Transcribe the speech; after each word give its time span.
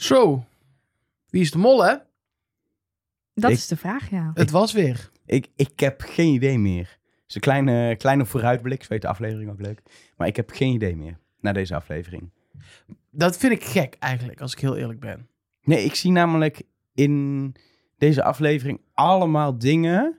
Zo. 0.00 0.44
Wie 1.28 1.40
is 1.40 1.50
de 1.50 1.58
mol, 1.58 1.84
hè? 1.84 1.94
Dat 3.34 3.50
Ik- 3.50 3.56
is 3.56 3.66
de 3.66 3.76
vraag, 3.76 4.10
ja. 4.10 4.30
Het 4.34 4.50
was 4.50 4.72
weer. 4.72 5.10
Ik, 5.26 5.48
ik 5.56 5.80
heb 5.80 6.00
geen 6.00 6.32
idee 6.34 6.58
meer. 6.58 6.98
Het 7.04 7.24
is 7.28 7.34
een 7.34 7.40
kleine, 7.40 7.96
kleine 7.96 8.26
vooruitblik. 8.26 8.82
Zo 8.82 8.88
weet 8.88 9.02
de 9.02 9.08
aflevering 9.08 9.50
ook 9.50 9.60
leuk. 9.60 9.82
Maar 10.16 10.26
ik 10.26 10.36
heb 10.36 10.50
geen 10.50 10.72
idee 10.74 10.96
meer 10.96 11.18
na 11.40 11.52
deze 11.52 11.74
aflevering. 11.74 12.30
Dat 13.10 13.36
vind 13.36 13.52
ik 13.52 13.64
gek 13.64 13.96
eigenlijk, 13.98 14.40
als 14.40 14.52
ik 14.52 14.58
heel 14.58 14.76
eerlijk 14.76 15.00
ben. 15.00 15.28
Nee, 15.62 15.84
ik 15.84 15.94
zie 15.94 16.10
namelijk 16.10 16.62
in 16.94 17.54
deze 17.98 18.22
aflevering 18.22 18.80
allemaal 18.94 19.58
dingen 19.58 20.18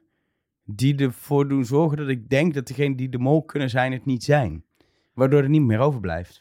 die 0.65 0.95
ervoor 0.97 1.47
doen 1.47 1.65
zorgen 1.65 1.97
dat 1.97 2.07
ik 2.07 2.29
denk 2.29 2.53
dat 2.53 2.67
degene 2.67 2.95
die 2.95 3.09
de 3.09 3.17
mol 3.19 3.43
kunnen 3.43 3.69
zijn 3.69 3.91
het 3.91 4.05
niet 4.05 4.23
zijn. 4.23 4.63
Waardoor 5.13 5.41
er 5.43 5.49
niet 5.49 5.61
meer 5.61 5.79
overblijft. 5.79 6.39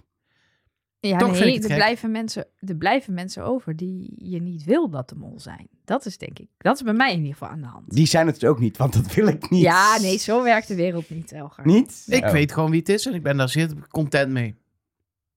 Ja, 1.01 1.19
Toch 1.19 1.39
nee, 1.39 1.57
er 1.57 1.65
gek. 1.67 1.75
blijven, 1.75 2.11
mensen, 2.11 2.47
er 2.59 2.77
blijven 2.77 3.15
mensen 3.15 3.45
over 3.45 3.77
die 3.77 4.13
je 4.17 4.43
niet 4.43 4.65
wil 4.65 4.89
dat 4.91 5.09
de 5.09 5.15
mol 5.15 5.41
zijn. 5.41 5.69
Dat 5.85 6.07
is 6.07 6.19
denk 6.19 6.39
ik, 6.39 6.49
dat 6.59 6.77
is 6.77 6.83
bij 6.83 6.93
mij 6.93 7.11
in 7.13 7.17
ieder 7.19 7.33
geval 7.33 7.49
aan 7.49 7.61
de 7.61 7.67
hand. 7.67 7.95
Die 7.95 8.07
zijn 8.07 8.27
het 8.27 8.41
dus 8.41 8.49
ook 8.49 8.59
niet, 8.59 8.77
want 8.77 8.93
dat 8.93 9.15
wil 9.15 9.27
ik 9.27 9.51
niet. 9.51 9.63
Ja, 9.63 9.99
nee, 10.01 10.19
zo 10.19 10.43
werkt 10.43 10.69
de 10.69 10.75
wereld 10.75 11.11
niet, 11.11 11.33
Elgar. 11.33 11.67
Niet? 11.67 12.05
Ik 12.07 12.25
Oh. 12.25 12.31
weet 12.31 12.53
gewoon 12.53 12.71
wie 12.71 12.79
het 12.79 12.89
is 12.89 13.07
en 13.07 13.15
ik 13.15 13.23
ben 13.23 13.37
daar 13.37 13.49
zeer 13.49 13.69
content 13.89 14.31
mee. 14.33 14.55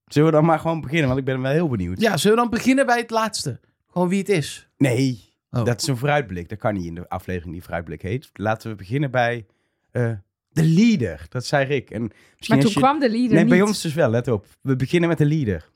Zullen 0.07 0.29
we 0.29 0.35
dan 0.35 0.45
maar 0.45 0.59
gewoon 0.59 0.81
beginnen, 0.81 1.07
want 1.07 1.19
ik 1.19 1.25
ben 1.25 1.41
wel 1.41 1.51
heel 1.51 1.69
benieuwd. 1.69 1.99
Ja, 2.01 2.17
zullen 2.17 2.35
we 2.37 2.41
dan 2.43 2.51
beginnen 2.51 2.85
bij 2.85 2.97
het 2.99 3.09
laatste? 3.09 3.59
Gewoon 3.91 4.07
wie 4.07 4.19
het 4.19 4.29
is. 4.29 4.69
Nee, 4.77 5.31
Oh. 5.51 5.65
dat 5.65 5.81
is 5.81 5.87
een 5.87 5.97
vooruitblik. 5.97 6.49
Dat 6.49 6.57
kan 6.57 6.73
niet 6.73 6.85
in 6.85 6.95
de 6.95 7.09
aflevering 7.09 7.53
die 7.53 7.63
vooruitblik 7.63 8.01
heet. 8.01 8.29
Laten 8.33 8.69
we 8.69 8.75
beginnen 8.75 9.11
bij 9.11 9.45
eh, 9.91 10.11
de 10.53 10.63
leader. 10.63 11.25
Dat 11.29 11.45
zei 11.45 11.65
Rick. 11.65 11.89
En 11.89 12.01
misschien 12.01 12.15
Maar 12.47 12.59
toen 12.65 12.71
je... 12.73 12.79
kwam 12.79 12.99
de 12.99 13.09
leader 13.09 13.33
Nee, 13.33 13.43
niet. 13.43 13.49
bij 13.53 13.61
ons 13.61 13.81
dus 13.81 13.93
wel, 13.93 14.09
let 14.09 14.27
op. 14.27 14.47
We 14.61 14.75
beginnen 14.75 15.09
met 15.09 15.17
de 15.17 15.25
leader. 15.25 15.69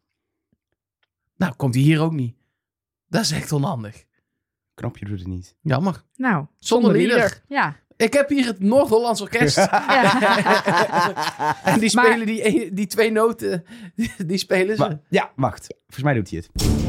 Nou, 1.35 1.53
komt 1.55 1.73
hij 1.73 1.83
hier 1.83 2.01
ook 2.01 2.13
niet. 2.13 2.35
Dat 3.09 3.21
is 3.21 3.31
echt 3.31 3.51
onhandig. 3.51 4.03
Knopje 4.73 5.05
doet 5.05 5.19
het 5.19 5.27
niet. 5.27 5.55
Jammer. 5.61 6.03
Nou, 6.15 6.45
Zonder 6.59 6.91
leader. 6.91 7.41
Ja. 7.47 7.75
Ik 7.95 8.13
heb 8.13 8.29
hier 8.29 8.45
het 8.45 8.59
Noord-Hollands 8.59 9.21
Orkest. 9.21 9.55
ja. 9.55 11.63
en 11.63 11.79
die 11.79 11.95
Maar- 11.95 12.05
spelen 12.05 12.25
die, 12.25 12.73
die 12.73 12.87
twee 12.87 13.11
noten, 13.11 13.63
die, 14.27 14.37
spelen 14.37 14.77
ze. 14.77 14.99
Ja, 15.09 15.31
wacht. 15.35 15.67
Volgens 15.79 16.03
mij 16.03 16.13
doet 16.13 16.29
hij 16.29 16.43
het. 16.53 16.86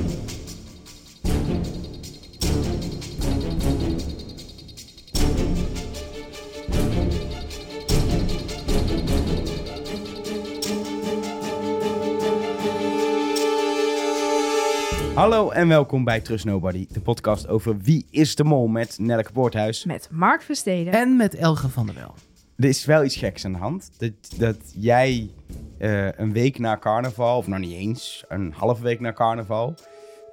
Hallo 15.19 15.51
en 15.51 15.69
welkom 15.69 16.05
bij 16.05 16.21
Trust 16.21 16.45
Nobody, 16.45 16.87
de 16.91 17.01
podcast 17.01 17.49
over 17.49 17.79
Wie 17.79 18.07
is 18.11 18.35
de 18.35 18.45
Mol 18.45 18.67
met 18.67 18.99
Nelleke 18.99 19.33
Poorthuis. 19.33 19.85
Met 19.85 20.09
Mark 20.11 20.43
Versteden. 20.43 20.93
En 20.93 21.17
met 21.17 21.35
Elge 21.35 21.69
van 21.69 21.87
der 21.87 21.95
Wel. 21.95 22.15
Er 22.57 22.65
is 22.65 22.85
wel 22.85 23.05
iets 23.05 23.17
geks 23.17 23.45
aan 23.45 23.53
de 23.53 23.59
hand. 23.59 23.91
Dat, 23.97 24.13
dat 24.37 24.57
jij 24.75 25.31
eh, 25.79 26.13
een 26.13 26.33
week 26.33 26.59
na 26.59 26.77
carnaval, 26.77 27.39
of 27.39 27.47
nou 27.47 27.61
niet 27.61 27.73
eens, 27.73 28.25
een 28.29 28.53
halve 28.57 28.83
week 28.83 29.01
na 29.01 29.13
carnaval, 29.13 29.75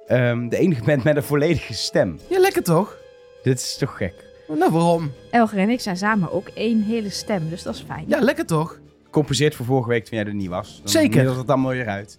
ehm, 0.06 0.48
de 0.48 0.58
enige 0.58 0.84
bent 0.84 1.04
met 1.04 1.16
een 1.16 1.22
volledige 1.22 1.74
stem. 1.74 2.18
Ja, 2.30 2.38
lekker 2.38 2.62
toch? 2.62 2.96
Dit 3.42 3.58
is 3.58 3.76
toch 3.76 3.96
gek? 3.96 4.24
Nou, 4.48 4.72
waarom? 4.72 5.12
Elger 5.30 5.58
en 5.58 5.70
ik 5.70 5.80
zijn 5.80 5.96
samen 5.96 6.32
ook 6.32 6.48
één 6.48 6.82
hele 6.82 7.10
stem, 7.10 7.48
dus 7.48 7.62
dat 7.62 7.74
is 7.74 7.84
fijn. 7.86 8.04
Ja, 8.08 8.20
lekker 8.20 8.46
toch? 8.46 8.80
Compenseert 9.10 9.54
voor 9.54 9.66
vorige 9.66 9.88
week 9.88 10.04
toen 10.04 10.18
jij 10.18 10.26
er 10.26 10.34
niet 10.34 10.48
was. 10.48 10.78
Dan 10.78 10.88
Zeker. 10.88 11.16
middelt 11.16 11.36
het 11.36 11.48
allemaal 11.48 11.70
weer 11.70 11.88
uit. 11.88 12.18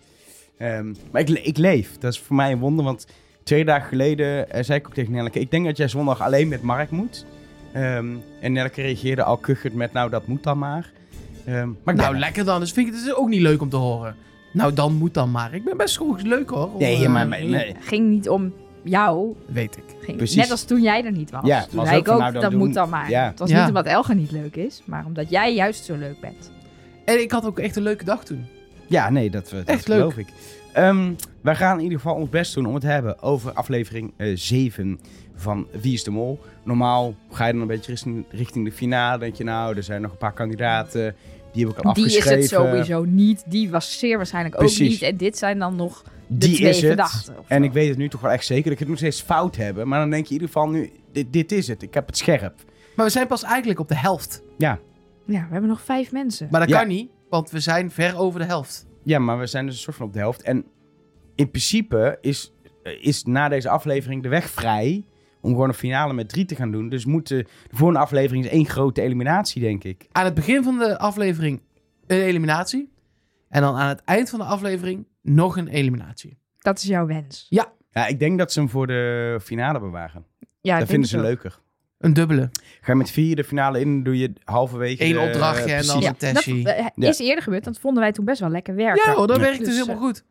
Ehm, 0.58 0.94
maar 1.11 1.22
ik, 1.22 1.30
le- 1.30 1.39
ik 1.44 1.58
leef. 1.58 1.97
Dat 1.97 2.13
is 2.13 2.19
voor 2.19 2.36
mij 2.36 2.52
een 2.52 2.59
wonder, 2.59 2.86
want 2.86 3.08
twee 3.44 3.66
dagen 3.66 3.88
geleden 3.88 4.50
eh, 4.52 4.64
zei 4.64 4.80
ik 4.80 4.88
ook 4.88 4.94
tegen 4.94 5.11
Nelleke, 5.14 5.39
ik 5.39 5.52
denk 5.52 5.66
dat 5.66 5.77
jij 5.77 5.88
zondag 5.88 6.22
alleen 6.22 6.47
met 6.47 6.61
Mark 6.61 6.89
moet. 6.91 7.25
Ehm, 7.73 8.05
en 8.41 8.52
Nelleke 8.53 8.81
reageerde 8.81 9.23
al 9.23 9.38
kuchend 9.38 9.73
met, 9.73 9.94
nou 9.94 10.09
dat 10.09 10.27
moet 10.27 10.43
dan 10.43 10.58
maar. 10.58 10.92
Ehm, 11.45 11.70
maar 11.83 11.95
Nou, 11.95 12.14
er. 12.14 12.20
lekker 12.20 12.45
dan. 12.45 12.59
Dus 12.59 12.71
vind 12.71 12.87
ik 12.87 12.93
het 12.93 13.04
is 13.04 13.14
ook 13.14 13.30
niet 13.30 13.42
leuk 13.42 13.61
om 13.61 13.70
te 13.70 13.76
horen. 13.76 14.15
Nou, 14.54 14.73
dan 14.73 14.93
moet 14.93 15.14
dan 15.14 15.32
maar. 15.32 15.54
Ik 15.54 15.64
ben 15.64 15.77
best 15.77 15.98
goed 15.98 16.21
leuk 16.21 16.49
hoor. 16.49 16.73
om, 16.73 16.80
Nee, 16.80 17.03
eh, 17.05 17.11
maar, 17.11 17.27
nee. 17.27 17.53
Het 17.55 17.77
ging 17.82 18.09
niet 18.09 18.30
om 18.30 18.53
jou. 18.83 19.36
Weet 19.45 19.77
ik. 19.77 19.83
Ging, 20.02 20.17
Precies. 20.17 20.36
net 20.36 20.52
als 20.52 20.64
toen 20.64 20.82
jij 20.82 21.05
er 21.05 21.11
niet 21.11 21.32
was. 21.32 21.42
Ja, 21.45 21.65
toen 21.65 21.76
was 21.77 21.87
zei 21.87 21.99
ook 21.99 22.05
ik 22.05 22.11
van, 22.11 22.15
ook, 22.15 22.21
nou, 22.21 22.33
dan 22.33 22.42
dat 22.42 22.52
doen- 22.52 22.59
moet 22.59 22.73
dan 22.73 22.89
maar. 22.89 23.09
Ja. 23.09 23.26
Het 23.27 23.39
was 23.39 23.49
Ja. 23.49 23.59
niet 23.59 23.67
omdat 23.67 23.86
Elger 23.86 24.15
niet 24.15 24.32
leuk 24.32 24.55
is, 24.55 24.82
maar 24.86 25.05
omdat 25.05 25.30
jij 25.30 25.53
juist 25.53 25.83
zo 25.86 25.95
leuk 25.95 26.20
bent. 26.20 26.52
En 27.05 27.21
ik 27.21 27.32
had 27.32 27.45
ook 27.45 27.59
echt 27.59 27.76
een 27.76 27.83
leuke 27.83 28.03
dag 28.05 28.23
toen. 28.26 28.45
Ja, 28.87 29.09
nee, 29.09 29.30
dat, 29.30 29.49
dat 29.49 29.65
Echt 29.65 29.87
leuk. 29.87 29.98
geloof 29.98 30.17
ik. 30.17 30.27
Ehm, 30.73 31.14
wij 31.42 31.55
gaan 31.55 31.77
in 31.77 31.83
ieder 31.83 31.98
geval 31.99 32.15
ons 32.15 32.30
best 32.30 32.53
doen 32.53 32.65
om 32.65 32.73
het 32.73 32.81
te 32.83 32.89
hebben 32.89 33.21
over 33.21 33.52
aflevering 33.53 34.14
eh 34.17 34.31
7 34.36 34.99
van 35.36 35.67
Wie 35.81 35.93
is 35.93 36.03
de 36.03 36.11
Mol. 36.11 36.39
Normaal 36.64 37.15
ga 37.31 37.45
je 37.45 37.52
dan 37.52 37.61
een 37.61 37.67
beetje 37.67 37.92
richting, 37.92 38.26
richting 38.30 38.65
de 38.65 38.71
finale. 38.71 39.20
denk 39.20 39.36
je, 39.36 39.43
nou, 39.43 39.76
er 39.76 39.83
zijn 39.83 40.02
nog 40.02 40.11
een 40.11 40.17
paar 40.17 40.33
kandidaten. 40.33 41.15
Die 41.53 41.67
heb 41.67 41.77
ik 41.77 41.83
al 41.86 41.93
Die 41.93 42.05
is 42.05 42.23
het 42.30 42.47
sowieso 42.47 43.03
niet. 43.05 43.43
Die 43.47 43.70
was 43.70 43.99
zeer 43.99 44.17
waarschijnlijk 44.17 44.61
ook 44.61 44.77
niet. 44.80 45.02
En 45.02 45.17
dit 45.17 45.37
zijn 45.37 45.59
dan 45.59 45.76
nog 45.76 46.03
de 46.27 46.37
Die 46.47 46.55
twee 46.55 46.70
is 46.70 46.76
het. 46.77 46.86
verdachten. 46.86 47.37
of 47.39 47.45
En 47.47 47.64
ik 47.64 47.71
weet 47.71 47.89
het 47.89 47.97
nu 47.97 48.09
toch 48.09 48.21
wel 48.21 48.31
echt 48.31 48.45
zeker 48.45 48.64
dat 48.64 48.73
ik 48.73 48.80
het 48.80 48.87
nog 48.87 48.97
steeds 48.97 49.21
fout 49.21 49.55
heb. 49.55 49.83
Maar 49.83 49.99
dan 49.99 50.09
denk 50.09 50.26
je 50.27 50.36
in 50.36 50.42
ieder 50.42 50.53
geval 50.55 50.70
nu, 50.70 50.92
dit, 51.11 51.33
dit 51.33 51.52
is 51.52 51.67
het. 51.67 51.81
Ik 51.81 51.93
heb 51.93 52.08
het 52.08 52.17
scherp. 52.17 52.53
Maar 52.95 53.05
we 53.05 53.11
zijn 53.11 53.27
pas 53.27 53.43
eigenlijk 53.43 53.80
op 53.80 53.87
de 53.87 53.95
helft. 53.97 54.42
Ja, 54.58 54.80
Ja, 55.26 55.39
we 55.45 55.52
hebben 55.52 55.70
nog 55.70 55.81
vijf 55.81 56.11
mensen. 56.11 56.47
Maar 56.52 56.59
dat 56.59 56.70
Ja. 56.70 56.80
kan 56.80 56.87
niet, 56.87 57.09
want 57.30 57.49
we 57.49 57.60
zijn 57.60 57.92
ver 57.92 58.17
over 58.17 58.39
de 58.39 58.45
helft. 58.45 58.88
ja, 59.04 59.20
maar 59.20 59.39
we 59.39 59.48
zijn 59.48 59.65
dus 59.65 59.76
een 59.76 59.82
soort 59.82 59.95
van 59.95 60.05
op 60.05 60.14
de 60.14 60.20
helft. 60.20 60.42
En 60.42 60.65
in 61.36 61.49
principe 61.49 62.17
is, 62.21 62.54
is 63.02 63.23
na 63.23 63.49
deze 63.49 63.70
aflevering 63.70 64.23
de 64.23 64.30
weg 64.30 64.49
vrij 64.49 65.05
om 65.42 65.52
gewoon 65.52 65.67
een 65.67 65.73
finale 65.73 66.14
met 66.14 66.30
drie 66.30 66.45
te 66.45 66.55
gaan 66.55 66.71
doen. 66.71 66.89
Dus 66.89 67.05
moet 67.05 67.27
de, 67.27 67.43
de 67.70 67.76
volgende 67.76 68.02
aflevering 68.02 68.45
is 68.45 68.52
één 68.52 68.65
grote 68.65 69.02
eliminatie, 69.02 69.61
denk 69.61 69.83
ik. 69.83 70.08
Aan 70.11 70.26
het 70.26 70.33
begin 70.33 70.64
van 70.64 70.77
de 70.77 70.98
aflevering 70.99 71.61
een 72.08 72.21
eliminatie. 72.21 72.92
En 73.49 73.61
dan 73.61 73.76
aan 73.76 73.88
het 73.88 74.02
eind 74.04 74.30
van 74.30 74.39
de 74.39 74.45
aflevering 74.45 75.08
nog 75.21 75.58
een 75.58 75.67
eliminatie. 75.67 76.38
Dat 76.58 76.77
is 76.77 76.83
jouw 76.83 77.05
wens. 77.05 77.45
Ja, 77.49 77.73
ik 78.08 78.20
denk 78.20 78.38
dat 78.38 78.52
ze 78.52 78.59
hem 78.59 78.70
voor 78.70 78.88
de 78.88 79.39
finale 79.44 79.80
bewaren. 79.80 80.26
Ja, 80.61 80.86
vinden 80.86 81.09
ze 81.09 81.17
ook. 81.17 81.23
leuker. 81.23 81.59
Een 81.97 82.13
dubbele. 82.13 82.49
Ga 82.81 82.91
je 82.91 82.95
met 82.97 83.11
vier 83.11 83.35
de 83.35 83.43
finale 83.43 83.80
in, 83.80 84.03
doe 84.03 84.17
je 84.17 84.33
halverwege... 84.43 85.03
Eén 85.03 85.13
de- 85.13 85.19
opdrachtje 85.19 85.73
en 85.73 85.85
dan 85.85 85.95
een 85.95 86.02
Dat 86.03 86.19
testie. 86.19 86.71
eh, 86.73 86.87
Ja. 86.95 87.08
is 87.08 87.19
eerder 87.19 87.43
gebeurd. 87.43 87.63
Dat 87.63 87.80
vonden 87.80 88.02
wij 88.03 88.11
toen 88.11 88.25
best 88.25 88.39
wel 88.39 88.49
lekker 88.49 88.75
werken. 88.75 89.11
Ja 89.11 89.17
hoor, 89.17 89.27
dat 89.27 89.35
Ja. 89.35 89.41
werkt 89.41 89.58
dus 89.59 89.67
Dus, 89.67 89.77
helemaal 89.77 89.97
goed. 90.03 90.23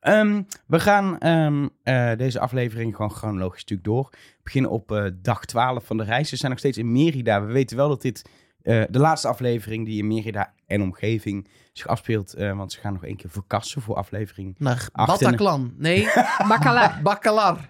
Ehm, 0.00 0.42
we 0.66 0.80
gaan 0.80 1.18
ehm, 1.18 1.68
eh, 1.82 2.10
deze 2.16 2.40
aflevering 2.40 2.96
gewoon 2.96 3.10
chronologisch 3.10 3.60
natuurlijk 3.60 3.88
door. 3.88 4.08
We 4.10 4.40
beginnen 4.42 4.70
op 4.70 4.92
eh, 4.92 5.04
dag 5.22 5.44
12 5.44 5.84
van 5.84 5.96
de 5.96 6.04
reis. 6.04 6.28
Ze 6.28 6.36
zijn 6.36 6.50
nog 6.50 6.60
steeds 6.60 6.78
in 6.78 6.92
Merida. 6.92 7.44
We 7.46 7.52
weten 7.52 7.76
wel 7.76 7.88
dat 7.88 8.02
dit 8.02 8.28
eh, 8.62 8.82
de 8.90 8.98
laatste 8.98 9.28
aflevering 9.28 9.86
die 9.86 9.98
in 9.98 10.06
Merida 10.08 10.52
en 10.66 10.82
omgeving 10.82 11.48
zich 11.72 11.86
afspeelt. 11.86 12.34
eh, 12.34 12.56
want 12.56 12.72
ze 12.72 12.80
gaan 12.80 12.92
nog 12.92 13.04
één 13.04 13.16
keer 13.16 13.30
verkassen 13.30 13.82
voor 13.82 13.94
aflevering. 13.96 14.54
Naar 14.58 14.88
Bataclan. 14.92 15.74
Nee, 15.76 16.04
Bacala. 16.48 16.98
Bacalar. 17.02 17.68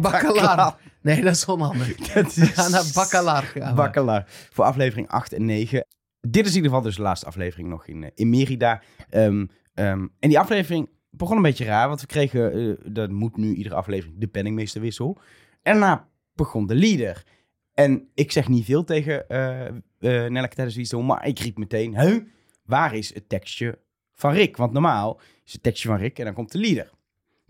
Bacalar. 0.00 0.76
Nee, 1.04 1.22
dat 1.22 1.34
is 1.34 1.44
onhandig. 1.44 1.96
Dat 2.14 2.34
We 2.34 2.46
gaan 2.46 2.70
naar 2.70 2.90
Bacalar. 2.94 3.42
gaan. 3.42 3.74
Bakkelaar. 3.74 4.24
Voor 4.26 4.64
aflevering 4.64 5.08
8 5.08 5.32
en 5.32 5.44
9. 5.44 5.86
Dit 6.20 6.44
is 6.44 6.50
in 6.50 6.56
ieder 6.56 6.70
geval 6.70 6.82
dus 6.84 6.96
de 6.96 7.02
laatste 7.02 7.26
aflevering 7.26 7.68
nog 7.68 7.86
in, 7.86 8.02
eh, 8.04 8.10
in 8.14 8.30
Merida. 8.30 8.82
Ehm, 9.10 9.46
ehm, 9.74 10.06
en 10.18 10.28
die 10.28 10.38
aflevering 10.38 10.90
begon 11.10 11.36
een 11.36 11.42
beetje 11.42 11.64
raar, 11.64 11.88
want 11.88 12.00
we 12.00 12.06
kregen, 12.06 12.52
eh, 12.52 12.92
dat 12.92 13.10
moet 13.10 13.36
nu 13.36 13.54
iedere 13.54 13.74
aflevering, 13.74 14.20
de 14.20 14.26
penningmeesterwissel. 14.26 15.18
En 15.62 15.72
daarna 15.72 16.08
begon 16.32 16.66
de 16.66 16.74
leader. 16.74 17.24
En 17.72 18.08
ik 18.14 18.32
zeg 18.32 18.48
niet 18.48 18.64
veel 18.64 18.84
tegen 18.84 19.28
eh 19.28 19.66
eh 19.66 19.72
Nelleke 20.00 20.54
tijdens 20.54 20.74
Wie 20.74 20.84
is 20.84 20.90
de 20.90 20.96
Mol, 20.96 21.04
maar 21.04 21.26
ik 21.26 21.38
riep 21.38 21.58
meteen, 21.58 22.00
huh, 22.00 22.22
waar 22.64 22.94
is 22.94 23.14
het 23.14 23.28
tekstje 23.28 23.78
van 24.12 24.32
Rick? 24.32 24.56
Want 24.56 24.72
normaal 24.72 25.20
is 25.44 25.52
het 25.52 25.62
tekstje 25.62 25.88
van 25.88 25.98
Rick 25.98 26.18
en 26.18 26.24
dan 26.24 26.34
komt 26.34 26.52
de 26.52 26.58
leader. 26.58 26.90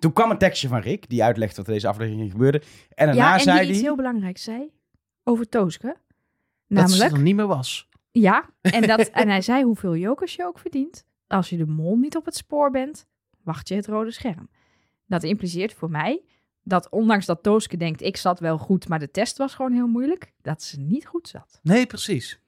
Toen 0.05 0.13
kwam 0.13 0.31
een 0.31 0.39
tekstje 0.39 0.69
van 0.69 0.81
Rick, 0.81 1.09
die 1.09 1.25
uitlegt 1.25 1.57
wat 1.57 1.67
er 1.67 1.73
deze 1.73 1.89
aflevering 1.89 2.31
gebeurde. 2.31 2.63
En 2.95 3.07
daarna 3.07 3.23
Ja, 3.23 3.35
en 3.35 3.41
zei 3.41 3.61
die 3.61 3.69
iets 3.71 3.81
heel 3.81 3.97
belangrijks 3.97 4.43
zei 4.43 4.71
over 5.23 5.49
Tooske. 5.49 5.87
Dat 5.87 5.97
Namelijk, 6.67 7.11
ze 7.11 7.17
er 7.17 7.23
niet 7.23 7.37
meer 7.37 7.47
was. 7.47 7.89
ja, 8.11 8.51
en, 8.61 8.87
dat, 8.87 9.01
en 9.21 9.29
hij 9.29 9.41
zei 9.41 9.65
hoeveel 9.65 9.97
jokers 9.97 10.35
je 10.35 10.45
ook 10.45 10.59
verdient. 10.59 11.05
Als 11.27 11.49
je 11.49 11.57
de 11.57 11.67
mol 11.67 11.97
niet 11.97 12.17
op 12.17 12.25
het 12.25 12.37
spoor 12.37 12.71
bent, 12.71 13.07
wacht 13.43 13.69
je 13.69 13.75
het 13.75 13.87
rode 13.87 14.11
scherm. 14.11 14.49
Dat 15.07 15.23
impliceert 15.23 15.75
voor 15.75 15.91
mij 15.91 16.23
dat 16.63 16.91
ondanks 16.91 17.27
dat 17.27 17.43
Tooske 17.43 17.77
denkt, 17.77 18.03
ik 18.03 18.17
zat 18.17 18.41
wel 18.41 18.59
goed, 18.59 18.89
maar 18.89 18.99
de 18.99 19.11
test 19.11 19.37
was 19.37 19.55
gewoon 19.55 19.73
heel 19.73 19.87
moeilijk, 19.87 20.33
dat 20.43 20.63
ze 20.63 20.81
niet 20.81 21.07
goed 21.07 21.29
zat. 21.29 21.61
Nee, 21.63 21.87
precies. 21.87 22.41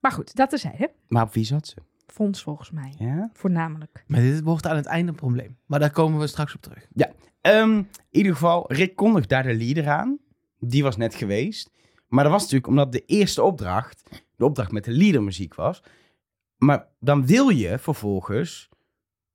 Maar 0.00 0.12
goed, 0.12 0.34
dat 0.34 0.50
terzijde. 0.50 0.90
Maar 1.08 1.22
op 1.22 1.32
wie 1.32 1.44
zat 1.44 1.66
ze? 1.66 1.76
Fons 2.12 2.42
volgens 2.42 2.70
mij, 2.70 2.94
Ja? 2.98 3.30
voornamelijk. 3.32 4.04
Maar 4.06 4.20
dit 4.20 4.42
wordt 4.42 4.66
aan 4.66 4.76
het 4.76 4.86
einde 4.86 5.10
een 5.10 5.16
probleem. 5.16 5.56
Maar 5.66 5.78
daar 5.78 5.90
komen 5.90 6.20
we 6.20 6.26
straks 6.26 6.54
op 6.54 6.60
terug. 6.62 6.86
Ehm, 7.40 7.70
in 7.76 7.86
ieder 8.10 8.32
geval, 8.32 8.72
Rick 8.72 8.96
kondigt 8.96 9.28
daar 9.28 9.42
de 9.42 9.54
leader 9.54 9.88
aan. 9.88 10.18
Die 10.58 10.82
was 10.82 10.96
net 10.96 11.14
geweest. 11.14 11.70
Maar 12.08 12.22
dat 12.24 12.32
was 12.32 12.42
natuurlijk 12.42 12.68
omdat 12.68 12.92
de 12.92 13.04
eerste 13.04 13.42
opdracht, 13.42 14.22
de 14.36 14.44
opdracht 14.44 14.72
met 14.72 14.84
de 14.84 14.90
leadermuziek 14.90 15.54
was. 15.54 15.82
Maar 16.56 16.86
dan 16.98 17.26
wil 17.26 17.48
je 17.48 17.78
vervolgens 17.78 18.68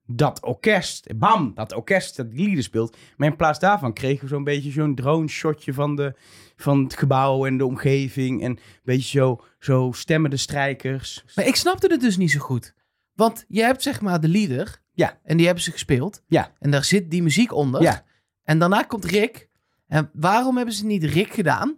dat 0.07 0.44
orkest, 0.44 1.18
bam, 1.18 1.52
dat 1.56 1.74
orkest 1.74 2.16
dat 2.16 2.31
die 2.31 2.46
lieden 2.46 2.63
speelt. 2.63 2.98
Maar 3.18 3.28
in 3.28 3.36
plaats 3.36 3.60
daarvan 3.60 3.94
kregen 3.94 4.22
we 4.22 4.28
zo'n 4.28 4.44
beetje 4.44 4.72
zo'n 4.72 4.96
drone 4.96 5.28
shotje 5.28 5.74
van, 5.74 5.96
de, 5.96 6.13
van 6.56 6.84
het 6.84 6.98
gebouw 6.98 7.46
en 7.46 7.57
de 7.57 7.66
omgeving. 7.66 8.42
En 8.42 8.50
een 8.50 8.60
beetje 8.84 9.19
zo, 9.19 9.44
zo 9.60 9.92
stemmende 9.92 10.38
strijkers. 10.38 11.24
Maar 11.36 11.48
ik 11.48 11.56
snapte 11.56 11.88
het 11.88 12.02
dus 12.02 12.18
niet 12.18 12.31
zo 12.31 12.40
goed. 12.40 12.74
Want 13.13 13.46
je 13.48 13.62
hebt 13.62 13.81
zeg 13.81 14.02
maar 14.02 14.22
de 14.22 14.28
leader. 14.28 14.81
Ja. 14.94 15.19
En 15.24 15.38
die 15.38 15.46
hebben 15.46 15.63
ze 15.63 15.72
gespeeld. 15.72 16.24
Ja. 16.28 16.52
En 16.60 16.72
daar 16.72 16.84
zit 16.84 17.12
die 17.12 17.24
muziek 17.24 17.54
onder. 17.54 17.81
Ja. 17.81 18.04
En 18.44 18.60
daarna 18.60 18.84
komt 18.84 19.06
Rick. 19.06 19.50
En 19.88 20.10
waarom 20.13 20.56
hebben 20.57 20.75
ze 20.75 20.86
niet 20.86 21.04
Rick 21.04 21.34
gedaan? 21.34 21.78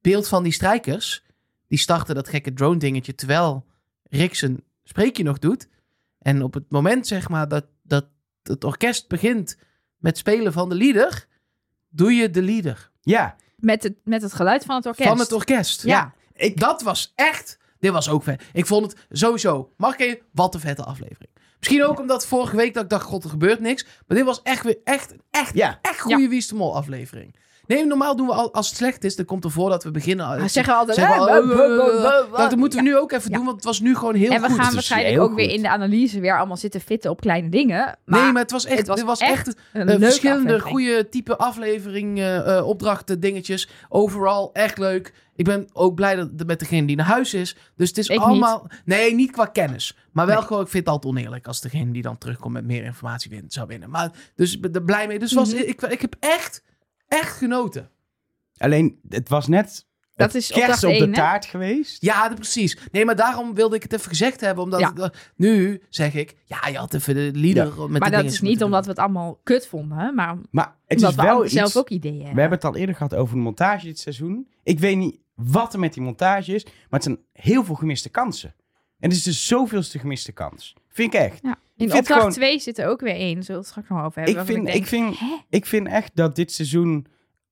Beeld 0.00 0.28
van 0.28 0.42
die 0.42 0.52
strijkers. 0.52 1.24
Die 1.68 1.78
starten 1.78 2.14
dat 2.14 2.28
gekke 2.28 2.52
drone 2.52 2.78
dingetje 2.78 3.14
terwijl 3.14 3.66
Rick 4.02 4.34
zijn 4.34 4.64
spreekje 4.84 5.22
nog 5.22 5.38
doet. 5.38 5.68
En 6.28 6.42
op 6.42 6.54
het 6.54 6.64
moment 6.70 7.06
zeg 7.06 7.28
maar 7.28 7.48
dat, 7.48 7.64
dat 7.82 8.06
het 8.42 8.64
orkest 8.64 9.08
begint 9.08 9.58
met 9.96 10.18
spelen 10.18 10.52
van 10.52 10.68
de 10.68 10.74
leader, 10.74 11.26
doe 11.88 12.12
je 12.12 12.30
de 12.30 12.42
leader 12.42 12.90
Ja, 13.00 13.36
Met 13.56 13.82
het, 13.82 13.94
met 14.04 14.22
het 14.22 14.32
geluid 14.32 14.64
van 14.64 14.76
het 14.76 14.86
orkest. 14.86 15.08
van 15.08 15.18
het 15.18 15.32
orkest. 15.32 15.82
Ja. 15.82 16.14
ik, 16.32 16.60
Dat 16.60 16.82
was 16.82 17.12
echt. 17.14 17.58
Dit 17.78 17.92
was 17.92 18.08
ook 18.08 18.22
vet. 18.22 18.42
Ik 18.52 18.66
vond 18.66 18.92
het 18.92 19.06
sowieso. 19.10 19.72
Mag 19.76 19.92
ik 19.94 20.00
even? 20.00 20.18
Wat 20.32 20.54
een 20.54 20.60
vette 20.60 20.84
aflevering. 20.84 21.30
Misschien 21.58 21.84
ook 21.84 21.98
omdat 21.98 22.26
vorige 22.26 22.56
week 22.56 22.74
dat 22.74 22.82
ik 22.82 22.88
dacht: 22.90 23.04
God, 23.04 23.24
er 23.24 23.30
gebeurt 23.30 23.60
niks. 23.60 23.84
Maar 24.06 24.16
dit 24.16 24.26
was 24.26 24.42
echt 24.42 24.64
weer 24.64 24.78
echt, 24.84 25.14
echt, 25.30 25.54
Ja. 25.54 25.78
echt 25.82 26.00
goede 26.00 26.28
Wie 26.28 26.38
is 26.38 26.48
de 26.48 26.54
Mol 26.54 26.74
aflevering. 26.76 27.34
Nee, 27.68 27.86
normaal 27.86 28.16
doen 28.16 28.26
we 28.26 28.32
al, 28.32 28.52
als 28.54 28.68
het 28.68 28.76
slecht 28.76 29.04
is, 29.04 29.16
dan 29.16 29.24
komt 29.24 29.44
er 29.44 29.50
voordat 29.50 29.84
we 29.84 29.90
beginnen. 29.90 30.26
Maar 30.28 30.40
Ah, 30.40 30.48
zeggen 30.48 30.72
we 30.72 30.78
altijd... 30.78 30.98
Zeggen 30.98 31.24
we 31.24 31.30
al, 31.30 31.42
buh, 31.46 31.56
buh, 31.56 31.56
buh, 31.56 32.02
buh, 32.02 32.30
buh. 32.30 32.38
dat 32.38 32.56
moeten 32.56 32.78
we 32.78 32.84
Ja. 32.84 32.90
nu 32.90 32.98
ook 32.98 33.12
even 33.12 33.30
Ja. 33.30 33.36
doen, 33.36 33.44
want 33.44 33.56
het 33.56 33.64
was 33.66 33.80
nu 33.80 33.94
gewoon 33.96 34.14
heel 34.14 34.30
En 34.30 34.40
we 34.42 34.48
goed. 34.48 34.58
gaan 34.60 34.72
waarschijnlijk 34.74 35.20
ook 35.22 35.34
weer 35.34 35.44
goed. 35.46 35.54
in 35.54 35.62
de 35.62 35.68
analyse 35.68 36.20
weer 36.20 36.38
allemaal 36.38 36.56
zitten 36.56 36.80
fitten 36.80 37.10
op 37.10 37.20
kleine 37.20 37.48
dingen. 37.48 37.98
Maar 38.04 38.22
nee, 38.22 38.32
maar 38.32 38.42
het 38.42 38.50
was 38.50 38.64
echt, 38.64 38.86
het 38.86 39.02
was 39.02 39.20
echt 39.20 39.46
echt, 39.46 39.56
verschillende 39.98 40.54
aflevering. 40.54 40.62
goede 40.62 41.08
type 41.08 41.36
aflevering, 41.36 42.18
eh, 42.18 42.56
eh, 42.58 42.66
opdrachten, 42.66 43.20
dingetjes. 43.20 43.68
Overal 43.88 44.50
echt 44.52 44.78
leuk. 44.78 45.12
Ik 45.36 45.44
ben 45.44 45.68
ook 45.72 45.94
blij 45.94 46.16
dat 46.16 46.30
met 46.46 46.58
degene 46.58 46.86
die 46.86 46.96
naar 46.96 47.06
huis 47.06 47.34
is. 47.34 47.56
Dus 47.76 47.88
het 47.88 47.98
is 47.98 48.08
Ik 48.08 48.18
allemaal. 48.20 48.66
Nee, 48.84 49.14
niet 49.14 49.30
qua 49.30 49.44
kennis. 49.44 49.96
Maar 50.12 50.26
wel 50.26 50.36
Nee. 50.36 50.44
gewoon, 50.46 50.62
ik 50.62 50.68
vind 50.68 50.84
het 50.84 50.94
altijd 50.94 51.14
oneerlijk 51.14 51.46
als 51.46 51.60
degene 51.60 51.92
die 51.92 52.02
dan 52.02 52.18
terugkomt 52.18 52.52
met 52.52 52.64
meer 52.64 52.84
informatie 52.84 53.30
wint, 53.30 53.52
zou 53.52 53.66
winnen. 53.66 53.90
Maar 53.90 54.10
dus 54.36 54.54
ik 54.54 54.60
ben 54.60 54.72
er 54.72 54.82
blij 54.82 55.06
mee. 55.06 55.18
Dus 55.18 55.32
was, 55.32 55.52
Mhm. 55.54 55.62
ik, 55.62 55.82
ik 55.82 56.00
heb 56.00 56.16
echt, 56.20 56.62
echt 57.08 57.36
genoten. 57.36 57.90
alleen, 58.56 59.00
het 59.08 59.28
was 59.28 59.46
net 59.46 59.86
Dat 60.14 60.34
is 60.34 60.50
kerst 60.52 60.84
op 60.84 60.90
de 60.90 60.96
één, 60.96 61.08
hè? 61.08 61.14
taart 61.14 61.44
geweest. 61.46 62.02
Ja, 62.02 62.28
dat- 62.28 62.36
precies. 62.36 62.78
Nee, 62.92 63.04
maar 63.04 63.16
daarom 63.16 63.54
wilde 63.54 63.76
ik 63.76 63.82
het 63.82 63.92
even 63.92 64.08
gezegd 64.08 64.40
hebben. 64.40 64.64
Omdat 64.64 64.80
Ja. 64.80 64.92
ik, 64.94 65.32
nu 65.36 65.82
zeg 65.88 66.14
ik, 66.14 66.36
ja, 66.44 66.66
je 66.68 66.76
had 66.76 66.94
even 66.94 67.14
de 67.14 67.30
leader 67.34 67.66
met 67.76 67.92
de 67.92 67.98
maar 67.98 68.10
dat 68.10 68.24
is 68.24 68.40
niet 68.40 68.62
omdat 68.62 68.84
doen. 68.84 68.94
we 68.94 69.00
het 69.00 69.08
allemaal 69.08 69.40
kut 69.42 69.66
vonden, 69.66 69.98
hè, 69.98 70.12
maar 70.12 70.36
Maar 70.50 70.76
het 70.86 70.96
omdat 70.96 71.10
is 71.10 71.16
we 71.16 71.22
wel 71.22 71.44
iets... 71.44 71.52
zelf 71.54 71.76
ook 71.76 71.90
ideeën 71.90 72.14
hebben. 72.16 72.34
We 72.34 72.40
hebben 72.40 72.58
het 72.58 72.66
al 72.68 72.76
eerder 72.76 72.94
gehad 72.94 73.14
over 73.14 73.34
de 73.34 73.40
montage 73.42 73.86
dit 73.86 73.98
seizoen. 73.98 74.48
Ik 74.62 74.78
weet 74.78 74.96
niet 74.96 75.18
wat 75.34 75.72
er 75.72 75.78
met 75.78 75.92
die 75.94 76.02
montage 76.02 76.54
is, 76.54 76.64
maar 76.64 76.74
het 76.90 77.02
zijn 77.02 77.18
heel 77.32 77.64
veel 77.64 77.74
gemiste 77.74 78.08
kansen. 78.08 78.54
En 78.98 79.08
het 79.08 79.18
is 79.18 79.22
dus 79.22 79.46
zoveelste 79.46 79.98
gemiste 79.98 80.32
kans. 80.32 80.74
Vind 80.88 81.14
ik 81.14 81.20
echt. 81.20 81.38
Ja. 81.42 81.50
Ik 81.50 81.56
In 81.84 81.90
vind 81.90 81.92
opdracht 82.00 82.20
gewoon- 82.20 82.34
2 82.34 82.58
zit 82.58 82.78
er 82.78 82.86
ook 82.88 83.00
weer 83.00 83.14
één. 83.14 83.30
Zullen 83.42 83.46
we 83.46 83.52
het 83.56 83.66
straks 83.66 83.88
nog 83.88 84.04
over 84.04 84.22
hebben? 84.22 84.40
Ik 84.40 84.46
vind, 84.46 84.66
ik, 84.66 84.72
denk, 84.72 84.86
vind, 84.86 85.18
hè? 85.18 85.36
ik 85.50 85.66
vind 85.66 85.86
echt 85.88 86.10
dat 86.14 86.36
dit 86.36 86.52
seizoen, 86.52 87.06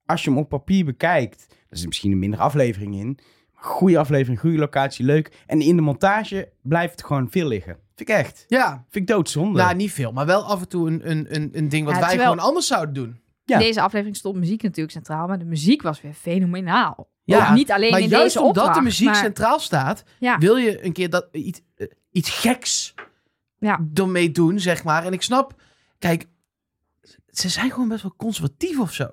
als 0.06 0.24
je 0.24 0.30
hem 0.30 0.38
op 0.38 0.48
papier 0.48 0.84
bekijkt, 0.84 1.46
er 1.68 1.76
zit 1.76 1.86
misschien 1.86 2.12
een 2.12 2.18
minder 2.18 2.40
aflevering 2.40 2.94
in. 2.94 3.18
Goede 3.52 3.98
aflevering, 3.98 4.40
goede 4.40 4.58
locatie, 4.58 5.04
leuk. 5.04 5.32
En 5.46 5.60
in 5.60 5.76
de 5.76 5.82
montage 5.82 6.52
blijft 6.62 6.92
het 6.92 7.04
gewoon 7.04 7.30
veel 7.30 7.48
liggen. 7.48 7.78
Vind 7.94 8.08
ik 8.08 8.16
echt. 8.16 8.44
Ja, 8.48 8.84
Vind 8.90 9.08
ik 9.10 9.16
doodzonde. 9.16 9.58
nou 9.62 9.74
niet 9.76 9.92
veel. 9.92 10.12
Maar 10.12 10.26
wel 10.26 10.42
af 10.44 10.60
en 10.60 10.68
toe 10.68 10.88
een, 10.90 11.10
een, 11.10 11.26
een, 11.34 11.50
een 11.52 11.68
ding 11.68 11.84
wat 11.84 11.94
Ja, 11.94 12.00
wij 12.00 12.08
terwijl- 12.08 12.30
gewoon 12.30 12.46
anders 12.46 12.66
zouden 12.66 12.94
doen. 12.94 13.20
Ja. 13.44 13.58
Deze 13.58 13.80
aflevering 13.80 14.16
stond 14.16 14.36
muziek 14.36 14.62
natuurlijk 14.62 14.90
centraal, 14.92 15.26
maar 15.26 15.38
de 15.38 15.44
muziek 15.44 15.82
was 15.82 16.00
weer 16.00 16.12
fenomenaal. 16.12 17.08
Ja, 17.24 17.48
ook 17.48 17.54
niet 17.54 17.70
alleen 17.72 17.90
maar 17.90 18.00
in 18.00 18.08
juist 18.08 18.24
deze 18.24 18.38
omdat 18.40 18.56
opdracht, 18.56 18.78
de 18.78 18.84
muziek 18.84 19.06
maar- 19.06 19.16
centraal 19.16 19.58
staat, 19.60 20.04
Ja. 20.18 20.38
wil 20.38 20.56
je 20.56 20.84
een 20.84 20.92
keer 20.92 21.10
dat, 21.10 21.28
iets, 21.32 21.60
eh, 21.76 21.86
iets 22.10 22.30
geks 22.30 22.94
Ja. 23.66 23.86
ermee 23.94 24.30
doen, 24.30 24.60
zeg 24.60 24.84
maar. 24.84 25.04
En 25.04 25.12
ik 25.12 25.22
snap, 25.22 25.62
kijk, 25.98 26.26
ze 27.26 27.48
zijn 27.48 27.70
gewoon 27.70 27.88
best 27.88 28.02
wel 28.02 28.14
conservatief 28.16 28.78
of 28.78 28.92
zo. 28.92 29.08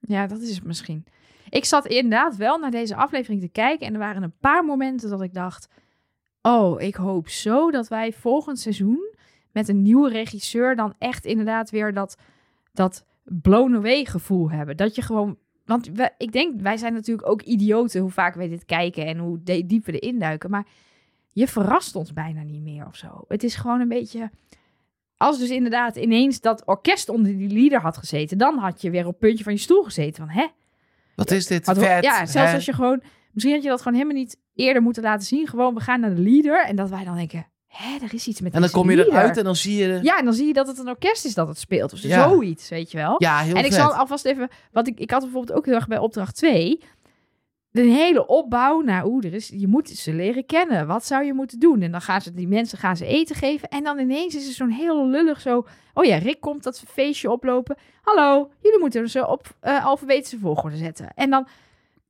Ja, 0.00 0.26
dat 0.26 0.40
is 0.40 0.54
het 0.54 0.64
misschien. 0.64 1.04
Ik 1.48 1.64
zat 1.64 1.86
inderdaad 1.86 2.36
wel 2.36 2.58
naar 2.58 2.70
deze 2.70 2.94
aflevering 2.96 3.40
te 3.40 3.48
kijken 3.48 3.86
en 3.86 3.92
er 3.92 3.98
waren 3.98 4.22
een 4.22 4.38
paar 4.40 4.64
momenten 4.64 5.10
dat 5.10 5.22
ik 5.22 5.34
dacht: 5.34 5.68
Oh, 6.42 6.80
ik 6.80 6.94
hoop 6.94 7.28
zo 7.28 7.70
dat 7.70 7.88
wij 7.88 8.12
volgend 8.12 8.58
seizoen 8.58 9.14
met 9.52 9.68
een 9.68 9.82
nieuwe 9.82 10.10
regisseur 10.10 10.76
dan 10.76 10.94
echt 10.98 11.24
inderdaad 11.24 11.70
weer 11.70 11.92
dat, 11.92 12.16
dat 12.72 13.04
blown 13.24 13.74
away 13.74 14.04
gevoel 14.04 14.50
hebben. 14.50 14.76
Dat 14.76 14.94
je 14.94 15.02
gewoon. 15.02 15.38
Want 15.64 15.90
we, 15.92 16.10
ik 16.18 16.32
denk, 16.32 16.60
wij 16.60 16.76
zijn 16.76 16.92
natuurlijk 16.92 17.28
ook 17.28 17.42
idioten 17.42 18.00
hoe 18.00 18.10
vaak 18.10 18.34
wij 18.34 18.48
dit 18.48 18.64
kijken 18.64 19.06
en 19.06 19.18
hoe 19.18 19.42
diep 19.42 19.84
we 19.84 19.98
erin 19.98 20.18
duiken. 20.18 20.50
Maar 20.50 20.66
je 21.32 21.48
verrast 21.48 21.94
ons 21.96 22.12
bijna 22.12 22.42
niet 22.42 22.62
meer 22.62 22.86
of 22.86 22.96
zo. 22.96 23.24
Het 23.28 23.42
is 23.42 23.54
gewoon 23.54 23.80
een 23.80 23.88
beetje. 23.88 24.30
Als 25.16 25.38
dus 25.38 25.50
inderdaad 25.50 25.96
ineens 25.96 26.40
dat 26.40 26.62
orkest 26.66 27.08
onder 27.08 27.36
die 27.36 27.50
leader 27.52 27.80
had 27.80 27.96
gezeten, 27.96 28.38
dan 28.38 28.58
had 28.58 28.82
je 28.82 28.90
weer 28.90 29.04
op 29.06 29.10
het 29.10 29.18
puntje 29.18 29.44
van 29.44 29.52
je 29.52 29.58
stoel 29.58 29.82
gezeten. 29.82 30.26
Van 30.26 30.34
hè? 30.34 30.46
Wat 31.16 31.30
is 31.30 31.46
dit 31.46 31.64
vet. 31.64 32.04
ja, 32.04 32.26
zelfs 32.26 32.48
hè? 32.50 32.54
als 32.54 32.64
je 32.64 32.72
gewoon. 32.72 33.02
Misschien 33.32 33.54
had 33.54 33.62
je 33.62 33.68
dat 33.68 33.78
gewoon 33.82 33.98
helemaal 33.98 34.16
niet 34.18 34.36
eerder 34.54 34.82
moeten 34.82 35.02
laten 35.02 35.26
zien. 35.26 35.46
Gewoon, 35.48 35.74
we 35.74 35.80
gaan 35.80 36.00
naar 36.00 36.14
de 36.14 36.20
leader. 36.22 36.64
En 36.64 36.76
dat 36.76 36.88
wij 36.90 37.04
dan 37.04 37.16
denken: 37.16 37.46
hè, 37.66 37.96
er 38.02 38.14
is 38.14 38.26
iets 38.26 38.40
met 38.40 38.54
En 38.54 38.60
dan 38.60 38.70
kom 38.70 38.90
je 38.90 38.96
leader. 38.96 39.14
eruit 39.14 39.36
en 39.36 39.44
dan 39.44 39.56
zie 39.56 39.76
je... 39.76 39.86
de- 39.86 39.98
Ja, 40.02 40.18
en 40.18 40.24
dan 40.24 40.34
zie 40.34 40.46
je 40.46 40.52
dat 40.52 40.66
het 40.66 40.78
een 40.78 40.88
orkest 40.88 41.24
is 41.24 41.34
dat 41.34 41.48
het 41.48 41.58
speelt. 41.58 41.92
Of 41.92 42.00
Ja. 42.02 42.28
zoiets, 42.28 42.68
weet 42.68 42.90
je 42.90 42.96
wel. 42.96 43.14
Ja, 43.18 43.38
heel 43.38 43.54
en 43.56 43.64
ik 43.64 43.72
zal 43.72 43.94
alvast 43.94 44.24
even. 44.24 44.48
Wat 44.72 44.86
ik, 44.86 44.98
ik 44.98 45.10
had 45.10 45.20
bijvoorbeeld 45.22 45.58
ook 45.58 45.66
heel 45.66 45.74
erg 45.74 45.86
bij 45.88 45.98
opdracht 45.98 46.36
2. 46.36 46.80
De 47.72 47.80
hele 47.82 48.26
opbouw 48.26 48.80
naar 48.80 49.04
oeh, 49.06 49.24
er 49.24 49.34
is, 49.34 49.48
je 49.54 49.66
moet 49.66 49.88
ze 49.88 50.12
leren 50.12 50.46
kennen. 50.46 50.86
Wat 50.86 51.04
zou 51.06 51.24
je 51.24 51.32
moeten 51.34 51.58
doen? 51.58 51.82
En 51.82 51.90
dan 51.90 52.00
gaan 52.00 52.20
ze 52.20 52.34
die 52.34 52.48
mensen 52.48 52.78
gaan 52.78 52.96
ze 52.96 53.06
eten 53.06 53.36
geven. 53.36 53.68
En 53.68 53.84
dan 53.84 53.98
ineens 53.98 54.34
is 54.34 54.46
er 54.48 54.52
zo'n 54.54 54.70
heel 54.70 55.08
lullig 55.08 55.40
zo. 55.40 55.66
Oh 55.94 56.04
ja, 56.04 56.16
Rick 56.16 56.40
komt 56.40 56.62
dat 56.62 56.82
feestje 56.88 57.30
oplopen. 57.30 57.76
Hallo, 58.02 58.50
jullie 58.62 58.78
moeten 58.80 59.08
ze 59.10 59.26
op 59.28 59.56
eh 59.60 59.84
alfabetische 59.86 60.38
volgorde 60.38 60.76
zetten. 60.76 61.12
En 61.14 61.30
dan 61.30 61.46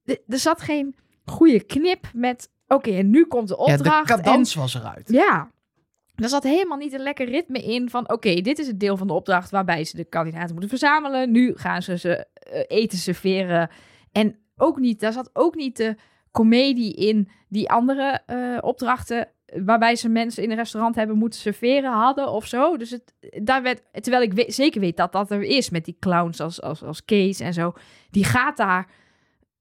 de- 0.03 0.23
er 0.29 0.39
zat 0.39 0.61
geen 0.61 0.95
goede 1.25 1.65
knip 1.65 2.06
met. 2.15 2.51
Oké, 2.67 2.91
en 2.91 3.11
nu 3.11 3.25
komt 3.25 3.49
de 3.49 3.55
ja, 3.67 3.75
opdracht. 3.75 4.06
de 4.09 4.13
en 4.15 4.23
cadans 4.23 4.55
was 4.55 4.75
eruit. 4.75 5.09
ja. 5.11 5.51
Er 6.15 6.29
zat 6.29 6.43
helemaal 6.43 6.79
niet 6.79 6.93
een 6.93 7.01
lekker 7.03 7.29
ritme 7.29 7.59
in 7.63 7.91
van... 7.91 8.13
oké, 8.13 8.35
dit 8.35 8.59
is 8.59 8.67
het 8.67 8.81
deel 8.81 8.97
van 8.97 9.06
de 9.06 9.13
opdracht 9.13 9.51
waarbij 9.51 9.85
ze 9.85 9.97
de 9.97 10.05
kandidaten 10.05 10.51
moeten 10.51 10.69
verzamelen. 10.69 11.31
Nu 11.31 11.53
gaan 11.56 11.83
ze 11.83 11.99
ze 11.99 12.27
eh, 12.32 12.63
eten 12.79 12.99
serveren. 12.99 13.70
En 14.13 14.39
ook 14.60 14.79
niet, 14.79 15.00
daar 15.00 15.12
zat 15.12 15.31
ook 15.32 15.55
niet 15.55 15.76
de 15.76 15.96
comedie 16.31 16.94
in 16.94 17.29
die 17.48 17.70
andere 17.70 18.20
eh, 18.26 18.58
opdrachten... 18.60 19.29
waarbij 19.64 19.96
ze 19.96 20.08
mensen 20.08 20.43
in 20.43 20.50
een 20.50 20.56
restaurant 20.56 20.94
hebben 20.94 21.19
moeten 21.19 21.40
serveren 21.40 21.93
hadden 21.93 22.29
of 22.32 22.46
zo. 22.46 22.76
Dus 22.76 22.90
het, 22.90 23.14
daar 23.43 23.62
werd, 23.62 23.82
terwijl 23.93 24.22
ik 24.22 24.32
we- 24.32 24.44
zeker 24.52 24.81
weet 24.81 24.96
dat 24.96 25.12
dat 25.12 25.31
er 25.31 25.43
is 25.43 25.70
met 25.70 25.84
die 25.84 25.96
clowns 26.00 26.40
als, 26.40 26.62
als, 26.62 26.82
als 26.82 27.05
Kees 27.05 27.40
en 27.40 27.52
zo. 27.52 27.72
Die 28.10 28.24
gaat 28.24 28.56
daar 28.56 28.88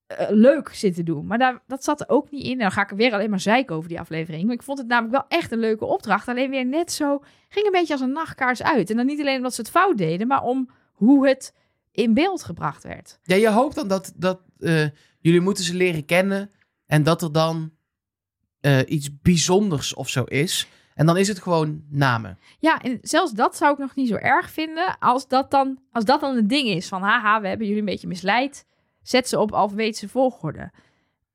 eh, 0.08 0.28
leuk 0.30 0.70
zitten 0.70 1.06
doen. 1.06 1.26
Maar 1.26 1.38
daar, 1.38 1.62
dat 1.68 1.84
zat 1.84 2.00
er 2.02 2.10
ook 2.10 2.32
niet 2.32 2.44
in. 2.44 2.52
En 2.52 2.58
dan 2.58 2.72
ga 2.72 2.82
ik 2.82 2.90
er 2.92 2.96
weer 2.96 3.14
alleen 3.14 3.30
maar 3.30 3.40
zeiken 3.40 3.76
over 3.76 3.90
die 3.90 4.00
aflevering. 4.00 4.44
Maar 4.46 4.56
ik 4.56 4.64
vond 4.64 4.78
het 4.78 4.88
namelijk 4.88 5.14
wel 5.16 5.40
echt 5.40 5.52
een 5.52 5.60
leuke 5.60 5.86
opdracht. 5.86 6.28
Alleen 6.28 6.50
weer 6.50 6.66
net 6.66 6.92
zo... 6.92 7.24
Ging 7.50 7.66
een 7.66 7.72
beetje 7.72 7.94
als 7.94 8.02
een 8.02 8.12
nachtkaars 8.12 8.64
uit. 8.64 8.90
En 8.90 8.98
dan 8.98 9.06
niet 9.06 9.20
alleen 9.20 9.38
omdat 9.38 9.54
ze 9.54 9.62
het 9.62 9.70
fout 9.70 9.98
deden... 9.98 10.28
maar 10.28 10.44
om 10.44 10.70
hoe 10.92 11.28
het 11.28 11.54
in 11.92 12.14
beeld 12.14 12.44
gebracht 12.44 12.84
werd. 12.84 13.20
Ja, 13.24 13.36
je 13.36 13.50
hoopt 13.50 13.76
dan 13.76 13.88
dat, 13.88 14.14
dat 14.16 14.40
eh, 14.60 14.88
jullie 15.20 15.42
moeten 15.42 15.64
ze 15.64 15.74
leren 15.74 16.06
kennen 16.06 16.52
en 16.86 17.04
dat 17.04 17.22
er 17.22 17.32
dan 17.32 17.72
eh, 18.60 18.80
iets 18.86 19.20
bijzonders 19.22 19.94
of 19.94 20.10
zo 20.10 20.24
is. 20.24 20.68
En 20.96 21.06
dan 21.06 21.18
is 21.18 21.28
het 21.28 21.40
gewoon 21.40 21.84
namen. 21.90 22.40
Ja, 22.60 22.82
en 22.82 22.98
zelfs 23.02 23.32
dat 23.32 23.56
zou 23.56 23.74
ik 23.74 23.78
nog 23.78 23.96
niet 23.96 24.08
zo 24.08 24.16
erg 24.16 24.52
vinden... 24.52 24.98
als 25.00 25.28
dat 25.28 25.52
dan, 25.52 25.80
als 25.92 26.06
dat 26.06 26.22
dan 26.22 26.38
een 26.38 26.48
ding 26.48 26.68
is. 26.68 26.88
Van 26.88 27.02
haha, 27.02 27.42
we 27.42 27.48
hebben 27.48 27.66
jullie 27.68 27.82
een 27.82 27.90
beetje 27.90 28.08
misleid. 28.08 28.66
Zet 29.02 29.30
ze 29.30 29.40
op 29.40 29.52
alfabetische 29.52 30.10
volgorde. 30.10 30.72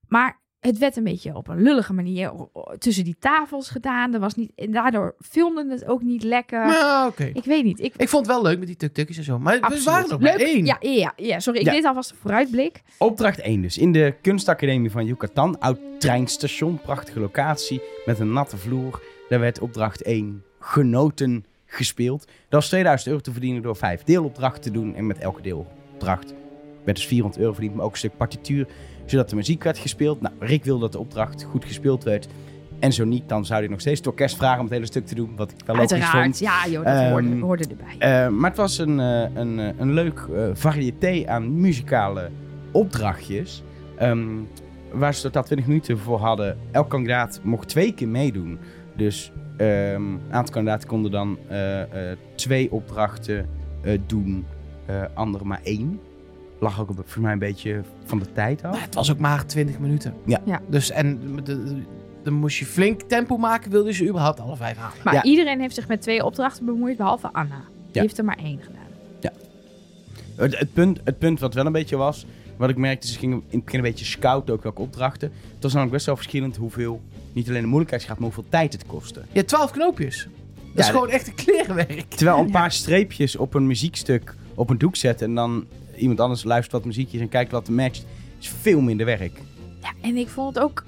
Maar 0.09 0.43
het 0.67 0.79
werd 0.79 0.97
een 0.97 1.05
beetje 1.05 1.35
op 1.37 1.49
een 1.49 1.63
lullige 1.63 1.93
manier 1.93 2.33
tussen 2.79 3.05
die 3.05 3.17
tafels 3.19 3.69
gedaan. 3.71 4.15
Er 4.15 4.21
was 4.21 4.35
niet, 4.35 4.53
en 4.57 4.71
daardoor 4.73 5.15
filmde 5.21 5.67
het 5.71 5.87
ook 5.87 6.03
niet 6.03 6.23
lekker. 6.23 6.67
Maar 6.67 7.07
oké. 7.07 7.25
Ik 7.25 7.45
weet 7.45 7.65
niet. 7.65 7.81
Ik, 7.81 7.95
Ik 7.97 8.09
vond 8.09 8.27
het 8.27 8.35
wel 8.35 8.43
leuk 8.45 8.59
met 8.59 8.67
die 8.67 8.77
tuk-tukjes 8.77 9.17
en 9.17 9.25
zo. 9.25 9.39
Maar 9.39 9.61
Absoluut. 9.61 9.85
we 9.85 9.91
waren 9.91 10.09
nog 10.09 10.21
Leuk. 10.21 10.39
één. 10.39 10.65
Ja, 10.65 10.77
ja, 10.81 11.13
ja, 11.17 11.41
sorry. 11.41 11.59
Ik 11.61 11.67
Ja. 11.67 11.73
deed 11.73 11.85
alvast 11.85 12.11
een 12.11 12.17
vooruitblik. 12.21 12.83
Opdracht 12.99 13.41
1 13.41 13.61
dus. 13.63 13.79
In 13.79 13.93
de 13.93 14.15
kunstacademie 14.23 14.91
van 14.91 15.07
Yucatan. 15.07 15.59
Oud 15.61 15.79
treinstation. 15.99 16.79
Prachtige 16.81 17.21
locatie. 17.21 17.83
Met 18.05 18.19
een 18.19 18.33
natte 18.33 18.57
vloer. 18.57 19.03
Daar 19.29 19.41
werd 19.41 19.61
opdracht 19.61 20.03
1 20.03 20.43
genoten 20.61 21.45
gespeeld. 21.67 22.21
Dat 22.25 22.35
was 22.61 22.69
2000 22.69 23.09
euro 23.11 23.21
te 23.23 23.33
verdienen 23.33 23.63
door 23.63 23.77
vijf 23.77 24.03
deelopdrachten 24.03 24.63
te 24.63 24.71
doen. 24.71 24.95
En 24.95 25.07
met 25.07 25.19
elke 25.19 25.43
deelopdracht 25.43 26.35
werd 26.85 26.97
dus 26.97 27.07
400 27.07 27.41
euro 27.43 27.53
verdiend. 27.53 27.75
Maar 27.75 27.85
ook 27.85 27.91
een 27.93 27.99
stuk 27.99 28.17
partituur. 28.17 28.67
Zodat 29.07 29.31
de 29.31 29.37
muziek 29.37 29.63
werd 29.63 29.79
gespeeld. 29.79 30.21
Nou, 30.21 30.35
Rick 30.39 30.65
wilde 30.65 30.81
dat 30.81 30.93
de 30.93 30.99
opdracht 30.99 31.43
goed 31.51 31.65
gespeeld 31.65 32.05
werd. 32.05 32.29
En 32.79 32.93
zo 32.93 33.05
niet, 33.05 33.29
dan 33.29 33.45
zou 33.47 33.61
hij 33.61 33.69
nog 33.69 33.81
steeds 33.81 33.99
het 33.99 34.07
orkest 34.07 34.37
vragen 34.37 34.59
om 34.59 34.65
het 34.65 34.75
hele 34.75 34.87
stuk 34.87 35.07
te 35.07 35.15
doen. 35.15 35.31
Wat 35.37 35.51
ik 35.51 35.57
wel 35.67 35.77
logisch 35.77 35.93
Uiteraard, 35.93 36.25
vond. 36.25 36.39
ja 36.39 36.67
joh, 36.69 36.85
dat 36.85 36.95
Ehm, 36.95 37.11
hoorde, 37.11 37.39
hoorde 37.41 37.65
erbij. 37.69 38.25
Eh, 38.25 38.29
maar 38.29 38.51
het 38.51 38.59
was 38.59 38.79
een, 38.79 39.01
eh, 39.01 39.35
een, 39.35 39.59
eh, 39.59 39.69
een 39.79 39.93
leuk 39.93 40.29
variété 40.53 41.23
aan 41.27 41.61
muzikale 41.61 42.31
opdrachtjes. 42.73 43.63
ehm, 43.99 44.29
waar 44.93 45.15
ze 45.15 45.23
totaal 45.23 45.43
20 45.43 45.67
minuten 45.67 45.99
voor 45.99 46.19
hadden. 46.19 46.59
Elk 46.71 46.89
kandidaat 46.91 47.41
mocht 47.43 47.69
twee 47.69 47.93
keer 47.93 48.09
meedoen. 48.09 48.59
Dus 48.97 49.33
ehm, 49.57 49.69
een 50.03 50.21
aantal 50.31 50.55
kandidaten 50.55 50.89
konden 50.89 51.11
dan 51.11 51.39
twee 52.35 52.73
opdrachten 52.73 53.49
doen. 54.07 54.45
anderen 55.15 55.47
maar 55.47 55.61
één. 55.63 56.01
Lag 56.59 56.81
ook 56.81 56.91
op, 56.91 57.03
voor 57.07 57.23
mij 57.23 57.33
een 57.33 57.39
beetje 57.39 57.83
van 58.05 58.19
de 58.19 58.33
tijd 58.33 58.65
af. 58.65 58.73
Maar 58.73 58.83
het 58.83 58.95
was 58.95 59.11
ook 59.11 59.19
maar 59.19 59.47
20 59.47 59.79
minuten. 59.79 60.15
Ja. 60.27 60.41
Ja. 60.45 60.61
Dus 60.69 60.91
en 60.91 61.21
de- 61.37 61.43
de- 61.43 61.83
dan 62.23 62.33
moest 62.35 62.57
je 62.59 62.67
flink 62.67 63.01
tempo 63.03 63.37
maken, 63.37 63.71
wilde 63.71 63.89
je 63.89 63.95
ze 63.95 64.09
überhaupt 64.09 64.41
alle 64.41 64.57
vijf 64.57 64.77
halen. 64.77 64.97
Maar 65.05 65.15
ja. 65.15 65.23
iedereen 65.23 65.61
heeft 65.61 65.75
zich 65.75 65.89
met 65.89 66.01
twee 66.03 66.25
opdrachten 66.25 66.65
bemoeid, 66.65 66.97
behalve 66.97 67.29
Anna. 67.33 67.57
Die 67.57 67.93
Ja. 67.93 68.01
heeft 68.01 68.19
er 68.19 68.25
maar 68.25 68.39
één 68.39 68.59
gedaan. 68.63 68.83
Het, 70.37 70.59
het, 70.59 70.73
punt, 70.73 71.01
het 71.05 71.19
punt 71.19 71.41
wat 71.41 71.55
wel 71.55 71.67
een 71.67 71.73
beetje 71.73 71.97
was, 71.97 72.27
wat 72.57 72.71
ik 72.71 72.77
merkte, 72.77 73.07
ze 73.09 73.19
gingen 73.19 73.37
in 73.49 73.57
het 73.57 73.65
begin 73.65 73.79
een 73.79 73.85
beetje 73.85 74.05
scouten 74.05 74.55
ook 74.55 74.63
welke 74.63 74.81
opdrachten. 74.81 75.33
Het 75.55 75.63
was 75.63 75.71
namelijk 75.73 75.93
best 75.95 76.07
wel 76.07 76.17
verschillend 76.17 76.57
hoeveel, 76.57 77.01
niet 77.33 77.49
alleen 77.49 77.61
de 77.61 77.67
moeilijkheidsgraad, 77.67 78.19
maar 78.19 78.27
hoeveel 78.27 78.45
tijd 78.49 78.73
het 78.73 78.87
kostte. 78.87 79.23
Hebt 79.33 79.49
12 79.49 79.71
knoopjes. 79.71 80.29
Dat 80.55 80.63
Ja, 80.75 80.81
is 80.81 80.89
gewoon 80.89 81.09
echt 81.11 81.27
een 81.27 81.35
klerenwerk. 81.35 82.05
Terwijl 82.09 82.39
een 82.39 82.45
Ja. 82.47 82.51
paar 82.53 82.73
streepjes 82.73 83.37
op 83.37 83.55
een 83.55 83.67
muziekstuk 83.67 84.35
op 84.55 84.71
een 84.71 84.79
doek 84.79 84.97
zetten 84.97 85.27
en 85.29 85.35
dan 85.35 85.65
iemand 85.97 86.21
anders 86.21 86.45
luistert 86.45 86.73
wat 86.73 86.85
muziekjes 86.85 87.21
en 87.21 87.29
kijkt 87.29 87.51
wat 87.53 87.69
matcht, 87.69 88.07
is 88.41 88.49
veel 88.49 88.81
minder 88.81 89.07
werk. 89.07 89.41
Ja, 89.81 89.93
en 90.01 90.17
ik 90.17 90.29
vond 90.29 90.55
het 90.55 90.65
ook... 90.65 90.85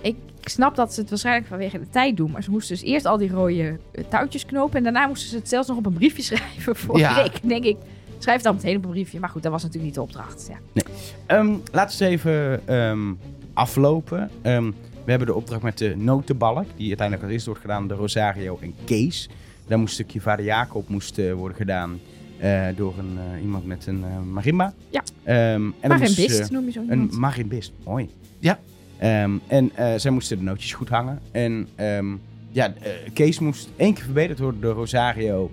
Ik, 0.00 0.16
snap 0.44 0.76
dat 0.76 0.94
ze 0.94 1.00
het 1.00 1.10
waarschijnlijk 1.10 1.46
vanwege 1.46 1.78
de 1.78 1.88
tijd 1.90 2.16
doen. 2.16 2.30
Maar 2.30 2.42
ze 2.42 2.50
moesten 2.50 2.76
dus 2.76 2.84
eerst 2.84 3.06
al 3.06 3.16
die 3.16 3.30
rode 3.30 3.78
eh, 3.92 4.04
touwtjes 4.08 4.46
knopen. 4.46 4.76
En 4.76 4.82
daarna 4.82 5.06
moesten 5.06 5.28
ze 5.28 5.36
het 5.36 5.48
zelfs 5.48 5.68
nog 5.68 5.76
op 5.76 5.86
een 5.86 5.92
briefje 5.92 6.22
schrijven 6.34 6.76
voor 6.76 6.98
Ja. 6.98 7.22
Rick. 7.22 7.40
denk 7.42 7.64
ik, 7.64 7.76
schrijf 8.18 8.42
dan 8.42 8.54
meteen 8.54 8.76
op 8.76 8.84
een 8.84 8.90
briefje. 8.90 9.20
Maar 9.20 9.28
goed, 9.28 9.42
dat 9.42 9.52
was 9.52 9.62
natuurlijk 9.62 9.86
niet 9.86 9.94
de 9.94 10.02
opdracht. 10.02 10.50
Ja. 10.72 10.82
Ehm, 11.26 11.56
laten 11.72 11.98
we 11.98 12.04
eens 12.04 12.24
even 12.24 12.66
ehm, 12.68 13.12
aflopen. 13.52 14.30
Ehm, 14.42 14.70
we 15.04 15.10
hebben 15.10 15.26
de 15.26 15.34
opdracht 15.34 15.62
met 15.62 15.78
de 15.78 15.96
notenbalk, 15.96 16.66
die 16.76 16.88
uiteindelijk 16.88 17.22
als 17.22 17.32
eerste 17.32 17.48
wordt 17.48 17.64
gedaan 17.64 17.88
door 17.88 17.98
Rosario 17.98 18.58
en 18.60 18.74
Kees. 18.84 19.28
Daar 19.66 19.78
moest 19.78 19.98
een 19.98 20.04
stukje 20.04 20.20
Vader 20.20 20.44
Jacob 20.44 20.88
moest, 20.88 21.18
eh, 21.18 21.32
worden 21.32 21.56
gedaan 21.56 22.00
eh, 22.38 22.66
door 22.76 22.94
een, 22.98 23.18
eh, 23.34 23.42
iemand 23.42 23.66
met 23.66 23.86
een 23.86 24.04
eh, 24.04 24.20
marimba. 24.32 24.74
Ja. 24.90 25.02
Ehm, 25.24 25.36
en 25.36 25.72
dan 25.80 25.88
maar 25.88 25.98
moest 25.98 26.18
een 26.18 26.30
ze- 26.30 26.38
bist 26.38 26.50
noem 26.50 26.64
je 26.64 26.70
zo 26.72 26.82
Een 26.88 27.10
marimbist, 27.18 27.72
mooi. 27.84 28.08
Ja. 28.38 28.58
Ehm, 28.98 29.30
en 29.46 29.70
eh, 29.74 29.94
zij 29.96 30.10
moesten 30.10 30.38
de 30.38 30.44
nootjes 30.44 30.72
goed 30.72 30.88
hangen. 30.88 31.20
En 31.30 31.68
ehm, 31.74 32.06
ja, 32.50 32.74
eh, 32.80 32.90
Kees 33.12 33.38
moest 33.38 33.68
één 33.76 33.94
keer 33.94 34.04
verbeterd 34.04 34.38
worden 34.38 34.60
door 34.60 34.74
Rosario. 34.74 35.50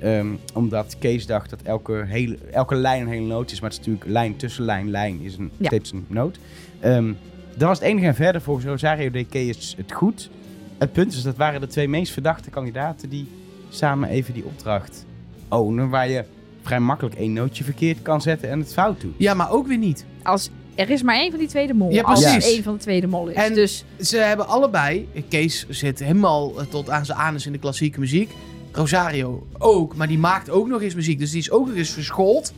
Ehm, 0.00 0.26
omdat 0.54 0.96
Kees 0.98 1.26
dacht 1.26 1.50
dat 1.50 1.62
elke, 1.62 2.04
hele, 2.06 2.38
elke 2.52 2.74
lijn 2.74 3.02
een 3.02 3.08
hele 3.08 3.26
noot 3.26 3.50
is. 3.50 3.60
Maar 3.60 3.70
het 3.70 3.78
is 3.80 3.86
natuurlijk 3.86 4.12
lijn 4.12 4.36
tussen 4.36 4.64
lijn, 4.64 4.90
lijn 4.90 5.20
is 5.20 5.36
een, 5.36 5.50
Ja. 5.56 5.66
steeds 5.66 5.92
een 5.92 6.04
noot. 6.08 6.38
Ehm, 6.80 7.12
dat 7.56 7.68
was 7.68 7.78
het 7.78 7.88
enige 7.88 8.06
en 8.06 8.14
verder. 8.14 8.40
Volgens 8.40 8.66
Rosario 8.66 9.10
deed 9.10 9.28
Kees 9.28 9.74
het 9.76 9.92
goed. 9.92 10.30
Het 10.78 10.92
punt 10.92 11.12
is, 11.12 11.22
dat 11.22 11.36
waren 11.36 11.60
de 11.60 11.66
twee 11.66 11.88
meest 11.88 12.12
verdachte 12.12 12.50
kandidaten 12.50 13.08
die 13.08 13.26
samen 13.68 14.08
even 14.08 14.34
die 14.34 14.44
opdracht 14.44 15.06
ownen. 15.48 15.88
Waar 15.88 16.08
je 16.08 16.24
vrij 16.62 16.80
makkelijk 16.80 17.14
één 17.16 17.32
nootje 17.32 17.64
verkeerd 17.64 18.02
kan 18.02 18.20
zetten 18.20 18.50
en 18.50 18.58
het 18.58 18.72
fout 18.72 19.00
doet. 19.00 19.14
Ja, 19.16 19.34
maar 19.34 19.50
ook 19.50 19.66
weer 19.66 19.78
niet. 19.78 20.04
Als, 20.22 20.50
er 20.74 20.90
is 20.90 21.02
maar 21.02 21.16
één 21.16 21.30
van 21.30 21.38
die 21.38 21.48
tweede 21.48 21.74
mol. 21.74 21.90
Ja, 21.92 22.02
als 22.02 22.24
er 22.24 22.30
precies. 22.32 22.52
één 22.54 22.62
van 22.62 22.72
de 22.72 22.78
tweede 22.80 23.06
mol 23.06 23.28
is. 23.28 23.34
En- 23.36 23.54
dus 23.54 23.84
Ze 24.00 24.16
hebben 24.16 24.46
allebei... 24.48 25.08
Kees 25.28 25.66
zit 25.68 25.98
helemaal 25.98 26.60
eh, 26.60 26.66
tot 26.66 26.90
aan 26.90 27.04
zijn 27.04 27.18
anus 27.18 27.46
in 27.46 27.52
de 27.52 27.58
klassieke 27.58 28.00
muziek. 28.00 28.30
Rosario 28.72 29.46
ook, 29.58 29.96
maar 29.96 30.08
die 30.08 30.18
maakt 30.18 30.50
ook 30.50 30.68
nog 30.68 30.82
eens 30.82 30.94
muziek. 30.94 31.18
Dus 31.18 31.30
die 31.30 31.40
is 31.40 31.50
ook 31.50 31.66
nog 31.66 31.76
eens 31.76 31.90
verschoold. 31.90 32.52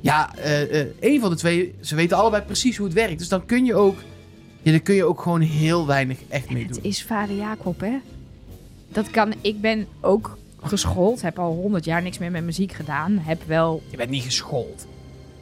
Ja, 0.00 0.34
eh 0.36 0.80
eh 0.80 0.86
een 1.00 1.20
van 1.20 1.30
de 1.30 1.36
twee, 1.36 1.74
ze 1.80 1.94
weten 1.94 2.16
allebei 2.16 2.42
precies 2.42 2.76
hoe 2.76 2.86
het 2.86 2.94
werkt. 2.94 3.18
Dus 3.18 3.28
dan 3.28 3.46
kun 3.46 3.64
je 3.64 3.74
ook... 3.74 3.96
Ja, 4.62 4.70
dan 4.70 4.82
kun 4.82 4.94
je 4.94 5.04
ook 5.04 5.20
gewoon 5.20 5.40
heel 5.40 5.86
weinig 5.86 6.18
echt 6.28 6.50
mee 6.50 6.62
het 6.64 6.74
doen. 6.74 6.82
is 6.82 7.02
vader 7.04 7.36
Jacob, 7.36 7.80
hè? 7.80 7.98
Dat 8.88 9.10
kan... 9.10 9.32
Ik 9.40 9.60
ben 9.60 9.86
ook 10.00 10.38
geschoold. 10.62 11.22
Heb 11.22 11.38
al 11.38 11.52
honderd 11.52 11.84
jaar 11.84 12.02
niks 12.02 12.18
meer 12.18 12.30
met 12.30 12.44
muziek 12.44 12.72
gedaan. 12.72 13.18
Heb 13.18 13.42
wel... 13.46 13.82
Je 13.90 13.96
bent 13.96 14.10
niet 14.10 14.22
geschoold. 14.24 14.86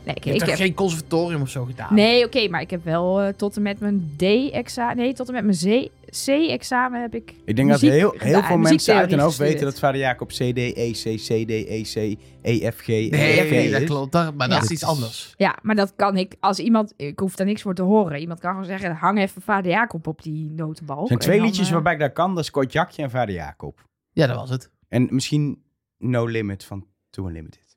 Nee, 0.04 0.14
ik, 0.14 0.24
Je 0.24 0.30
hebt 0.30 0.42
ik 0.42 0.48
toch 0.48 0.58
heb... 0.58 0.66
geen 0.66 0.74
conservatorium 0.76 1.40
of 1.42 1.48
zo 1.48 1.64
gedaan? 1.64 1.94
Nee, 1.94 2.24
oké, 2.24 2.48
maar 2.48 2.60
ik 2.60 2.70
heb 2.70 2.84
wel 2.84 3.20
eh, 3.20 3.28
tot 3.36 3.56
en 3.56 3.62
met 3.62 3.80
mijn 3.80 4.14
D-examen... 4.16 4.96
Nee, 4.96 5.12
tot 5.14 5.28
en 5.28 5.34
met 5.34 5.44
mijn 5.44 5.88
C-examen 6.24 7.00
heb 7.00 7.14
ik 7.14 7.34
Ik 7.44 7.56
denk 7.56 7.68
dat 7.70 7.80
heel, 7.80 8.14
heel 8.18 8.42
veel 8.42 8.56
mensen 8.58 8.94
uit 8.94 9.10
hun 9.10 9.18
hoofd 9.18 9.38
weten 9.38 9.64
dat 9.64 9.78
vader 9.78 10.00
Jacob 10.00 10.28
C, 10.28 10.32
D, 10.34 10.56
E, 10.56 10.90
C, 10.90 11.02
C, 11.16 11.26
D, 11.26 11.50
E, 11.50 11.82
C, 11.82 12.18
E, 12.42 12.70
F, 12.70 12.78
G, 12.80 12.88
E, 12.88 13.08
Nee, 13.08 13.36
F, 13.42 13.46
G 13.46 13.50
nee, 13.50 13.70
dat 13.70 13.80
is. 13.80 13.88
klopt. 13.88 14.12
Dat- 14.12 14.34
maar 14.34 14.48
Ja. 14.48 14.54
dat 14.54 14.62
is 14.64 14.70
iets 14.70 14.84
anders. 14.84 15.34
Ja, 15.36 15.56
maar 15.62 15.74
dat 15.74 15.92
kan 15.96 16.16
ik 16.16 16.34
als 16.40 16.58
iemand... 16.58 16.92
Ik 16.96 17.18
hoef 17.18 17.34
daar 17.34 17.46
niks 17.46 17.62
voor 17.62 17.74
te 17.74 17.82
horen. 17.82 18.18
Iemand 18.20 18.40
kan 18.40 18.50
gewoon 18.50 18.66
zeggen, 18.66 18.94
hang 18.94 19.18
even 19.18 19.42
vader 19.42 19.70
Jacob 19.70 20.06
op 20.06 20.22
die 20.22 20.50
notenbalk. 20.50 21.00
Er 21.00 21.06
zijn 21.06 21.18
twee 21.18 21.36
dan, 21.36 21.46
liedjes 21.46 21.66
eh, 21.66 21.72
waarbij 21.72 21.92
ik 21.92 21.98
dat 21.98 22.12
kan. 22.12 22.34
Dat 22.34 22.44
is 22.44 22.50
Kotjakje 22.50 23.02
en 23.02 23.10
vader 23.10 23.34
Jacob. 23.34 23.82
Ja, 24.12 24.26
dat 24.26 24.36
was 24.36 24.50
het. 24.50 24.70
En 24.88 25.08
misschien 25.10 25.62
No 25.98 26.24
Limit 26.26 26.64
van 26.64 26.86
Too 27.10 27.26
Unlimited. 27.26 27.76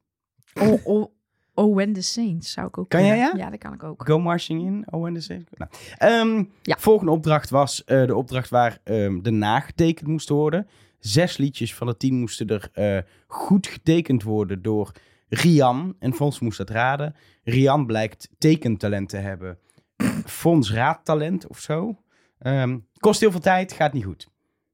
Oh, 0.54 0.86
oh, 0.86 1.12
oh, 1.54 1.76
When 1.76 1.94
the 1.94 2.02
Saints 2.02 2.52
zou 2.52 2.68
ik 2.68 2.78
ook 2.78 2.90
Kan 2.90 3.06
jij, 3.06 3.18
ja? 3.18 3.34
Ja, 3.36 3.50
dat 3.50 3.60
kan 3.60 3.74
ik 3.74 3.84
ook. 3.84 4.04
Go 4.08 4.20
Marching 4.20 4.62
In, 4.62 4.86
Oh 4.90 5.06
and 5.06 5.16
the 5.16 5.22
Same. 5.22 5.44
Nou, 5.52 5.72
ehm, 5.98 6.44
Ja. 6.62 6.78
Volgende 6.80 7.12
opdracht 7.12 7.50
was 7.50 7.84
eh, 7.84 8.06
de 8.06 8.16
opdracht 8.16 8.50
waar 8.50 8.80
ehm, 8.84 9.22
de 9.22 9.32
nagetekend 9.32 10.08
moest 10.08 10.30
worden. 10.30 10.68
Zes 11.00 11.38
liedjes 11.38 11.76
van 11.76 11.88
de 11.88 11.98
tien 11.98 12.20
moesten 12.20 12.48
er 12.48 12.70
eh, 12.74 12.98
goed 13.28 13.68
getekend 13.68 14.24
worden 14.24 14.62
door 14.62 14.92
Rian. 15.30 15.96
En 16.00 16.14
Fons 16.14 16.40
moest 16.40 16.58
dat 16.58 16.70
raden. 16.70 17.16
Rian 17.44 17.86
blijkt 17.86 18.30
tekentalent 18.38 19.10
te 19.10 19.18
hebben. 19.18 19.58
Fons 20.26 20.72
raadtalent 20.74 21.48
of 21.48 21.60
zo. 21.60 22.02
Ehm, 22.40 22.78
kost 23.00 23.20
heel 23.20 23.32
veel 23.32 23.40
tijd, 23.40 23.72
gaat 23.74 23.94
niet 23.94 24.04
goed. 24.06 24.28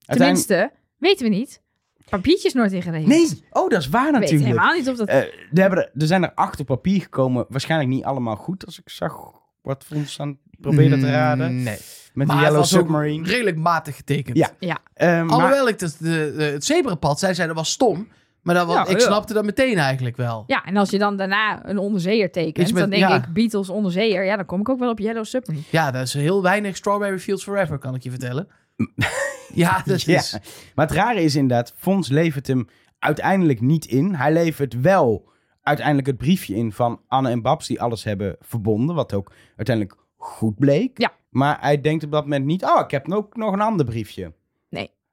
Uiteindelijk- 0.06 0.48
Tenminste, 0.48 0.80
weten 0.98 1.30
we 1.30 1.36
niet. 1.36 1.62
Papiertjes 2.10 2.54
nooit 2.54 2.72
ingeregeld. 2.72 3.08
Nee, 3.08 3.44
oh, 3.52 3.70
dat 3.70 3.80
is 3.82 3.90
waar 3.90 4.12
natuurlijk. 4.12 4.44
helemaal 4.44 4.74
niet 4.74 4.90
of 4.90 4.98
dat... 4.98 5.08
Eh, 5.08 5.18
er, 5.18 5.30
hebben 5.54 5.80
er, 5.80 5.92
er 6.02 6.08
zijn 6.08 6.24
er 6.24 6.32
acht 6.36 6.60
op 6.60 6.66
papier 6.66 7.02
gekomen. 7.02 7.46
Waarschijnlijk 7.50 7.90
niet 7.90 8.04
allemaal 8.04 8.36
goed, 8.36 8.66
als 8.66 8.80
ik 8.80 8.90
zag 8.90 9.16
wat 9.62 9.84
Fons 9.88 10.20
aan 10.20 10.28
het 10.28 10.62
proberen 10.62 11.00
te 11.00 11.12
raden. 11.12 11.64
Nee. 11.64 11.78
Met 12.14 12.28
Maar 12.28 12.36
de 12.36 12.42
het 12.44 12.52
Yellow 12.52 12.66
Submarine. 12.68 13.28
redelijk 13.28 13.58
matig 13.58 13.96
getekend. 13.96 14.38
Ja. 14.38 14.50
ja, 14.60 14.78
Ehm, 14.94 15.26
maar- 15.26 15.36
Alhoewel 15.36 15.68
ik 15.68 15.80
het, 15.80 15.96
de, 16.00 16.34
de- 16.38 16.44
het 16.44 16.66
zebrapad 16.66 17.20
zei, 17.20 17.34
zei 17.34 17.48
dat 17.48 17.56
was 17.56 17.72
stom. 17.72 18.08
Maar 18.42 18.56
dat 18.56 18.66
was, 18.68 18.76
Ja, 18.76 18.86
ik 18.86 19.00
ja. 19.00 19.06
snapte 19.06 19.34
dat 19.34 19.46
meteen 19.46 19.78
eigenlijk 19.78 20.18
wel. 20.18 20.44
ja, 20.48 20.64
en 20.66 20.78
als 20.78 20.90
je 20.90 20.98
dan 20.98 21.18
daarna 21.18 21.70
een 21.70 21.78
onderzeeër 21.78 22.32
tekent, 22.32 22.68
met- 22.72 22.82
dan 22.82 22.90
denk 22.90 23.02
ja. 23.02 23.16
ik 23.16 23.34
Beatles 23.34 23.70
onderzeeër. 23.70 24.24
Ja, 24.24 24.36
dan 24.36 24.46
kom 24.46 24.60
ik 24.60 24.70
ook 24.70 24.80
wel 24.80 24.90
op 24.90 25.00
Yellow 25.00 25.26
Submarine. 25.26 25.64
Ja, 25.70 25.92
dat 25.92 26.02
is 26.08 26.14
heel 26.14 26.42
weinig 26.42 26.76
Strawberry 26.76 27.20
Fields 27.20 27.44
Forever, 27.44 27.78
kan 27.78 27.96
ik 27.96 28.04
je 28.04 28.10
vertellen. 28.10 28.48
ja, 29.64 29.82
dat 29.86 30.02
Ja. 30.02 30.18
is... 30.18 30.38
Maar 30.76 30.88
het 30.88 30.96
rare 30.96 31.22
is 31.22 31.36
inderdaad, 31.36 31.74
Fons 31.78 32.10
levert 32.10 32.48
hem 32.48 32.68
uiteindelijk 33.00 33.62
niet 33.62 33.86
in. 33.86 34.14
Hij 34.16 34.34
levert 34.34 34.82
wel 34.82 35.32
uiteindelijk 35.62 36.08
het 36.08 36.18
briefje 36.18 36.56
in 36.56 36.72
van 36.72 37.02
Anne 37.08 37.30
en 37.30 37.42
Babs, 37.42 37.68
die 37.68 37.82
alles 37.82 38.04
hebben 38.04 38.36
verbonden. 38.40 38.96
Wat 38.96 39.14
ook 39.14 39.32
uiteindelijk 39.56 39.98
goed 40.18 40.56
bleek. 40.58 41.00
Ja. 41.02 41.12
Maar 41.30 41.58
hij 41.62 41.82
denkt 41.82 42.04
op 42.04 42.12
dat 42.12 42.24
moment 42.24 42.46
niet, 42.46 42.64
oh, 42.64 42.80
ik 42.84 42.92
heb 42.92 43.12
ook 43.12 43.36
nog 43.36 43.54
een 43.54 43.62
ander 43.62 43.86
briefje. 43.86 44.34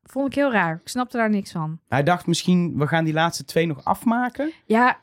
Vond 0.03 0.27
ik 0.27 0.35
heel 0.35 0.53
raar. 0.53 0.81
Ik 0.83 0.89
snapte 0.89 1.17
daar 1.17 1.31
niks 1.31 1.53
van. 1.53 1.81
Hij 1.89 2.03
dacht 2.03 2.27
misschien, 2.27 2.79
we 2.79 2.87
gaan 2.87 3.05
die 3.05 3.13
laatste 3.13 3.45
twee 3.45 3.67
nog 3.67 3.85
afmaken. 3.85 4.53
Ja, 4.67 5.01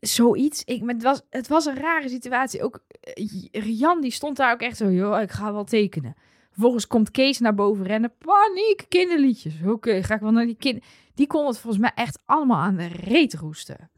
zoiets. 0.00 0.64
Ik, 0.64 0.82
maar 0.82 0.94
het, 0.94 1.02
was, 1.02 1.22
het 1.30 1.48
was 1.48 1.64
een 1.66 1.76
rare 1.76 2.08
situatie. 2.08 2.62
Ook 2.62 2.80
eh, 3.00 3.78
Jan, 3.78 4.00
die 4.00 4.10
stond 4.10 4.36
daar 4.36 4.52
ook 4.52 4.60
echt 4.60 4.76
zo, 4.76 4.90
joh, 4.90 5.20
ik 5.20 5.30
ga 5.30 5.52
wel 5.52 5.64
tekenen. 5.64 6.14
Vervolgens 6.52 6.86
komt 6.86 7.10
Kees 7.10 7.38
naar 7.38 7.54
boven 7.54 7.86
rennen. 7.86 8.12
Paniek, 8.18 8.84
kinderliedjes. 8.88 9.54
Oké, 9.66 10.02
ga 10.02 10.14
ik 10.14 10.20
wel 10.20 10.30
naar 10.30 10.46
die 10.46 10.56
kind. 10.56 10.84
Die 11.14 11.26
kon 11.26 11.46
het 11.46 11.58
volgens 11.58 11.82
mij 11.82 11.92
echt 11.94 12.18
allemaal 12.24 12.58
aan 12.60 12.76
de 12.76 12.86
reet 12.86 13.34
roesten. 13.34 13.90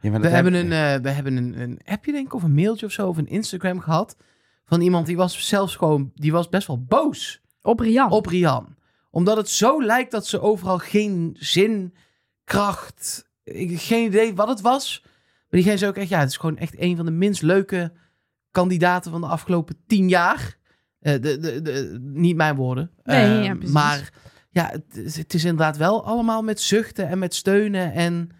Ja, 0.00 0.10
maar 0.10 0.20
We 0.20 0.28
hebben, 0.28 0.52
heb- 0.52 0.64
een, 0.64 0.72
eh, 0.72 1.02
we 1.02 1.10
hebben 1.10 1.36
een, 1.36 1.60
een 1.60 1.80
appje, 1.84 2.12
denk 2.12 2.26
ik, 2.26 2.34
of 2.34 2.42
een 2.42 2.54
mailtje 2.54 2.86
of 2.86 2.92
zo, 2.92 3.08
of 3.08 3.16
een 3.16 3.26
Instagram 3.28 3.80
gehad. 3.80 4.16
Van 4.64 4.80
iemand 4.80 5.06
die 5.06 5.16
was 5.16 5.48
zelfs 5.48 5.76
gewoon, 5.76 6.10
die 6.14 6.32
was 6.32 6.48
best 6.48 6.66
wel 6.66 6.84
boos 6.84 7.40
Op 7.62 7.80
Rian. 7.80 8.10
op 8.10 8.26
Rian. 8.26 8.76
Omdat 9.10 9.36
het 9.36 9.48
zo 9.48 9.82
lijkt 9.82 10.10
dat 10.10 10.26
ze 10.26 10.40
overal 10.40 10.78
geen 10.78 11.36
zin, 11.38 11.94
kracht, 12.44 13.28
ik, 13.44 13.80
geen 13.80 14.04
idee 14.06 14.34
wat 14.34 14.48
het 14.48 14.60
was. 14.60 15.00
Maar 15.02 15.60
diegene 15.60 15.76
zei 15.76 15.90
ook 15.90 15.96
echt, 15.96 16.08
ja, 16.08 16.18
het 16.20 16.28
is 16.28 16.36
gewoon 16.36 16.56
echt 16.58 16.80
een 16.80 16.96
van 16.96 17.04
de 17.04 17.10
minst 17.10 17.42
leuke 17.42 17.92
kandidaten 18.50 19.10
van 19.10 19.20
de 19.20 19.26
afgelopen 19.26 19.76
tien 19.86 20.08
jaar. 20.08 20.58
Eh, 21.00 21.12
de, 21.12 21.38
de, 21.38 21.62
de, 21.62 21.98
niet 22.00 22.36
mijn 22.36 22.56
woorden. 22.56 22.90
Nee, 23.04 23.38
Eh, 23.38 23.44
ja, 23.44 23.54
precies. 23.54 23.72
maar 23.74 24.12
ja, 24.50 24.66
het, 24.70 24.96
is- 24.96 25.16
het 25.16 25.34
is 25.34 25.44
inderdaad 25.44 25.76
wel 25.76 26.04
allemaal 26.04 26.42
met 26.42 26.60
zuchten 26.60 27.08
en 27.08 27.18
met 27.18 27.34
steunen. 27.34 27.92
En 27.92 28.30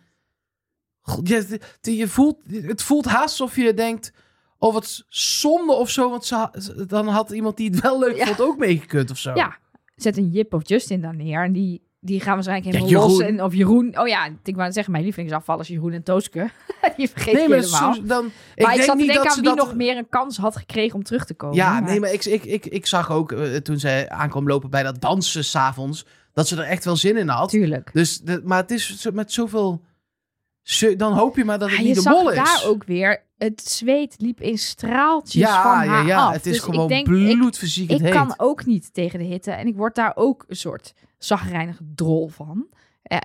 God, 1.01 1.29
het, 1.29 1.51
het- 1.51 1.79
je 1.83 2.09
voelt, 2.09 2.37
het 2.51 2.83
voelt 2.83 3.05
haast 3.05 3.41
alsof 3.41 3.57
je 3.57 3.75
denkt, 3.75 4.13
oh 4.59 4.73
wat 4.73 5.05
zonde 5.09 5.73
of 5.73 5.91
zo. 5.91 6.11
Want 6.11 6.25
ze, 6.27 6.85
dan 6.87 7.09
had 7.09 7.31
iemand 7.31 7.57
die 7.57 7.71
het 7.71 7.81
wel 7.81 7.99
leuk 7.99 8.17
Ja. 8.17 8.27
vond 8.27 8.41
ook 8.41 8.59
meegekund 8.59 9.11
of 9.11 9.19
zo. 9.19 9.35
Ja, 9.35 9.59
zet 9.95 10.17
een 10.17 10.31
Jip 10.31 10.55
of 10.55 10.69
Justin 10.69 11.01
dan 11.01 11.17
neer. 11.17 11.45
En 11.45 11.53
die, 11.53 11.83
die 12.01 12.21
gaan 12.21 12.35
waarschijnlijk 12.35 12.75
Ja, 12.75 12.81
helemaal 12.83 13.09
los. 13.09 13.19
Jeroen. 13.19 13.39
En, 13.39 13.45
of 13.45 13.55
Jeroen. 13.55 13.99
Oh 13.99 14.09
ja, 14.09 14.29
ik 14.45 14.57
wou 14.57 14.73
zeggen, 14.73 14.93
mijn 14.93 15.05
lievelingsafval 15.05 15.61
is 15.61 15.69
Jeroen 15.69 15.93
en 15.93 16.03
Tooske. 16.03 16.51
die 16.97 17.09
vergeet 17.11 17.33
Nee, 17.35 17.43
ik 17.43 17.49
maar 17.49 17.59
helemaal. 17.59 17.95
zo, 17.95 18.03
dan, 18.03 18.25
maar 18.25 18.33
ik 18.55 18.57
ik 18.57 18.67
denk 18.67 18.83
zat 18.83 18.87
te 18.87 18.95
niet 18.97 19.07
denken 19.07 19.15
dat 19.15 19.27
aan 19.27 19.33
ze 19.35 19.41
wie 19.41 19.55
dat... 19.57 19.67
nog 19.67 19.75
meer 19.75 19.97
een 19.97 20.09
kans 20.09 20.37
had 20.37 20.57
gekregen 20.57 20.95
om 20.97 21.03
terug 21.03 21.25
te 21.25 21.35
komen. 21.35 21.57
Ja, 21.57 21.73
Maar- 21.73 21.83
nee, 21.83 22.01
maar 22.01 22.13
ik, 22.13 22.25
ik, 22.25 22.45
ik, 22.45 22.67
ik 22.67 22.87
zag 22.87 23.11
ook 23.11 23.33
eh, 23.33 23.57
toen 23.57 23.79
zij 23.79 24.09
aankwam 24.09 24.47
lopen 24.47 24.71
bij 24.71 24.83
dat 24.83 25.01
dansen 25.01 25.45
s'avonds, 25.45 26.07
dat 26.33 26.49
ze 26.49 26.57
er 26.57 26.63
echt 26.69 26.85
wel 26.85 26.97
zin 26.97 27.17
in 27.17 27.29
had. 27.29 27.49
Tuurlijk. 27.49 27.91
Dus, 27.93 28.21
de, 28.21 28.41
maar 28.45 28.59
het 28.61 28.71
is 28.71 29.07
met 29.13 29.33
zoveel... 29.33 29.83
zo- 30.63 30.97
dan 30.97 31.13
hoop 31.13 31.37
je 31.37 31.45
maar 31.45 31.59
dat 31.59 31.69
het 31.69 31.77
Ja, 31.79 31.83
je 31.85 31.89
niet 31.95 32.03
de 32.05 32.11
mol 32.11 32.31
is. 32.31 32.37
daar 32.37 32.63
ook 32.67 32.85
weer, 32.85 33.23
het 33.39 33.69
zweet 33.71 34.15
liep 34.19 34.41
in 34.41 34.59
straaltjes 34.59 35.43
ja, 35.43 35.63
van 35.63 35.85
ja, 35.85 35.91
haar 35.91 36.07
ja, 36.07 36.27
af. 36.27 36.33
het 36.33 36.47
is 36.47 36.53
Dus 36.53 36.61
gewoon 36.63 36.91
ik 36.91 36.99
ik, 36.99 37.05
bloedverziekend 37.37 37.99
ik 38.01 38.07
heet. 38.07 38.15
kan 38.15 38.35
ook 38.37 38.65
niet 38.67 38.95
tegen 38.95 39.19
de 39.19 39.25
hitte. 39.25 39.51
En 39.51 39.67
ik 39.67 39.77
word 39.77 39.95
daar 39.95 40.13
ook 40.15 40.45
een 40.49 40.57
soort 40.57 40.95
zagrijnige 41.25 41.83
drol 41.95 42.29
van. 42.29 42.67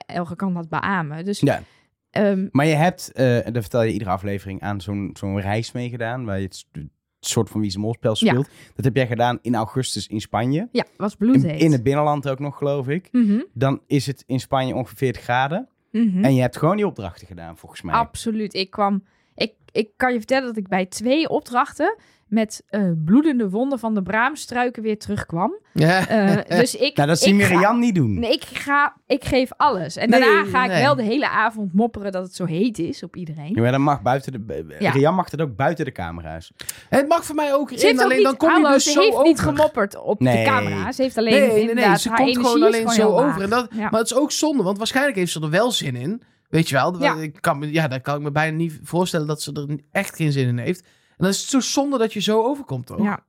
Elge 0.05 0.35
kan 0.35 0.53
dat 0.53 0.69
beamen. 0.69 1.25
Dus 1.25 1.39
Ja. 1.39 1.61
ehm, 2.09 2.47
Maar 2.51 2.65
je 2.65 2.73
hebt, 2.75 3.11
eh 3.11 3.43
dat 3.45 3.61
vertel 3.61 3.81
je 3.83 3.91
iedere 3.93 4.09
aflevering, 4.09 4.61
aan 4.61 4.81
zo'n 4.81 5.09
zo'n 5.13 5.39
reis 5.41 5.71
meegedaan. 5.71 6.25
Waar 6.25 6.37
je 6.39 6.45
het, 6.45 6.65
het 6.71 6.87
soort 7.19 7.49
van 7.49 7.61
wie 7.61 7.79
molspel 7.79 8.15
Ja. 8.19 8.29
speelt. 8.31 8.49
Dat 8.75 8.85
heb 8.85 8.95
jij 8.95 9.07
gedaan 9.07 9.39
in 9.41 9.55
augustus 9.55 10.07
in 10.07 10.21
Spanje. 10.21 10.67
ja, 10.71 10.85
was 10.97 11.11
In, 11.11 11.17
bloedheet. 11.17 11.61
in 11.61 11.71
het 11.71 11.83
binnenland 11.83 12.29
ook 12.29 12.39
nog, 12.39 12.57
geloof 12.57 12.87
ik. 12.87 13.07
Mhm, 13.11 13.39
Dan 13.53 13.81
is 13.87 14.05
het 14.05 14.23
in 14.27 14.39
Spanje 14.39 14.75
ongeveer 14.75 14.97
40 14.97 15.21
graden. 15.21 15.67
mhm. 15.91 16.23
En 16.23 16.35
je 16.35 16.41
hebt 16.41 16.57
gewoon 16.57 16.75
die 16.75 16.87
opdrachten 16.87 17.27
gedaan, 17.27 17.57
volgens 17.57 17.81
mij. 17.81 17.95
Absoluut. 17.95 18.53
Ik 18.53 18.69
kwam. 18.69 19.03
Ik, 19.35 19.53
ik 19.71 19.89
kan 19.95 20.11
je 20.11 20.17
vertellen 20.17 20.47
dat 20.47 20.57
ik 20.57 20.67
bij 20.67 20.85
twee 20.85 21.29
opdrachten 21.29 21.97
met 22.25 22.63
eh, 22.67 22.81
bloedende 23.05 23.49
wonden 23.49 23.79
van 23.79 23.93
de 23.93 24.01
braamstruiken 24.03 24.83
weer 24.83 24.97
terugkwam. 24.99 25.59
Ja. 25.73 26.07
Eh, 26.07 26.57
dus 26.59 26.75
ik. 26.75 26.95
nou, 26.97 27.07
dat 27.07 27.19
zien 27.19 27.35
ik 27.35 27.41
we 27.41 27.47
ga- 27.53 27.57
Rian 27.59 27.79
niet 27.79 27.95
doen. 27.95 28.19
Nee, 28.19 28.31
ik, 28.31 28.43
ga, 28.43 28.95
ik 29.07 29.25
geef 29.25 29.49
alles. 29.57 29.95
En 29.95 30.09
Nee, 30.09 30.19
daarna 30.19 30.43
ga 30.49 30.63
ik 30.65 30.81
wel 30.83 30.95
de 30.95 31.03
hele 31.03 31.29
avond 31.29 31.73
mopperen 31.73 32.11
dat 32.11 32.23
het 32.23 32.35
zo 32.35 32.45
heet 32.45 32.79
is 32.79 33.03
op 33.03 33.15
iedereen. 33.15 33.51
Ja, 33.55 33.61
maar 33.61 33.71
dat 33.71 33.79
mag 33.79 34.01
buiten 34.01 34.31
de... 34.47 34.75
Ja. 34.79 34.91
Rian 34.91 35.15
mag 35.15 35.31
het 35.31 35.41
ook 35.41 35.55
buiten 35.55 35.85
de 35.85 35.91
camera's. 35.91 36.51
Het 36.89 37.07
mag 37.07 37.25
voor 37.25 37.35
mij 37.35 37.53
ook 37.53 37.69
Ze 37.75 37.87
in, 37.89 37.93
ook 37.95 38.01
alleen 38.03 38.15
niet, 38.17 38.25
dan 38.25 38.37
kom 38.37 38.49
hallo, 38.49 38.67
je 38.67 38.73
dus 38.73 38.83
ze 38.83 38.91
zo 38.91 38.99
heeft 39.01 39.13
over. 39.13 39.25
niet 39.27 39.39
gemopperd 39.39 39.97
op 40.01 40.19
Nee. 40.19 40.37
de 40.43 40.49
camera. 40.49 40.91
Ze 40.91 41.01
heeft 41.01 41.17
alleen 41.17 41.33
Nee, 41.47 41.73
nee, 41.73 41.97
ze 41.97 42.09
haar 42.09 42.17
komt 42.17 42.19
energie 42.29 42.35
gewoon 42.45 42.63
alleen 42.63 42.89
gewoon 42.89 42.93
zo 42.93 43.17
over. 43.27 43.41
En 43.41 43.49
dat, 43.49 43.67
Ja. 43.71 43.89
Maar 43.89 43.99
het 43.99 44.11
is 44.11 44.15
ook 44.17 44.31
zonde, 44.31 44.63
want 44.63 44.77
waarschijnlijk 44.77 45.17
heeft 45.17 45.31
ze 45.31 45.41
er 45.41 45.49
wel 45.49 45.71
zin 45.71 45.95
in. 45.95 46.21
Weet 46.49 46.69
je 46.69 46.75
wel? 46.75 47.01
Ja. 47.01 47.15
Ik 47.15 47.37
kan, 47.41 47.59
me- 47.59 47.71
ja, 47.73 47.87
dat 47.87 48.01
kan 48.01 48.15
ik 48.15 48.21
me 48.21 48.31
bijna 48.31 48.57
niet 48.57 48.79
voorstellen 48.83 49.27
dat 49.27 49.41
ze 49.41 49.51
er 49.51 49.79
echt 49.91 50.15
geen 50.15 50.31
zin 50.31 50.47
in 50.47 50.57
heeft. 50.57 50.87
En 51.17 51.23
dan 51.23 51.29
is 51.29 51.41
het 51.41 51.49
zo 51.49 51.59
zonde 51.59 51.97
dat 51.97 52.13
je 52.13 52.21
zo 52.21 52.43
overkomt, 52.43 52.85
toch? 52.85 53.03
Ja. 53.03 53.23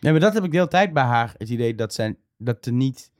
Nee, 0.00 0.12
maar 0.12 0.20
dat 0.20 0.34
heb 0.34 0.44
ik 0.44 0.50
de 0.50 0.56
hele 0.56 0.68
tijd 0.68 0.92
bij 0.92 1.02
haar. 1.02 1.34
Het 1.38 1.48
idee 1.48 1.74
dat, 1.74 1.94
zij, 1.94 2.16
dat 2.38 2.66
er 2.66 2.72
niet... 2.72 3.10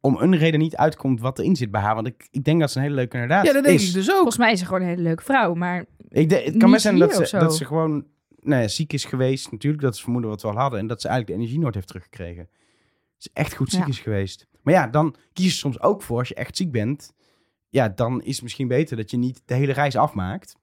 Om 0.00 0.16
een 0.16 0.36
reden 0.36 0.60
niet 0.60 0.76
uitkomt 0.76 1.20
wat 1.20 1.38
erin 1.38 1.56
zit 1.56 1.70
bij 1.70 1.80
haar. 1.80 1.94
Want 1.94 2.06
ik, 2.06 2.28
ik 2.30 2.44
denk 2.44 2.60
dat 2.60 2.70
ze 2.70 2.76
een 2.76 2.82
hele 2.82 2.94
leuke 2.94 3.14
inderdaad 3.14 3.46
Ja, 3.46 3.52
dat 3.52 3.64
denk 3.64 3.78
is. 3.80 3.88
ik 3.88 3.94
dus 3.94 4.08
ook. 4.08 4.14
Volgens 4.14 4.36
mij 4.38 4.52
is 4.52 4.58
ze 4.58 4.64
gewoon 4.64 4.80
een 4.80 4.86
hele 4.88 5.02
leuke 5.02 5.22
vrouw. 5.22 5.54
Maar 5.54 5.84
Ik 6.08 6.28
denk- 6.28 6.44
het 6.44 6.56
kan 6.56 6.70
best 6.70 6.82
zijn 6.82 6.98
dat 6.98 7.14
ze, 7.28 7.38
dat 7.38 7.56
ze 7.56 7.64
gewoon 7.64 8.06
nou 8.40 8.62
ja, 8.62 8.68
ziek 8.68 8.92
is 8.92 9.04
geweest. 9.04 9.50
Natuurlijk, 9.50 9.82
dat 9.82 9.94
is 9.94 10.00
vermoeden 10.02 10.30
wat 10.30 10.42
we 10.42 10.48
al 10.48 10.56
hadden. 10.56 10.78
En 10.78 10.86
dat 10.86 11.00
ze 11.00 11.08
eigenlijk 11.08 11.36
de 11.38 11.42
energie 11.44 11.62
nooit 11.62 11.74
heeft 11.74 11.86
teruggekregen. 11.86 12.48
Ze 13.16 13.30
echt 13.32 13.54
goed 13.54 13.70
ziek 13.70 13.80
Ja. 13.80 13.86
is 13.86 13.98
geweest. 14.00 14.46
Maar 14.62 14.74
ja, 14.74 14.86
dan 14.86 15.14
kies 15.32 15.44
je 15.44 15.50
soms 15.50 15.80
ook 15.80 16.02
voor, 16.02 16.18
als 16.18 16.28
je 16.28 16.34
echt 16.34 16.56
ziek 16.56 16.70
bent... 16.72 17.12
Ja, 17.68 17.88
dan 17.88 18.22
is 18.22 18.34
het 18.34 18.42
misschien 18.42 18.68
beter 18.68 18.96
dat 18.96 19.10
je 19.10 19.16
niet 19.16 19.42
de 19.44 19.54
hele 19.54 19.72
reis 19.72 19.96
afmaakt. 19.96 20.56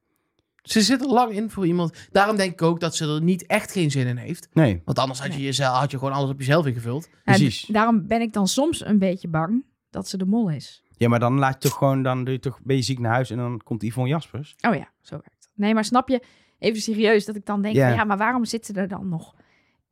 Ze 0.65 0.81
zit 0.81 1.01
er 1.01 1.07
lang 1.07 1.31
in 1.31 1.49
voor 1.49 1.65
iemand. 1.67 2.07
Daarom 2.11 2.35
denk 2.35 2.51
ik 2.51 2.61
ook 2.61 2.79
dat 2.79 2.95
ze 2.95 3.05
er 3.07 3.21
niet 3.21 3.45
echt 3.45 3.71
geen 3.71 3.91
zin 3.91 4.07
in 4.07 4.17
heeft. 4.17 4.47
Nee. 4.53 4.81
Want 4.85 4.99
anders 4.99 5.19
had 5.19 5.33
je, 5.33 5.41
jezelf, 5.41 5.77
had 5.77 5.91
je 5.91 5.97
gewoon 5.97 6.13
alles 6.13 6.29
op 6.29 6.37
jezelf 6.39 6.65
ingevuld. 6.65 7.09
Precies. 7.23 7.67
En 7.67 7.73
daarom 7.73 8.07
ben 8.07 8.21
ik 8.21 8.33
dan 8.33 8.47
soms 8.47 8.85
een 8.85 8.99
beetje 8.99 9.27
bang 9.27 9.65
dat 9.89 10.07
ze 10.07 10.17
de 10.17 10.25
mol 10.25 10.49
is. 10.49 10.83
Ja, 10.97 11.09
maar 11.09 11.19
dan 11.19 11.37
laat 11.39 11.63
je 11.63 11.69
toch 11.69 11.77
gewoon... 11.77 12.03
Dan 12.03 12.23
doe 12.23 12.33
je 12.33 12.39
toch, 12.39 12.59
ben 12.63 12.75
je 12.75 12.81
ziek 12.81 12.99
naar 12.99 13.11
huis 13.13 13.29
en 13.29 13.37
dan 13.37 13.61
komt 13.63 13.83
Yvonne 13.83 14.09
Jaspers. 14.09 14.55
Oh 14.61 14.75
ja, 14.75 14.89
zo 15.01 15.11
werkt 15.15 15.35
het. 15.43 15.49
Nee, 15.55 15.73
maar 15.73 15.85
snap 15.85 16.09
je, 16.09 16.23
even 16.59 16.81
serieus, 16.81 17.25
dat 17.25 17.35
ik 17.35 17.45
dan 17.45 17.61
denk, 17.61 17.75
Ja. 17.75 18.03
maar 18.03 18.17
waarom 18.17 18.45
zit 18.45 18.65
ze 18.65 18.73
er 18.73 18.87
dan 18.87 19.09
nog 19.09 19.35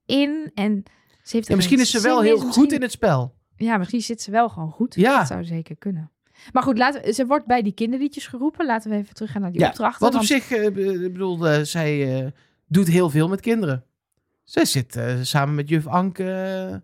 in? 0.05 0.51
En 0.53 0.83
ze 1.23 1.35
heeft 1.35 1.45
er 1.45 1.49
Ja, 1.51 1.55
misschien 1.55 1.77
geen 1.77 1.85
is 1.85 1.91
ze 1.91 1.99
zin 1.99 2.09
wel 2.09 2.19
in, 2.19 2.25
heel 2.25 2.37
goed 2.37 2.45
misschien- 2.45 2.69
in 2.71 2.81
het 2.81 2.91
spel. 2.91 3.35
Ja, 3.55 3.77
misschien 3.77 4.01
zit 4.01 4.21
ze 4.21 4.31
wel 4.31 4.49
gewoon 4.49 4.71
goed. 4.71 4.95
Ja. 4.95 5.17
Dat 5.17 5.27
zou 5.27 5.43
zeker 5.43 5.75
kunnen. 5.75 6.11
Maar 6.51 6.63
goed, 6.63 6.77
laten, 6.77 7.01
we- 7.01 7.11
ze 7.13 7.25
wordt 7.25 7.45
bij 7.45 7.61
die 7.61 7.73
kinderliedjes 7.73 8.27
geroepen. 8.27 8.65
Laten 8.65 8.89
we 8.91 8.95
even 8.97 9.13
teruggaan 9.15 9.41
naar 9.41 9.51
die 9.51 9.61
Ja, 9.61 9.67
opdrachten. 9.67 9.99
Wat 9.99 10.09
op 10.09 10.15
want- 10.15 10.27
zich, 10.27 10.51
eh, 10.51 10.63
ik 11.05 11.13
bedoel, 11.13 11.47
eh, 11.47 11.61
zij 11.61 12.23
eh, 12.25 12.31
doet 12.67 12.87
heel 12.87 13.09
veel 13.09 13.27
met 13.27 13.39
kinderen. 13.41 13.83
Zij 14.43 14.65
zit 14.65 14.95
eh, 14.95 15.15
samen 15.21 15.55
met 15.55 15.69
juf 15.69 15.87
Anke 15.87 16.81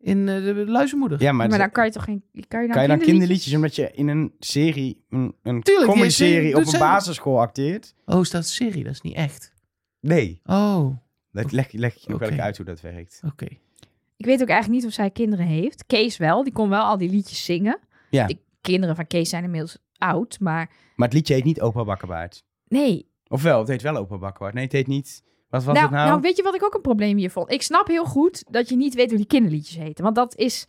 in 0.00 0.28
eh, 0.28 0.34
de 0.44 0.64
luizenmoeder. 0.66 1.20
Ja, 1.22 1.32
maar, 1.32 1.48
maar 1.48 1.58
dan 1.58 1.70
kan 1.70 1.84
je 1.84 1.90
toch 1.90 2.04
geen... 2.04 2.22
Kan 2.48 2.60
je 2.60 2.66
dan, 2.66 2.74
kan 2.76 2.82
je 2.82 2.88
dan 2.88 2.98
kinderliedjes- 2.98 3.06
kinderliedjes... 3.50 3.54
Omdat 3.54 3.74
je 3.76 3.90
in 3.92 4.08
een 4.08 4.32
serie, 4.38 5.04
een, 5.10 5.34
een 5.42 5.62
Tuurlijk, 5.62 6.10
serie 6.10 6.56
op 6.56 6.66
een 6.72 6.78
basisschool 6.78 7.40
acteert? 7.40 7.94
Oh, 8.06 8.22
staat 8.22 8.46
serie, 8.46 8.84
dat 8.84 8.92
is 8.92 9.00
niet 9.00 9.14
echt. 9.14 9.52
Nee. 10.00 10.40
Oh, 10.44 10.96
Dat 11.32 11.52
leg, 11.52 11.72
leg 11.72 11.94
ik 11.96 12.00
je 12.00 12.10
nog 12.10 12.18
wel 12.20 12.30
uit 12.30 12.56
hoe 12.56 12.66
dat 12.66 12.80
werkt. 12.80 13.20
oké. 13.26 13.46
Ik 14.16 14.28
weet 14.28 14.42
ook 14.42 14.48
eigenlijk 14.48 14.80
niet 14.82 14.90
of 14.90 14.94
zij 14.96 15.10
kinderen 15.10 15.46
heeft. 15.46 15.86
Kees 15.86 16.16
wel, 16.16 16.44
die 16.44 16.52
kon 16.52 16.68
wel 16.68 16.82
al 16.82 16.98
die 16.98 17.10
liedjes 17.10 17.44
zingen. 17.44 17.78
Ja. 18.10 18.28
Kinderen 18.62 18.96
van 18.96 19.06
Kees 19.06 19.28
zijn 19.28 19.44
inmiddels 19.44 19.78
oud, 19.98 20.40
maar 20.40 20.70
Maar 20.96 21.08
het 21.08 21.16
liedje 21.16 21.34
heet 21.34 21.44
niet 21.44 21.60
Opa 21.60 21.84
Bakkerbaard. 21.84 22.44
nee. 22.68 23.10
Ofwel, 23.28 23.58
het 23.58 23.68
heet 23.68 23.82
wel 23.82 23.96
Opa 23.96 24.18
Bakkerbaard. 24.18 24.54
Nee, 24.54 24.64
het 24.64 24.72
heet 24.72 24.86
niet... 24.86 25.22
Wat 25.48 25.64
was 25.64 25.74
nou, 25.74 25.86
het 25.86 25.96
nou? 25.96 26.08
nou, 26.08 26.20
weet 26.20 26.36
je 26.36 26.42
wat 26.42 26.54
ik 26.54 26.64
ook 26.64 26.74
een 26.74 26.80
probleem 26.80 27.16
hier 27.16 27.30
vond? 27.30 27.52
Ik 27.52 27.62
snap 27.62 27.86
heel 27.88 28.04
goed 28.04 28.44
dat 28.50 28.68
je 28.68 28.76
niet 28.76 28.94
weet 28.94 29.08
hoe 29.08 29.16
die 29.16 29.26
kinderliedjes 29.26 29.76
heten. 29.76 30.04
Want 30.04 30.16
dat 30.16 30.36
is 30.36 30.66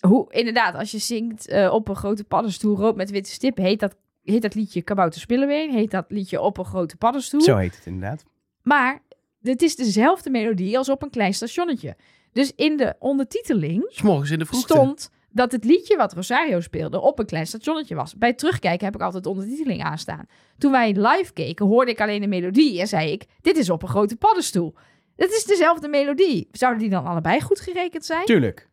hoe, 0.00 0.32
inderdaad, 0.32 0.74
als 0.74 0.90
je 0.90 0.98
zingt 0.98 1.48
eh, 1.48 1.72
op 1.72 1.88
een 1.88 1.96
grote 1.96 2.24
paddenstoel 2.24 2.76
rood 2.76 2.96
met 2.96 3.10
witte 3.10 3.30
stip, 3.30 3.56
heet 3.56 3.80
dat, 3.80 3.96
heet 4.22 4.42
dat 4.42 4.54
liedje 4.54 4.82
Kabouter 4.82 5.20
Spilleween, 5.20 5.70
heet 5.70 5.90
dat 5.90 6.04
liedje 6.08 6.40
op 6.40 6.58
een 6.58 6.64
grote 6.64 6.96
paddenstoel. 6.96 7.40
Zo 7.40 7.56
heet 7.56 7.76
het 7.76 7.86
inderdaad. 7.86 8.24
Maar 8.62 9.02
het 9.42 9.62
is 9.62 9.76
dezelfde 9.76 10.30
melodie 10.30 10.78
als 10.78 10.88
op 10.88 11.02
een 11.02 11.10
klein 11.10 11.34
stationnetje. 11.34 11.96
Dus 12.32 12.52
in 12.54 12.76
de 12.76 12.94
ondertiteling 12.98 13.84
S'morgens 13.88 14.30
in 14.30 14.38
de 14.38 14.46
vroegte. 14.46 14.72
stond 14.74 15.10
dat 15.36 15.52
het 15.52 15.64
liedje 15.64 15.96
wat 15.96 16.12
Rosario 16.12 16.60
speelde 16.60 17.00
op 17.00 17.18
een 17.18 17.26
klein 17.26 17.46
stationnetje 17.46 17.94
was. 17.94 18.14
Bij 18.16 18.32
terugkijken 18.32 18.84
heb 18.84 18.94
ik 18.94 19.00
altijd 19.00 19.22
de 19.22 19.28
ondertiteling 19.28 19.82
aanstaan. 19.82 20.26
Toen 20.58 20.70
wij 20.72 20.92
live 20.92 21.32
keken, 21.32 21.66
hoorde 21.66 21.90
ik 21.90 22.00
alleen 22.00 22.20
de 22.20 22.26
melodie 22.26 22.80
en 22.80 22.88
zei 22.88 23.10
ik: 23.12 23.24
Dit 23.40 23.56
is 23.56 23.70
op 23.70 23.82
een 23.82 23.88
grote 23.88 24.16
paddenstoel. 24.16 24.74
Het 25.16 25.30
is 25.30 25.44
dezelfde 25.44 25.88
melodie. 25.88 26.48
Zouden 26.52 26.80
die 26.80 26.90
dan 26.90 27.04
allebei 27.04 27.40
goed 27.40 27.60
gerekend 27.60 28.04
zijn? 28.04 28.24
Tuurlijk. 28.24 28.68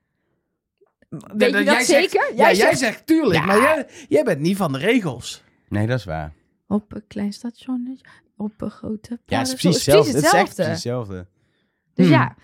Weet 1.09 1.51
Ja, 1.51 1.57
je 1.59 1.65
dat 1.65 1.73
jij 1.75 1.83
zegt- 1.83 2.11
zeker? 2.11 2.31
ja, 2.35 2.45
jij 2.45 2.55
zegt, 2.55 2.77
zegt 2.79 3.05
tuurlijk, 3.05 3.39
Ja. 3.39 3.45
maar 3.45 3.57
jij, 3.61 3.87
jij 4.09 4.23
bent 4.23 4.39
niet 4.39 4.57
van 4.57 4.71
de 4.71 4.77
regels. 4.77 5.43
Nee, 5.69 5.87
dat 5.87 5.97
is 5.99 6.05
waar. 6.05 6.33
Op 6.67 6.93
een 6.93 7.07
klein 7.07 7.33
stationnetje, 7.33 8.05
op 8.37 8.61
een 8.61 8.69
grote 8.71 9.19
Ja, 9.25 9.37
het 9.37 9.47
is 9.47 9.53
paddenstoel. 9.53 9.71
precies 9.71 9.85
Het 9.85 10.05
is 10.05 10.13
hetzelfde. 10.13 10.39
Het 10.39 10.47
is 10.47 10.53
precies 10.55 10.71
hetzelfde. 10.73 11.27
Dus 11.93 12.05
Hmm. 12.05 12.15
ja. 12.15 12.35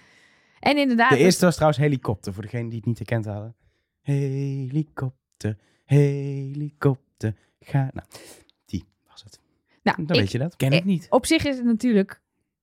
En 0.59 0.77
inderdaad, 0.77 1.09
De 1.09 1.17
eerste 1.17 1.45
was 1.45 1.53
trouwens 1.55 1.81
helikopter, 1.81 2.33
voor 2.33 2.43
degenen 2.43 2.67
die 2.69 2.77
het 2.77 2.85
niet 2.85 2.97
herkend 2.97 3.25
hadden. 3.25 3.55
Helikopter, 4.09 5.57
helikopter, 5.85 7.35
ga... 7.59 7.89
Nou, 7.93 8.07
die 8.65 8.85
was 9.09 9.23
het. 9.23 9.39
nou, 9.83 9.97
Dan 10.05 10.15
ik- 10.15 10.21
weet 10.21 10.31
je 10.31 10.37
dat. 10.37 10.55
Ken 10.55 10.71
ik 10.71 10.85
niet. 10.85 11.07
op 11.09 11.25
zich 11.25 11.45
is 11.45 11.55
het 11.55 11.65
natuurlijk 11.65 12.21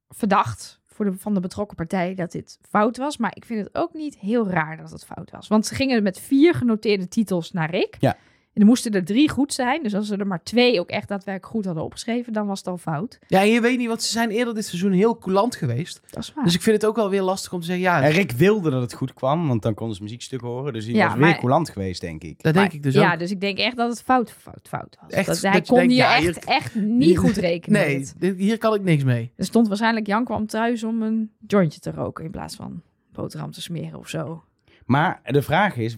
verdacht 0.09 0.81
voor 0.85 1.05
de, 1.05 1.13
van 1.19 1.35
de 1.35 1.41
betrokken 1.41 1.77
partij 1.77 2.15
dat 2.15 2.33
dit 2.33 2.59
fout 2.69 2.97
was. 2.97 3.17
Maar 3.17 3.37
ik 3.37 3.45
vind 3.45 3.65
het 3.65 3.75
ook 3.75 3.95
niet 3.95 4.19
heel 4.19 4.49
raar 4.49 4.77
dat 4.77 4.91
het 4.91 5.05
fout 5.05 5.31
was. 5.31 5.49
Want 5.49 5.67
ze 5.67 5.75
gingen 5.75 6.03
met 6.03 6.21
vier 6.21 6.55
genoteerde 6.55 7.09
titels 7.09 7.53
naar 7.53 7.71
Rick. 7.71 7.97
Ja. 8.01 8.17
En 8.57 8.63
er 8.63 8.69
moesten 8.69 8.93
er 8.93 9.05
drie 9.05 9.29
goed 9.31 9.53
zijn. 9.53 9.83
Dus 9.83 9.95
als 9.95 10.07
ze 10.07 10.17
er 10.17 10.27
maar 10.27 10.43
twee 10.43 10.81
ook 10.81 10.89
echt 10.89 11.09
daadwerkelijk 11.09 11.53
goed 11.55 11.65
hadden 11.65 11.85
opgeschreven, 11.85 12.33
dan 12.33 12.47
was 12.47 12.59
het 12.59 12.69
al 12.69 12.79
fout. 12.79 13.19
Ja, 13.27 13.41
en 13.41 13.49
je 13.49 13.61
weet 13.61 13.79
niet, 13.79 13.89
want 13.89 14.03
ze 14.03 14.09
zijn 14.13 14.31
eerder 14.31 14.55
dit 14.55 14.65
seizoen 14.67 14.93
heel 14.93 15.19
coulant 15.19 15.57
geweest. 15.57 16.01
Dat 16.11 16.23
is 16.23 16.33
waar. 16.35 16.45
Dus 16.45 16.55
ik 16.55 16.63
vind 16.63 16.77
het 16.77 16.87
ook 16.91 16.97
wel 16.97 17.11
weer 17.11 17.23
lastig 17.23 17.53
om 17.53 17.61
te 17.61 17.67
zeggen, 17.67 17.85
ja, 17.85 18.03
En 18.03 18.11
Rick 18.11 18.31
wilde 18.33 18.71
dat 18.71 18.83
het 18.83 18.93
goed 18.95 19.15
kwam, 19.15 19.49
want 19.49 19.63
dan 19.63 19.75
konden 19.75 19.97
ze 19.97 20.03
muziekstuk 20.03 20.41
horen. 20.41 20.73
Dus 20.73 20.85
hij 20.85 20.95
Ja, 20.95 21.09
was 21.09 21.19
weer 21.19 21.37
coulant 21.39 21.71
geweest, 21.71 22.01
denk 22.01 22.23
ik. 22.23 22.43
dat 22.43 22.55
denk 22.55 22.73
ik 22.73 22.83
dus 22.83 22.95
ja, 22.95 23.13
ook. 23.13 23.19
dus 23.19 23.31
ik 23.31 23.41
denk 23.41 23.59
echt 23.59 23.77
dat 23.77 23.91
het 23.91 24.03
fout, 24.03 24.33
fout, 24.33 24.69
fout 24.69 24.97
was. 25.01 25.11
Echt, 25.11 25.27
dat 25.27 25.41
hij 25.43 25.53
dat 25.53 25.67
kon 25.67 25.77
denkt, 25.77 25.93
hier 25.93 26.03
ja, 26.03 26.15
echt, 26.17 26.25
hier- 26.25 26.55
echt 26.55 26.75
niet 26.75 27.19
goed 27.19 27.37
rekenen. 27.37 27.81
Nee, 27.81 28.09
dit- 28.19 28.37
hier 28.37 28.59
kan 28.59 28.75
ik 28.75 28.83
niks 28.83 29.05
mee. 29.05 29.33
Er 29.37 29.45
stond 29.45 29.69
waarschijnlijk 29.69 30.07
Jan 30.07 30.25
kwam 30.25 30.47
thuis 30.47 30.85
om 30.85 31.03
een 31.03 31.31
jointje 31.47 31.81
te 31.81 31.91
roken 31.91 32.25
in 32.25 32.31
plaats 32.31 32.57
van 32.57 32.83
boterham 33.13 33.51
te 33.51 33.61
smeren 33.63 33.99
of 33.99 34.09
zo. 34.09 34.45
Maar 34.87 35.21
de 35.25 35.43
vraag 35.43 35.77
is, 35.77 35.97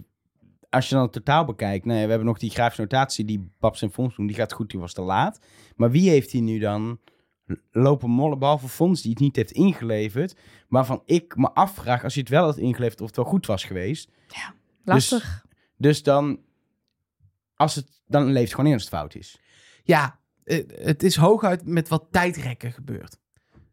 als 0.69 0.89
je 0.89 0.95
dan 0.95 1.03
het 1.03 1.13
totaal 1.13 1.45
bekijkt... 1.45 1.85
Nee, 1.85 2.03
we 2.03 2.09
hebben 2.09 2.27
nog 2.27 2.39
die 2.39 2.49
grafische 2.49 2.81
notatie 2.81 3.25
die 3.25 3.51
Babs 3.59 3.81
en 3.81 3.91
Fons 3.91 4.15
doen. 4.15 4.27
Die 4.27 4.35
gaat 4.35 4.53
goed, 4.53 4.71
die 4.71 4.79
was 4.79 4.93
te 4.93 5.01
laat. 5.01 5.39
Maar 5.75 5.91
wie 5.91 6.09
heeft 6.09 6.31
die 6.31 6.41
nu 6.41 6.59
dan 6.59 6.99
lopen 7.71 8.09
mollen, 8.09 8.39
behalve 8.39 8.67
Fons 8.67 9.01
die 9.01 9.11
het 9.11 9.19
niet 9.19 9.35
heeft 9.35 9.51
ingeleverd... 9.51 10.35
waarvan 10.67 11.01
ik 11.05 11.35
me 11.35 11.51
afvraag, 11.53 12.03
als 12.03 12.13
hij 12.13 12.21
het 12.21 12.31
wel 12.31 12.43
had 12.43 12.57
ingeleverd... 12.57 13.01
of 13.01 13.07
het 13.07 13.15
wel 13.15 13.25
goed 13.25 13.45
was 13.45 13.63
geweest. 13.63 14.11
Lastig. 14.83 15.45
Dus 15.77 16.03
dan, 16.03 16.39
als 17.55 17.75
het, 17.75 18.01
dan 18.07 18.31
leeft 18.31 18.51
gewoon 18.51 18.65
in 18.65 18.73
als 18.73 18.83
het 18.83 18.93
fout 18.93 19.15
is. 19.15 19.39
Ja, 19.83 20.19
eh, 20.43 20.63
het 20.67 21.03
is 21.03 21.15
hooguit 21.15 21.65
met 21.65 21.87
wat 21.87 22.07
tijdrekken 22.11 22.71
gebeurd. 22.71 23.17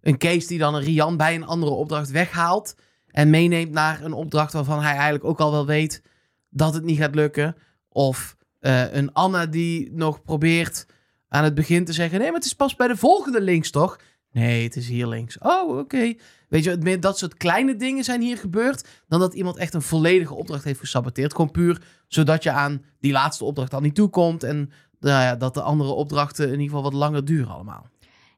Een 0.01 0.19
Kees 0.19 0.47
die 0.47 0.59
dan 0.59 0.75
een 0.75 0.83
Rian 0.83 1.17
bij 1.17 1.35
een 1.35 1.47
andere 1.47 1.73
opdracht 1.73 2.11
weghaalt... 2.11 2.77
en 3.07 3.31
meeneemt 3.31 3.73
naar 3.73 4.05
een 4.05 4.13
opdracht 4.13 4.53
waarvan 4.53 4.83
hij 4.83 4.95
eigenlijk 4.95 5.25
ook 5.25 5.41
al 5.41 5.51
wel 5.51 5.67
weet... 5.67 6.03
dat 6.51 6.75
het 6.75 6.85
niet 6.85 6.99
gaat 6.99 7.15
lukken. 7.15 7.57
Of 7.89 8.37
eh, 8.61 8.93
een 8.93 9.13
Anna 9.13 9.47
die 9.47 9.93
nog 9.93 10.23
probeert 10.23 10.87
aan 11.29 11.45
het 11.45 11.55
begin 11.55 11.85
te 11.85 11.93
zeggen... 11.93 12.19
nee, 12.19 12.27
maar 12.27 12.37
het 12.37 12.45
is 12.45 12.55
pas 12.55 12.77
bij 12.77 12.89
de 12.89 12.97
volgende 12.97 13.41
links, 13.41 13.71
toch? 13.71 13.99
Nee, 14.33 14.65
het 14.65 14.77
is 14.77 14.89
hier 14.89 15.07
links. 15.07 15.39
Oh, 15.39 15.79
oké. 15.79 16.15
Weet 16.49 16.65
je, 16.65 16.99
dat 16.99 17.19
soort 17.19 17.37
kleine 17.37 17.77
dingen 17.77 18.05
zijn 18.05 18.21
hier 18.21 18.37
gebeurd... 18.37 18.89
dan 19.09 19.21
dat 19.21 19.35
iemand 19.35 19.57
echt 19.57 19.75
een 19.75 19.83
volledige 19.83 20.35
opdracht 20.35 20.65
heeft 20.65 20.81
gesaboteerd. 20.81 21.35
Gewoon 21.35 21.51
puur 21.51 21.83
zodat 22.09 22.43
je 22.43 22.51
aan 22.51 22.85
die 23.01 23.13
laatste 23.13 23.45
opdracht 23.45 23.75
al 23.75 23.81
niet 23.81 23.95
toekomt... 23.95 24.43
en 24.43 24.71
nou 25.01 25.23
ja, 25.23 25.37
dat 25.37 25.55
de 25.55 25.63
andere 25.63 25.91
opdrachten 25.91 26.45
in 26.45 26.51
ieder 26.51 26.67
geval 26.67 26.83
wat 26.83 26.93
langer 26.93 27.25
duren 27.25 27.55
allemaal. 27.55 27.89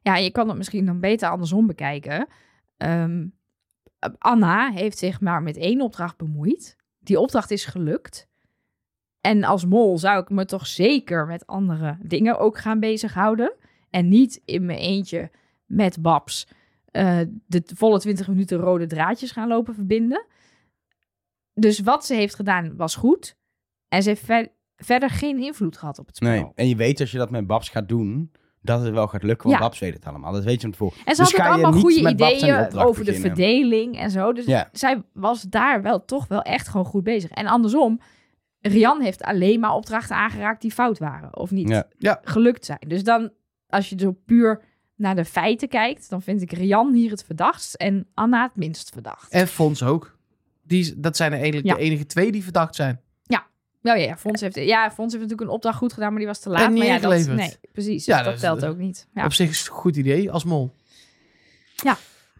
Ja, 0.01 0.15
je 0.15 0.31
kan 0.31 0.47
het 0.47 0.57
misschien 0.57 0.85
dan 0.85 0.99
beter 0.99 1.29
andersom 1.29 1.67
bekijken. 1.67 2.27
Ehm, 2.77 3.25
Anna 4.17 4.71
heeft 4.71 4.97
zich 4.97 5.21
maar 5.21 5.43
met 5.43 5.57
één 5.57 5.81
opdracht 5.81 6.17
bemoeid. 6.17 6.77
Die 6.99 7.19
opdracht 7.19 7.51
is 7.51 7.65
gelukt. 7.65 8.27
En 9.21 9.43
als 9.43 9.65
mol 9.65 9.97
zou 9.97 10.21
ik 10.21 10.29
me 10.29 10.45
toch 10.45 10.67
zeker 10.67 11.25
met 11.25 11.47
andere 11.47 11.97
dingen 12.01 12.39
ook 12.39 12.57
gaan 12.57 12.79
bezighouden. 12.79 13.53
En 13.89 14.09
niet 14.09 14.41
in 14.45 14.65
mijn 14.65 14.79
eentje 14.79 15.31
met 15.65 16.01
Babs 16.01 16.47
eh, 16.85 17.19
de 17.45 17.63
volle 17.75 17.99
20 17.99 18.27
minuten 18.27 18.57
rode 18.57 18.87
draadjes 18.87 19.31
gaan 19.31 19.47
lopen 19.47 19.73
verbinden. 19.73 20.25
Dus 21.53 21.79
wat 21.79 22.05
ze 22.05 22.13
heeft 22.13 22.35
gedaan 22.35 22.75
was 22.75 22.95
goed. 22.95 23.37
En 23.87 24.03
ze 24.03 24.09
heeft 24.09 24.25
ver- 24.25 24.51
verder 24.75 25.09
geen 25.09 25.37
invloed 25.39 25.77
gehad 25.77 25.99
op 25.99 26.07
het 26.07 26.15
spel. 26.15 26.29
Nee, 26.29 26.51
en 26.55 26.67
je 26.67 26.75
weet 26.75 26.99
als 26.99 27.11
je 27.11 27.17
dat 27.17 27.29
met 27.31 27.47
Babs 27.47 27.69
gaat 27.69 27.87
doen, 27.89 28.31
dat 28.61 28.81
het 28.81 28.93
wel 28.93 29.07
gaat 29.07 29.23
lukken, 29.23 29.47
want 29.47 29.59
Ja. 29.59 29.65
Babs 29.67 29.79
weet 29.79 29.93
het 29.93 30.05
allemaal. 30.05 30.31
Dat 30.33 30.43
weet 30.43 30.53
je 30.55 30.61
van 30.61 30.71
tevoren. 30.71 30.97
En 31.05 31.15
ze 31.15 31.21
Dus 31.21 31.31
had 31.31 31.33
ook 31.33 31.35
ga 31.39 31.45
je 31.45 31.51
allemaal 31.51 31.71
niet 31.71 31.81
goede 31.81 32.09
ideeën 32.09 32.55
over 32.77 33.05
de 33.05 33.11
beginnen. 33.11 33.35
verdeling 33.35 33.97
en 33.97 34.11
zo. 34.11 34.33
Dus 34.33 34.45
Ja. 34.45 34.69
zij 34.71 35.01
was 35.13 35.41
daar 35.41 35.81
wel 35.81 36.05
toch 36.05 36.27
wel 36.27 36.41
echt 36.41 36.67
gewoon 36.67 36.85
goed 36.85 37.03
bezig. 37.03 37.29
En 37.31 37.47
andersom, 37.47 37.99
Rian 38.61 39.01
heeft 39.01 39.23
alleen 39.23 39.59
maar 39.59 39.73
opdrachten 39.73 40.15
aangeraakt 40.15 40.61
die 40.61 40.71
fout 40.71 40.97
waren. 40.99 41.37
Of 41.37 41.51
niet 41.51 41.69
Ja. 41.69 41.87
Ja. 41.97 42.19
gelukt 42.23 42.65
zijn. 42.65 42.79
Dus 42.87 43.03
dan, 43.03 43.31
als 43.67 43.89
je 43.89 43.95
zo 43.99 44.11
puur 44.25 44.61
naar 44.95 45.15
de 45.15 45.25
feiten 45.25 45.67
kijkt, 45.67 46.09
dan 46.09 46.21
vind 46.21 46.41
ik 46.41 46.51
Rian 46.51 46.93
hier 46.93 47.09
het 47.11 47.23
verdachtst 47.23 47.73
en 47.73 48.07
Anna 48.13 48.43
het 48.43 48.55
minst 48.55 48.89
verdacht. 48.89 49.31
En 49.31 49.47
Fons 49.47 49.83
ook. 49.83 50.17
Die, 50.63 50.99
dat 50.99 51.15
zijn 51.17 51.33
eigenlijk 51.33 51.65
Ja. 51.65 51.73
de 51.73 51.79
enige 51.79 52.05
twee 52.05 52.31
die 52.31 52.43
verdacht 52.43 52.75
zijn. 52.75 53.01
Nou 53.81 53.99
ja, 53.99 54.05
ja, 54.05 54.17
Fons 54.17 54.41
heeft, 54.41 54.55
ja, 54.55 54.91
Fons 54.91 55.11
heeft 55.11 55.23
natuurlijk 55.23 55.41
een 55.41 55.49
opdracht 55.55 55.77
goed 55.77 55.93
gedaan, 55.93 56.09
maar 56.09 56.17
die 56.17 56.27
was 56.27 56.39
te 56.39 56.49
laat. 56.49 56.61
En 56.61 56.73
niet 56.73 56.83
maar 56.83 56.91
ja, 56.91 56.99
dat, 56.99 57.27
nee, 57.27 57.55
precies. 57.71 58.05
Ja, 58.05 58.17
dus 58.17 58.25
dat, 58.25 58.39
telt 58.39 58.65
ook 58.65 58.77
niet. 58.77 59.07
Ja. 59.13 59.25
Op 59.25 59.33
zich 59.33 59.49
is 59.49 59.59
het 59.59 59.67
een 59.67 59.73
goed 59.73 59.95
idee 59.95 60.31
als 60.31 60.43
mol. 60.43 60.71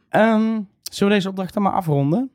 Ehm, 0.09 0.61
zullen 0.83 1.07
we 1.07 1.09
deze 1.09 1.29
opdracht 1.29 1.53
dan 1.53 1.63
maar 1.63 1.71
afronden? 1.71 2.31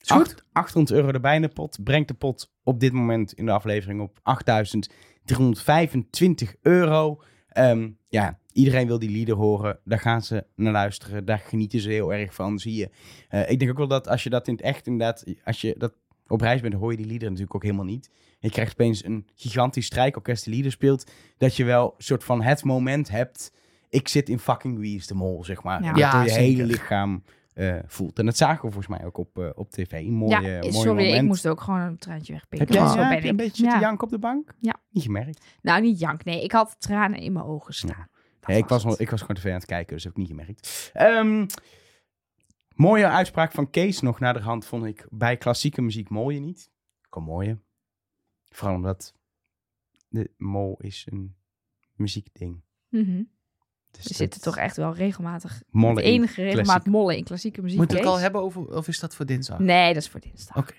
Is 0.00 0.10
goed? 0.10 0.22
Acht- 0.22 0.44
800 0.52 0.98
euro 0.98 1.12
erbij 1.12 1.36
in 1.36 1.42
de 1.42 1.48
pot. 1.48 1.78
Brengt 1.84 2.08
de 2.08 2.14
pot 2.14 2.52
op 2.62 2.80
dit 2.80 2.92
moment 2.92 3.32
in 3.32 3.46
de 3.46 3.52
aflevering 3.52 4.00
op 4.00 4.18
8.325 4.22 6.54
euro. 6.62 7.22
Ehm, 7.48 7.90
ja, 8.08 8.38
iedereen 8.52 8.86
wil 8.86 8.98
die 8.98 9.10
lieder 9.10 9.34
horen. 9.34 9.78
Daar 9.84 9.98
gaan 9.98 10.22
ze 10.22 10.46
naar 10.54 10.72
luisteren. 10.72 11.24
Daar 11.24 11.38
genieten 11.38 11.80
ze 11.80 11.90
heel 11.90 12.12
erg 12.12 12.34
van, 12.34 12.58
zie 12.58 12.74
je. 12.74 12.90
Eh, 13.28 13.50
ik 13.50 13.58
denk 13.58 13.70
ook 13.70 13.78
wel 13.78 13.88
dat 13.88 14.08
als 14.08 14.22
je 14.22 14.30
dat 14.30 14.48
in 14.48 14.54
het 14.54 14.62
echt 14.62 14.86
inderdaad... 14.86 15.24
Als 15.44 15.60
je 15.60 15.74
dat 15.78 15.92
op 16.28 16.40
reis 16.40 16.60
bent, 16.60 16.74
hoor 16.74 16.90
je 16.90 16.96
die 16.96 17.06
liederen 17.06 17.28
natuurlijk 17.28 17.54
ook 17.54 17.62
helemaal 17.62 17.84
niet. 17.84 18.10
Je 18.38 18.50
krijgt 18.50 18.72
opeens 18.72 19.04
een 19.04 19.26
gigantisch 19.34 19.86
strijkorkest 19.86 20.44
die 20.44 20.54
lieder 20.54 20.72
speelt. 20.72 21.10
Dat 21.36 21.56
je 21.56 21.64
wel 21.64 21.94
een 21.96 22.04
soort 22.04 22.24
van 22.24 22.42
het 22.42 22.64
moment 22.64 23.08
hebt... 23.08 23.52
Ik 23.88 24.08
zit 24.08 24.28
in 24.28 24.38
fucking 24.38 24.78
Wie 24.78 24.96
is 24.96 25.06
de 25.06 25.14
Mol, 25.14 25.44
zeg 25.44 25.62
maar. 25.62 25.82
Ja. 25.82 25.92
Ja, 25.94 26.10
door 26.10 26.22
je 26.22 26.28
zeker. 26.28 26.42
hele 26.42 26.64
lichaam 26.64 27.22
eh, 27.54 27.76
voelt. 27.86 28.18
En 28.18 28.26
dat 28.26 28.36
zagen 28.36 28.54
we 28.64 28.72
volgens 28.72 28.86
mij 28.86 29.04
ook 29.06 29.18
op, 29.18 29.38
eh, 29.38 29.48
op 29.54 29.70
tv. 29.70 29.92
Een 29.92 30.12
mooie, 30.12 30.40
ja, 30.40 30.40
mooie 30.40 30.72
sorry, 30.72 30.88
moment. 30.88 31.14
ik 31.14 31.22
moest 31.22 31.48
ook 31.48 31.60
gewoon 31.60 31.80
een 31.80 31.98
traantje 31.98 32.32
wegpikken. 32.32 32.58
Heb 32.58 32.68
jij 32.68 32.80
want 32.80 32.92
zo 32.92 33.00
ja, 33.00 33.04
ben 33.04 33.14
heb 33.14 33.24
je 33.24 33.30
een 33.30 33.36
beetje 33.36 33.64
Ja. 33.64 33.80
janken 33.80 34.04
op 34.04 34.10
de 34.10 34.18
bank? 34.18 34.54
Ja. 34.60 34.76
Niet 34.90 35.02
gemerkt. 35.02 35.44
Nou, 35.62 35.80
niet 35.82 35.98
jank. 35.98 36.24
Nee, 36.24 36.42
ik 36.42 36.52
had 36.52 36.76
tranen 36.78 37.20
in 37.20 37.32
mijn 37.32 37.44
ogen 37.44 37.74
staan. 37.74 38.08
Nee, 38.46 38.58
ik, 38.58 38.66
was, 38.66 38.84
het. 38.84 39.00
ik 39.00 39.10
was 39.10 39.20
gewoon 39.20 39.36
tv 39.36 39.46
aan 39.46 39.52
het 39.52 39.66
kijken, 39.66 39.94
dus 39.94 40.04
heb 40.04 40.12
ik 40.12 40.18
niet 40.18 40.28
gemerkt. 40.28 40.90
Ehm, 40.92 41.46
mooie 42.76 43.08
uitspraak 43.08 43.52
van 43.52 43.70
Kees 43.70 44.00
nog 44.00 44.20
naderhand 44.20 44.64
vond 44.64 44.84
ik 44.84 45.06
bij 45.10 45.36
klassieke 45.36 45.82
muziek 45.82 46.08
mooie 46.08 46.38
niet. 46.40 46.70
Kom 47.08 47.24
mooie. 47.24 47.58
Vooral 48.48 48.76
omdat 48.76 49.14
de 50.08 50.30
mol 50.36 50.76
is 50.80 51.06
een 51.10 51.36
muziekding. 51.94 52.62
Dus 52.90 54.02
We 54.02 54.08
dat- 54.08 54.16
zitten 54.16 54.40
toch 54.40 54.56
echt 54.56 54.76
wel 54.76 54.94
regelmatig. 54.94 55.62
mollen 55.70 55.96
de 55.96 56.02
enige 56.02 56.42
regelmaat 56.42 56.86
mollen 56.86 57.16
in 57.16 57.24
klassieke 57.24 57.62
muziek. 57.62 57.78
Moet 57.78 57.90
ik 57.92 57.96
het 57.98 58.06
al 58.06 58.18
hebben 58.18 58.40
over, 58.40 58.68
of 58.74 58.88
is 58.88 59.00
dat 59.00 59.14
voor 59.14 59.26
dinsdag? 59.26 59.58
Nee, 59.58 59.94
dat 59.94 60.02
is 60.02 60.08
voor 60.08 60.20
dinsdag. 60.20 60.56
Oké. 60.56 60.74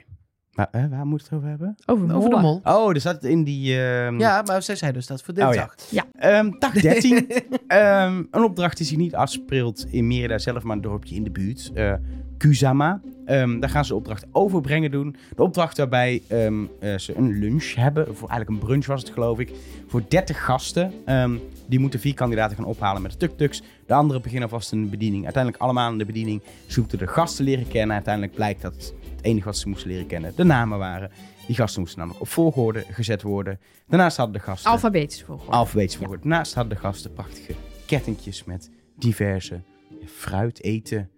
Maar, 0.58 0.68
eh, 0.72 0.84
waar 0.90 1.06
moet 1.06 1.22
het 1.22 1.32
over 1.34 1.48
hebben? 1.50 1.76
Over, 1.86 2.04
Over 2.16 2.30
de 2.30 2.36
mollen. 2.36 2.42
mol. 2.42 2.76
Oh, 2.76 2.90
er 2.90 3.00
staat 3.00 3.16
het 3.16 3.24
in 3.24 3.44
die... 3.44 3.80
ehm, 3.82 4.20
Ja, 4.20 4.42
maar 4.46 4.62
zij 4.64 4.76
zei 4.76 4.92
dus 4.92 5.08
dat 5.08 5.22
voor 5.24 5.34
Oh, 5.34 5.40
ja. 5.40 5.46
dinsdag. 5.50 5.76
Ehm, 6.20 6.52
dag 6.60 6.72
13. 6.82 7.28
Ehm, 7.68 8.24
een 8.32 8.44
opdracht 8.44 8.78
die 8.78 8.86
zich 8.86 8.98
niet 8.98 9.16
afspeelt 9.16 9.86
in 9.90 10.08
Merida 10.08 10.38
zelf, 10.38 10.64
maar 10.64 10.76
een 10.76 10.82
dorpje 10.82 11.16
in 11.16 11.24
de 11.24 11.32
buurt. 11.32 11.72
Eh 11.74 11.94
Kusama. 12.38 13.02
Ehm, 13.26 13.60
daar 13.60 13.70
gaan 13.70 13.86
ze 13.86 13.92
de 13.92 13.98
opdracht 13.98 14.26
overbrengen 14.32 14.92
doen. 14.92 15.16
De 15.36 15.44
opdracht 15.44 15.78
waarbij 15.78 16.22
ehm, 16.28 16.64
eh, 16.80 16.98
ze 16.98 17.18
een 17.18 17.40
lunch 17.40 17.74
hebben. 17.76 18.06
Voor 18.16 18.30
eigenlijk 18.30 18.50
een 18.50 18.68
brunch 18.68 18.86
was 18.86 19.02
het 19.02 19.10
geloof 19.10 19.40
ik. 19.40 19.52
Voor 19.88 20.02
30 20.08 20.46
gasten. 20.46 20.92
Ehm, 21.06 21.36
die 21.68 21.80
moeten 21.80 22.00
vier 22.00 22.14
kandidaten 22.14 22.56
gaan 22.56 22.66
ophalen 22.66 23.02
met 23.02 23.12
de 23.12 23.18
tuk-tuks. 23.18 23.62
De 23.86 23.94
anderen 23.94 24.22
beginnen 24.22 24.50
vast 24.50 24.72
een 24.72 24.90
bediening. 24.90 25.24
Uiteindelijk 25.24 25.64
allemaal 25.64 25.92
in 25.92 25.98
de 25.98 26.06
bediening. 26.06 26.42
Ze 26.68 26.80
moeten 26.80 26.98
de 26.98 27.08
gasten 27.08 27.46
leren 27.46 27.68
kennen. 27.68 27.96
Uiteindelijk 27.96 28.34
blijkt 28.36 28.62
dat 28.62 28.74
het 28.76 28.94
enige 29.22 29.46
wat 29.46 29.58
ze 29.58 29.70
moesten 29.70 29.90
leren 29.90 30.08
kennen 30.08 30.34
de 30.36 30.44
namen 30.44 30.78
waren. 30.78 31.12
Die 31.48 31.56
gasten 31.56 31.80
moesten 31.82 32.00
namelijk 32.00 32.24
op 32.24 32.30
volgorde 32.30 32.84
gezet 32.92 33.22
worden. 33.22 33.60
Daarnaast 33.88 34.18
hadden 34.18 34.36
de 34.36 34.42
gasten... 34.42 34.72
Alfabetisch 34.72 35.24
volgorde. 35.24 35.52
Alfabetisch 35.52 35.96
volgorde. 35.96 36.22
Daarnaast 36.22 36.54
hadden 36.54 36.74
de 36.74 36.80
gasten 36.80 37.14
prachtige 37.14 37.54
kettingjes 37.86 38.44
met 38.44 38.70
diverse 38.98 39.62
fruit 40.06 40.64
eten. 40.64 41.10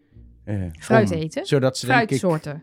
eh, 0.43 0.55
Fruit 0.79 1.11
om- 1.11 1.17
eten? 1.17 1.45
Zodat 1.45 1.77
ze 1.77 1.85
denk 1.85 2.09
ik 2.11 2.21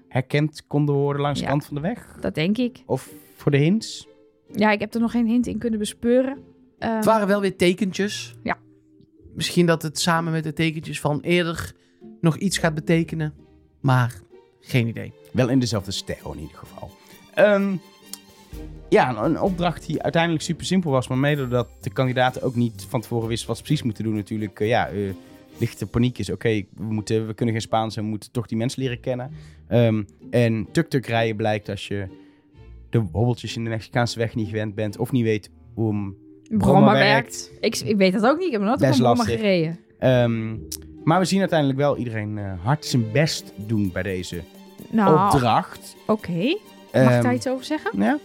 herkend 0.09 0.67
konden 0.67 0.95
worden 0.95 1.23
langs 1.23 1.39
de 1.39 1.45
Ja. 1.45 1.51
kant 1.51 1.65
van 1.65 1.75
de 1.75 1.81
weg. 1.81 2.17
Dat 2.21 2.35
denk 2.35 2.59
ik. 2.59 2.83
Of 2.87 3.11
voor 3.37 3.51
de 3.51 3.57
hints. 3.59 4.09
Ja, 4.53 4.71
ik 4.71 4.81
heb 4.81 4.95
er 4.95 5.01
nog 5.01 5.11
geen 5.11 5.27
hint 5.27 5.47
in 5.47 5.59
kunnen 5.59 5.79
bespeuren. 5.79 6.39
Ehm, 6.79 6.95
Het 6.95 7.05
waren 7.05 7.27
wel 7.27 7.41
weer 7.41 7.57
tekentjes. 7.57 8.35
Ja. 8.43 8.59
Misschien 9.35 9.67
dat 9.67 9.83
het 9.83 9.99
samen 9.99 10.33
met 10.33 10.45
de 10.45 10.53
tekentjes 10.53 11.01
van 11.01 11.21
eerder 11.21 11.75
nog 12.21 12.37
iets 12.37 12.59
gaat 12.59 12.75
betekenen. 12.75 13.35
Maar 13.81 14.21
geen 14.61 14.87
idee. 14.87 15.13
Wel 15.33 15.49
in 15.49 15.59
dezelfde 15.59 15.91
stijl 15.91 16.33
in 16.33 16.41
ieder 16.41 16.57
geval. 16.57 16.91
Ehm, 17.35 17.77
ja, 18.89 19.25
een, 19.25 19.41
opdracht 19.41 19.87
die 19.87 20.03
uiteindelijk 20.03 20.43
super 20.43 20.67
simpel 20.67 20.91
was. 20.91 21.09
Maar 21.09 21.19
mede 21.19 21.41
doordat 21.41 21.69
de 21.81 21.91
kandidaten 21.91 22.43
ook 22.43 22.55
niet 22.55 22.87
van 22.89 23.01
tevoren 23.01 23.29
wisten 23.29 23.49
wat 23.49 23.57
ze 23.57 23.63
precies 23.63 23.83
moeten 23.83 24.05
doen. 24.05 24.15
Natuurlijk, 24.15 24.61
eh, 24.61 24.69
ja, 24.69 24.89
eh, 24.89 25.11
lichte 25.59 25.87
paniek 25.87 26.19
is. 26.19 26.31
Oké, 26.31 26.63
we 26.75 26.93
moeten, 26.93 27.27
we 27.27 27.35
kunnen 27.35 27.55
geen 27.55 27.63
Spaans 27.63 27.97
en 27.97 28.03
we 28.03 28.09
moeten 28.09 28.31
toch 28.31 28.47
die 28.47 28.59
mensen 28.59 28.83
leren 28.83 29.01
kennen. 29.01 29.31
Ehm, 29.69 30.03
en 30.31 30.69
tuk-tuk 30.73 31.07
rijden 31.07 31.37
blijkt 31.37 31.69
als 31.69 31.89
je 31.89 32.07
de 32.91 32.99
hobbeltjes 32.99 33.57
in 33.57 33.65
de 33.65 33.71
Mexicaanse 33.71 34.19
weg 34.19 34.35
niet 34.35 34.49
gewend 34.49 34.75
bent. 34.75 34.99
Of 34.99 35.13
niet 35.13 35.25
weet 35.25 35.51
hoe 35.75 35.93
hem 35.93 36.17
Bromma 36.49 36.93
werkt. 36.93 37.51
Ik, 37.61 37.77
ik 37.79 37.97
weet 37.97 38.13
dat 38.13 38.27
ook 38.27 38.37
niet. 38.37 38.47
Ik 38.47 38.53
heb 38.53 38.61
nog 38.61 38.69
nooit 38.79 38.91
op 38.91 38.97
Bromma 38.99 39.15
lastig. 39.15 39.35
gereden. 39.37 39.79
Ehm, 39.99 40.57
maar 41.05 41.19
we 41.19 41.25
zien 41.25 41.41
uiteindelijk 41.41 41.79
wel 41.79 41.97
iedereen 41.97 42.39
eh, 42.39 42.53
hard 42.63 42.85
zijn 42.85 43.13
best 43.13 43.53
doen 43.57 43.91
bij 43.93 44.03
deze 44.03 44.43
Nou, 44.91 45.25
opdracht. 45.35 45.97
oké. 46.07 46.31
Mag 46.33 47.03
ik 47.03 47.09
Ehm, 47.11 47.23
daar 47.23 47.35
iets 47.35 47.49
over 47.49 47.65
zeggen? 47.65 47.91
Ja? 48.01 48.19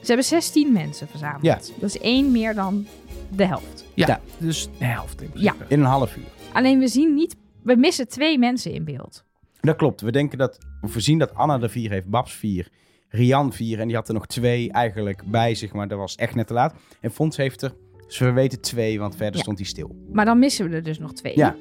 Ze 0.00 0.06
hebben 0.06 0.24
16 0.24 0.72
mensen 0.72 1.08
verzameld. 1.08 1.42
Ja. 1.42 1.54
Dat 1.54 1.88
is 1.94 1.98
één 1.98 2.32
meer 2.32 2.54
dan 2.54 2.86
de 3.28 3.44
helft. 3.46 3.84
Ja, 3.94 4.06
Ja. 4.06 4.20
dus 4.38 4.68
de 4.78 4.84
helft 4.84 5.22
in 5.22 5.30
Ja. 5.34 5.54
In 5.68 5.80
een 5.80 5.86
half 5.86 6.16
uur. 6.16 6.24
Alleen 6.52 6.78
we 6.78 6.88
zien 6.88 7.14
niet... 7.14 7.36
We 7.62 7.76
missen 7.76 8.08
twee 8.08 8.38
mensen 8.38 8.72
in 8.72 8.84
beeld. 8.84 9.24
Dat 9.60 9.76
klopt. 9.76 10.00
We 10.00 10.12
denken 10.12 10.38
dat, 10.38 10.58
we 10.80 11.00
zien 11.00 11.18
dat 11.18 11.34
Anna 11.34 11.60
er 11.60 11.70
vier 11.70 11.90
heeft, 11.90 12.06
Babs 12.08 12.32
vier, 12.32 12.68
Rian 13.08 13.52
vier 13.52 13.80
en 13.80 13.86
die 13.86 13.96
had 13.96 14.08
er 14.08 14.14
nog 14.14 14.26
twee 14.26 14.72
eigenlijk 14.72 15.22
bij 15.26 15.54
zich, 15.54 15.72
maar 15.72 15.88
dat 15.88 15.98
was 15.98 16.14
echt 16.16 16.34
net 16.34 16.46
te 16.46 16.52
laat. 16.52 16.74
En 17.00 17.10
Fons 17.10 17.36
heeft 17.36 17.62
er, 17.62 17.74
dus 18.06 18.18
we 18.18 18.32
weten 18.32 18.60
twee, 18.60 18.98
want 18.98 19.16
verder 19.16 19.34
Ja. 19.36 19.40
stond 19.42 19.58
hij 19.58 19.66
stil. 19.66 19.96
Maar 20.12 20.24
dan 20.24 20.38
missen 20.38 20.68
we 20.70 20.76
er 20.76 20.82
dus 20.82 20.98
nog 20.98 21.12
twee. 21.12 21.32
Ja. 21.36 21.56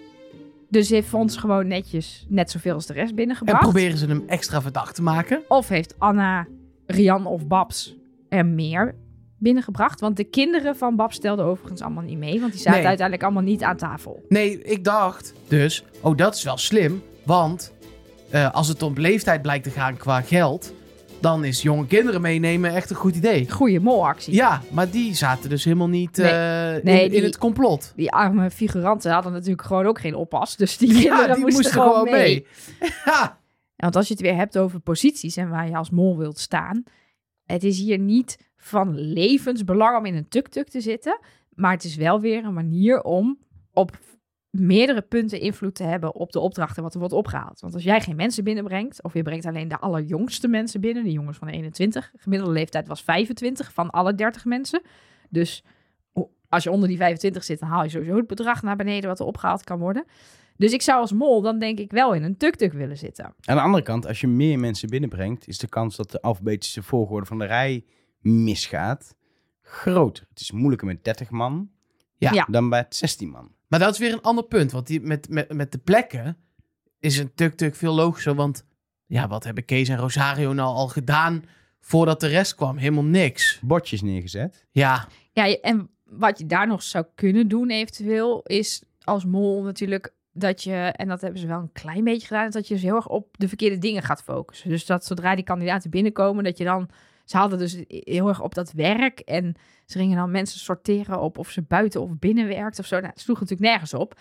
Dus 0.69 0.89
heeft 0.89 1.07
Fons 1.07 1.37
gewoon 1.37 1.67
netjes 1.67 2.25
net 2.29 2.51
zoveel 2.51 2.73
als 2.73 2.85
de 2.85 2.93
rest 2.93 3.09
En 3.09 3.15
binnengebracht. 3.15 3.61
proberen 3.61 3.97
ze 3.97 4.05
hem 4.05 4.23
extra 4.27 4.61
verdacht 4.61 4.95
te 4.95 5.01
maken. 5.01 5.41
Of 5.47 5.67
heeft 5.69 5.95
Anna, 5.97 6.47
Rian 6.85 7.25
of 7.25 7.47
Babs 7.47 7.95
er 8.29 8.45
meer 8.45 8.95
binnengebracht? 9.39 9.99
Want 9.99 10.17
de 10.17 10.23
kinderen 10.23 10.75
van 10.75 10.95
Babs 10.95 11.15
stelden 11.15 11.45
overigens 11.45 11.81
allemaal 11.81 12.03
niet 12.03 12.17
mee. 12.17 12.39
Want 12.39 12.51
die 12.51 12.61
zaten 12.61 12.77
Nee. 12.79 12.87
uiteindelijk 12.87 13.25
allemaal 13.27 13.43
niet 13.51 13.63
aan 13.63 13.77
tafel. 13.77 14.25
Nee, 14.29 14.61
ik 14.63 14.83
dacht 14.83 15.33
dus, 15.47 15.83
oh 16.01 16.17
dat 16.17 16.35
is 16.35 16.43
wel 16.43 16.57
slim. 16.57 17.01
Want 17.25 17.73
eh, 18.29 18.53
als 18.53 18.67
het 18.67 18.81
om 18.83 18.93
leeftijd 18.97 19.41
blijkt 19.41 19.63
te 19.63 19.69
gaan 19.69 19.97
qua 19.97 20.21
geld, 20.21 20.73
dan 21.19 21.43
is 21.43 21.61
jonge 21.61 21.85
kinderen 21.87 22.21
meenemen 22.21 22.73
echt 22.73 22.89
een 22.89 22.95
goed 22.95 23.15
idee. 23.15 23.51
Goeie 23.51 23.79
molactie. 23.79 24.33
Ja, 24.33 24.61
maar 24.71 24.89
die 24.89 25.15
zaten 25.15 25.49
dus 25.49 25.63
helemaal 25.63 25.87
niet 25.89 26.17
Nee. 26.17 26.31
eh, 26.31 26.83
Nee, 26.83 27.03
in, 27.03 27.09
die- 27.09 27.17
in 27.19 27.23
het 27.23 27.37
complot. 27.37 27.93
Die 27.95 28.11
arme 28.11 28.51
figuranten 28.51 29.11
hadden 29.11 29.31
natuurlijk 29.31 29.61
gewoon 29.61 29.85
ook 29.85 29.99
geen 29.99 30.15
oppas. 30.15 30.55
Dus 30.55 30.77
die 30.77 30.93
Ja, 30.93 30.99
kinderen 30.99 31.35
die 31.35 31.43
moesten, 31.43 31.71
gewoon 31.71 32.03
mee. 32.09 32.45
ja, 33.05 33.39
Want 33.75 33.95
als 33.95 34.07
je 34.07 34.13
het 34.13 34.21
weer 34.23 34.35
hebt 34.35 34.57
over 34.57 34.79
posities 34.79 35.35
en 35.37 35.49
waar 35.49 35.67
je 35.69 35.75
als 35.77 35.89
mol 35.89 36.17
wilt 36.17 36.39
staan. 36.39 36.83
Het 37.45 37.63
is 37.63 37.79
hier 37.79 37.99
niet 37.99 38.37
van 38.57 38.95
levensbelang 38.99 39.97
om 39.97 40.05
in 40.05 40.15
een 40.15 40.27
tuk-tuk 40.27 40.67
te 40.69 40.81
zitten. 40.81 41.19
Maar 41.53 41.71
het 41.71 41.83
is 41.83 41.95
wel 41.95 42.19
weer 42.21 42.45
een 42.45 42.53
manier 42.53 43.01
om 43.03 43.37
op 43.73 43.97
meerdere 44.49 45.01
punten 45.01 45.39
invloed 45.39 45.75
te 45.75 45.83
hebben 45.83 46.15
op 46.15 46.31
de 46.31 46.39
opdrachten 46.39 46.83
wat 46.83 46.93
er 46.93 46.99
wordt 46.99 47.13
opgehaald. 47.13 47.59
Want 47.59 47.73
als 47.73 47.83
jij 47.83 48.01
geen 48.01 48.15
mensen 48.15 48.43
binnenbrengt, 48.43 49.03
of 49.03 49.13
je 49.13 49.21
brengt 49.21 49.45
alleen 49.45 49.67
de 49.67 49.79
allerjongste 49.79 50.47
mensen 50.47 50.81
binnen, 50.81 51.03
de 51.03 51.11
jongens 51.11 51.37
van 51.37 51.47
21, 51.47 52.11
gemiddelde 52.17 52.53
leeftijd 52.53 52.87
was 52.87 53.01
25 53.03 53.73
van 53.73 53.89
alle 53.89 54.15
30 54.15 54.45
mensen. 54.45 54.81
Dus 55.29 55.63
als 56.49 56.63
je 56.63 56.71
onder 56.71 56.87
die 56.87 56.97
25 56.97 57.43
zit, 57.43 57.59
dan 57.59 57.69
haal 57.69 57.83
je 57.83 57.89
sowieso 57.89 58.15
het 58.15 58.27
bedrag 58.27 58.61
naar 58.61 58.75
beneden 58.75 59.09
wat 59.09 59.19
er 59.19 59.25
opgehaald 59.25 59.63
kan 59.63 59.79
worden. 59.79 60.05
Dus 60.57 60.71
ik 60.73 60.81
zou 60.81 60.99
als 60.99 61.11
mol 61.11 61.41
dan 61.41 61.59
denk 61.59 61.79
ik 61.79 61.91
wel 61.91 62.13
in 62.13 62.23
een 62.23 62.37
tuk-tuk 62.37 62.73
willen 62.73 62.97
zitten. 62.97 63.25
Aan 63.25 63.55
de 63.55 63.61
andere 63.61 63.83
kant, 63.83 64.07
als 64.07 64.21
je 64.21 64.27
meer 64.27 64.59
mensen 64.59 64.89
binnenbrengt, 64.89 65.47
is 65.47 65.57
de 65.57 65.67
kans 65.67 65.95
dat 65.95 66.11
de 66.11 66.21
alfabetische 66.21 66.83
volgorde 66.83 67.25
van 67.25 67.39
de 67.39 67.45
rij 67.45 67.85
misgaat 68.19 69.15
groter. 69.61 70.25
Het 70.29 70.39
is 70.39 70.51
moeilijker 70.51 70.87
met 70.87 71.03
30 71.03 71.29
man 71.29 71.69
Ja. 72.17 72.31
Ja. 72.33 72.47
dan 72.49 72.69
bij 72.69 72.85
16 72.89 73.29
man. 73.29 73.51
Maar 73.67 73.79
dat 73.79 73.93
is 73.93 73.99
weer 73.99 74.13
een 74.13 74.21
ander 74.21 74.43
punt. 74.43 74.71
Want 74.71 74.87
die, 74.87 75.01
met, 75.01 75.29
met, 75.29 75.53
met 75.53 75.71
de 75.71 75.77
plekken 75.77 76.37
is 76.99 77.17
een 77.17 77.33
tuk-tuk 77.33 77.75
veel 77.75 77.93
logischer. 77.93 78.35
Want 78.35 78.65
ja, 79.05 79.27
wat 79.27 79.43
hebben 79.43 79.65
Kees 79.65 79.89
en 79.89 79.97
Rosario 79.97 80.53
nou 80.53 80.75
al 80.75 80.87
gedaan 80.87 81.43
voordat 81.79 82.19
de 82.19 82.27
rest 82.27 82.55
kwam? 82.55 82.77
Helemaal 82.77 83.03
niks. 83.03 83.59
Bordjes 83.61 84.01
neergezet. 84.01 84.65
Ja, 84.71 85.07
Ja, 85.31 85.59
en 85.61 85.89
wat 86.03 86.39
je 86.39 86.45
daar 86.45 86.67
nog 86.67 86.83
zou 86.83 87.05
kunnen 87.15 87.47
doen 87.47 87.69
eventueel, 87.69 88.41
is 88.43 88.83
als 89.03 89.25
mol 89.25 89.63
natuurlijk 89.63 90.13
dat 90.31 90.63
je, 90.63 90.73
en 90.75 91.07
dat 91.07 91.21
hebben 91.21 91.39
ze 91.39 91.47
wel 91.47 91.59
een 91.59 91.71
klein 91.71 92.03
beetje 92.03 92.27
gedaan, 92.27 92.47
is 92.47 92.53
dat 92.53 92.67
je 92.67 92.73
dus 92.73 92.83
heel 92.83 92.95
erg 92.95 93.07
op 93.07 93.37
de 93.37 93.47
verkeerde 93.47 93.77
dingen 93.77 94.03
gaat 94.03 94.23
focussen. 94.23 94.69
Dus 94.69 94.85
dat 94.85 95.05
zodra 95.05 95.35
die 95.35 95.43
kandidaten 95.43 95.89
binnenkomen, 95.89 96.43
dat 96.43 96.57
je 96.57 96.63
dan, 96.63 96.89
ze 97.27 97.37
hadden 97.37 97.59
dus 97.59 97.83
heel 97.87 98.27
erg 98.27 98.41
op 98.41 98.53
dat 98.53 98.71
werk 98.71 99.19
en 99.19 99.55
ze 99.85 99.97
gingen 99.97 100.17
dan 100.17 100.31
mensen 100.31 100.59
sorteren 100.59 101.21
op 101.21 101.37
of 101.37 101.49
ze 101.49 101.61
buiten 101.61 102.01
of 102.01 102.19
binnen 102.19 102.47
werkt 102.47 102.79
of 102.79 102.85
zo. 102.85 102.95
Nou, 102.95 103.07
het 103.07 103.19
sloeg 103.19 103.39
natuurlijk 103.39 103.69
nergens 103.69 103.93
op. 103.93 104.19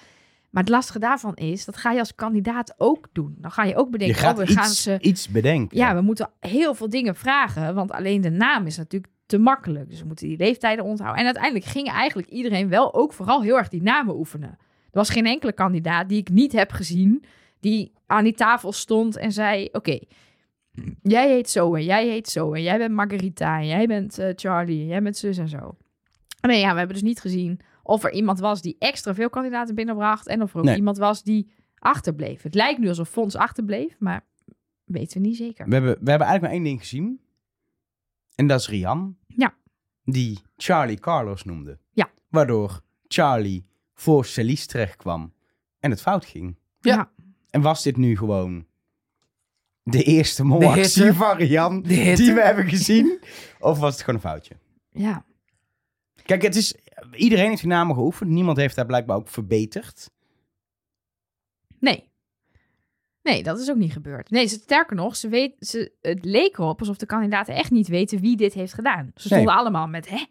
Maar 0.51 0.63
het 0.63 0.73
lastige 0.73 0.99
daarvan 0.99 1.35
is, 1.35 1.65
dat 1.65 1.77
ga 1.77 1.93
je 1.93 1.99
als 1.99 2.15
kandidaat 2.15 2.75
ook 2.77 3.09
doen. 3.13 3.37
Dan 3.39 3.51
ga 3.51 3.65
je 3.65 3.77
ook 3.77 3.85
Je 3.85 3.91
bedenken, 3.91 4.17
gaat 4.17 4.39
oh, 4.39 4.47
we 4.47 4.53
gaan 4.53 4.71
iets, 4.71 4.83
ze... 4.83 4.99
iets 5.01 5.29
bedenken. 5.29 5.79
Ja, 5.79 5.95
we 5.95 6.01
moeten 6.01 6.31
heel 6.41 6.75
veel 6.75 6.89
dingen 6.89 7.15
vragen, 7.15 7.75
want 7.75 7.91
alleen 7.91 8.21
de 8.21 8.31
naam 8.31 8.67
is 8.67 8.77
natuurlijk 8.77 9.13
te 9.27 9.39
makkelijk. 9.39 9.91
Dus 9.91 10.01
we 10.01 10.07
moeten 10.07 10.29
die 10.29 10.37
leeftijden 10.37 10.85
onthouden. 10.85 11.19
En 11.19 11.25
uiteindelijk 11.25 11.65
ging 11.65 11.89
eigenlijk 11.89 12.29
iedereen 12.29 12.69
wel 12.69 12.95
ook 12.95 13.13
vooral 13.13 13.43
heel 13.43 13.57
erg 13.57 13.69
die 13.69 13.83
namen 13.83 14.17
oefenen. 14.17 14.51
Er 14.91 15.03
was 15.03 15.11
geen 15.11 15.27
enkele 15.27 15.53
kandidaat 15.53 16.09
die 16.09 16.19
ik 16.19 16.29
niet 16.29 16.53
heb 16.53 16.73
gezien, 16.73 17.25
die 17.61 17.93
aan 18.07 18.25
die 18.25 18.35
tafel 18.35 18.73
stond 18.73 19.17
en 19.17 19.33
zei: 19.33 19.69
Oké, 19.73 19.99
jij 21.03 21.29
heet 21.29 21.51
zo 21.51 21.75
en 21.75 21.85
jij 21.85 22.09
heet 22.09 22.29
zo 22.29 22.53
en 22.53 22.63
jij 22.63 22.79
bent 22.79 22.95
Margarita 22.95 23.59
en 23.61 23.67
jij 23.67 23.87
bent 23.87 24.19
eh, 24.19 24.33
Charlie 24.35 24.81
en 24.81 24.87
jij 24.87 25.03
bent 25.03 25.17
zus 25.17 25.39
en 25.39 25.49
zo. 25.49 25.77
Nee, 26.41 26.61
ja, 26.61 26.71
we 26.73 26.79
hebben 26.79 26.97
dus 26.97 27.05
niet 27.05 27.21
gezien 27.21 27.61
of 27.83 28.05
er 28.05 28.13
iemand 28.13 28.39
was 28.39 28.63
die 28.63 28.77
extra 28.79 29.15
veel 29.15 29.31
kandidaten 29.31 29.75
binnenbracht 29.75 30.27
en 30.27 30.43
of 30.43 30.53
er 30.53 30.59
ook 30.59 30.65
Nee. 30.65 30.77
iemand 30.77 30.97
was 30.99 31.23
die 31.23 31.51
achterbleef. 31.79 32.43
Het 32.43 32.55
lijkt 32.55 32.81
nu 32.81 32.89
alsof 32.89 33.09
Fons 33.09 33.37
achterbleef, 33.37 33.97
maar 33.99 34.25
weten 34.85 35.21
we 35.21 35.27
niet 35.27 35.37
zeker. 35.37 35.67
We 35.69 35.75
hebben, 35.75 35.91
we 36.01 36.11
hebben 36.11 36.27
eigenlijk 36.27 36.43
maar 36.43 36.51
één 36.53 36.63
ding 36.63 36.79
gezien. 36.81 37.21
En 38.35 38.47
dat 38.47 38.61
is 38.61 38.69
Rian. 38.69 39.17
Ja. 39.27 39.55
Die 40.05 40.39
Charlie 40.57 40.99
Carlos 40.99 41.45
noemde. 41.45 41.79
Ja. 41.93 42.11
Waardoor 42.29 42.81
Charlie 43.09 43.67
voor 43.95 44.25
Celis 44.25 44.67
terecht 44.67 44.97
kwam. 44.97 45.33
En 45.79 45.91
het 45.91 46.01
fout 46.01 46.25
ging. 46.25 46.57
Ja. 46.81 47.11
En 47.51 47.61
was 47.61 47.83
dit 47.83 47.97
nu 47.97 48.17
gewoon 48.17 48.67
de 49.91 50.03
eerste 50.03 50.45
molactie 50.45 51.03
hitte. 51.87 52.23
die 52.23 52.33
we 52.35 52.41
hebben 52.43 52.69
gezien? 52.69 53.19
Of 53.61 53.79
was 53.79 53.93
het 53.93 54.01
gewoon 54.05 54.15
een 54.15 54.29
foutje? 54.31 54.55
ja. 54.91 55.25
Kijk, 56.25 56.43
het 56.43 56.57
is, 56.57 56.75
iedereen 57.13 57.49
heeft 57.49 57.61
die 57.61 57.71
namen 57.71 57.95
geoefend. 57.95 58.31
Niemand 58.31 58.57
heeft 58.57 58.75
daar 58.77 58.87
blijkbaar 58.87 59.17
ook 59.17 59.29
verbeterd. 59.29 60.11
Nee. 61.81 62.11
Nee, 63.23 63.43
dat 63.43 63.59
is 63.61 63.71
ook 63.71 63.77
niet 63.77 63.93
gebeurd. 63.93 64.31
Nee, 64.31 64.47
ze- 64.47 64.59
sterker 64.59 64.97
nog, 64.97 65.17
ze 65.17 65.29
weet, 65.29 65.55
ze, 65.61 65.93
het 66.01 66.25
leek 66.25 66.59
erop 66.59 66.81
alsof 66.81 66.97
de 66.97 67.07
kandidaten 67.07 67.55
echt 67.55 67.71
niet 67.71 67.89
weten 67.89 68.21
wie 68.21 68.37
dit 68.37 68.53
heeft 68.55 68.73
gedaan. 68.75 69.11
Ze 69.15 69.29
stonden 69.29 69.55
allemaal 69.55 69.87
met, 69.87 70.09
hè? 70.11 70.25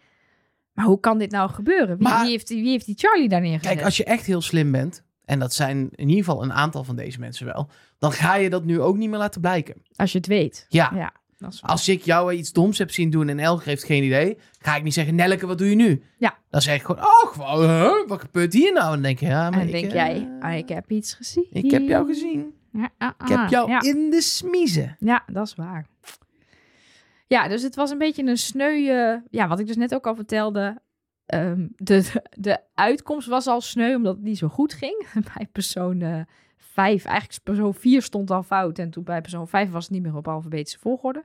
Maar 0.74 0.86
hoe 0.86 1.00
kan 1.00 1.18
dit 1.18 1.32
nou 1.32 1.50
gebeuren? 1.50 1.98
Wie, 1.98 2.08
Maar- 2.08 2.22
wie, 2.22 2.32
heeft, 2.32 2.48
die- 2.48 2.62
wie 2.62 2.72
heeft 2.72 2.86
die 2.86 2.98
Charlie 2.98 3.30
daar 3.30 3.42
neergezet? 3.42 3.74
kijk, 3.74 3.86
als 3.86 3.98
je 3.98 4.04
echt 4.04 4.26
heel 4.26 4.42
slim 4.42 4.72
bent, 4.72 5.04
en 5.26 5.40
dat 5.40 5.54
zijn 5.54 5.90
in 5.92 6.10
ieder 6.10 6.24
geval 6.24 6.44
een 6.44 6.54
aantal 6.54 6.84
van 6.84 6.96
deze 6.96 7.20
mensen 7.20 7.46
wel, 7.46 7.70
dan 8.00 8.12
ga 8.12 8.36
je 8.36 8.50
dat 8.50 8.66
nu 8.66 8.82
ook 8.82 8.98
niet 8.98 9.10
meer 9.10 9.20
laten 9.20 9.42
blijken. 9.42 9.76
Als 9.96 10.12
je 10.12 10.18
het 10.18 10.28
weet. 10.28 10.66
Ja, 10.70 10.92
Ja, 10.96 11.14
dat 11.38 11.54
is 11.54 11.62
als 11.62 11.90
ik 11.90 12.02
jou 12.02 12.34
iets 12.34 12.52
doms 12.52 12.78
heb 12.78 12.92
zien 12.92 13.10
doen 13.10 13.30
en 13.30 13.40
Elger 13.40 13.68
heeft 13.68 13.84
geen 13.84 14.04
idee, 14.04 14.38
ga 14.60 14.76
ik 14.76 14.84
niet 14.84 14.94
zeggen, 14.94 15.16
Nelleke, 15.16 15.48
wat 15.48 15.58
doe 15.58 15.70
je 15.70 15.76
nu? 15.76 16.04
Ja. 16.18 16.38
Dan 16.50 16.62
zeg 16.62 16.76
ik 16.76 16.82
gewoon, 16.82 17.02
oh, 17.02 17.34
gewoon, 17.34 17.70
huh? 17.70 18.08
wat 18.08 18.22
gebeurt 18.22 18.54
hier 18.54 18.74
nou? 18.74 18.86
En 18.86 18.92
dan 18.92 19.02
denk 19.02 19.20
je, 19.20 19.26
ja, 19.26 19.50
maar 19.50 19.66
ik, 19.66 19.72
denk 19.72 19.86
eh, 19.86 19.94
jij, 19.94 20.38
ah, 20.40 20.56
ik 20.56 20.70
heb 20.70 20.92
iets 20.92 21.14
gezien. 21.14 21.48
ik 21.52 21.72
heb 21.72 21.88
jou 21.88 22.08
gezien. 22.08 22.54
Ja, 22.72 22.90
ah, 22.98 23.10
Ik 23.20 23.28
heb 23.28 23.38
ah, 23.38 23.50
jou 23.50 23.70
ja. 23.70 23.82
in 23.82 24.10
de 24.10 24.22
smiezen. 24.22 24.96
Ja, 25.00 25.24
dat 25.32 25.48
is 25.48 25.56
waar. 25.56 25.88
Ja, 27.28 27.48
dus 27.48 27.62
het 27.62 27.76
was 27.76 27.92
een 27.92 27.98
beetje 27.98 28.26
een 28.26 28.38
sneu... 28.38 28.74
Ja, 29.30 29.48
wat 29.48 29.60
ik 29.60 29.68
dus 29.68 29.76
net 29.76 29.94
ook 29.94 30.08
al 30.08 30.16
vertelde. 30.16 30.82
Ehm, 31.26 31.68
de, 31.76 32.12
de 32.38 32.60
uitkomst 32.74 33.28
was 33.28 33.48
al 33.48 33.62
sneu, 33.62 33.96
omdat 33.96 34.16
het 34.16 34.24
niet 34.24 34.38
zo 34.38 34.48
goed 34.48 34.74
ging. 34.74 35.08
Bij 35.36 35.48
persoon 35.52 36.02
eh, 36.02 36.22
5, 36.58 37.06
eigenlijk 37.06 37.44
persoon 37.44 37.74
4 37.74 38.02
stond 38.02 38.32
al 38.32 38.44
fout. 38.44 38.80
En 38.80 38.90
toen 38.90 39.04
bij 39.04 39.22
persoon 39.22 39.48
5 39.48 39.72
was 39.72 39.84
het 39.84 39.94
niet 39.94 40.02
meer 40.02 40.16
op 40.16 40.28
alfabetische 40.28 40.80
volgorde. 40.80 41.24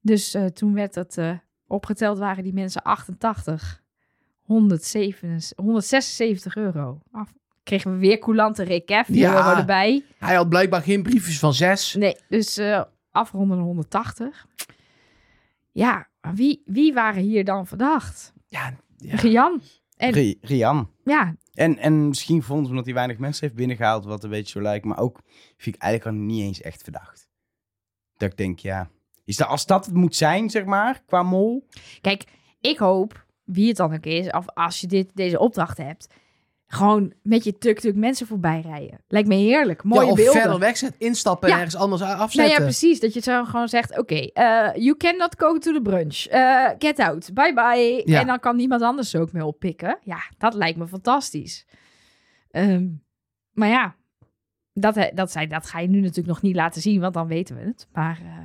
Dus 0.00 0.34
eh, 0.34 0.44
toen 0.44 0.74
werd 0.74 0.94
het 0.94 1.18
eh, 1.18 1.32
opgeteld, 1.66 2.18
waren 2.18 2.44
die 2.44 2.52
mensen 2.52 2.82
88, 2.82 3.82
177, 4.42 5.56
176 5.64 6.56
euro. 6.56 7.00
Af, 7.10 7.32
kregen 7.62 7.92
we 7.92 7.98
weer 7.98 8.18
coulante 8.18 8.62
recap, 8.62 9.04
4 9.04 9.16
Ja. 9.16 9.58
erbij. 9.58 10.04
Hij 10.18 10.34
had 10.34 10.48
blijkbaar 10.48 10.82
geen 10.82 11.02
briefjes 11.02 11.38
van 11.38 11.54
zes. 11.54 11.94
Nee, 11.94 12.16
dus 12.28 12.56
eh 12.56 12.82
afronden 13.10 13.56
naar 13.56 13.66
180. 13.66 14.46
Ja, 15.72 16.08
wie, 16.34 16.62
wie 16.64 16.92
waren 16.94 17.22
hier 17.22 17.44
dan 17.44 17.66
verdacht? 17.66 18.32
Ja, 18.46 18.74
ja. 18.98 19.16
Rian. 19.16 19.60
En 19.96 20.12
Ri- 20.12 20.38
Rian. 20.40 20.90
ja, 21.04 21.34
En, 21.54 21.78
en 21.78 22.08
misschien 22.08 22.42
vond 22.42 22.64
ze 22.64 22.70
omdat 22.70 22.84
hij 22.84 22.94
weinig 22.94 23.18
mensen 23.18 23.44
heeft 23.44 23.58
binnengehaald, 23.58 24.04
wat 24.04 24.24
een 24.24 24.30
beetje 24.30 24.50
zo 24.58 24.60
lijkt. 24.62 24.84
Maar 24.84 24.98
ook 24.98 25.20
vind 25.56 25.76
ik 25.76 25.82
eigenlijk 25.82 26.16
al 26.16 26.24
niet 26.24 26.42
eens 26.42 26.60
echt 26.60 26.82
verdacht. 26.82 27.28
Dat 28.16 28.30
ik 28.30 28.36
denk, 28.36 28.58
ja, 28.58 28.90
is 29.24 29.36
dat, 29.36 29.48
als 29.48 29.66
dat 29.66 29.86
het 29.86 29.94
moet 29.94 30.16
zijn, 30.16 30.50
zeg 30.50 30.64
maar, 30.64 31.02
qua 31.06 31.22
mol. 31.22 31.66
kijk, 32.00 32.24
ik 32.60 32.78
hoop, 32.78 33.26
wie 33.44 33.68
het 33.68 33.76
dan 33.76 33.94
ook 33.94 34.04
is, 34.04 34.30
of 34.30 34.48
als 34.48 34.80
je 34.80 34.86
dit, 34.86 35.10
deze 35.14 35.38
opdracht 35.38 35.76
hebt, 35.78 36.06
gewoon 36.70 37.12
met 37.22 37.44
je 37.44 37.58
tuk-tuk 37.58 37.94
mensen 37.96 38.26
voorbij 38.26 38.60
rijden. 38.60 39.00
Lijkt 39.08 39.28
me 39.28 39.34
heerlijk. 39.34 39.82
Mooie 39.84 40.04
ja, 40.04 40.10
of 40.10 40.16
beelden. 40.16 40.40
verder 40.40 40.58
wegzet, 40.58 40.94
instappen 40.98 41.48
Ja. 41.48 41.54
en 41.54 41.60
ergens 41.60 41.82
anders 41.82 42.02
Nou 42.02 42.18
afzetten. 42.18 42.54
ja, 42.54 42.60
precies. 42.60 43.00
Dat 43.00 43.14
je 43.14 43.20
zo 43.20 43.44
gewoon 43.44 43.68
zegt, 43.68 43.98
oké, 43.98 44.14
eh, 44.14 44.68
you 44.74 44.96
cannot 44.96 45.34
go 45.38 45.58
to 45.58 45.72
the 45.72 45.80
brunch. 45.82 46.24
Eh, 46.26 46.68
get 46.78 46.98
out. 46.98 47.30
Bye 47.34 47.54
bye. 47.54 48.02
Ja. 48.04 48.20
En 48.20 48.26
dan 48.26 48.38
kan 48.40 48.56
niemand 48.56 48.82
anders 48.82 49.16
ook 49.16 49.32
meer 49.32 49.44
oppikken. 49.44 49.98
Ja, 50.02 50.18
dat 50.38 50.54
lijkt 50.54 50.78
me 50.78 50.86
fantastisch. 50.88 51.66
Ehm, 52.50 52.86
maar 53.52 53.68
ja, 53.68 53.94
dat, 54.72 55.10
dat, 55.14 55.30
zei, 55.32 55.46
dat 55.46 55.66
ga 55.66 55.78
je 55.80 55.88
nu 55.88 56.00
natuurlijk 56.00 56.26
nog 56.28 56.42
niet 56.42 56.54
laten 56.56 56.82
zien, 56.82 57.00
want 57.00 57.14
dan 57.14 57.26
weten 57.26 57.56
we 57.56 57.62
het. 57.62 57.88
Maar 57.92 58.18
eh, 58.24 58.36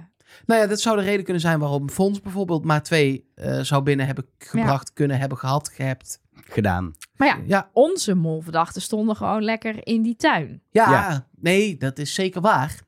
Nou 0.46 0.62
ja, 0.62 0.68
dat 0.68 0.80
zou 0.82 0.98
de 0.98 1.04
reden 1.04 1.24
kunnen 1.24 1.42
zijn 1.42 1.60
waarom 1.60 1.90
Fons 1.90 2.22
bijvoorbeeld 2.22 2.66
maar 2.66 2.84
twee 2.84 3.28
zou 3.62 3.84
binnen 3.84 4.06
hebben 4.06 4.26
gebracht, 4.38 4.94
kunnen 4.94 5.20
hebben 5.20 5.38
gehad, 5.38 5.70
gehebt. 5.70 6.22
Gedaan. 6.50 6.96
Maar 7.16 7.28
ja, 7.28 7.40
Ja, 7.46 7.70
onze 7.74 8.14
molverdachten 8.16 8.82
stonden 8.82 9.16
gewoon 9.16 9.44
lekker 9.44 9.88
in 9.88 10.02
die 10.02 10.16
tuin. 10.16 10.62
ja, 10.72 10.92
Ja. 10.92 11.28
nee, 11.40 11.78
dat 11.78 11.98
is 12.00 12.14
zeker 12.14 12.42
waar. 12.42 12.80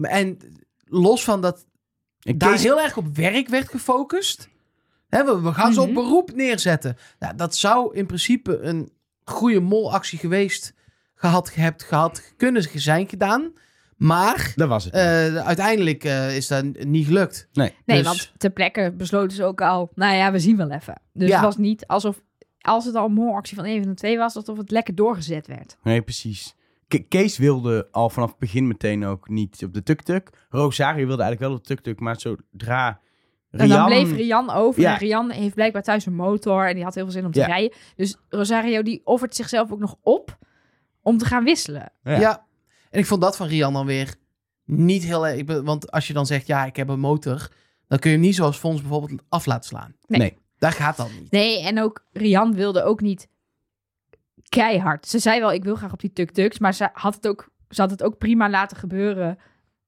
En 0.00 0.38
los 0.84 1.24
van 1.24 1.40
dat 1.40 1.66
En 2.20 2.38
daar 2.38 2.58
heel 2.58 2.80
erg 2.82 2.96
op 2.96 3.16
werk 3.16 3.48
werd 3.48 3.68
gefocust. 3.68 4.48
Hè, 5.08 5.24
we, 5.24 5.40
we 5.40 5.52
gaan 5.52 5.72
ze 5.72 5.80
op 5.80 5.86
Mhm. 5.90 5.94
beroep 5.94 6.32
neerzetten. 6.34 6.96
Ja, 7.18 7.32
dat 7.32 7.56
zou 7.56 7.94
in 7.94 8.06
principe 8.06 8.58
een 8.60 8.90
goede 9.24 9.60
molactie 9.60 10.18
geweest, 10.18 10.74
gehad, 11.14 11.48
gehebt, 11.50 11.82
gehad, 11.82 12.32
kunnen 12.36 12.62
zijn 12.74 13.08
gedaan. 13.08 13.52
Maar 13.96 14.52
dat 14.56 14.68
was 14.68 14.84
het. 14.84 14.92
eh, 14.94 15.36
uiteindelijk 15.36 16.04
eh, 16.04 16.36
is 16.36 16.46
dat 16.48 16.64
niet 16.84 17.06
gelukt. 17.06 17.48
nee. 17.52 17.74
Nee, 17.84 17.96
Dus- 17.98 18.06
want 18.06 18.32
ter 18.36 18.50
plekke 18.50 18.92
besloten 18.96 19.36
ze 19.36 19.44
ook 19.44 19.60
al, 19.60 19.90
nou 19.94 20.14
ja, 20.14 20.32
we 20.32 20.38
zien 20.38 20.56
wel 20.56 20.70
even. 20.70 21.00
Dus 21.12 21.28
Ja. 21.28 21.34
het 21.34 21.44
was 21.44 21.56
niet 21.56 21.86
alsof, 21.86 22.22
als 22.66 22.84
het 22.84 22.94
al 22.94 23.04
een 23.06 23.12
molactie 23.12 23.56
van 23.56 23.64
een 23.64 23.78
van 23.82 23.88
de 23.90 23.96
twee 23.96 24.18
was, 24.18 24.36
alsof 24.36 24.56
het 24.58 24.70
lekker 24.70 24.94
doorgezet 24.94 25.46
werd. 25.46 25.76
nee, 25.82 26.02
precies. 26.02 26.54
Ke- 26.88 26.98
Kees 27.08 27.38
wilde 27.38 27.88
al 27.90 28.10
vanaf 28.10 28.28
het 28.30 28.38
begin 28.38 28.66
meteen 28.66 29.04
ook 29.04 29.28
niet 29.28 29.62
op 29.64 29.74
de 29.74 29.82
tuk-tuk. 29.82 30.30
Rosario 30.48 31.06
wilde 31.06 31.22
eigenlijk 31.22 31.40
wel 31.40 31.52
op 31.52 31.66
de 31.66 31.74
tuk-tuk, 31.74 32.00
maar 32.00 32.20
zodra 32.20 33.00
En 33.50 33.68
dan 33.68 33.86
bleef 33.86 34.12
Rian 34.12 34.50
over. 34.50 34.80
Ja. 34.80 34.92
En 34.92 34.98
Rian 34.98 35.30
heeft 35.30 35.54
blijkbaar 35.54 35.82
thuis 35.82 36.06
een 36.06 36.14
motor 36.14 36.68
en 36.68 36.74
die 36.74 36.84
had 36.84 36.94
heel 36.94 37.04
veel 37.04 37.12
zin 37.12 37.24
om 37.24 37.32
te 37.32 37.38
Ja. 37.40 37.46
rijden. 37.46 37.72
Dus 37.96 38.16
Rosario 38.28 38.82
die 38.82 39.00
offert 39.04 39.34
zichzelf 39.36 39.72
ook 39.72 39.78
nog 39.78 39.96
op 40.02 40.38
om 41.02 41.18
te 41.18 41.24
gaan 41.24 41.44
wisselen. 41.44 41.92
Ja. 42.02 42.18
Ja. 42.20 42.46
En 42.90 42.98
ik 42.98 43.06
vond 43.06 43.20
dat 43.20 43.36
van 43.36 43.46
Rian 43.46 43.72
dan 43.72 43.86
weer 43.86 44.14
niet 44.64 45.04
heel 45.04 45.26
erg... 45.26 45.38
ik 45.38 45.46
ben- 45.46 45.64
Want 45.64 45.90
als 45.90 46.06
je 46.06 46.12
dan 46.12 46.26
zegt, 46.26 46.46
ja, 46.46 46.64
ik 46.64 46.76
heb 46.76 46.88
een 46.88 47.00
motor... 47.00 47.48
dan 47.88 47.98
kun 47.98 48.10
je 48.10 48.16
hem 48.16 48.26
niet 48.26 48.34
zoals 48.34 48.56
Fons 48.56 48.80
bijvoorbeeld 48.80 49.22
af 49.28 49.46
laten 49.46 49.68
slaan. 49.68 49.94
Nee. 50.06 50.18
Nee. 50.20 50.38
Daar 50.58 50.72
gaat 50.72 50.96
dat 50.96 51.10
niet. 51.20 51.30
Nee, 51.30 51.62
en 51.62 51.80
ook 51.82 52.04
Rian 52.12 52.54
wilde 52.54 52.82
ook 52.82 53.00
niet 53.00 53.28
keihard. 54.48 55.06
Ze 55.06 55.18
zei 55.18 55.40
wel, 55.40 55.52
ik 55.52 55.64
wil 55.64 55.74
graag 55.74 55.92
op 55.92 56.00
die 56.00 56.12
tuk-tuks, 56.12 56.58
maar 56.58 56.74
ze 56.74 56.88
had 56.92 57.14
het 57.14 57.28
ook, 57.28 57.48
ze 57.68 57.80
had 57.80 57.90
het 57.90 58.02
ook 58.02 58.18
prima 58.18 58.50
laten 58.50 58.76
gebeuren 58.76 59.38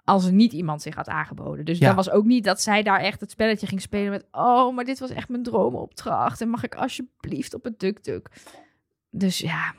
als 0.05 0.25
er 0.27 0.33
niet 0.33 0.53
iemand 0.53 0.83
zich 0.83 0.95
had 0.95 1.09
aangeboden. 1.09 1.65
Dus 1.65 1.79
Ja. 1.79 1.87
dat 1.87 1.95
was 1.97 2.11
ook 2.11 2.25
niet 2.25 2.45
dat 2.45 2.61
zij 2.63 2.83
daar 2.83 3.01
echt 3.01 3.21
het 3.21 3.31
spelletje 3.31 3.67
ging 3.67 3.81
spelen 3.81 4.11
met, 4.11 4.27
oh, 4.31 4.75
maar 4.75 4.85
dit 4.85 4.99
was 4.99 5.11
echt 5.11 5.29
mijn 5.29 5.43
droomopdracht 5.43 6.41
en 6.41 6.49
mag 6.49 6.63
ik 6.65 6.75
alsjeblieft 6.75 7.55
op 7.55 7.65
een 7.67 7.77
tuk-tuk. 7.77 8.29
Dus 9.11 9.39
ja, 9.39 9.75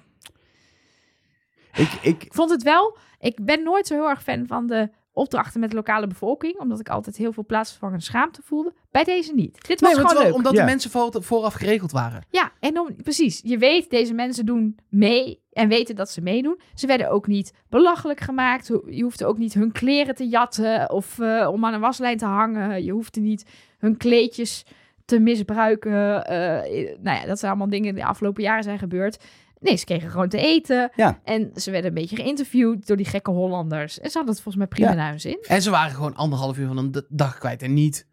Ik, 1.73 1.91
ik, 2.01 2.23
ik 2.23 2.33
vond 2.33 2.49
het 2.49 2.63
wel, 2.63 2.97
ik 3.19 3.45
ben 3.45 3.63
nooit 3.63 3.87
zo 3.87 3.93
heel 3.93 4.09
erg 4.09 4.23
fan 4.23 4.47
van 4.47 4.67
de 4.67 4.89
opdrachten 5.19 5.59
met 5.59 5.69
de 5.69 5.75
lokale 5.75 6.07
bevolking, 6.07 6.59
omdat 6.59 6.79
ik 6.79 6.89
altijd 6.89 7.17
heel 7.17 7.33
veel 7.33 7.45
plaatsvervangende 7.45 8.03
schaamte 8.03 8.41
voelde. 8.43 8.73
Bij 8.91 9.03
deze 9.03 9.33
niet. 9.33 9.67
Dit 9.67 9.79
was 9.81 9.89
Nee, 9.89 9.99
gewoon 9.99 10.13
wel 10.15 10.23
leuk. 10.23 10.33
omdat 10.35 10.53
Ja. 10.53 10.59
de 10.59 10.65
mensen 10.65 10.91
voor, 10.91 11.23
vooraf 11.23 11.53
geregeld 11.53 11.91
waren. 11.91 12.23
Ja, 12.29 12.51
en 12.59 12.73
dan, 12.73 12.95
precies. 13.03 13.41
Je 13.43 13.57
weet, 13.57 13.89
deze 13.89 14.13
mensen 14.13 14.45
doen 14.45 14.77
mee 14.89 15.41
en 15.51 15.67
weten 15.69 15.95
dat 15.95 16.09
ze 16.09 16.21
meedoen. 16.21 16.59
Ze 16.73 16.87
werden 16.87 17.09
ook 17.09 17.27
niet 17.27 17.53
belachelijk 17.69 18.19
gemaakt. 18.19 18.67
Je 18.89 19.03
hoefde 19.03 19.25
ook 19.25 19.37
niet 19.37 19.53
hun 19.53 19.71
kleren 19.71 20.15
te 20.15 20.27
jatten 20.27 20.91
of 20.91 21.19
eh, 21.19 21.49
om 21.51 21.65
aan 21.65 21.73
een 21.73 21.79
waslijn 21.79 22.17
te 22.17 22.25
hangen. 22.25 22.83
Je 22.83 22.91
hoefde 22.91 23.19
niet 23.19 23.45
hun 23.77 23.97
kleedjes 23.97 24.65
te 25.05 25.19
misbruiken. 25.19 26.25
Eh, 26.25 26.97
nou 27.01 27.17
ja, 27.19 27.25
dat 27.25 27.39
zijn 27.39 27.51
allemaal 27.51 27.69
dingen 27.69 27.93
die 27.93 28.03
de 28.03 28.09
afgelopen 28.09 28.43
jaren 28.43 28.63
zijn 28.63 28.79
gebeurd. 28.79 29.23
Nee, 29.59 29.75
ze 29.75 29.85
kregen 29.85 30.09
gewoon 30.09 30.29
te 30.29 30.37
eten. 30.37 30.91
Ja. 30.95 31.19
En 31.23 31.51
ze 31.55 31.71
werden 31.71 31.89
een 31.89 31.95
beetje 31.95 32.15
geïnterviewd 32.15 32.87
door 32.87 32.97
die 32.97 33.05
gekke 33.05 33.31
Hollanders. 33.31 33.99
En 33.99 34.09
ze 34.09 34.17
hadden 34.17 34.33
het 34.35 34.43
volgens 34.43 34.55
mij 34.55 34.67
prima 34.67 34.89
Ja. 34.89 34.95
naar 34.95 35.09
hun 35.09 35.19
zin. 35.19 35.39
En 35.47 35.61
ze 35.61 35.69
waren 35.69 35.95
gewoon 35.95 36.15
anderhalf 36.15 36.57
uur 36.57 36.67
van 36.67 36.77
een 36.77 37.05
dag 37.09 37.37
kwijt. 37.37 37.61
En 37.61 37.73
niet 37.73 38.07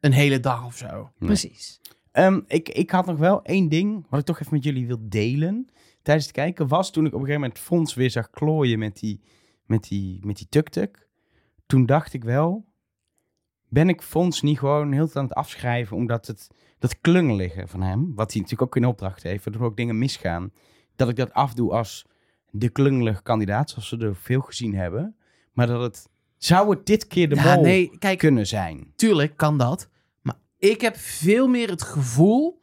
een 0.00 0.12
hele 0.12 0.40
dag 0.40 0.64
of 0.66 0.76
zo. 0.76 0.86
Nee. 1.18 1.28
Precies. 1.28 1.80
Ehm, 2.12 2.40
ik, 2.46 2.68
ik 2.68 2.90
had 2.90 3.06
nog 3.06 3.18
wel 3.18 3.42
één 3.42 3.68
ding 3.68 4.06
wat 4.08 4.20
ik 4.20 4.26
toch 4.26 4.40
even 4.40 4.54
met 4.54 4.64
jullie 4.64 4.86
wil 4.86 4.98
delen 5.02 5.68
tijdens 6.02 6.26
het 6.26 6.34
kijken. 6.34 6.68
Was 6.68 6.90
toen 6.90 7.06
ik 7.06 7.12
op 7.14 7.20
een 7.20 7.26
gegeven 7.26 7.40
moment 7.40 7.60
Fons 7.60 7.94
weer 7.94 8.10
zag 8.10 8.30
klooien 8.30 8.78
met 8.78 8.98
die, 8.98 9.20
met 9.66 9.82
die, 9.88 10.18
met 10.26 10.36
die 10.36 10.46
tuk-tuk. 10.48 11.08
Toen 11.66 11.86
dacht 11.86 12.12
ik 12.12 12.24
wel, 12.24 12.66
ben 13.68 13.88
ik 13.88 14.02
Fons 14.02 14.42
niet 14.42 14.58
gewoon 14.58 14.92
heel 14.92 15.08
aan 15.12 15.24
het 15.24 15.34
afschrijven 15.34 15.96
omdat 15.96 16.26
het 16.26 16.48
dat 16.78 17.00
klungelige 17.00 17.66
van 17.66 17.82
hem, 17.82 18.14
wat 18.14 18.32
hij 18.32 18.40
natuurlijk 18.40 18.62
ook 18.62 18.76
in 18.82 18.88
opdracht 18.88 19.22
heeft, 19.22 19.44
waardoor 19.44 19.66
ook 19.66 19.76
dingen 19.76 19.98
misgaan, 19.98 20.52
dat 21.06 21.18
ik 21.18 21.26
dat 21.26 21.32
afdoe 21.32 21.72
als 21.72 22.06
de 22.50 22.68
klungelige 22.68 23.22
kandidaat, 23.22 23.70
zoals 23.70 23.90
we 23.90 23.96
er 23.98 24.16
veel 24.16 24.40
gezien 24.40 24.74
hebben. 24.74 25.16
Maar 25.52 25.66
dat 25.66 25.80
het, 25.82 26.08
zou 26.36 26.70
het 26.70 26.86
dit 26.86 27.06
keer 27.06 27.28
de 27.28 27.34
Ja, 27.34 27.54
mol 27.54 27.62
nee, 27.62 27.98
kijk, 27.98 28.18
kunnen 28.18 28.46
zijn? 28.46 28.92
tuurlijk 28.96 29.36
kan 29.36 29.58
dat. 29.58 29.88
Maar 30.22 30.34
ik 30.58 30.80
heb 30.80 30.96
veel 30.96 31.48
meer 31.48 31.68
het 31.70 31.82
gevoel. 31.82 32.60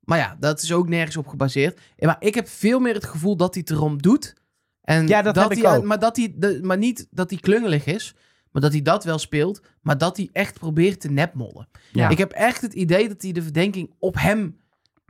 Maar 0.00 0.18
ja, 0.18 0.36
dat 0.40 0.62
is 0.62 0.72
ook 0.72 0.88
nergens 0.88 1.16
op 1.16 1.26
gebaseerd. 1.26 1.80
Maar 1.98 2.16
ik 2.18 2.34
heb 2.34 2.48
veel 2.48 2.80
meer 2.80 2.94
het 2.94 3.04
gevoel 3.04 3.36
dat 3.36 3.54
hij 3.54 3.62
het 3.66 3.76
erom 3.76 4.02
doet. 4.02 4.34
En 4.82 5.06
Ja, 5.08 5.22
dat 5.22 5.34
heb 5.36 5.52
ik 5.52 5.62
hij, 5.62 5.76
ook. 5.76 5.84
Maar, 5.84 5.98
dat 5.98 6.16
hij, 6.16 6.34
de, 6.36 6.60
maar 6.62 6.78
niet 6.78 7.06
dat 7.10 7.30
hij 7.30 7.38
klungelig 7.38 7.86
is. 7.86 8.14
Maar 8.50 8.62
dat 8.62 8.72
hij 8.72 8.82
dat 8.82 9.04
wel 9.04 9.18
speelt. 9.18 9.62
Maar 9.80 9.98
dat 9.98 10.16
hij 10.16 10.28
echt 10.32 10.58
probeert 10.58 11.00
te 11.00 11.10
nepmollen. 11.10 11.68
Ja. 11.92 12.08
Ik 12.08 12.18
heb 12.18 12.32
echt 12.32 12.60
het 12.60 12.74
idee 12.74 13.08
dat 13.08 13.22
hij 13.22 13.32
de 13.32 13.42
verdenking 13.42 13.90
op 13.98 14.14
hem 14.18 14.56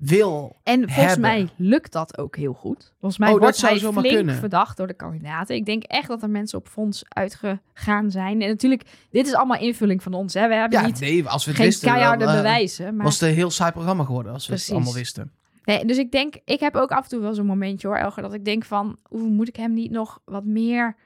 wil. 0.00 0.56
En 0.62 0.74
volgens 0.78 0.96
hebben. 0.96 1.20
mij 1.20 1.48
lukt 1.56 1.92
dat 1.92 2.18
ook 2.18 2.36
heel 2.36 2.52
goed. 2.52 2.92
Volgens 3.00 3.20
mij 3.20 3.32
Oh, 3.32 3.38
wordt 3.38 3.60
hij 3.60 3.78
flink 3.78 4.06
kunnen. 4.06 4.34
verdacht 4.34 4.76
door 4.76 4.86
de 4.86 4.94
kandidaten. 4.94 5.54
Ik 5.56 5.66
denk 5.66 5.82
echt 5.82 6.08
dat 6.08 6.22
er 6.22 6.30
mensen 6.30 6.58
op 6.58 6.68
fonds 6.68 7.02
uitgegaan 7.08 8.10
zijn. 8.10 8.42
En 8.42 8.48
natuurlijk, 8.48 8.82
dit 9.10 9.26
is 9.26 9.34
allemaal 9.34 9.60
invulling 9.60 10.02
van 10.02 10.14
ons. 10.14 10.34
Hè? 10.34 10.48
We 10.48 10.54
hebben 10.54 10.80
Ja, 10.80 10.86
niet, 10.86 11.00
nee, 11.00 11.28
als 11.28 11.44
we 11.44 11.54
geen 11.54 11.66
wisten... 11.66 11.88
keiharde 11.92 12.24
eh, 12.24 12.34
bewijzen. 12.34 12.96
Maar, 12.96 13.04
was 13.04 13.20
het 13.20 13.28
een 13.28 13.34
heel 13.34 13.50
saai 13.50 13.72
programma 13.72 14.04
geworden 14.04 14.32
als 14.32 14.42
we 14.42 14.48
Precies. 14.48 14.66
het 14.68 14.76
allemaal 14.76 14.94
wisten. 14.94 15.32
nee, 15.64 15.84
dus 15.84 15.98
ik 15.98 16.12
denk, 16.12 16.34
ik 16.44 16.60
heb 16.60 16.74
ook 16.76 16.90
af 16.90 17.02
en 17.02 17.08
toe 17.08 17.20
wel 17.20 17.34
zo'n 17.34 17.46
momentje 17.46 17.86
hoor, 17.88 17.96
Elger, 17.96 18.22
dat 18.22 18.34
ik 18.34 18.44
denk 18.44 18.64
van, 18.64 18.98
oeh, 19.10 19.30
moet 19.30 19.48
ik 19.48 19.56
hem 19.56 19.72
niet 19.72 19.90
nog 19.90 20.20
wat 20.24 20.44
meer... 20.44 20.96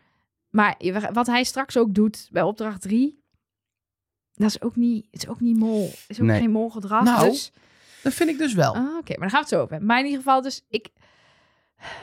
Maar 0.50 0.76
wat 1.12 1.26
hij 1.26 1.44
straks 1.44 1.76
ook 1.76 1.94
doet 1.94 2.28
bij 2.32 2.42
opdracht 2.42 2.80
3, 2.82 3.22
dat 4.34 4.48
is 4.48 4.62
ook 4.62 4.76
niet, 4.76 5.06
het 5.10 5.22
is 5.22 5.28
ook 5.28 5.40
niet 5.40 5.56
mol. 5.58 5.84
Het 5.90 6.04
is 6.08 6.20
ook 6.20 6.26
Nee. 6.26 6.40
geen 6.40 6.50
molgedrag. 6.50 7.04
Nou, 7.04 7.30
dus, 7.30 7.52
Dat 8.04 8.14
vind 8.14 8.30
ik 8.30 8.38
dus 8.38 8.54
wel. 8.54 8.74
Ah, 8.74 8.96
Oké, 8.96 9.18
maar 9.18 9.18
daar 9.18 9.30
gaan 9.30 9.30
we 9.30 9.36
het 9.36 9.48
zo 9.48 9.60
over. 9.60 9.82
Maar 9.84 9.98
in 9.98 10.04
ieder 10.04 10.20
geval, 10.20 10.42
dus 10.42 10.64
ik, 10.68 10.88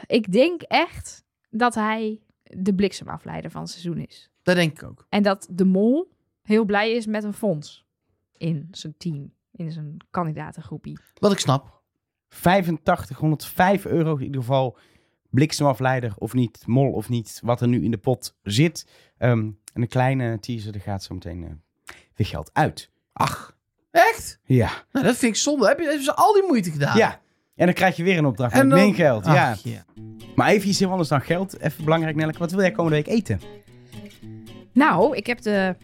ik 0.06 0.32
denk 0.32 0.62
echt 0.62 1.24
dat 1.50 1.76
hij 1.76 2.22
de 2.44 2.74
bliksemafleider 2.74 3.52
van 3.52 3.62
het 3.62 3.70
seizoen 3.70 3.98
is. 3.98 4.30
Dat 4.44 4.56
denk 4.56 4.72
ik 4.72 4.84
ook. 4.84 5.06
En 5.10 5.24
dat 5.24 5.48
de 5.52 5.66
mol 5.66 6.12
heel 6.42 6.66
blij 6.66 6.92
is 6.92 7.06
met 7.06 7.24
een 7.24 7.34
fonds 7.34 7.86
in 8.38 8.68
zijn 8.72 8.94
team, 8.98 9.34
in 9.52 9.72
zijn 9.72 9.98
kandidatengroepie. 10.12 11.00
Wat 11.14 11.32
ik 11.32 11.40
snap. 11.40 11.82
85, 12.30 13.18
105 13.18 13.86
euro 13.86 14.16
in 14.16 14.24
ieder 14.24 14.42
geval. 14.42 14.78
Bliksemafleider 15.30 16.14
of 16.18 16.34
niet, 16.34 16.68
mol 16.68 16.92
of 16.92 17.10
niet, 17.10 17.40
wat 17.44 17.62
er 17.62 17.68
nu 17.68 17.84
in 17.84 17.92
de 17.92 17.98
pot 17.98 18.38
zit. 18.44 18.88
Ehm, 19.18 19.52
en 19.74 19.82
een 19.82 19.88
kleine 19.88 20.40
teaser, 20.40 20.74
er 20.74 20.82
gaat 20.82 21.04
zo 21.04 21.14
meteen 21.14 21.44
eh, 21.44 21.52
weer 22.16 22.28
geld 22.28 22.50
uit. 22.54 22.92
Ach, 23.14 23.58
echt? 23.92 24.40
Ja. 24.44 24.70
Nou, 24.92 25.06
dat 25.06 25.16
vind 25.18 25.36
ik 25.36 25.42
zonde. 25.42 25.68
Heb 25.68 25.80
je, 25.80 25.86
hebben 25.86 26.04
ze 26.04 26.14
al 26.16 26.34
die 26.34 26.44
moeite 26.48 26.72
gedaan? 26.72 26.98
ja. 26.98 27.20
En 27.56 27.66
dan 27.66 27.76
krijg 27.76 27.96
je 27.96 28.04
weer 28.04 28.18
een 28.18 28.26
opdracht 28.26 28.54
En 28.54 28.68
met 28.68 28.78
dan- 28.80 28.94
geld. 28.94 29.26
Ach, 29.26 29.34
ja. 29.34 29.56
ja. 29.64 29.86
Maar 30.36 30.50
even 30.50 30.70
iets 30.70 30.80
heel 30.80 30.90
anders 30.90 31.10
dan 31.10 31.22
geld. 31.22 31.60
Even 31.60 31.84
belangrijk, 31.84 32.16
Nelleke. 32.16 32.40
Wat 32.40 32.52
wil 32.52 32.60
jij 32.62 32.72
komende 32.72 32.98
week 32.98 33.08
eten? 33.08 33.40
Nou, 34.74 35.16
ik 35.16 35.28
heb 35.28 35.42
de 35.42 35.76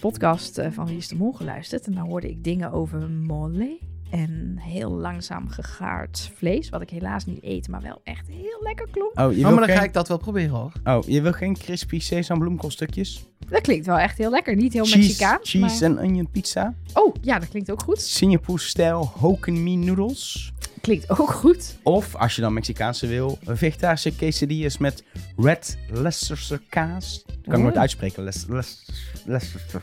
podcast 0.00 0.58
eh, 0.58 0.70
van 0.70 0.86
Wie 0.86 0.96
is 0.96 1.08
de 1.08 1.14
Mol 1.16 1.32
geluisterd. 1.32 1.86
En 1.86 1.92
daar 1.94 2.04
hoorde 2.04 2.28
ik 2.28 2.44
dingen 2.44 2.72
over 2.72 3.10
molle 3.10 3.78
en 4.10 4.56
heel 4.60 4.90
langzaam 4.90 5.48
gegaard 5.48 6.30
vlees. 6.36 6.68
Wat 6.68 6.80
ik 6.82 6.90
helaas 6.90 7.24
niet 7.26 7.42
eet, 7.42 7.68
maar 7.68 7.82
wel 7.82 8.00
echt 8.04 8.26
heel 8.28 8.60
lekker 8.62 8.88
klonk. 8.90 9.18
Oh, 9.20 9.32
je 9.32 9.38
Oh, 9.38 9.42
maar 9.50 9.54
dan 9.54 9.64
geen, 9.64 9.76
ga 9.76 9.82
ik 9.82 9.92
dat 9.92 10.08
wel 10.08 10.18
proberen 10.18 10.50
hoor. 10.56 10.72
oh, 10.84 11.02
je 11.06 11.20
wil 11.22 11.32
geen 11.32 11.56
crispy 11.56 11.98
sesam 12.00 12.38
bloemkoolstukjes? 12.38 13.24
Dat 13.48 13.60
klinkt 13.60 13.86
wel 13.86 13.98
echt 13.98 14.18
heel 14.18 14.30
lekker. 14.30 14.56
Niet 14.56 14.72
heel 14.72 14.84
cheese 14.84 14.98
Mexicaans. 14.98 15.50
cheese 15.50 15.88
maar- 15.88 15.98
en 15.98 16.04
onion 16.10 16.30
pizza? 16.30 16.74
Oh, 16.92 17.14
ja, 17.20 17.38
dat 17.38 17.48
klinkt 17.48 17.70
ook 17.70 17.82
goed. 17.82 18.00
Singapore-stijl 18.00 19.12
hokkien 19.16 19.84
noodles? 19.84 20.52
Klinkt 20.80 21.10
ook 21.10 21.30
goed. 21.30 21.76
Of, 21.82 22.14
als 22.16 22.34
je 22.34 22.40
dan 22.40 22.52
Mexicaanse 22.52 23.06
wil, 23.06 23.38
vegetarische 23.44 24.16
quesadillas 24.16 24.78
met 24.78 25.04
red 25.36 25.78
Leicesterse 25.90 26.60
kaas. 26.68 27.22
Dat 27.26 27.36
kan 27.44 27.54
ik 27.56 27.62
nooit 27.62 27.76
uitspreken. 27.76 28.24
Les, 28.24 28.44
les, 28.48 28.88
Leicesterse. 29.24 29.78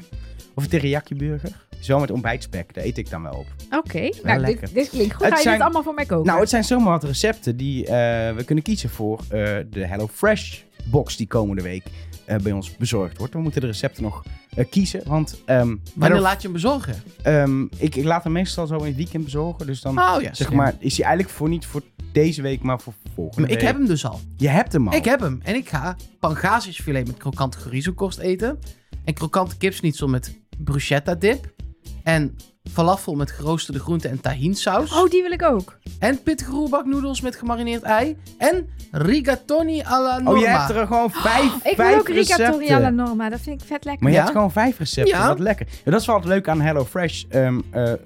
Of 0.53 0.63
een 0.63 0.69
teriyaki 0.69 1.15
burger. 1.15 1.67
Zo 1.81 1.99
met 1.99 2.11
ontbijtspek, 2.11 2.73
daar 2.73 2.83
eet 2.83 2.97
ik 2.97 3.09
dan 3.09 3.23
wel 3.23 3.33
op. 3.33 3.45
Oké, 3.77 4.09
nou, 4.23 4.39
lekker. 4.39 4.65
dit, 4.65 4.73
dit 4.73 4.89
klinkt 4.89 5.13
goed. 5.13 5.23
Het 5.25 5.31
Ga 5.31 5.37
je 5.37 5.43
zijn- 5.43 5.55
dit 5.55 5.63
allemaal 5.63 5.83
voor 5.83 5.93
mij 5.93 6.05
koken? 6.05 6.25
Nou, 6.25 6.39
het 6.39 6.49
zijn 6.49 6.63
zomaar 6.63 6.89
wat 6.89 7.03
recepten 7.03 7.57
die 7.57 7.85
eh, 7.85 7.91
we 8.35 8.43
kunnen 8.45 8.63
kiezen 8.63 8.89
voor 8.89 9.19
eh, 9.19 9.27
de 9.69 9.85
HelloFresh 9.87 10.59
box 10.83 11.17
die 11.17 11.27
komende 11.27 11.61
week 11.61 11.83
eh, 12.25 12.35
bij 12.37 12.51
ons 12.51 12.75
bezorgd 12.77 13.17
wordt. 13.17 13.33
We 13.33 13.39
moeten 13.39 13.61
de 13.61 13.67
recepten 13.67 14.03
nog 14.03 14.23
eh, 14.55 14.65
kiezen, 14.69 15.01
want 15.05 15.41
ehm, 15.45 15.57
Wanneer 15.67 15.77
Hello- 15.99 16.19
laat 16.21 16.35
je 16.37 16.43
hem 16.43 16.51
bezorgen? 16.53 16.95
ehm, 17.23 17.63
ik, 17.77 17.95
ik 17.95 18.03
laat 18.03 18.23
hem 18.23 18.31
meestal 18.33 18.67
zo 18.67 18.77
in 18.77 18.85
het 18.85 18.95
weekend 18.95 19.23
bezorgen. 19.23 19.65
Dus 19.65 19.81
dan 19.81 19.99
Oh 19.99 20.21
ja, 20.21 20.33
zeg 20.33 20.51
maar, 20.51 20.75
is 20.79 20.97
hij 20.97 21.05
eigenlijk 21.05 21.35
voor 21.35 21.49
niet 21.49 21.65
voor 21.65 21.81
deze 22.11 22.41
week, 22.41 22.61
maar 22.61 22.81
voor 22.81 22.93
volgende 23.15 23.41
Maar 23.41 23.49
ik 23.49 23.55
week. 23.57 23.65
heb 23.67 23.75
hem 23.77 23.85
dus 23.87 24.05
al. 24.05 24.19
Je 24.37 24.47
hebt 24.49 24.73
hem 24.73 24.87
al. 24.87 24.93
Ik 24.93 25.05
heb 25.05 25.19
hem. 25.19 25.39
En 25.43 25.55
ik 25.55 25.69
ga 25.69 25.95
pangasiusfilet 26.19 27.07
met 27.07 27.17
krokante 27.17 27.57
chorizo-korst 27.57 28.19
eten. 28.19 28.59
En 29.03 29.13
krokante 29.13 29.57
kipsnitzel 29.57 30.07
met 30.07 30.37
bruschetta 30.57 31.15
dip. 31.15 31.53
En 32.03 32.35
falafel 32.71 33.15
met 33.15 33.31
geroosterde 33.31 33.79
groenten 33.79 34.09
en 34.09 34.21
tahinsaus. 34.21 34.91
Oh, 34.93 35.09
die 35.09 35.21
wil 35.21 35.31
ik 35.31 35.43
ook. 35.43 35.77
En 35.99 36.21
pittige 36.23 36.51
roerbaknoedels 36.51 37.21
met 37.21 37.35
gemarineerd 37.35 37.81
ei. 37.81 38.17
En 38.37 38.69
rigatoni 38.91 39.81
alla 39.83 40.15
norma. 40.19 40.31
Oh, 40.31 40.39
je 40.39 40.47
hebt 40.47 40.69
er 40.69 40.87
gewoon 40.87 41.11
vijf, 41.11 41.55
Ik 41.55 41.61
wil 41.63 41.73
vijf 41.75 41.99
ook 41.99 42.07
rigatoni 42.09 42.57
recepten. 42.57 42.75
alla 42.75 42.89
norma. 42.89 43.29
Dat 43.29 43.39
vind 43.39 43.61
ik 43.61 43.67
vet 43.67 43.85
lekker. 43.85 44.03
Maar 44.03 44.11
je 44.11 44.17
Ja? 44.17 44.23
hebt 44.23 44.35
gewoon 44.35 44.51
vijf 44.51 44.77
recepten. 44.77 45.17
Ja. 45.17 45.27
Wat 45.27 45.39
lekker. 45.39 45.67
Ja, 45.85 45.91
dat 45.91 45.99
is 46.01 46.05
wel 46.07 46.15
het 46.15 46.25
leuke 46.25 46.49
aan 46.49 46.61
HelloFresh. 46.61 47.23
Ehm 47.29 47.59
eh, 47.71 47.91
eh, 47.91 47.97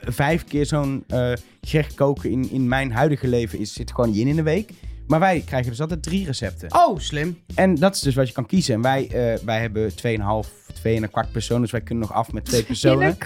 vijf 0.00 0.44
keer 0.44 0.66
zo'n 0.66 1.04
eh, 1.08 1.32
gerecht 1.60 1.94
koken 1.94 2.30
in, 2.30 2.50
in 2.50 2.68
mijn 2.68 2.92
huidige 2.92 3.28
leven 3.28 3.58
is, 3.58 3.72
zit 3.72 3.90
gewoon 3.90 4.10
niet 4.10 4.18
in 4.18 4.26
in 4.26 4.36
de 4.36 4.42
week. 4.42 4.70
Maar 5.08 5.20
wij 5.20 5.42
krijgen 5.46 5.70
dus 5.70 5.80
altijd 5.80 6.02
drie 6.02 6.26
recepten. 6.26 6.74
Oh, 6.74 6.98
slim. 6.98 7.38
En 7.54 7.74
dat 7.74 7.94
is 7.94 8.00
dus 8.00 8.14
wat 8.14 8.26
je 8.28 8.34
kan 8.34 8.46
kiezen. 8.46 8.74
En 8.74 8.82
wij, 8.82 9.08
eh, 9.08 9.44
wij 9.44 9.60
hebben 9.60 9.94
2,5, 9.94 10.48
2 10.74 10.96
en 10.96 11.02
een 11.02 11.10
kwart 11.10 11.32
persoon. 11.32 11.60
Dus 11.60 11.70
wij 11.70 11.80
kunnen 11.80 12.08
nog 12.08 12.16
af 12.16 12.32
met 12.32 12.44
twee 12.44 12.62
personen. 12.72 13.16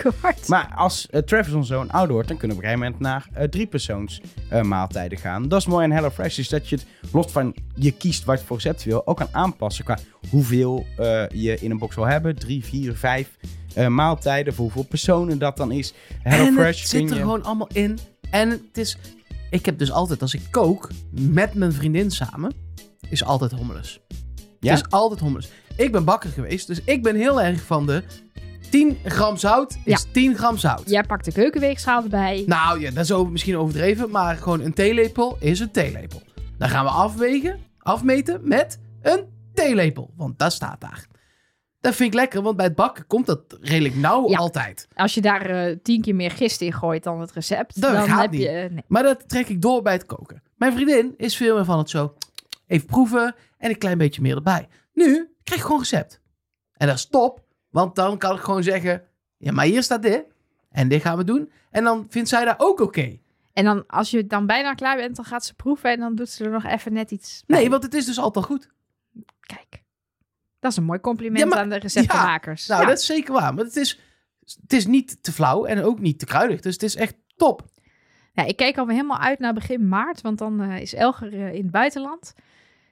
Maar 0.46 0.72
als 0.76 1.08
uh, 1.10 1.20
Travis 1.20 1.52
ons 1.52 1.68
zoon 1.68 1.90
ouder 1.90 2.12
wordt, 2.12 2.28
dan 2.28 2.36
kunnen 2.36 2.56
we 2.56 2.62
op 2.62 2.68
een 2.70 2.76
gegeven 2.78 2.94
moment 3.00 3.24
naar 3.32 3.42
eh, 3.42 3.48
drie 3.48 3.66
persoons 3.66 4.20
eh, 4.48 4.62
maaltijden 4.62 5.18
gaan. 5.18 5.48
Dat 5.48 5.60
is 5.60 5.66
mooi 5.66 5.84
aan 5.84 5.90
HelloFresh, 5.90 6.38
is 6.38 6.48
dat 6.48 6.68
je 6.68 6.76
het, 6.76 6.86
los 7.12 7.26
van 7.32 7.54
je 7.74 7.90
kiest 7.92 8.24
wat 8.24 8.40
je 8.40 8.46
voor 8.46 8.56
recept 8.56 8.84
wil, 8.84 9.06
ook 9.06 9.16
kan 9.16 9.28
aanpassen 9.32 9.84
qua 9.84 9.98
hoeveel 10.30 10.86
eh, 10.96 11.22
je 11.28 11.56
in 11.60 11.70
een 11.70 11.78
box 11.78 11.94
wil 11.94 12.06
hebben. 12.06 12.36
Drie, 12.38 12.64
vier, 12.64 12.94
vijf 12.96 13.36
eh, 13.74 13.86
maaltijden, 13.86 14.54
voor 14.54 14.64
hoeveel 14.64 14.86
personen 14.86 15.38
dat 15.38 15.56
dan 15.56 15.72
is. 15.72 15.94
en 16.22 16.30
HelloFresh 16.32 16.80
het 16.80 16.88
zit 16.88 17.10
er 17.10 17.16
je- 17.16 17.22
gewoon 17.22 17.42
allemaal 17.44 17.68
in. 17.72 17.98
En 18.30 18.50
het 18.50 18.60
is... 18.78 18.96
Ik 19.52 19.66
heb 19.66 19.78
dus 19.78 19.90
altijd, 19.92 20.22
als 20.22 20.34
ik 20.34 20.42
kook 20.50 20.90
met 21.10 21.54
mijn 21.54 21.72
vriendin 21.72 22.10
samen, 22.10 22.52
is 23.08 23.24
altijd 23.24 23.52
hommeles. 23.52 24.00
Ja? 24.60 24.70
Het 24.74 24.84
is 24.86 24.90
altijd 24.92 25.20
hummus. 25.20 25.48
Ik 25.76 25.92
ben 25.92 26.04
bakker 26.04 26.30
geweest, 26.30 26.66
dus 26.66 26.80
ik 26.84 27.02
ben 27.02 27.16
heel 27.16 27.40
erg 27.42 27.62
van 27.62 27.86
de 27.86 28.02
10 28.70 28.96
gram 29.04 29.36
zout 29.36 29.76
is 29.84 30.06
10 30.12 30.36
gram 30.36 30.58
zout. 30.58 30.82
Jij 30.90 31.02
pakt 31.02 31.24
de 31.24 31.32
keukenweegschaal 31.32 32.02
erbij. 32.02 32.44
Nou 32.46 32.80
ja, 32.80 32.90
dat 32.90 33.04
is 33.04 33.12
over- 33.12 33.32
misschien 33.32 33.56
overdreven, 33.56 34.10
maar 34.10 34.36
gewoon 34.36 34.60
een 34.60 34.72
theelepel 34.74 35.36
is 35.40 35.60
een 35.60 35.70
theelepel. 35.70 36.22
Dan 36.58 36.68
gaan 36.68 36.84
we 36.84 36.90
afwegen, 36.90 37.58
afmeten 37.78 38.40
met 38.48 38.78
een 39.02 39.24
theelepel, 39.54 40.10
want 40.16 40.38
dat 40.38 40.52
staat 40.52 40.80
daar. 40.80 41.06
Dat 41.82 41.94
vind 41.94 42.08
ik 42.12 42.14
lekker, 42.20 42.42
want 42.42 42.56
bij 42.56 42.66
het 42.66 42.74
bakken 42.74 43.06
komt 43.06 43.26
dat 43.26 43.58
redelijk 43.60 43.94
nauw 43.94 44.28
Ja. 44.28 44.38
altijd. 44.38 44.88
Als 44.94 45.14
je 45.14 45.20
daar 45.20 45.46
eh, 45.46 45.76
tien 45.82 46.00
keer 46.02 46.14
meer 46.14 46.30
gist 46.30 46.60
in 46.60 46.72
gooit 46.72 47.02
dan 47.02 47.20
het 47.20 47.32
recept, 47.32 47.80
Dat 47.80 47.92
dan 47.92 48.06
gaat 48.08 48.20
heb 48.20 48.30
niet. 48.30 48.40
je... 48.40 48.48
eh, 48.48 48.70
nee. 48.70 48.84
Maar 48.86 49.02
dat 49.02 49.28
trek 49.28 49.48
ik 49.48 49.62
door 49.62 49.82
bij 49.82 49.92
het 49.92 50.06
koken. 50.06 50.42
Mijn 50.56 50.72
vriendin 50.72 51.14
is 51.16 51.36
veel 51.36 51.54
meer 51.54 51.64
van 51.64 51.78
het 51.78 51.90
zo 51.90 52.14
even 52.66 52.86
proeven 52.86 53.34
en 53.58 53.70
een 53.70 53.78
klein 53.78 53.98
beetje 53.98 54.22
meer 54.22 54.36
erbij. 54.36 54.68
Nu 54.92 55.32
krijg 55.44 55.60
ik 55.60 55.66
gewoon 55.66 55.80
recept. 55.80 56.20
En 56.72 56.86
dat 56.86 56.96
is 56.96 57.06
top, 57.06 57.44
want 57.70 57.94
dan 57.94 58.18
kan 58.18 58.36
ik 58.36 58.42
gewoon 58.42 58.62
zeggen, 58.62 59.02
ja 59.36 59.52
maar 59.52 59.64
hier 59.64 59.82
staat 59.82 60.02
dit 60.02 60.24
en 60.70 60.88
dit 60.88 61.02
gaan 61.02 61.16
we 61.16 61.24
doen. 61.24 61.50
En 61.70 61.84
dan 61.84 62.06
vindt 62.08 62.28
zij 62.28 62.44
dat 62.44 62.54
ook 62.58 62.80
oké. 62.80 63.18
En 63.52 63.64
dan, 63.64 63.86
als 63.86 64.10
je 64.10 64.26
dan 64.26 64.46
bijna 64.46 64.74
klaar 64.74 64.96
bent, 64.96 65.16
dan 65.16 65.24
gaat 65.24 65.44
ze 65.44 65.54
proeven 65.54 65.90
en 65.90 66.00
dan 66.00 66.14
doet 66.14 66.28
ze 66.28 66.44
er 66.44 66.50
nog 66.50 66.64
even 66.64 66.92
net 66.92 67.10
iets 67.10 67.42
bij. 67.46 67.58
Nee, 67.58 67.70
want 67.70 67.82
het 67.82 67.94
is 67.94 68.04
dus 68.06 68.18
altijd 68.18 68.44
goed. 68.44 68.68
Kijk, 69.40 69.81
dat 70.62 70.70
is 70.70 70.76
een 70.76 70.84
mooi 70.84 71.00
compliment 71.00 71.38
Ja, 71.38 71.46
maar- 71.46 71.58
aan 71.58 71.68
de 71.68 71.76
receptenmakers. 71.76 72.66
Nou, 72.66 72.86
dat 72.86 72.98
is 72.98 73.06
zeker 73.06 73.32
waar. 73.32 73.54
Maar 73.54 73.64
het 73.64 73.76
is, 73.76 74.00
het 74.60 74.72
is 74.72 74.86
niet 74.86 75.22
te 75.22 75.32
flauw 75.32 75.64
en 75.64 75.82
ook 75.82 75.98
niet 76.00 76.18
te 76.18 76.24
kruidig. 76.26 76.60
Dus 76.60 76.72
het 76.72 76.82
is 76.82 76.96
echt 76.96 77.14
top. 77.36 77.64
Ja, 78.32 78.44
ik 78.44 78.56
kijk 78.56 78.78
alweer 78.78 78.94
helemaal 78.94 79.18
uit 79.18 79.38
naar 79.38 79.54
begin 79.54 79.88
maart, 79.88 80.20
want 80.20 80.38
dan 80.38 80.60
eh, 80.60 80.80
is 80.80 80.94
Elger 80.94 81.32
eh, 81.32 81.54
in 81.54 81.62
het 81.62 81.70
buitenland. 81.70 82.34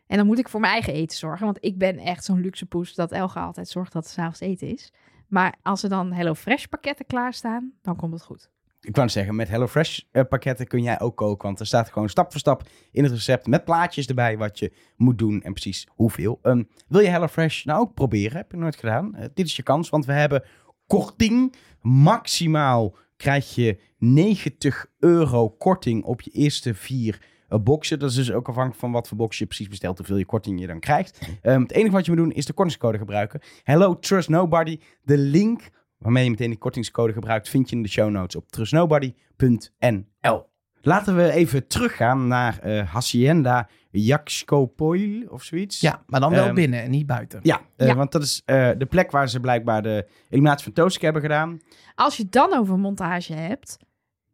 En 0.07 0.17
dan 0.17 0.27
moet 0.27 0.39
ik 0.39 0.49
voor 0.49 0.61
mijn 0.61 0.73
eigen 0.73 0.93
eten 0.93 1.19
zorgen, 1.19 1.45
want 1.45 1.59
ik 1.61 1.79
ben 1.79 1.99
echt 1.99 2.25
zo'n 2.25 2.41
luxe 2.41 2.67
poes 2.67 2.95
dat 2.95 3.13
Elger 3.13 3.43
altijd 3.43 3.69
zorgt 3.69 3.93
dat 3.93 4.05
er 4.05 4.11
s'avonds 4.11 4.41
eten 4.41 4.69
is. 4.69 4.93
Maar 5.29 5.55
als 5.63 5.83
er 5.83 5.89
dan 5.89 6.13
HelloFresh 6.13 6.65
pakketten 6.65 7.07
klaarstaan, 7.07 7.73
dan 7.83 7.97
komt 7.97 8.13
het 8.13 8.23
goed. 8.23 8.49
Ik 8.83 8.97
wou 8.97 9.09
zeggen, 9.09 9.35
met 9.35 9.49
HelloFresh 9.49 10.01
eh, 10.11 10.23
pakketten 10.29 10.67
kun 10.67 10.83
jij 10.83 11.01
ook 11.01 11.17
koken. 11.17 11.47
Want 11.47 11.61
er 11.61 11.67
staat 11.67 11.91
gewoon 11.91 12.09
stap 12.09 12.31
voor 12.31 12.41
stap 12.41 12.63
in 12.91 13.03
het 13.03 13.13
recept 13.13 13.47
met 13.47 13.65
plaatjes 13.65 14.07
erbij 14.07 14.39
wat 14.39 14.59
je 14.59 14.73
moet 14.97 15.19
doen 15.19 15.43
en 15.43 15.53
precies 15.53 15.87
hoeveel. 15.91 16.39
Ehm, 16.43 16.63
wil 16.89 17.01
je 17.01 17.09
HelloFresh 17.09 17.65
nou 17.65 17.81
ook 17.81 17.95
proberen? 17.95 18.37
Heb 18.37 18.51
je 18.51 18.57
nooit 18.57 18.77
gedaan? 18.77 19.15
Eh, 19.15 19.25
dit 19.35 19.47
is 19.47 19.57
je 19.57 19.63
kans, 19.63 19.89
want 19.89 20.07
we 20.07 20.13
hebben 20.13 20.45
korting. 20.87 21.55
Maximaal 21.81 22.97
krijg 23.17 23.55
je 23.55 23.79
90 23.99 24.87
euro 24.99 25.51
korting 25.51 26.05
op 26.05 26.21
je 26.21 26.31
eerste 26.31 26.75
vier 26.75 27.23
eh, 27.49 27.59
boxen. 27.59 27.99
Dat 27.99 28.11
is 28.11 28.17
dus 28.17 28.33
ook 28.33 28.49
afhankelijk 28.49 28.81
van 28.81 28.93
wat 28.93 29.09
voor 29.09 29.17
box 29.17 29.39
je 29.39 29.47
precies 29.47 29.69
bestelt, 29.69 29.99
hoeveel 29.99 30.17
je 30.17 30.25
korting 30.25 30.61
je 30.61 30.67
dan 30.67 30.81
krijgt. 30.81 31.19
Ehm, 31.43 31.61
het 31.61 31.73
enige 31.73 31.93
wat 31.93 32.05
je 32.05 32.11
moet 32.11 32.21
doen 32.21 32.33
is 32.33 32.47
de 32.47 32.53
kortingscode 32.53 32.99
gebruiken. 32.99 33.41
Hello 33.63 33.99
Trust 33.99 34.29
Nobody. 34.29 34.79
De 35.03 35.19
link 35.19 35.71
waarmee 36.01 36.25
je 36.25 36.31
meteen 36.31 36.51
die 36.51 36.59
kortingscode 36.59 37.13
gebruikt, 37.13 37.49
vind 37.49 37.71
je 37.71 37.77
in 37.77 37.83
de 37.83 37.89
show 37.89 38.11
notes 38.11 38.37
op 38.37 38.49
trustnobody.nl. 38.51 40.49
Laten 40.83 41.17
we 41.17 41.31
even 41.33 41.67
teruggaan 41.67 42.27
naar 42.27 42.59
eh 42.59 42.93
Hacienda 42.93 43.69
Yaxcopoil 43.91 45.27
of 45.29 45.43
zoiets. 45.43 45.81
Ja, 45.81 46.03
maar 46.07 46.21
dan 46.21 46.31
wel 46.31 46.45
Ehm, 46.45 46.55
binnen 46.55 46.83
en 46.83 46.91
niet 46.91 47.07
buiten. 47.07 47.41
Ja, 47.43 47.61
eh, 47.77 47.87
Ja. 47.87 47.95
want 47.95 48.13
dat 48.13 48.23
is 48.23 48.43
eh, 48.45 48.71
de 48.79 48.87
plek 48.87 49.11
waar 49.11 49.29
ze 49.29 49.41
blijkbaar 49.41 49.83
de 49.83 50.07
eliminatie 50.29 50.65
van 50.65 50.73
Tosk 50.73 51.01
hebben 51.01 51.23
gedaan. 51.23 51.61
Als 51.95 52.17
je 52.17 52.23
het 52.23 52.33
dan 52.33 52.55
over 52.55 52.79
montage 52.79 53.33
hebt, 53.33 53.77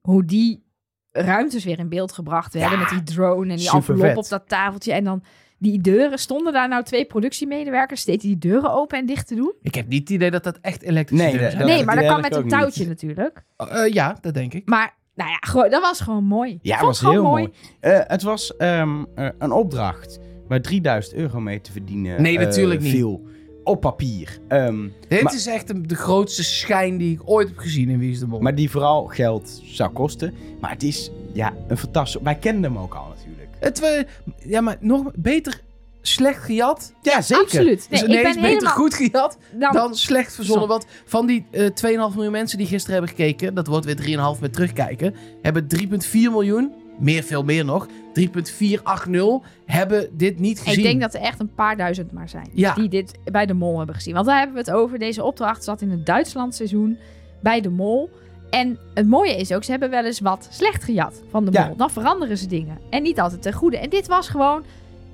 hoe 0.00 0.24
die 0.24 0.64
ruimtes 1.10 1.64
weer 1.64 1.78
in 1.78 1.88
beeld 1.88 2.12
gebracht 2.12 2.52
werden 2.54 2.72
Ja, 2.72 2.78
met 2.78 2.88
die 2.88 3.02
drone 3.02 3.50
en 3.52 3.56
die 3.58 3.70
envelop 3.70 4.16
op 4.16 4.28
dat 4.28 4.48
tafeltje 4.48 4.92
en 4.92 5.04
dan 5.04 5.22
die 5.58 5.80
deuren. 5.80 6.18
Stonden 6.18 6.52
daar 6.52 6.68
nou 6.68 6.84
twee 6.84 7.04
productiemedewerkers 7.04 8.00
steeds 8.00 8.24
die 8.24 8.38
deuren 8.38 8.72
open 8.72 8.98
en 8.98 9.06
dicht 9.06 9.26
te 9.26 9.34
doen? 9.34 9.52
Ik 9.62 9.74
heb 9.74 9.88
niet 9.88 10.00
het 10.00 10.10
idee 10.10 10.30
dat 10.30 10.44
dat 10.44 10.58
echt 10.60 10.82
elektrische 10.82 11.24
Nee, 11.24 11.32
deuren 11.32 11.50
dat- 11.58 11.60
zijn. 11.66 11.76
nee, 11.76 11.84
maar 11.86 11.96
dat 11.96 12.06
kan 12.06 12.20
met 12.20 12.34
een 12.36 12.48
touwtje 12.48 12.80
niet. 12.80 12.88
natuurlijk. 12.88 13.42
Eh, 13.56 13.92
ja, 13.92 14.18
dat 14.20 14.34
denk 14.34 14.52
ik. 14.54 14.68
Maar 14.68 14.94
nou 15.14 15.30
ja, 15.30 15.36
gewoon, 15.40 15.70
dat 15.70 15.82
was 15.82 16.00
gewoon 16.00 16.24
mooi. 16.24 16.58
Ja, 16.62 16.76
dat 16.76 16.86
was 16.86 17.00
heel 17.00 17.22
mooi. 17.22 17.48
Eh, 17.80 17.98
het 18.02 18.22
was 18.22 18.56
ehm, 18.56 19.04
eh, 19.14 19.28
een 19.38 19.52
opdracht 19.52 20.18
waar 20.48 20.60
3000 20.62 21.14
euro 21.16 21.40
mee 21.40 21.60
te 21.60 21.72
verdienen 21.72 22.22
Nee, 22.22 22.38
eh, 22.38 22.44
natuurlijk 22.44 22.80
niet. 22.80 22.90
viel. 22.92 23.26
Op 23.64 23.80
papier. 23.80 24.38
Ehm, 24.48 24.88
Dit 25.08 25.22
maar- 25.22 25.34
is 25.34 25.46
echt 25.46 25.88
de, 25.88 25.94
grootste 25.94 26.44
schijn 26.44 26.96
die 26.96 27.12
ik 27.14 27.20
ooit 27.24 27.48
heb 27.48 27.58
gezien 27.58 27.88
in 27.88 27.98
Wie 27.98 28.10
is 28.10 28.18
de 28.18 28.26
Mol. 28.26 28.40
maar 28.40 28.54
die 28.54 28.70
vooral 28.70 29.04
geld 29.06 29.60
zou 29.64 29.90
kosten. 29.92 30.34
Maar 30.60 30.70
het 30.70 30.82
is 30.82 31.10
ja, 31.32 31.52
een 31.68 31.76
fantastisch... 31.76 32.22
Wij 32.22 32.34
kenden 32.34 32.72
hem 32.72 32.82
ook 32.82 32.94
al. 32.94 33.14
Het, 33.60 33.80
we, 33.80 34.06
ja, 34.38 34.60
maar 34.60 34.76
nog 34.80 35.10
beter 35.14 35.60
slecht 36.02 36.44
gejat. 36.44 36.92
Ja, 37.02 37.22
zeker. 37.22 37.44
Absoluut. 37.44 37.66
Nee, 37.78 37.86
dus 37.88 38.02
ik 38.02 38.08
ineens 38.08 38.22
ben 38.22 38.32
beter 38.32 38.48
helemaal... 38.48 38.74
goed 38.74 38.94
gejat 38.94 39.38
Dan, 39.58 39.72
dan 39.72 39.94
slecht 39.94 40.34
verzonnen. 40.34 40.64
Zo. 40.64 40.68
Want 40.68 40.86
van 41.04 41.26
die 41.26 41.46
eh 41.50 41.66
2,5 42.10 42.14
miljoen 42.14 42.30
mensen 42.30 42.58
die 42.58 42.66
gisteren 42.66 42.98
hebben 42.98 43.16
gekeken... 43.16 43.54
dat 43.54 43.66
wordt 43.66 43.84
weer 43.84 44.34
3,5 44.36 44.40
met 44.40 44.52
terugkijken... 44.52 45.14
hebben 45.42 45.66
3,4 45.80 46.10
miljoen, 46.12 46.72
meer 46.98 47.22
veel 47.22 47.42
meer 47.42 47.64
nog... 47.64 47.86
3,480 48.12 49.50
hebben 49.66 50.08
dit 50.12 50.38
niet 50.38 50.58
gezien. 50.58 50.76
ik 50.78 50.82
denk 50.82 51.00
dat 51.00 51.14
er 51.14 51.20
echt 51.20 51.40
een 51.40 51.54
paar 51.54 51.76
duizend 51.76 52.12
maar 52.12 52.28
zijn 52.28 52.48
Ja. 52.52 52.74
die 52.74 52.88
dit 52.88 53.18
bij 53.24 53.46
de 53.46 53.54
mol 53.54 53.76
hebben 53.76 53.94
gezien. 53.94 54.14
Want 54.14 54.26
daar 54.26 54.38
hebben 54.38 54.54
we 54.54 54.70
het 54.70 54.70
over. 54.70 54.98
Deze 54.98 55.22
opdracht 55.22 55.64
zat 55.64 55.80
in 55.80 55.90
het 55.90 56.06
Duitsland 56.06 56.54
seizoen 56.54 56.98
bij 57.40 57.60
de 57.60 57.70
mol. 57.70 58.10
En 58.50 58.78
het 58.94 59.06
mooie 59.06 59.36
is 59.36 59.52
ook, 59.52 59.64
ze 59.64 59.70
hebben 59.70 59.90
wel 59.90 60.04
eens 60.04 60.20
wat 60.20 60.48
slecht 60.50 60.84
gejat 60.84 61.22
van 61.30 61.44
de 61.44 61.52
Ja. 61.52 61.66
mol. 61.66 61.76
Dan 61.76 61.90
veranderen 61.90 62.38
ze 62.38 62.46
dingen. 62.46 62.78
En 62.90 63.02
niet 63.02 63.20
altijd 63.20 63.42
ten 63.42 63.52
goede. 63.52 63.78
En 63.78 63.88
dit 63.90 64.06
was 64.06 64.28
gewoon... 64.28 64.64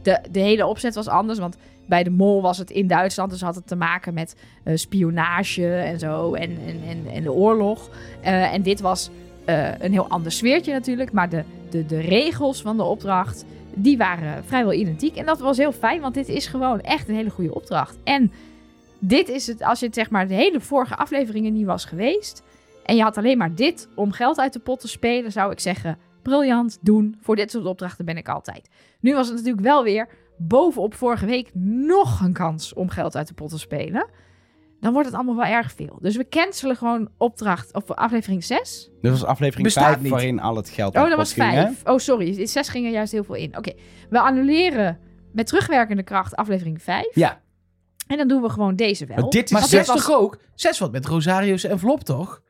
De, 0.02 0.20
de 0.30 0.40
hele 0.40 0.66
opzet 0.66 0.94
was 0.94 1.08
anders, 1.08 1.38
want 1.38 1.56
bij 1.86 2.02
de 2.02 2.10
mol 2.10 2.42
was 2.42 2.58
het 2.58 2.70
in 2.70 2.86
Duitsland. 2.86 3.30
Dus 3.30 3.40
had 3.40 3.54
het 3.54 3.66
te 3.66 3.76
maken 3.76 4.14
met 4.14 4.36
eh, 4.64 4.76
spionage 4.76 5.74
en 5.74 5.98
zo 5.98 6.34
en, 6.34 6.50
en, 6.66 6.80
en, 6.88 7.06
en 7.12 7.22
de 7.22 7.32
oorlog. 7.32 7.88
Eh, 8.20 8.52
en 8.54 8.62
dit 8.62 8.80
was 8.80 9.10
eh, 9.44 9.80
een 9.80 9.92
heel 9.92 10.08
ander 10.08 10.32
sfeertje 10.32 10.72
natuurlijk. 10.72 11.12
Maar 11.12 11.28
de, 11.28 11.42
de, 11.70 11.86
de 11.86 12.00
regels 12.00 12.62
van 12.62 12.76
de 12.76 12.82
opdracht, 12.82 13.44
die 13.74 13.96
waren 13.96 14.44
vrijwel 14.44 14.72
identiek. 14.72 15.16
En 15.16 15.26
dat 15.26 15.38
was 15.40 15.56
heel 15.56 15.72
fijn, 15.72 16.00
want 16.00 16.14
dit 16.14 16.28
is 16.28 16.46
gewoon 16.46 16.80
echt 16.80 17.08
een 17.08 17.14
hele 17.14 17.30
goede 17.30 17.54
opdracht. 17.54 17.96
En 18.04 18.32
dit 18.98 19.28
is 19.28 19.46
het, 19.46 19.62
als 19.62 19.80
je 19.80 19.86
het 19.86 19.94
zeg 19.94 20.10
maar 20.10 20.28
de 20.28 20.34
hele 20.34 20.60
vorige 20.60 20.96
afleveringen 20.96 21.52
niet 21.52 21.66
was 21.66 21.84
geweest... 21.84 22.42
en 22.84 22.96
je 22.96 23.02
had 23.02 23.16
alleen 23.16 23.38
maar 23.38 23.54
dit 23.54 23.88
om 23.94 24.12
geld 24.12 24.38
uit 24.38 24.52
de 24.52 24.58
pot 24.58 24.80
te 24.80 24.88
spelen... 24.88 25.32
zou 25.32 25.52
ik 25.52 25.60
zeggen, 25.60 25.98
briljant, 26.22 26.78
doen. 26.80 27.16
Voor 27.20 27.36
dit 27.36 27.50
soort 27.50 27.64
opdrachten 27.64 28.04
ben 28.04 28.16
ik 28.16 28.28
altijd. 28.28 28.68
Nu 29.00 29.14
was 29.14 29.26
het 29.26 29.36
natuurlijk 29.36 29.64
wel 29.64 29.82
weer 29.82 30.08
bovenop 30.38 30.94
vorige 30.94 31.26
week 31.26 31.50
nog 31.54 32.20
een 32.20 32.32
kans 32.32 32.74
om 32.74 32.88
geld 32.88 33.16
uit 33.16 33.28
de 33.28 33.34
pot 33.34 33.50
te 33.50 33.58
spelen. 33.58 34.08
Dan 34.80 34.92
wordt 34.92 35.06
het 35.08 35.16
allemaal 35.16 35.36
wel 35.36 35.44
erg 35.44 35.72
veel. 35.72 35.98
Dus 36.00 36.16
we 36.16 36.28
cancelen 36.28 36.76
gewoon 36.76 37.08
opdracht 37.18 37.74
of 37.74 37.90
aflevering 37.90 38.44
6. 38.44 38.90
Dit 39.00 39.10
was 39.10 39.24
aflevering 39.24 39.64
Bestaat 39.64 39.86
5 39.86 40.00
niet. 40.00 40.10
waarin 40.10 40.40
al 40.40 40.56
het 40.56 40.68
geld 40.68 40.96
Oh, 40.96 41.08
dat 41.08 41.16
was 41.16 41.34
pot 41.34 41.42
ging, 41.44 41.54
hè? 41.56 41.62
5. 41.64 41.82
Oh, 41.86 41.98
sorry. 41.98 42.38
In 42.38 42.48
6 42.48 42.68
ging 42.68 42.86
er 42.86 42.92
juist 42.92 43.12
heel 43.12 43.24
veel 43.24 43.34
in. 43.34 43.56
Oké, 43.56 43.72
we 44.10 44.20
annuleren 44.20 44.98
met 45.32 45.46
terugwerkende 45.46 46.02
kracht 46.02 46.36
aflevering 46.36 46.82
5. 46.82 47.14
Ja, 47.14 47.40
En 48.06 48.16
dan 48.16 48.28
doen 48.28 48.42
we 48.42 48.48
gewoon 48.48 48.76
deze 48.76 49.06
wel. 49.06 49.16
maar 49.16 49.30
dit 49.30 49.44
is 49.44 49.50
Maar 49.50 49.60
zes 49.62 49.70
dit 49.70 49.86
was- 49.86 50.04
toch 50.06 50.16
ook? 50.18 50.38
Zes 50.54 50.78
wat 50.78 50.92
met 50.92 51.06
Rosario's 51.06 51.64
envelop, 51.64 52.02
toch? 52.02 52.42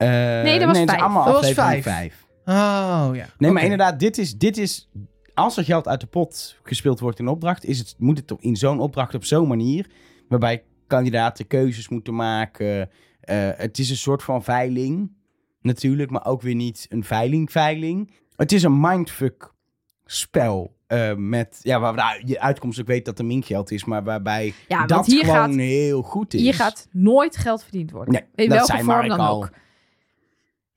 Eh, 0.00 0.08
Nee, 0.42 0.58
dat 0.58 0.66
was 0.68 0.78
het 0.78 0.86
is 0.88 0.94
vijf. 0.94 1.00
allemaal 1.04 1.24
Dat 1.24 1.34
was 1.34 1.42
aflevering 1.42 1.82
vijf. 1.82 2.14
5. 2.14 2.26
Oh, 2.44 3.08
ja. 3.12 3.12
Nee, 3.12 3.26
maar 3.38 3.50
Oké. 3.50 3.60
inderdaad, 3.62 3.98
dit 4.00 4.18
is, 4.18 4.36
dit 4.38 4.56
is... 4.56 4.88
Als 5.34 5.56
er 5.56 5.64
geld 5.64 5.88
uit 5.88 6.00
de 6.00 6.06
pot 6.06 6.56
gespeeld 6.62 7.00
wordt 7.00 7.18
in 7.18 7.28
opdracht... 7.28 7.64
Is 7.64 7.78
het, 7.78 7.94
moet 7.98 8.18
het 8.18 8.34
in 8.40 8.56
zo'n 8.56 8.80
opdracht 8.80 9.14
op 9.14 9.24
zo'n 9.24 9.48
manier... 9.48 9.86
waarbij 10.28 10.62
kandidaten 10.86 11.46
keuzes 11.46 11.88
moeten 11.88 12.14
maken. 12.14 12.90
Eh, 13.20 13.48
het 13.56 13.78
is 13.78 13.90
een 13.90 13.96
soort 13.96 14.22
van 14.22 14.42
veiling, 14.44 15.12
natuurlijk... 15.62 16.10
maar 16.10 16.26
ook 16.26 16.42
weer 16.42 16.54
niet 16.54 16.86
een 16.88 17.04
veiling-veiling. 17.04 18.10
Het 18.36 18.52
is 18.52 18.62
een 18.62 18.80
mindfuck 18.80 19.52
spel... 20.04 20.76
eh, 20.86 21.14
met, 21.14 21.58
ja, 21.62 21.80
waar 21.80 21.94
nou, 21.94 22.22
je 22.24 22.40
uitkomst 22.40 22.80
ook 22.80 22.86
weet 22.86 23.04
dat 23.04 23.18
er 23.18 23.24
minkgeld 23.24 23.70
is, 23.70 23.84
maar 23.84 24.04
waarbij 24.04 24.52
Ja, 24.68 24.76
want 24.76 24.88
dat 24.88 25.06
hier 25.06 25.24
gewoon 25.24 25.36
gaat- 25.36 25.54
heel 25.54 26.02
goed 26.02 26.34
is. 26.34 26.40
Hier 26.40 26.54
gaat 26.54 26.88
nooit 26.90 27.36
geld 27.36 27.62
verdiend 27.62 27.90
worden. 27.90 28.12
Nee, 28.12 28.22
In 28.34 28.48
dat 28.48 28.58
welke 28.58 28.72
zei 28.72 28.78
vorm 28.84 28.96
Mark 28.96 29.08
dan 29.08 29.18
al. 29.20 29.36
ook. 29.36 29.50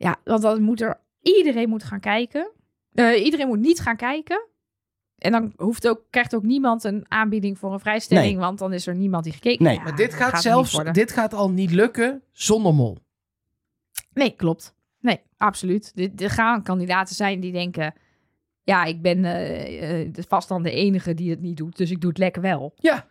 Ja, 0.03 0.15
want 0.23 0.41
dan 0.41 0.61
moet 0.61 0.81
er... 0.81 0.99
Iedereen 1.21 1.69
moet 1.69 1.83
gaan 1.83 1.99
kijken. 1.99 2.51
Eh, 2.93 3.23
iedereen 3.25 3.47
moet 3.47 3.59
niet 3.59 3.79
gaan 3.79 3.95
kijken. 3.95 4.47
En 5.17 5.31
dan 5.31 5.53
hoeft 5.55 5.87
ook, 5.87 6.01
krijgt 6.09 6.35
ook 6.35 6.43
niemand 6.43 6.83
een 6.83 7.05
aanbieding 7.07 7.57
voor 7.59 7.73
een 7.73 7.79
vrijstelling. 7.79 8.31
Nee. 8.31 8.37
Want 8.45 8.59
dan 8.59 8.73
is 8.73 8.87
er 8.87 8.95
niemand 8.95 9.23
die 9.23 9.33
gekeken 9.33 9.65
Nee. 9.65 9.75
Ja, 9.75 9.83
Maar 9.83 9.95
dit 9.95 10.13
gaat, 10.13 10.41
zelfs, 10.41 10.79
dit 10.91 11.11
gaat 11.11 11.33
al 11.33 11.49
niet 11.49 11.71
lukken 11.71 12.21
zonder 12.31 12.73
mol. 12.73 12.97
Nee, 14.13 14.35
klopt. 14.35 14.75
Nee, 14.99 15.19
absoluut. 15.37 15.95
Dit- 15.95 16.21
Er 16.21 16.29
gaan 16.29 16.63
kandidaten 16.63 17.15
zijn 17.15 17.39
die 17.39 17.51
denken... 17.51 17.93
Ja, 18.63 18.83
ik 18.83 19.01
ben 19.01 19.25
eh, 19.25 20.01
eh, 20.01 20.09
vast 20.27 20.47
dan 20.47 20.63
de 20.63 20.71
enige 20.71 21.13
die 21.13 21.29
het 21.29 21.41
niet 21.41 21.57
doet. 21.57 21.77
Dus 21.77 21.91
ik 21.91 22.01
doe 22.01 22.09
het 22.09 22.19
lekker 22.19 22.41
wel. 22.41 22.73
Ja. 22.75 23.05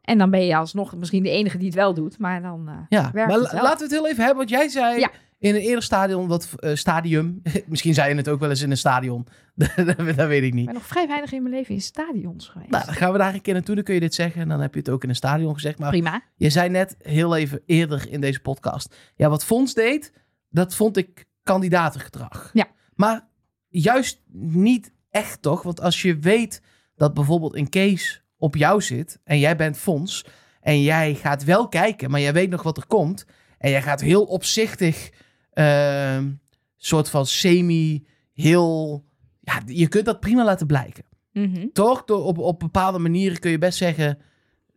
En 0.00 0.18
dan 0.18 0.30
ben 0.30 0.44
je 0.46 0.56
alsnog 0.56 0.96
misschien 0.96 1.22
de 1.22 1.30
enige 1.30 1.56
die 1.58 1.66
het 1.66 1.74
wel 1.76 1.94
doet. 1.94 2.18
Maar 2.18 2.42
dan 2.42 2.68
eh, 2.68 2.74
Ja, 2.88 3.10
werkt 3.12 3.14
maar 3.30 3.38
het 3.40 3.46
la- 3.46 3.52
wel. 3.54 3.62
laten 3.62 3.78
we 3.78 3.82
het 3.84 3.92
heel 3.92 4.06
even 4.08 4.18
hebben. 4.24 4.36
Want 4.36 4.48
jij 4.50 4.68
zei, 4.68 4.98
Ja. 5.00 5.10
In 5.40 5.54
een 5.54 5.60
eerder 5.60 5.82
stadion, 5.82 6.28
wat 6.28 6.48
eh, 6.56 6.74
stadium. 6.74 7.42
Misschien 7.66 7.94
zei 7.94 8.08
je 8.08 8.14
het 8.14 8.28
ook 8.28 8.40
wel 8.40 8.50
eens 8.50 8.62
in 8.62 8.70
een 8.70 8.76
stadion. 8.76 9.26
dat 9.76 9.96
weet 10.26 10.42
ik 10.42 10.44
Ik 10.44 10.54
niet. 10.54 10.64
ben 10.64 10.74
nog 10.74 10.86
vrij 10.86 11.06
weinig 11.06 11.32
in 11.32 11.42
mijn 11.42 11.54
leven 11.54 11.74
in 11.74 11.80
stadions 11.80 12.48
geweest. 12.48 12.70
Nou, 12.70 12.84
dan 12.84 12.94
gaan 12.94 13.12
we 13.12 13.18
daar 13.18 13.34
een 13.34 13.40
keer 13.40 13.54
naartoe. 13.54 13.74
Dan 13.74 13.84
kun 13.84 13.94
je 13.94 14.00
dit 14.00 14.14
zeggen. 14.14 14.40
En 14.42 14.48
dan 14.48 14.60
heb 14.60 14.72
je 14.74 14.78
het 14.80 14.88
ook 14.88 15.02
in 15.02 15.08
een 15.08 15.14
stadion 15.14 15.54
gezegd. 15.54 15.78
Maar 15.78 15.90
Prima. 15.90 16.22
je 16.36 16.50
zei 16.50 16.68
net 16.68 16.96
heel 16.98 17.36
even 17.36 17.62
eerder 17.66 18.10
in 18.10 18.20
deze 18.20 18.40
podcast. 18.40 18.96
Ja, 19.16 19.28
wat 19.28 19.44
Fons 19.44 19.74
deed, 19.74 20.12
dat 20.50 20.74
vond 20.74 20.96
ik 20.96 21.26
kandidatengedrag. 21.42 22.50
Ja. 22.52 22.66
Maar 22.94 23.28
juist 23.68 24.22
niet 24.32 24.92
echt 25.10 25.42
toch? 25.42 25.62
Want 25.62 25.80
als 25.80 26.02
je 26.02 26.18
weet 26.18 26.62
dat 26.96 27.14
bijvoorbeeld 27.14 27.56
een 27.56 27.68
case 27.68 28.20
op 28.36 28.56
jou 28.56 28.82
zit. 28.82 29.20
En 29.24 29.38
jij 29.38 29.56
bent 29.56 29.76
Fons. 29.78 30.24
En 30.60 30.82
jij 30.82 31.14
gaat 31.14 31.44
wel 31.44 31.68
kijken, 31.68 32.10
maar 32.10 32.20
jij 32.20 32.32
weet 32.32 32.50
nog 32.50 32.62
wat 32.62 32.76
er 32.76 32.86
komt. 32.86 33.26
En 33.58 33.70
jij 33.70 33.82
gaat 33.82 34.00
heel 34.00 34.24
opzichtig, 34.24 35.10
ehm, 35.52 36.30
soort 36.76 37.10
van 37.10 37.26
semi, 37.26 38.06
heel. 38.32 39.04
Ja, 39.40 39.62
je 39.66 39.88
kunt 39.88 40.04
dat 40.04 40.20
prima 40.20 40.44
laten 40.44 40.66
blijken. 40.66 41.04
Mhm. 41.32 41.66
Toch? 41.72 42.04
Door, 42.04 42.24
op, 42.24 42.38
op 42.38 42.58
bepaalde 42.58 42.98
manieren 42.98 43.38
kun 43.38 43.50
je 43.50 43.58
best 43.58 43.78
zeggen 43.78 44.18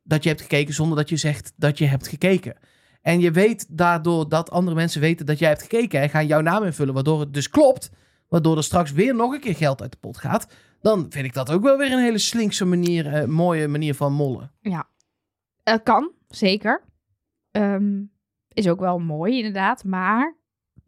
dat 0.04 0.24
je 0.24 0.30
hebt 0.30 0.42
gekeken 0.42 0.74
zonder 0.74 0.98
dat 0.98 1.10
je 1.10 1.18
zegt 1.18 1.54
dat 1.56 1.78
je 1.78 1.86
hebt 1.86 2.08
gekeken. 2.08 2.56
En 3.02 3.20
je 3.20 3.32
weet 3.32 3.78
daardoor 3.78 4.30
dat 4.30 4.52
andere 4.52 4.76
mensen 4.76 5.02
weten 5.02 5.26
dat 5.26 5.40
jij 5.40 5.50
hebt 5.50 5.62
gekeken 5.62 6.02
en 6.02 6.10
gaan 6.10 6.28
jouw 6.28 6.42
naam 6.42 6.64
invullen, 6.64 6.94
waardoor 6.94 7.20
het 7.20 7.34
dus 7.34 7.50
klopt. 7.50 7.92
Waardoor 8.28 8.58
er 8.58 8.64
straks 8.64 8.92
weer 8.92 9.16
nog 9.16 9.34
een 9.34 9.40
keer 9.40 9.56
geld 9.56 9.82
uit 9.82 9.92
de 9.92 9.98
pot 9.98 10.18
gaat. 10.18 10.54
Dan 10.82 11.06
vind 11.10 11.26
ik 11.26 11.34
dat 11.34 11.52
ook 11.52 11.64
wel 11.64 11.78
weer 11.78 11.92
een 11.92 12.04
hele 12.04 12.18
slinkse 12.18 12.66
manier, 12.66 13.14
eh, 13.14 13.26
mooie 13.26 13.68
manier 13.68 13.96
van 13.96 14.14
mollen. 14.14 14.52
Eh, 15.64 15.76
kan, 15.84 16.12
zeker. 16.28 16.84
Ehm, 17.52 18.02
is 18.48 18.68
ook 18.68 18.80
wel 18.80 19.00
mooi, 19.00 19.38
inderdaad. 19.38 19.84
Maar 19.84 20.36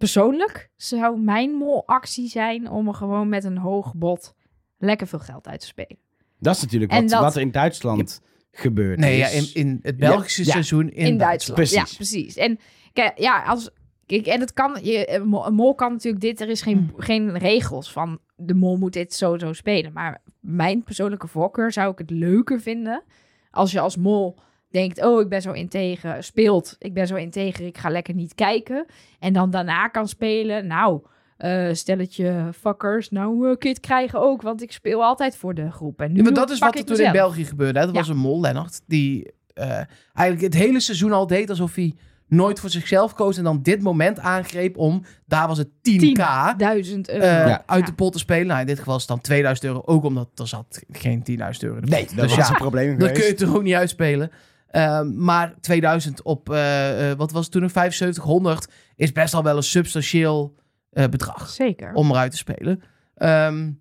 persoonlijk 0.05 0.69
zou 0.75 1.19
mijn 1.19 1.51
molactie 1.51 2.27
zijn 2.27 2.69
om 2.69 2.87
er 2.87 2.93
gewoon 2.93 3.29
met 3.29 3.43
een 3.43 3.57
hoog 3.57 3.93
bod 3.95 4.33
lekker 4.77 5.07
veel 5.07 5.19
geld 5.19 5.47
uit 5.47 5.59
te 5.59 5.65
spelen. 5.65 5.97
Dat 6.39 6.55
is 6.55 6.61
natuurlijk 6.61 6.91
wat, 6.91 7.09
dat- 7.09 7.21
wat 7.21 7.35
er 7.35 7.41
in 7.41 7.51
Duitsland 7.51 8.21
gebeurt. 8.51 8.99
Nee, 8.99 9.17
ja, 9.17 9.27
in, 9.27 9.49
in 9.53 9.79
het 9.81 9.97
Belgische 9.97 10.41
Ja, 10.41 10.47
ja. 10.47 10.51
seizoen 10.53 10.89
in, 10.89 11.05
In, 11.05 11.17
Duitsland. 11.17 11.57
Duitsland. 11.57 11.57
Precies. 11.57 11.89
Ja, 11.91 11.95
precies. 11.95 12.35
En 12.35 12.59
kijk, 12.93 13.19
ja, 13.19 13.43
als. 13.43 13.69
Kijk, 14.05 14.25
en 14.25 14.39
het 14.39 14.53
kan, 14.53 14.77
je, 14.81 15.11
een 15.13 15.27
mol- 15.53 15.75
kan 15.75 15.91
natuurlijk 15.91 16.23
dit, 16.23 16.41
er 16.41 16.49
is 16.49 16.61
geen, 16.61 16.93
geen 16.97 17.37
regels 17.37 17.91
van 17.91 18.19
de 18.35 18.53
mol 18.53 18.77
moet 18.77 18.93
dit 18.93 19.13
zo 19.13 19.37
zo 19.37 19.53
spelen. 19.53 19.93
Maar 19.93 20.21
mijn 20.39 20.83
persoonlijke 20.83 21.27
voorkeur 21.27 21.71
zou 21.71 21.91
ik 21.91 21.97
het 21.97 22.09
leuker 22.09 22.61
vinden 22.61 23.03
als 23.51 23.71
je 23.71 23.79
als 23.79 23.97
mol 23.97 24.37
denkt, 24.75 25.03
oh 25.05 25.21
ik 25.21 25.29
ben 25.29 25.41
zo 25.41 25.51
integer, 25.51 26.23
speelt, 26.23 26.75
ik 26.79 26.93
ben 26.93 27.07
zo 27.07 27.15
integer, 27.15 27.65
ik 27.65 27.77
ga 27.77 27.89
lekker 27.89 28.13
niet 28.13 28.35
kijken. 28.35 28.85
En 29.19 29.33
dan 29.33 29.49
daarna 29.49 29.87
kan 29.87 30.07
spelen, 30.07 30.67
nou, 30.67 31.01
eh 31.37 31.67
stelletje 31.73 32.49
fuckers, 32.59 33.09
nou 33.09 33.49
uh, 33.49 33.55
kit 33.57 33.79
krijgen 33.79 34.21
ook, 34.21 34.41
want 34.41 34.61
ik 34.61 34.71
speel 34.71 35.03
altijd 35.03 35.37
voor 35.37 35.53
de 35.53 35.71
groep. 35.71 36.01
En 36.01 36.11
nu 36.11 36.17
Ja, 36.17 36.23
maar 36.23 36.33
dat 36.33 36.49
is 36.49 36.59
wat 36.59 36.77
er 36.77 36.85
toen 36.85 36.99
in. 36.99 37.11
België 37.11 37.45
gebeurde. 37.45 37.79
hè. 37.79 37.85
Dat 37.85 37.93
Ja. 37.93 37.99
was 37.99 38.09
een 38.09 38.17
mol, 38.17 38.39
Lennart, 38.41 38.81
die 38.87 39.31
eh, 39.53 39.69
eigenlijk 40.13 40.53
het 40.53 40.63
hele 40.63 40.79
seizoen 40.79 41.11
al 41.11 41.27
deed 41.27 41.49
alsof 41.49 41.75
hij 41.75 41.93
nooit 42.27 42.59
voor 42.59 42.69
zichzelf 42.69 43.13
koos 43.13 43.37
en 43.37 43.43
dan 43.43 43.61
dit 43.61 43.81
moment 43.81 44.19
aangreep 44.19 44.77
om, 44.77 45.03
daar 45.25 45.47
was 45.47 45.57
het 45.57 45.67
10k, 45.67 46.55
10.000 46.57 47.09
euro. 47.09 47.23
eh, 47.25 47.47
Ja. 47.47 47.63
uit 47.65 47.79
Ja. 47.79 47.85
de 47.85 47.93
pot 47.93 48.11
te 48.13 48.19
spelen. 48.19 48.47
Nou, 48.47 48.59
in 48.59 48.65
dit 48.65 48.79
geval 48.79 48.93
is 48.95 48.99
het 49.01 49.09
dan 49.09 49.21
2000 49.21 49.67
euro, 49.67 49.81
ook 49.85 50.03
omdat 50.03 50.29
er 50.35 50.47
zat 50.47 50.83
geen 50.91 51.23
10.000 51.23 51.63
euro 51.63 51.75
in 51.75 51.81
de 51.81 51.87
pot. 51.87 51.95
Nee, 51.97 52.05
dat 52.05 52.15
dus 52.27 52.35
was 52.35 52.47
ja, 52.47 52.53
een 52.53 52.59
probleem 52.59 52.89
dat 52.97 53.07
kun 53.11 53.17
je 53.17 53.23
geweest. 53.23 53.41
er 53.41 53.55
ook 53.55 53.63
niet 53.63 53.73
uitspelen. 53.73 54.31
Ehm, 54.75 55.23
maar 55.23 55.55
2000 55.61 56.21
op, 56.21 56.49
eh, 56.49 57.11
eh, 57.11 57.17
wat 57.17 57.31
was 57.31 57.43
het 57.43 57.51
toen 57.51 57.61
nog, 57.61 57.71
7500 57.71 58.67
is 58.95 59.11
best 59.11 59.33
al 59.33 59.43
wel 59.43 59.57
een 59.57 59.63
substantieel 59.63 60.55
eh, 60.91 61.07
bedrag 61.07 61.49
Zeker. 61.49 61.93
om 61.93 62.09
eruit 62.11 62.31
te 62.31 62.37
spelen. 62.37 62.81
Ehm, 63.15 63.71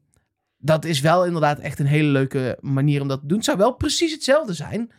dat 0.59 0.85
is 0.85 1.01
wel 1.01 1.25
inderdaad 1.27 1.59
echt 1.59 1.79
een 1.79 1.87
hele 1.87 2.09
leuke 2.09 2.59
manier 2.61 3.01
om 3.01 3.09
dat 3.09 3.21
te 3.21 3.27
doen. 3.27 3.37
Het 3.37 3.47
zou 3.47 3.59
wel 3.59 3.73
precies 3.75 4.13
hetzelfde 4.13 4.53
zijn 4.55 4.91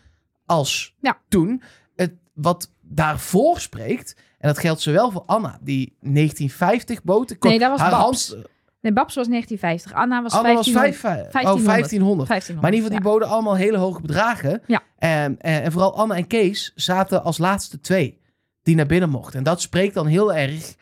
als 0.45 0.95
Ja. 1.01 1.17
toen. 1.29 1.61
Het, 1.95 2.13
wat 2.33 2.71
daarvoor 2.81 3.59
spreekt, 3.59 4.15
en 4.39 4.47
dat 4.47 4.59
geldt 4.59 4.81
zowel 4.81 5.11
voor 5.11 5.23
Anna, 5.25 5.59
die 5.61 5.97
1950 5.99 7.03
boten. 7.03 7.37
Nee, 7.39 7.59
dat 7.59 7.69
was 7.79 7.89
Babs. 7.89 7.93
hand- 8.29 8.45
Nee, 8.85 8.93
Babs 8.93 9.15
was 9.15 9.27
1950. 9.27 9.93
Anna 9.93 10.21
was 10.21 10.33
Anna 10.33 10.53
was 10.53 10.71
1500. 10.71 11.31
vijf, 11.31 11.45
eh, 11.45 11.51
oh, 11.51 11.65
1500. 11.65 12.27
1500. 12.27 12.27
1500. 12.27 12.61
Maar 12.61 12.71
in 12.71 12.77
ieder 12.77 12.89
geval, 12.89 13.03
die 13.03 13.11
boden 13.11 13.27
allemaal 13.27 13.55
hele 13.55 13.77
hoge 13.77 14.01
bedragen. 14.01 14.61
Ja. 14.67 14.83
En, 14.97 15.41
en, 15.41 15.63
en 15.63 15.71
vooral 15.71 15.95
Anne 15.97 16.15
en 16.15 16.27
Kees 16.27 16.71
zaten 16.75 17.23
als 17.23 17.37
laatste 17.37 17.79
twee 17.79 18.21
die 18.63 18.75
naar 18.75 18.85
binnen 18.85 19.09
mochten. 19.09 19.37
En 19.37 19.43
dat 19.43 19.61
spreekt 19.61 19.93
dan 19.93 20.07
heel 20.07 20.33
erg 20.33 20.75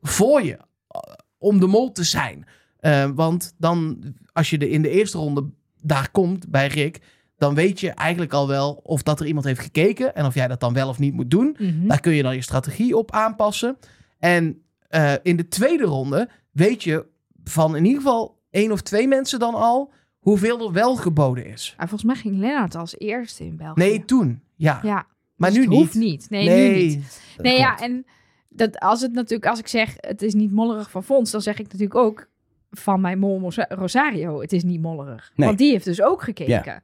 voor 0.00 0.42
je 0.42 0.58
eh, 0.88 1.00
om 1.38 1.60
de 1.60 1.66
mol 1.66 1.92
te 1.92 2.04
zijn. 2.04 2.46
Eh, 2.80 3.10
want 3.14 3.54
dan, 3.58 3.98
als 4.32 4.50
je 4.50 4.58
de, 4.58 4.70
in 4.70 4.82
de 4.82 4.90
eerste 4.90 5.18
ronde 5.18 5.44
daar 5.82 6.10
komt 6.10 6.48
bij 6.48 6.66
Rick, 6.66 7.00
dan 7.36 7.54
weet 7.54 7.80
je 7.80 7.90
eigenlijk 7.90 8.32
al 8.32 8.48
wel 8.48 8.80
of 8.82 9.02
dat 9.02 9.20
er 9.20 9.26
iemand 9.26 9.46
heeft 9.46 9.60
gekeken 9.60 10.14
en 10.14 10.26
of 10.26 10.34
jij 10.34 10.48
dat 10.48 10.60
dan 10.60 10.74
wel 10.74 10.88
of 10.88 10.98
niet 10.98 11.14
moet 11.14 11.30
doen. 11.30 11.56
Mhm. 11.58 11.86
Daar 11.86 12.00
kun 12.00 12.12
je 12.12 12.22
dan 12.22 12.34
je 12.34 12.42
strategie 12.42 12.96
op 12.96 13.12
aanpassen. 13.12 13.76
En 14.18 14.62
eh, 14.88 15.12
in 15.22 15.36
de 15.36 15.48
tweede 15.48 15.84
ronde 15.84 16.28
weet 16.50 16.82
je 16.82 17.12
van 17.44 17.76
in 17.76 17.84
ieder 17.84 18.02
geval 18.02 18.38
één 18.50 18.72
of 18.72 18.80
twee 18.80 19.08
mensen 19.08 19.38
dan 19.38 19.54
al 19.54 19.92
hoeveel 20.18 20.66
er 20.66 20.72
wel 20.72 20.96
geboden 20.96 21.46
is. 21.46 21.74
Maar 21.76 21.88
volgens 21.88 22.12
mij 22.12 22.20
ging 22.22 22.38
Lennart 22.38 22.74
als 22.74 22.98
eerste 22.98 23.44
in 23.44 23.56
België. 23.56 23.80
Nee, 23.80 24.04
toen. 24.04 24.42
Ja. 24.56 24.80
Ja, 24.82 25.06
maar 25.36 25.50
dus 25.50 25.58
nu 25.58 25.64
het 25.64 25.70
niet. 25.72 25.80
hoeft 25.80 25.94
niet. 25.94 26.30
Nee, 26.30 26.48
nu 26.72 26.82
niet. 26.84 27.20
Nee, 27.36 27.58
ja, 27.58 27.78
en 27.80 28.06
dat, 28.48 28.78
als 28.78 29.00
het 29.00 29.12
natuurlijk, 29.12 29.50
als 29.50 29.58
ik 29.58 29.68
zeg 29.68 29.94
het 29.96 30.22
is 30.22 30.34
niet 30.34 30.52
mollerig 30.52 30.90
van 30.90 31.04
Fons, 31.04 31.30
dan 31.30 31.40
zeg 31.42 31.58
ik 31.58 31.64
natuurlijk 31.64 31.94
ook 31.94 32.28
van 32.70 33.00
mijn 33.00 33.18
mol 33.18 33.40
Rosa- 33.40 33.66
Rosario, 33.68 34.40
het 34.40 34.52
is 34.52 34.62
niet 34.64 34.80
mollerig. 34.80 35.32
Nee. 35.34 35.46
Want 35.46 35.58
die 35.58 35.70
heeft 35.72 35.84
dus 35.84 36.02
ook 36.02 36.22
gekeken. 36.22 36.82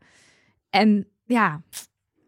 En 0.70 1.06
ja, 1.24 1.62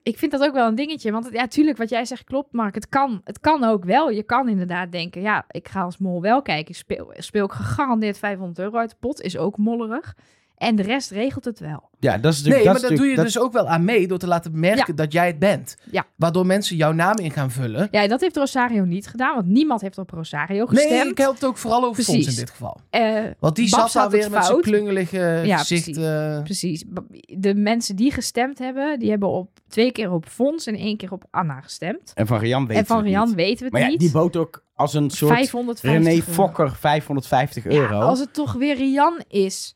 ik 0.03 0.19
vind 0.19 0.33
dat 0.33 0.43
ook 0.43 0.53
wel 0.53 0.67
een 0.69 0.75
dingetje. 0.75 1.13
Want 1.13 1.29
ja, 1.33 1.47
tuurlijk, 1.47 1.79
wat 1.79 1.89
jij 1.89 2.05
zegt 2.05 2.25
klopt, 2.25 2.53
Mark. 2.53 2.75
Het 2.75 2.89
kan, 2.89 3.21
het 3.25 3.41
kan 3.41 3.65
ook 3.65 3.85
wel. 3.85 4.11
Je 4.11 4.23
kan 4.23 4.49
inderdaad 4.49 4.93
denken, 4.93 5.21
ja, 5.21 5.45
ik 5.51 5.69
ga 5.69 5.83
als 5.83 5.99
mol 5.99 6.21
wel 6.21 6.43
kijken. 6.43 6.75
Speel, 6.75 7.13
speel 7.17 7.45
ik 7.45 7.53
gegarandeerd 7.53 8.19
500 8.19 8.59
euro 8.59 8.79
uit 8.79 8.91
de 8.91 8.97
pot. 9.01 9.21
Is 9.21 9.39
ook 9.39 9.57
mollerig. 9.57 10.17
En 10.63 10.77
de 10.77 10.83
rest 10.83 11.11
regelt 11.11 11.45
het 11.45 11.59
wel. 11.61 11.91
Ja, 11.99 12.19
dat 12.19 12.33
is 12.33 12.39
natuurlijk... 12.39 12.65
Nee, 12.65 12.73
dat 12.73 12.83
maar 12.83 12.91
dat 12.91 12.99
doe 12.99 13.09
je 13.09 13.17
dus 13.17 13.39
ook 13.39 13.53
wel 13.53 13.69
aan 13.69 13.85
mee 13.85 14.09
door 14.09 14.19
te 14.19 14.27
laten 14.27 14.61
merken 14.61 14.97
dat 14.97 15.13
jij 15.13 15.27
het 15.27 15.39
bent. 15.39 15.77
Ja. 15.91 16.07
Waardoor 16.17 16.47
mensen 16.47 16.77
jouw 16.77 16.93
naam 16.93 17.17
in 17.17 17.31
gaan 17.31 17.51
vullen. 17.51 17.89
Ja, 17.91 18.07
dat 18.09 18.21
heeft 18.21 18.37
Rosario 18.37 18.85
niet 18.85 19.07
gedaan. 19.07 19.35
Want 19.35 19.47
niemand 19.47 19.81
heeft 19.81 19.99
op 19.99 20.11
Rosario 20.11 20.67
gestemd. 20.67 20.91
Nee, 21.03 21.09
ik 21.11 21.19
help 21.19 21.35
het 21.35 21.45
ook 21.45 21.57
vooral 21.59 21.81
over 21.83 21.93
Precies. 22.05 22.15
Fons 22.25 22.27
in 22.27 22.35
dit 22.45 22.51
geval. 22.51 22.81
Eh, 22.91 23.21
Want 23.39 23.57
die 23.57 23.71
Babs 23.71 23.93
zat 23.93 24.03
daar 24.03 24.11
weer 24.21 24.31
met 24.31 24.45
zijn 24.45 24.61
klungelige 24.61 25.41
Ja, 25.45 25.57
gezicht. 25.57 25.85
precies. 25.85 26.05
eh, 26.05 26.43
Precies. 26.43 26.85
De 27.27 27.55
mensen 27.55 27.97
die 27.97 28.13
gestemd 28.13 28.59
hebben, 28.59 28.99
die 28.99 29.11
hebben 29.11 29.29
op 29.29 29.49
twee 29.69 29.93
keer 29.93 30.11
op 30.13 30.27
Fons 30.29 30.67
en 30.67 30.75
één 30.75 30.97
keer 30.97 31.13
op 31.13 31.25
Anna 31.31 31.61
gestemd. 31.61 32.13
En 32.15 32.27
van 32.27 32.39
Rian 32.39 32.63
weten 32.67 32.77
en 32.83 32.87
van 32.87 33.03
we 33.03 33.09
Rian 33.09 33.27
niet. 33.27 33.35
weten 33.35 33.59
we 33.59 33.65
het 33.65 33.73
Maar 33.73 33.81
ja, 33.83 33.87
niet. 33.89 34.01
die 34.01 34.11
bood 34.11 34.37
ook 34.37 34.65
als 34.75 34.95
een 34.95 35.11
soort 35.11 35.33
550 35.35 35.91
René 35.91 36.11
euro. 36.15 36.33
Fokker 36.33 36.73
550 36.77 37.67
euro. 37.67 37.95
Ja, 37.99 38.01
als 38.05 38.19
het 38.21 38.35
toch 38.35 38.53
weer 38.53 38.77
Rian 38.77 39.23
is. 39.29 39.75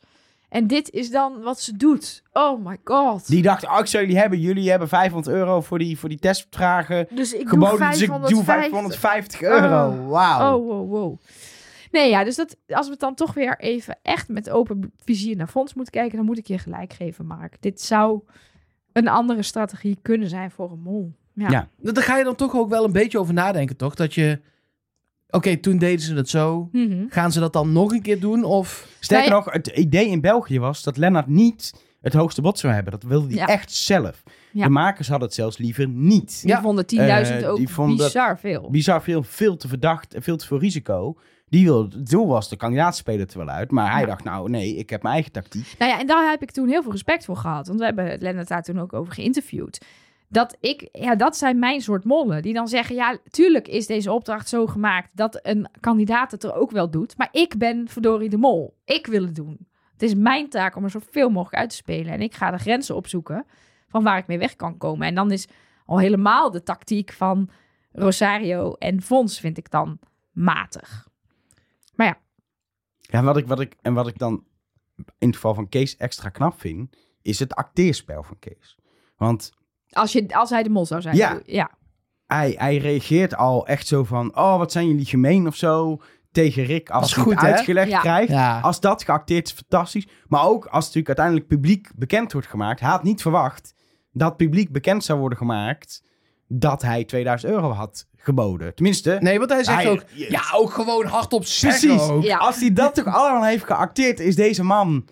En 0.57 0.66
dit 0.66 0.90
is 0.90 1.11
dan 1.11 1.42
wat 1.42 1.61
ze 1.61 1.76
doet. 1.76 2.22
Oh 2.32 2.66
my 2.66 2.76
god. 2.84 3.26
Die 3.26 3.42
dacht, 3.42 3.64
oh, 3.64 3.78
ik 3.78 3.86
zou 3.86 4.04
jullie 4.04 4.18
hebben. 4.18 4.40
Jullie 4.40 4.70
hebben 4.70 4.88
500 4.88 5.34
euro 5.36 5.61
voor 5.61 5.78
die, 5.78 5.98
voor 5.98 6.09
die 6.09 6.18
testvragen 6.18 7.07
dus 7.11 7.32
ik 7.32 7.48
geboden. 7.48 7.78
doe 7.78 7.88
Dus 7.88 8.00
ik 8.00 8.09
550. 8.09 8.36
doe 8.36 8.44
550 8.44 9.42
euro. 9.42 9.88
Oh. 9.88 10.11
Wauw. 10.11 10.59
Oh, 10.59 10.66
wow, 10.66 10.90
wow. 10.90 11.18
Nee, 11.90 12.11
ja, 12.11 12.24
dus 12.24 12.36
dat, 12.36 12.57
als 12.68 12.86
we 12.86 12.92
het 12.92 13.00
dan 13.00 13.14
toch 13.14 13.34
weer 13.34 13.59
even 13.59 13.98
echt 14.02 14.28
met 14.28 14.50
open 14.50 14.92
vizier 15.04 15.36
naar 15.36 15.46
Fons 15.46 15.74
moeten 15.74 15.92
kijken, 15.92 16.16
dan 16.16 16.26
moet 16.26 16.38
ik 16.38 16.46
je 16.46 16.59
gelijk 16.59 16.92
geven, 16.92 17.26
Mark. 17.26 17.57
Dit 17.61 17.80
zou 17.80 18.20
een 18.92 19.09
andere 19.09 19.42
strategie 19.42 19.98
kunnen 20.02 20.28
zijn 20.28 20.50
voor 20.50 20.70
een 20.70 20.82
mol. 20.82 21.12
Ja. 21.32 21.50
Ja. 21.50 21.68
Daar 21.92 22.02
ga 22.02 22.18
je 22.18 22.24
dan 22.24 22.34
toch 22.34 22.54
ook 22.54 22.68
wel 22.68 22.84
een 22.84 22.92
beetje 22.92 23.18
over 23.18 23.34
nadenken, 23.34 23.76
toch? 23.76 23.94
Dat 23.94 24.14
je... 24.14 24.40
Oké, 25.31 25.57
toen 25.57 25.79
deden 25.79 26.01
ze 26.05 26.14
het 26.14 26.29
zo. 26.29 26.68
Mhm. 26.72 27.05
Gaan 27.09 27.33
ze 27.33 27.41
dat 27.41 27.53
dan 27.53 27.72
nog 27.72 27.93
een 27.93 28.03
keer 28.03 28.20
doen? 28.20 28.45
Of... 28.45 28.89
Sterker 29.01 29.31
nog, 29.31 29.53
het 29.53 29.66
idee 29.66 30.09
in 30.09 30.20
België 30.20 30.61
was 30.61 30.83
dat 30.83 30.97
Lennart 30.97 31.27
niet 31.27 31.85
het 32.01 32.12
hoogste 32.14 32.43
bod 32.43 32.59
zou 32.59 32.72
hebben. 32.72 32.93
Dat 32.93 33.03
wilde 33.03 33.27
hij 33.27 33.37
Ja. 33.37 33.47
echt 33.47 33.72
zelf. 33.72 34.22
Ja. 34.53 34.64
De 34.64 34.70
makers 34.70 35.09
hadden 35.09 35.27
het 35.27 35.37
zelfs 35.37 35.59
liever 35.59 35.89
niet. 35.89 36.41
Die 36.41 36.51
Ja. 36.51 36.61
vonden 36.61 36.87
10.000 36.87 37.43
Eh, 37.43 37.51
ook 37.51 37.57
die 37.57 37.68
vonden 37.68 37.97
dat- 37.97 38.07
bizar 38.12 38.39
veel. 38.39 38.70
Bizar 38.70 39.03
veel, 39.03 39.22
veel 39.22 39.57
te 39.57 39.68
verdacht 39.68 40.14
en 40.14 40.22
veel 40.22 40.37
te 40.37 40.47
veel 40.47 40.59
risico. 40.59 41.16
Die 41.49 41.64
wilde, 41.64 41.97
het 41.97 42.11
doel 42.11 42.27
was 42.27 42.49
de 42.49 42.57
kandidaatspeler 42.57 43.27
er 43.33 43.39
wel 43.39 43.49
uit. 43.49 43.70
Maar 43.70 43.91
hij 43.93 44.01
Ja. 44.01 44.07
dacht, 44.07 44.24
nou 44.24 44.51
nee, 44.51 44.77
ik 44.77 44.91
heb 44.91 45.03
mijn 45.03 45.14
eigen 45.14 45.33
tactiek. 45.33 45.74
Nou 45.79 45.91
ja, 45.91 46.01
en 46.01 46.07
daar 46.07 46.31
heb 46.31 46.43
ik 46.43 46.51
toen 46.51 46.68
heel 46.68 46.83
veel 46.83 46.91
respect 46.93 47.24
voor 47.24 47.37
gehad. 47.37 47.66
Want 47.66 47.79
we 47.79 47.85
hebben 47.85 48.16
Lennart 48.20 48.49
daar 48.49 48.62
toen 48.62 48.81
ook 48.81 48.93
over 48.93 49.12
geïnterviewd. 49.12 49.85
Dat 50.29 50.57
ik, 50.61 50.89
ja, 50.93 51.14
dat 51.14 51.37
zijn 51.37 51.59
mijn 51.59 51.81
soort 51.81 52.05
mollen. 52.05 52.43
Die 52.43 52.55
dan 52.55 52.68
zeggen, 52.68 52.95
ja, 52.95 53.18
tuurlijk 53.31 53.68
is 53.68 53.87
deze 53.87 54.12
opdracht 54.12 54.49
zo 54.49 54.66
gemaakt 54.66 55.11
dat 55.14 55.39
een 55.43 55.68
kandidaat 55.81 56.31
het 56.31 56.45
er 56.45 56.55
ook 56.55 56.70
wel 56.70 56.91
doet. 56.91 57.16
Maar 57.16 57.29
ik 57.33 57.59
ben 57.59 57.89
verdorie 57.89 58.29
de 58.29 58.37
mol. 58.37 58.77
Ik 58.85 59.07
wil 59.07 59.22
het 59.22 59.35
doen. 59.35 59.68
Het 59.93 60.03
is 60.03 60.14
mijn 60.14 60.49
taak 60.49 60.77
om 60.77 60.85
er 60.85 60.91
zoveel 60.91 61.31
mogelijk 61.31 61.61
uit 61.61 61.70
te 61.70 61.77
spelen. 61.77 62.12
En 62.12 62.20
ik 62.20 62.35
ga 62.35 62.51
de 62.51 62.59
grenzen 62.59 62.97
opzoeken 62.97 63.47
van 63.89 64.03
waar 64.03 64.18
ik 64.18 64.27
mee 64.27 64.39
weg 64.39 64.57
kan 64.57 64.77
komen. 64.77 65.07
En 65.07 65.14
dan 65.14 65.31
is 65.31 65.49
al 65.85 65.99
helemaal 65.99 66.51
de 66.51 66.62
tactiek 66.62 67.12
van 67.12 67.51
Rosario 67.93 68.72
en 68.72 69.03
Fons, 69.03 69.41
vind 69.41 69.59
ik 69.59 69.70
dan 69.70 69.99
matig. 70.33 71.09
Ja, 72.99 73.22
wat 73.22 73.37
ik, 73.37 73.47
wat 73.47 73.61
ik, 73.61 73.77
en 73.83 73.95
wat 73.95 74.09
ik 74.09 74.18
dan 74.18 74.45
in 75.18 75.27
het 75.27 75.35
geval 75.35 75.55
van 75.55 75.68
Kees 75.68 75.97
extra 75.97 76.29
knap 76.29 76.61
vind, 76.61 76.97
is 77.22 77.39
het 77.39 77.55
acteerspel 77.55 78.22
van 78.22 78.39
Kees. 78.39 78.79
Want 79.16 79.53
Als, 79.91 80.12
je, 80.12 80.26
als 80.37 80.51
hij 80.51 80.62
de 80.62 80.70
mol 80.70 80.87
zou 80.87 81.01
zijn. 81.01 81.16
Ja. 81.16 81.41
ja. 81.45 81.70
hij, 82.26 82.55
hij 82.59 82.76
reageert 82.76 83.37
al 83.37 83.66
echt 83.66 83.87
zo 83.87 84.05
van, 84.05 84.37
oh, 84.37 84.57
wat 84.59 84.72
zijn 84.72 84.87
jullie 84.89 85.05
gemeen 85.05 85.47
of 85.47 85.55
zo, 85.57 86.01
tegen 86.32 86.64
Rick 86.64 86.91
als 86.91 87.14
hij 87.14 87.24
het 87.24 87.39
uitgelegd 87.39 87.91
Ja. 87.91 88.01
krijgt. 88.01 88.30
Ja. 88.30 88.61
Als 88.61 88.80
dat 88.80 89.05
geacteerd 89.05 89.47
is, 89.47 89.53
fantastisch. 89.53 90.07
Maar 90.26 90.45
ook 90.45 90.64
als 90.64 90.84
het 90.87 90.95
natuurlijk 90.95 91.07
uiteindelijk 91.07 91.47
publiek 91.47 91.91
bekend 91.97 92.32
wordt 92.32 92.49
gemaakt. 92.49 92.80
Hij 92.80 92.91
had 92.91 93.03
niet 93.03 93.22
verwacht 93.22 93.74
dat 94.12 94.37
publiek 94.37 94.72
bekend 94.72 95.05
zou 95.05 95.18
worden 95.18 95.39
gemaakt 95.39 96.03
dat 96.49 96.82
hij 96.82 97.05
2000 97.05 97.53
euro 97.53 97.70
had 97.70 98.07
geboden. 98.16 98.74
Tenminste, 98.74 99.16
Nee, 99.20 99.39
want 99.39 99.51
hij 99.51 99.64
zegt 99.64 99.82
Hij- 99.82 99.91
ook... 99.91 100.05
Ja, 100.14 100.41
ook 100.55 100.70
gewoon 100.72 101.07
hardop 101.07 101.45
zeggen 101.45 101.89
precies. 101.89 102.09
ook. 102.09 102.22
Ja. 102.22 102.37
Als 102.37 102.61
hij 102.61 102.72
dat 102.72 102.95
toch 102.95 103.07
allemaal 103.07 103.45
heeft 103.45 103.64
geacteerd, 103.64 104.20
is 104.20 104.37
deze 104.37 104.62
man 104.62 105.09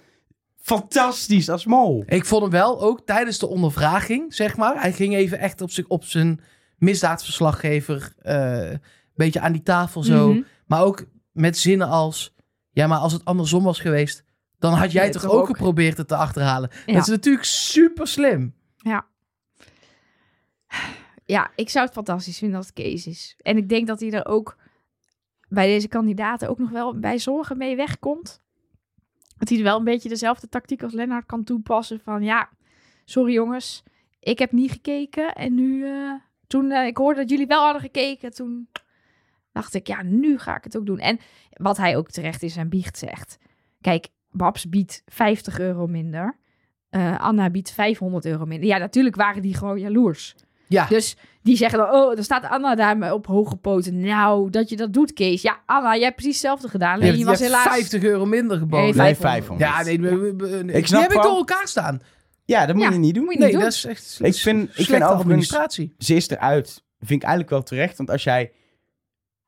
fantastisch 0.65 1.49
als 1.49 1.65
mol. 1.67 2.03
Ik 2.07 2.25
vond 2.25 2.43
hem 2.43 2.51
wel 2.51 2.81
ook 2.81 3.07
tijdens 3.07 3.39
de 3.39 3.47
ondervraging, 3.47 4.35
zeg 4.35 4.57
maar. 4.57 4.81
Hij 4.81 4.93
ging 4.93 5.15
even 5.15 5.39
echt 5.39 5.61
op, 5.61 5.71
zich, 5.71 5.87
op 5.87 6.05
zijn 6.05 6.41
misdaadverslaggever 6.79 8.15
eh, 8.19 8.71
een 8.71 8.81
beetje 9.15 9.41
aan 9.41 9.53
die 9.53 9.63
tafel 9.63 10.03
zo. 10.03 10.33
Mhm. 10.33 10.43
Maar 10.67 10.83
ook 10.83 11.05
met 11.33 11.59
zinnen 11.59 11.89
als... 11.89 12.35
Ja, 12.71 12.87
maar 12.87 12.99
als 12.99 13.13
het 13.13 13.25
andersom 13.25 13.65
was 13.65 13.81
geweest... 13.81 14.25
dan 14.59 14.73
had 14.73 14.93
jij 14.93 15.07
Ja, 15.07 15.13
toch 15.13 15.23
toch 15.23 15.31
ook 15.31 15.41
ook. 15.41 15.47
geprobeerd 15.47 15.97
het 15.97 16.09
te 16.09 16.17
achterhalen. 16.17 16.71
Ja. 16.87 16.93
Dat 16.93 17.03
is 17.03 17.09
natuurlijk 17.09 17.45
super 17.45 18.07
slim. 18.07 18.55
Ja, 21.27 21.51
ik 21.55 21.71
zou 21.71 21.85
het 21.85 21.95
fantastisch 21.95 22.39
vinden 22.39 22.57
als 22.57 22.67
het 22.67 22.75
Kees 22.75 23.07
is. 23.07 23.35
En 23.39 23.57
ik 23.57 23.69
denk 23.69 23.87
dat 23.87 24.01
hij 24.01 24.11
er 24.11 24.27
ook 24.27 24.57
bij 25.49 25.67
deze 25.67 25.89
kandidaten 25.89 26.49
ook 26.49 26.59
nog 26.59 26.71
wel 26.71 26.99
bij 26.99 27.19
zorgen 27.19 27.57
mee 27.57 27.77
wegkomt. 27.77 28.43
Dat 29.37 29.49
hij 29.49 29.63
wel 29.63 29.79
een 29.79 29.85
beetje 29.85 30.09
dezelfde 30.09 30.49
tactiek 30.49 30.83
als 30.83 30.93
Lennart 30.93 31.27
kan 31.27 31.45
toepassen. 31.45 32.01
Van 32.01 32.23
ja, 32.23 32.49
sorry 33.05 33.33
jongens, 33.33 33.83
ik 34.21 34.39
heb 34.39 34.53
niet 34.53 34.71
gekeken. 34.71 35.35
En 35.35 35.55
nu, 35.55 35.87
eh, 35.87 36.13
toen 36.47 36.71
eh, 36.71 36.87
ik 36.87 36.97
hoorde 36.97 37.21
dat 37.21 37.31
jullie 37.31 37.47
wel 37.47 37.63
hadden 37.63 37.83
gekeken, 37.83 38.35
toen 38.35 38.69
dacht 39.53 39.75
ik, 39.75 39.87
ja, 39.87 40.03
nu 40.03 40.39
ga 40.39 40.57
ik 40.57 40.65
het 40.65 40.77
ook 40.77 40.87
doen. 40.87 40.99
En 40.99 41.19
wat 41.51 41.77
hij 41.77 41.97
ook 41.97 42.11
terecht 42.11 42.43
in 42.43 42.51
zijn 42.51 42.69
biecht 42.69 42.99
zegt. 42.99 43.39
Kijk, 43.81 44.09
Babs 44.31 44.69
biedt 44.69 45.03
50 45.07 45.59
euro 45.59 45.87
minder. 45.87 46.37
Eh, 46.89 47.21
Anna 47.21 47.51
biedt 47.51 47.73
500 47.73 48.25
euro 48.25 48.45
minder. 48.47 48.69
Ja, 48.69 48.79
natuurlijk 48.79 49.17
waren 49.17 49.43
die 49.43 49.55
gewoon 49.55 49.81
jaloers. 49.81 50.35
Ja, 50.67 50.87
Dus 50.89 51.17
die 51.43 51.57
zeggen 51.57 51.79
dan, 51.79 51.91
oh, 51.91 52.15
dan 52.15 52.25
staat 52.25 52.49
Anna 52.49 52.75
daar 52.75 53.13
op 53.13 53.27
hoge 53.27 53.57
poten. 53.57 54.01
Nou, 54.01 54.51
dat 54.51 54.69
je 54.69 54.77
dat 54.77 54.93
doet, 54.93 55.13
Kees. 55.13 55.43
Ja, 55.43 55.61
Anna, 55.67 55.95
jij 55.95 56.03
hebt 56.05 56.15
precies 56.17 56.33
hetzelfde 56.35 56.69
gedaan. 56.69 57.01
hebt, 57.01 57.13
je 57.13 57.19
je 57.19 57.25
was 57.25 57.39
hebt 57.41 57.51
helaas... 57.53 57.73
50 57.75 58.03
euro 58.03 58.25
minder 58.27 58.59
geboden. 58.59 58.97
Nee, 58.97 59.05
Nee, 59.05 59.17
500. 59.17 59.71
500. 59.71 60.51
Ja, 60.51 60.63
nee, 60.63 60.77
Ik 60.77 60.87
snap 60.87 61.01
die 61.01 61.09
heb 61.09 61.17
ik 61.19 61.23
door 61.29 61.37
elkaar 61.37 61.69
staan. 61.69 62.01
Ja, 62.45 62.67
dat 62.67 62.75
moet 62.75 62.85
Ja, 62.85 62.91
je 62.91 62.99
niet 62.99 63.15
doen. 63.15 63.25
moet 63.25 63.33
je 63.35 63.39
niet 63.39 63.49
Nee, 63.49 63.57
doen. 63.57 63.65
dat 63.65 63.73
is 63.73 63.85
echt 63.85 64.19
Ik 64.23 64.35
vind- 64.35 64.79
ik 64.79 64.87
vind 64.87 65.03
administratie. 65.03 65.95
Ze 65.99 66.15
is 66.15 66.29
eruit. 66.29 66.83
Vind 66.99 67.11
ik 67.23 67.29
eigenlijk 67.29 67.51
wel 67.51 67.63
terecht. 67.63 67.97
Want 67.97 68.11
als 68.11 68.25
jij 68.25 68.53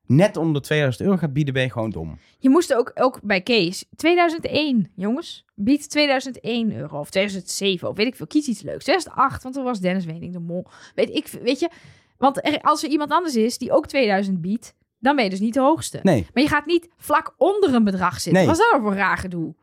net 0.06 0.36
onder 0.36 0.54
de 0.54 0.60
2000 0.60 1.04
euro 1.04 1.16
gaat 1.16 1.32
bieden, 1.32 1.54
ben 1.54 1.62
je 1.62 1.70
gewoon 1.70 1.90
dom. 1.90 2.18
Je 2.38 2.50
moest 2.50 2.74
ook, 2.74 2.90
ook 2.94 3.20
bij 3.22 3.40
Kees, 3.40 3.84
2001, 3.96 4.90
jongens. 4.94 5.44
Biedt 5.54 5.90
2001 5.90 6.76
euro 6.76 6.98
of 6.98 7.10
2007 7.10 7.88
of 7.88 7.96
weet 7.96 8.06
ik 8.06 8.16
veel. 8.16 8.26
Kies 8.26 8.46
iets 8.46 8.62
leuks. 8.62 8.84
2008, 8.84 9.42
want 9.42 9.54
toen 9.54 9.64
was 9.64 9.80
Dennis 9.80 10.04
Wening 10.04 10.32
de 10.32 10.38
mol. 10.38 10.66
Weet 10.94 11.10
ik, 11.10 11.26
weet 11.42 11.60
je. 11.60 11.70
Want 12.18 12.46
er, 12.46 12.60
als 12.60 12.82
er 12.82 12.90
iemand 12.90 13.10
anders 13.10 13.36
is 13.36 13.58
die 13.58 13.72
ook 13.72 13.86
2000 13.86 14.40
biedt, 14.40 14.74
dan 14.98 15.16
ben 15.16 15.24
je 15.24 15.30
dus 15.30 15.40
niet 15.40 15.54
de 15.54 15.60
hoogste. 15.60 16.00
Nee. 16.02 16.26
Maar 16.34 16.42
je 16.42 16.48
gaat 16.48 16.66
niet 16.66 16.88
vlak 16.96 17.34
onder 17.36 17.74
een 17.74 17.84
bedrag 17.84 18.20
zitten. 18.20 18.32
Nee. 18.32 18.46
Wat 18.46 18.54
is 18.54 18.62
dat 18.62 18.70
nou 18.70 18.82
voor 18.82 18.92
een 18.92 18.98
raar 18.98 19.18
gedoe? 19.18 19.54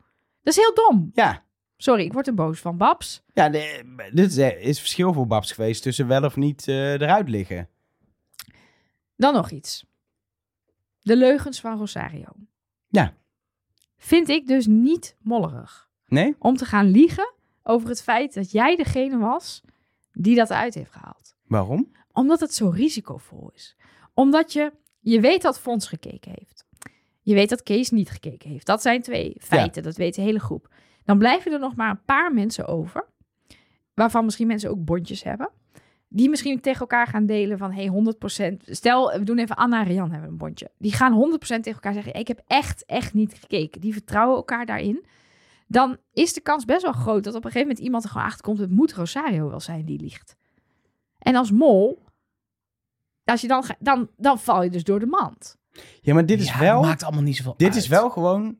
Dat 0.42 0.56
is 0.56 0.56
heel 0.56 0.74
dom. 0.74 1.10
Ja. 1.14 1.44
Sorry, 1.76 2.04
ik 2.04 2.12
word 2.12 2.26
er 2.26 2.34
boos 2.34 2.60
van, 2.60 2.76
Babs. 2.76 3.22
Ja, 3.32 3.48
dit 3.48 4.30
is, 4.30 4.36
eh, 4.36 4.64
is 4.64 4.78
verschil 4.78 5.12
voor 5.12 5.26
Babs 5.26 5.52
geweest 5.52 5.82
tussen 5.82 6.06
wel 6.06 6.24
of 6.24 6.36
niet 6.36 6.68
eh, 6.68 6.92
eruit 6.92 7.28
liggen. 7.28 7.68
Dan 9.16 9.34
nog 9.34 9.50
iets. 9.50 9.84
De 11.04 11.16
leugens 11.16 11.60
van 11.60 11.78
Rosario. 11.78 12.28
Ja. 12.88 13.14
Vind 13.96 14.28
ik 14.28 14.46
dus 14.46 14.66
niet 14.66 15.16
mollerig. 15.20 15.90
Nee? 16.06 16.34
Om 16.38 16.56
te 16.56 16.64
gaan 16.64 16.86
liegen 16.86 17.32
over 17.62 17.88
het 17.88 18.02
feit 18.02 18.34
dat 18.34 18.50
jij 18.50 18.76
degene 18.76 19.18
was 19.18 19.62
die 20.12 20.36
dat 20.36 20.50
uit 20.50 20.74
heeft 20.74 20.92
gehaald. 20.92 21.36
Waarom? 21.46 21.92
Omdat 22.12 22.40
het 22.40 22.54
zo 22.54 22.68
risicovol 22.68 23.50
is. 23.54 23.76
Omdat 24.14 24.52
je, 24.52 24.72
je 25.00 25.20
weet 25.20 25.42
dat 25.42 25.60
Fons 25.60 25.88
gekeken 25.88 26.32
heeft. 26.34 26.66
Je 27.20 27.34
weet 27.34 27.48
dat 27.48 27.62
Kees 27.62 27.90
niet 27.90 28.10
gekeken 28.10 28.50
heeft. 28.50 28.66
Dat 28.66 28.82
zijn 28.82 29.02
twee 29.02 29.36
feiten, 29.40 29.82
dat 29.82 29.96
weet 29.96 30.14
de 30.14 30.22
hele 30.22 30.40
groep. 30.40 30.74
Dan 31.04 31.18
blijven 31.18 31.52
er 31.52 31.58
nog 31.58 31.76
maar 31.76 31.90
een 31.90 32.04
paar 32.04 32.34
mensen 32.34 32.66
over. 32.66 33.08
Waarvan 33.94 34.24
misschien 34.24 34.46
mensen 34.46 34.70
ook 34.70 34.84
bondjes 34.84 35.22
hebben. 35.22 35.50
Die 36.16 36.28
misschien 36.28 36.60
tegen 36.60 36.80
elkaar 36.80 37.06
gaan 37.06 37.26
delen 37.26 37.58
van 37.58 37.72
hey, 37.72 37.90
100%. 38.52 38.56
Stel, 38.64 39.18
we 39.18 39.24
doen 39.24 39.38
even 39.38 39.56
Anna 39.56 39.80
en 39.80 39.86
Rian 39.86 40.10
hebben 40.10 40.28
een 40.30 40.36
bondje. 40.36 40.70
Die 40.78 40.92
gaan 40.92 41.32
100% 41.34 41.36
tegen 41.38 41.72
elkaar 41.72 41.92
zeggen: 41.92 42.14
Ik 42.14 42.28
heb 42.28 42.42
echt, 42.46 42.84
echt 42.86 43.14
niet 43.14 43.34
gekeken. 43.34 43.80
Die 43.80 43.92
vertrouwen 43.92 44.36
elkaar 44.36 44.66
daarin. 44.66 45.04
Dan 45.66 45.96
is 46.12 46.32
de 46.32 46.40
kans 46.40 46.64
best 46.64 46.82
wel 46.82 46.92
groot 46.92 47.24
dat 47.24 47.34
op 47.34 47.44
een 47.44 47.50
gegeven 47.50 47.66
moment 47.68 47.84
iemand 47.86 48.04
er 48.04 48.10
gewoon 48.10 48.26
achter 48.26 48.42
komt. 48.42 48.58
Het 48.58 48.70
moet 48.70 48.92
Rosario 48.92 49.48
wel 49.48 49.60
zijn 49.60 49.84
die 49.84 50.00
liegt. 50.00 50.36
En 51.18 51.34
als 51.36 51.50
mol, 51.50 52.02
als 53.24 53.40
je 53.40 53.48
dan, 53.48 53.62
ga- 53.64 53.76
dan, 53.78 54.08
dan 54.16 54.38
val 54.38 54.62
je 54.62 54.70
dus 54.70 54.84
door 54.84 55.00
de 55.00 55.06
mand. 55.06 55.56
Ja, 56.00 56.14
maar 56.14 56.26
dit 56.26 56.40
is 56.40 56.48
Ja, 56.48 56.58
wel... 56.58 56.80
maakt 56.82 57.02
allemaal 57.02 57.22
niet 57.22 57.36
zoveel 57.36 57.54
Dit 57.56 57.66
uit. 57.68 57.76
is 57.76 57.88
wel 57.88 58.10
gewoon... 58.10 58.58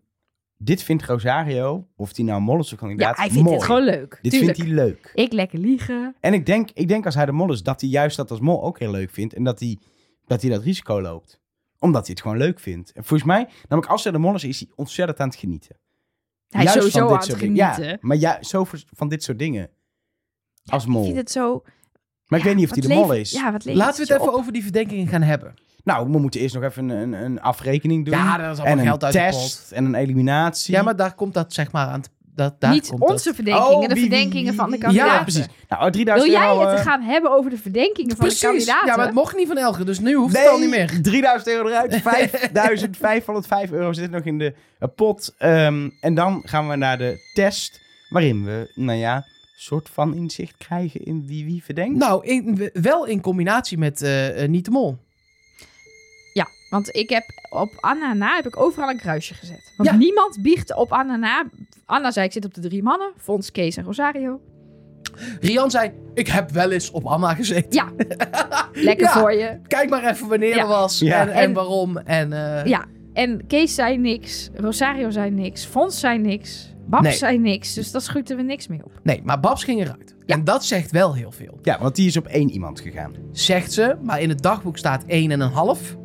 Dit 0.57 0.82
vindt 0.82 1.02
Rosario, 1.05 1.88
of 1.96 2.12
die 2.12 2.24
nou 2.24 2.40
mol 2.40 2.59
is 2.59 2.64
of 2.64 2.70
Ja, 2.70 2.76
kandidaat, 2.76 3.16
hij 3.16 3.28
vindt 3.28 3.42
mooi. 3.42 3.57
het 3.57 3.64
gewoon 3.64 3.84
leuk. 3.84 4.18
Dit 4.22 4.32
Tuurlijk. 4.32 4.57
vindt 4.57 4.70
hij 4.76 4.84
leuk. 4.84 5.11
Ik 5.14 5.32
lekker 5.32 5.59
liegen. 5.59 6.14
En 6.20 6.32
ik 6.34 6.46
denk, 6.46 6.70
ik 6.74 6.88
denk 6.88 7.05
als 7.07 7.14
hij 7.14 7.26
de 7.26 7.32
mol 7.32 7.52
is, 7.52 7.62
dat 7.62 7.80
hij 7.80 7.90
juist 7.90 8.16
dat 8.16 8.30
als 8.30 8.40
mol 8.40 8.62
ook 8.62 8.78
heel 8.78 8.90
leuk 8.90 9.11
vindt. 9.11 9.34
En 9.34 9.44
dat 9.44 9.61
hij 9.61 9.78
dat, 10.26 10.40
hij 10.42 10.50
dat 10.50 10.62
risico 10.62 11.00
loopt. 11.00 11.40
Omdat 11.78 12.02
hij 12.07 12.11
het 12.11 12.20
gewoon 12.22 12.36
leuk 12.38 12.61
vindt. 12.61 12.92
En 12.92 13.05
volgens 13.05 13.28
mij, 13.28 13.48
namelijk 13.68 13.92
als 13.92 14.02
hij 14.02 14.12
de 14.12 14.18
mol 14.18 14.34
is, 14.34 14.44
is 14.44 14.59
hij 14.61 14.68
ontzettend 14.74 15.20
aan 15.20 15.28
het 15.28 15.36
genieten. 15.36 15.76
Hij 16.48 16.64
is 16.64 16.72
Juist 16.72 16.92
sowieso 16.92 17.09
van 17.09 17.18
dit 17.18 17.26
aan 17.26 17.30
het 17.32 17.40
dingen. 17.40 17.66
genieten. 17.74 17.92
Ja, 17.92 17.98
maar 18.00 18.16
ja, 18.16 18.42
zo 18.42 18.66
van 18.96 19.09
dit 19.09 19.22
soort 19.22 19.38
dingen. 19.38 19.70
Als 20.64 20.82
Ik 20.82 20.88
mol. 20.88 21.05
vind 21.05 21.16
het 21.16 21.30
zo... 21.30 21.62
Maar 22.26 22.38
ik 22.38 22.44
weet 22.44 22.55
niet 22.57 22.64
of 22.64 22.70
hij 22.70 22.80
de 22.88 22.94
mol 22.94 23.12
is. 23.14 23.30
Ja, 23.30 23.50
Laten 23.64 23.96
we 24.07 24.12
het 24.12 24.20
even 24.20 24.32
op? 24.32 24.38
over 24.38 24.52
die 24.52 24.62
verdenkingen 24.62 25.07
gaan 25.07 25.22
hebben. 25.22 25.55
Nou, 25.85 26.11
we 26.11 26.18
moeten 26.18 26.41
eerst 26.41 26.55
nog 26.55 26.64
even 26.64 26.89
een, 26.89 27.12
een, 27.12 27.24
een 27.24 27.41
afrekening 27.41 28.05
doen. 28.05 28.14
Ja, 28.14 28.37
dat 28.37 28.53
is 28.53 28.59
allemaal 28.59 28.66
en 28.66 28.78
een 28.78 28.85
geld 28.85 29.05
uit 29.05 29.12
de 29.12 29.18
test 29.18 29.72
en 29.72 29.85
een 29.85 29.95
eliminatie. 29.95 30.74
Ja, 30.74 30.82
maar 30.82 30.97
daar 30.97 31.14
komt 31.14 31.35
dat 31.35 31.53
zeg 31.53 31.72
maar 31.72 31.87
aan. 31.87 32.03
Dat, 32.35 32.55
daar 32.61 32.70
Niet 32.72 32.89
komt 32.89 33.01
onze 33.03 33.24
dat. 33.24 33.35
verdenkingen, 33.35 33.76
Oh, 33.76 33.89
de 33.89 33.97
verdenkingen 33.97 34.55
van 34.55 34.70
de 34.70 34.78
kandidaten. 34.78 35.14
Ja, 35.14 35.22
precies. 35.22 35.47
Nou, 35.68 35.82
Wil 35.82 35.91
3000 35.91 36.32
jij 36.32 36.49
euro... 36.49 36.68
het 36.68 36.78
eh, 36.78 36.85
gaan 36.85 37.03
hebben 37.03 37.30
over 37.30 37.51
de 37.51 37.57
verdenkingen 37.59 38.16
van 38.16 38.18
de 38.18 38.24
Precies. 38.24 38.41
kandidaten? 38.41 38.87
Ja, 38.87 38.97
maar 38.97 39.07
het 39.07 39.14
mocht 39.14 39.37
niet 39.37 39.47
van 39.47 39.57
Elger, 39.57 39.87
dus 39.87 39.99
nu 39.99 40.14
hoeft 40.14 40.32
Nee, 40.35 40.43
het 40.43 40.53
al 40.53 40.59
niet 40.59 40.70
meer. 40.70 41.03
3000 41.03 41.51
euro 41.57 41.68
eruit. 41.68 42.01
5505 42.03 43.70
euro 43.72 43.93
zit 43.93 44.11
nog 44.11 44.22
in 44.22 44.39
de 44.39 44.55
eh, 44.78 44.89
pot. 44.97 45.35
Ehm, 45.39 45.89
en 46.01 46.14
dan 46.14 46.43
gaan 46.45 46.68
we 46.68 46.76
naar 46.76 46.99
de 46.99 47.30
test. 47.35 47.80
Waarin 48.09 48.45
we, 48.45 48.70
nou 48.74 48.99
ja, 48.99 49.24
soort 49.57 49.89
van 49.93 50.14
inzicht 50.14 50.57
krijgen 50.57 51.05
in 51.05 51.26
wie 51.26 51.45
wie 51.45 51.64
verdenkt. 51.64 51.99
Nou, 51.99 52.26
in, 52.26 52.70
wel 52.72 53.07
in 53.07 53.20
combinatie 53.20 53.78
met 53.78 54.03
eh, 54.03 54.43
eh, 54.43 54.49
Niet 54.51 54.64
de 54.64 54.70
Mol. 54.70 54.99
Want 56.74 56.96
ik 56.96 57.08
heb 57.10 57.24
op 57.50 57.72
Anna 57.80 58.12
na 58.12 58.36
heb 58.36 58.46
ik 58.46 58.60
overal 58.60 58.88
een 58.90 58.96
kruisje 58.98 59.34
gezet. 59.34 59.72
Want 59.76 59.88
Ja. 59.90 59.96
niemand 59.96 60.38
biegt 60.42 60.74
op 60.76 60.92
Anna 60.92 61.16
na. 61.16 61.44
Anna 61.84 62.10
zei 62.10 62.26
ik 62.26 62.32
zit 62.32 62.44
op 62.44 62.54
de 62.54 62.60
drie 62.60 62.82
mannen. 62.82 63.12
Fons, 63.16 63.50
Kees 63.50 63.76
en 63.76 63.84
Rosario. 63.84 64.40
Rian 65.40 65.70
zei, 65.70 65.90
ik 66.14 66.26
heb 66.28 66.50
wel 66.50 66.70
eens 66.70 66.90
op 66.90 67.04
Anna 67.04 67.34
gezeten. 67.34 67.72
Ja, 67.72 67.92
lekker 68.88 69.06
Ja. 69.06 69.18
voor 69.20 69.32
je. 69.32 69.58
Kijk 69.66 69.90
maar 69.90 70.04
even 70.04 70.28
wanneer 70.28 70.48
Ja. 70.54 70.60
dat 70.60 70.68
was 70.68 70.98
Ja. 70.98 71.20
en, 71.20 71.28
en, 71.28 71.34
En- 71.34 71.52
waarom. 71.52 71.96
En, 71.96 72.32
eh, 72.32 72.64
Ja, 72.64 72.84
en 73.12 73.46
Kees 73.46 73.74
zei 73.74 73.96
niks. 73.96 74.50
Rosario 74.54 75.10
zei 75.10 75.30
niks. 75.30 75.64
Fons 75.64 76.00
zei 76.00 76.18
niks. 76.18 76.74
Babs 76.86 77.02
Nee. 77.04 77.12
zei 77.12 77.38
niks. 77.38 77.74
Dus 77.74 77.90
daar 77.90 78.00
schutten 78.00 78.36
we 78.36 78.42
niks 78.42 78.66
mee 78.68 78.80
op. 78.84 79.00
Nee, 79.02 79.20
maar 79.24 79.40
Babs 79.40 79.64
ging 79.64 79.80
eruit. 79.80 80.14
En 80.26 80.44
dat 80.44 80.64
zegt 80.64 80.90
wel 80.90 81.14
heel 81.14 81.30
veel. 81.32 81.58
Ja, 81.62 81.78
want 81.80 81.96
die 81.96 82.06
is 82.06 82.16
op 82.16 82.26
één 82.26 82.50
iemand 82.50 82.80
gegaan. 82.80 83.14
Zegt 83.32 83.72
ze, 83.72 83.96
maar 84.02 84.20
in 84.20 84.28
het 84.28 84.42
dagboek 84.42 84.78
staat 84.78 85.04
1 85.06 85.30
en 85.30 85.40
een 85.40 85.50
half. 85.50 85.96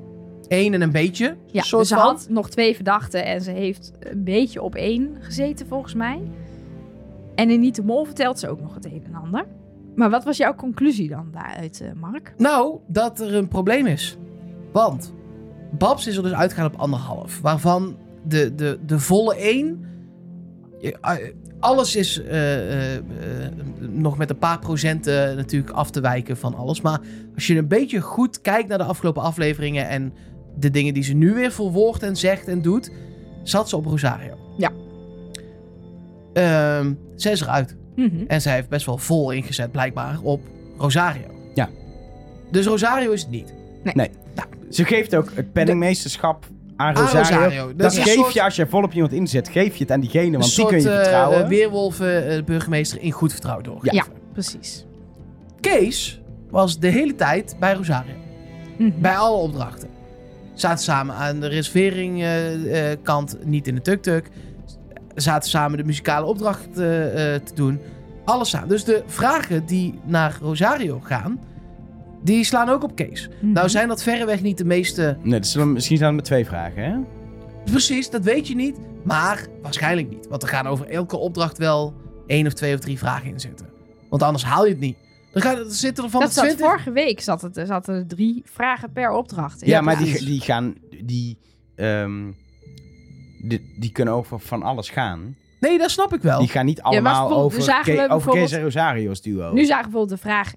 1 0.49 0.73
en 0.73 0.81
een 0.81 0.91
beetje. 0.91 1.35
Ja, 1.45 1.61
soort 1.61 1.81
dus 1.81 1.89
ze 1.89 1.95
van. 1.95 2.05
had 2.05 2.27
nog 2.29 2.49
twee 2.49 2.75
verdachten 2.75 3.25
en 3.25 3.41
ze 3.41 3.51
heeft 3.51 3.91
een 3.99 4.23
beetje 4.23 4.61
op 4.61 4.75
één 4.75 5.17
gezeten 5.19 5.67
volgens 5.67 5.93
mij. 5.93 6.21
En 7.35 7.49
in 7.49 7.59
Niet 7.59 7.75
de 7.75 7.83
Mol 7.83 8.05
vertelt 8.05 8.39
ze 8.39 8.49
ook 8.49 8.61
nog 8.61 8.73
het 8.73 8.85
een 8.85 9.03
en 9.05 9.15
ander. 9.15 9.45
Maar 9.95 10.09
wat 10.09 10.23
was 10.23 10.37
jouw 10.37 10.55
conclusie 10.55 11.09
dan 11.09 11.27
daaruit, 11.31 11.81
eh, 11.81 11.91
Mark? 11.95 12.33
Nou, 12.37 12.79
dat 12.87 13.19
er 13.19 13.35
een 13.35 13.47
probleem 13.47 13.85
is. 13.85 14.17
Want 14.71 15.13
Babs 15.71 16.07
is 16.07 16.17
er 16.17 16.23
dus 16.23 16.33
uitgegaan 16.33 16.73
op 16.73 16.79
anderhalf. 16.79 17.41
Waarvan 17.41 17.97
de, 18.23 18.55
de, 18.55 18.79
de 18.85 18.99
volle 18.99 19.35
1. 19.35 19.85
Alles 21.59 21.95
is 21.95 22.21
eh, 22.21 22.95
eh, 22.95 23.03
nog 23.79 24.17
met 24.17 24.29
een 24.29 24.37
paar 24.37 24.59
procenten 24.59 25.35
natuurlijk 25.35 25.73
af 25.73 25.91
te 25.91 26.01
wijken 26.01 26.37
van 26.37 26.55
alles. 26.55 26.81
Maar 26.81 27.01
als 27.35 27.47
je 27.47 27.57
een 27.57 27.67
beetje 27.67 28.01
goed 28.01 28.41
kijkt 28.41 28.69
naar 28.69 28.77
de 28.77 28.83
afgelopen 28.83 29.21
afleveringen 29.21 29.87
en 29.87 30.13
de 30.57 30.69
dingen 30.69 30.93
die 30.93 31.03
ze 31.03 31.13
nu 31.13 31.33
weer 31.33 31.51
verwoordt 31.51 32.03
en 32.03 32.15
zegt 32.15 32.47
en 32.47 32.61
doet, 32.61 32.91
zat 33.43 33.69
ze 33.69 33.75
op 33.75 33.85
Rosario. 33.85 34.37
Ja. 34.57 34.71
Ehm, 36.33 36.93
zij 37.15 37.31
is 37.31 37.41
eruit. 37.41 37.75
Mhm. 37.95 38.23
En 38.27 38.41
zij 38.41 38.53
heeft 38.53 38.69
best 38.69 38.85
wel 38.85 38.97
vol 38.97 39.31
ingezet, 39.31 39.71
blijkbaar, 39.71 40.19
op 40.21 40.41
Rosario. 40.77 41.27
Ja. 41.53 41.69
Dus 42.51 42.65
Rosario 42.65 43.11
is 43.11 43.21
het 43.21 43.31
niet. 43.31 43.53
Ze 44.69 44.85
geeft 44.85 45.15
ook 45.15 45.31
het 45.35 45.51
penningmeesterschap 45.53 46.45
aan 46.75 46.95
Aan 46.95 47.03
Rosario. 47.03 47.43
Rosario. 47.43 47.75
Dat 47.75 47.97
geef 47.97 48.13
soort- 48.13 48.33
je 48.33 48.43
als 48.43 48.55
je 48.55 48.67
volop 48.67 48.93
iemand 48.93 49.13
inzet. 49.13 49.49
Geef 49.49 49.75
je 49.75 49.83
het 49.83 49.91
aan 49.91 49.99
diegene, 49.99 50.37
want 50.37 50.55
die 50.55 50.65
kun 50.65 50.81
je 50.81 50.89
eh, 50.89 50.95
vertrouwen. 50.95 51.47
weerwolven 51.47 52.27
eh, 52.27 52.43
burgemeester 52.43 53.01
in 53.01 53.11
goed 53.11 53.31
vertrouwen 53.31 53.63
door. 53.65 53.79
Ja, 53.81 54.05
precies. 54.33 54.85
Kees 55.59 56.21
was 56.49 56.79
de 56.79 56.87
hele 56.87 57.15
tijd 57.15 57.55
bij 57.59 57.73
Rosario. 57.73 58.13
Mhm. 58.77 58.91
Bij 59.01 59.15
alle 59.15 59.37
opdrachten. 59.37 59.89
Zaten 60.59 60.83
samen 60.83 61.15
aan 61.15 61.39
de 61.39 61.47
reservering-kant, 61.47 63.37
niet 63.45 63.67
in 63.67 63.75
de 63.75 63.81
tuk-tuk. 63.81 64.29
Zaten 65.15 65.49
samen 65.49 65.77
de 65.77 65.83
muzikale 65.83 66.25
opdracht 66.25 66.77
eh, 66.77 67.33
eh, 67.35 67.41
te 67.41 67.53
doen. 67.53 67.79
Alles 68.25 68.49
samen. 68.49 68.69
Dus 68.69 68.83
de 68.83 69.03
vragen 69.05 69.65
die 69.65 69.99
naar 70.03 70.37
Rosario 70.41 70.99
gaan, 71.03 71.39
die 72.23 72.43
slaan 72.43 72.69
ook 72.69 72.83
op 72.83 72.95
Kees. 72.95 73.29
Mhm. 73.41 73.51
Nou 73.51 73.69
zijn 73.69 73.87
dat 73.87 74.03
verreweg 74.03 74.41
niet 74.41 74.57
de 74.57 74.65
meeste... 74.65 75.17
Nee, 75.21 75.39
dus 75.39 75.55
misschien 75.55 75.97
zijn 75.97 76.09
het 76.09 76.17
met 76.17 76.25
twee 76.25 76.45
vragen, 76.45 76.83
hè? 76.83 76.97
Precies, 77.65 78.09
dat 78.09 78.23
weet 78.23 78.47
je 78.47 78.55
niet. 78.55 78.77
Maar 79.03 79.47
waarschijnlijk 79.61 80.09
niet. 80.09 80.27
Want 80.27 80.43
er 80.43 80.49
gaan 80.49 80.67
over 80.67 80.89
elke 80.89 81.17
opdracht 81.17 81.57
wel 81.57 81.93
één 82.27 82.47
of 82.47 82.53
twee 82.53 82.73
of 82.73 82.79
drie 82.79 82.97
vragen 82.97 83.29
in 83.29 83.39
zitten. 83.39 83.67
Want 84.09 84.23
anders 84.23 84.43
haal 84.43 84.65
je 84.65 84.71
het 84.71 84.79
niet. 84.79 84.97
Er, 85.33 85.41
gaan, 85.41 85.57
er 85.57 85.65
zitten 85.71 86.03
er 86.03 86.09
van 86.09 86.19
dat 86.19 86.29
de 86.29 86.35
zat 86.35 86.43
20... 86.45 86.65
vorige 86.67 86.91
week 86.91 87.21
zat 87.21 87.41
het, 87.41 87.57
er 87.57 87.65
zaten 87.65 88.07
drie 88.07 88.41
vragen 88.45 88.91
per 88.91 89.11
opdracht. 89.11 89.65
Ja, 89.65 89.81
maar 89.81 89.97
die, 89.97 90.25
die 90.25 90.41
gaan... 90.41 90.75
Die, 91.03 91.37
ehm, 91.75 92.31
die, 93.43 93.75
die 93.79 93.91
kunnen 93.91 94.13
over 94.13 94.39
van 94.39 94.63
alles 94.63 94.89
gaan. 94.89 95.35
Nee, 95.59 95.77
dat 95.77 95.91
snap 95.91 96.13
ik 96.13 96.21
wel. 96.21 96.39
Die 96.39 96.47
gaan 96.47 96.65
niet 96.65 96.81
allemaal 96.81 97.31
over, 97.31 97.81
Ke- 97.83 98.07
over 98.09 98.31
Kees 98.31 98.51
en 98.51 98.61
Rosario's 98.61 99.21
duo. 99.21 99.53
Nu 99.53 99.65
zagen 99.65 99.83
we 99.83 99.89
bijvoorbeeld 99.89 100.21
de 100.21 100.27
vraag 100.27 100.53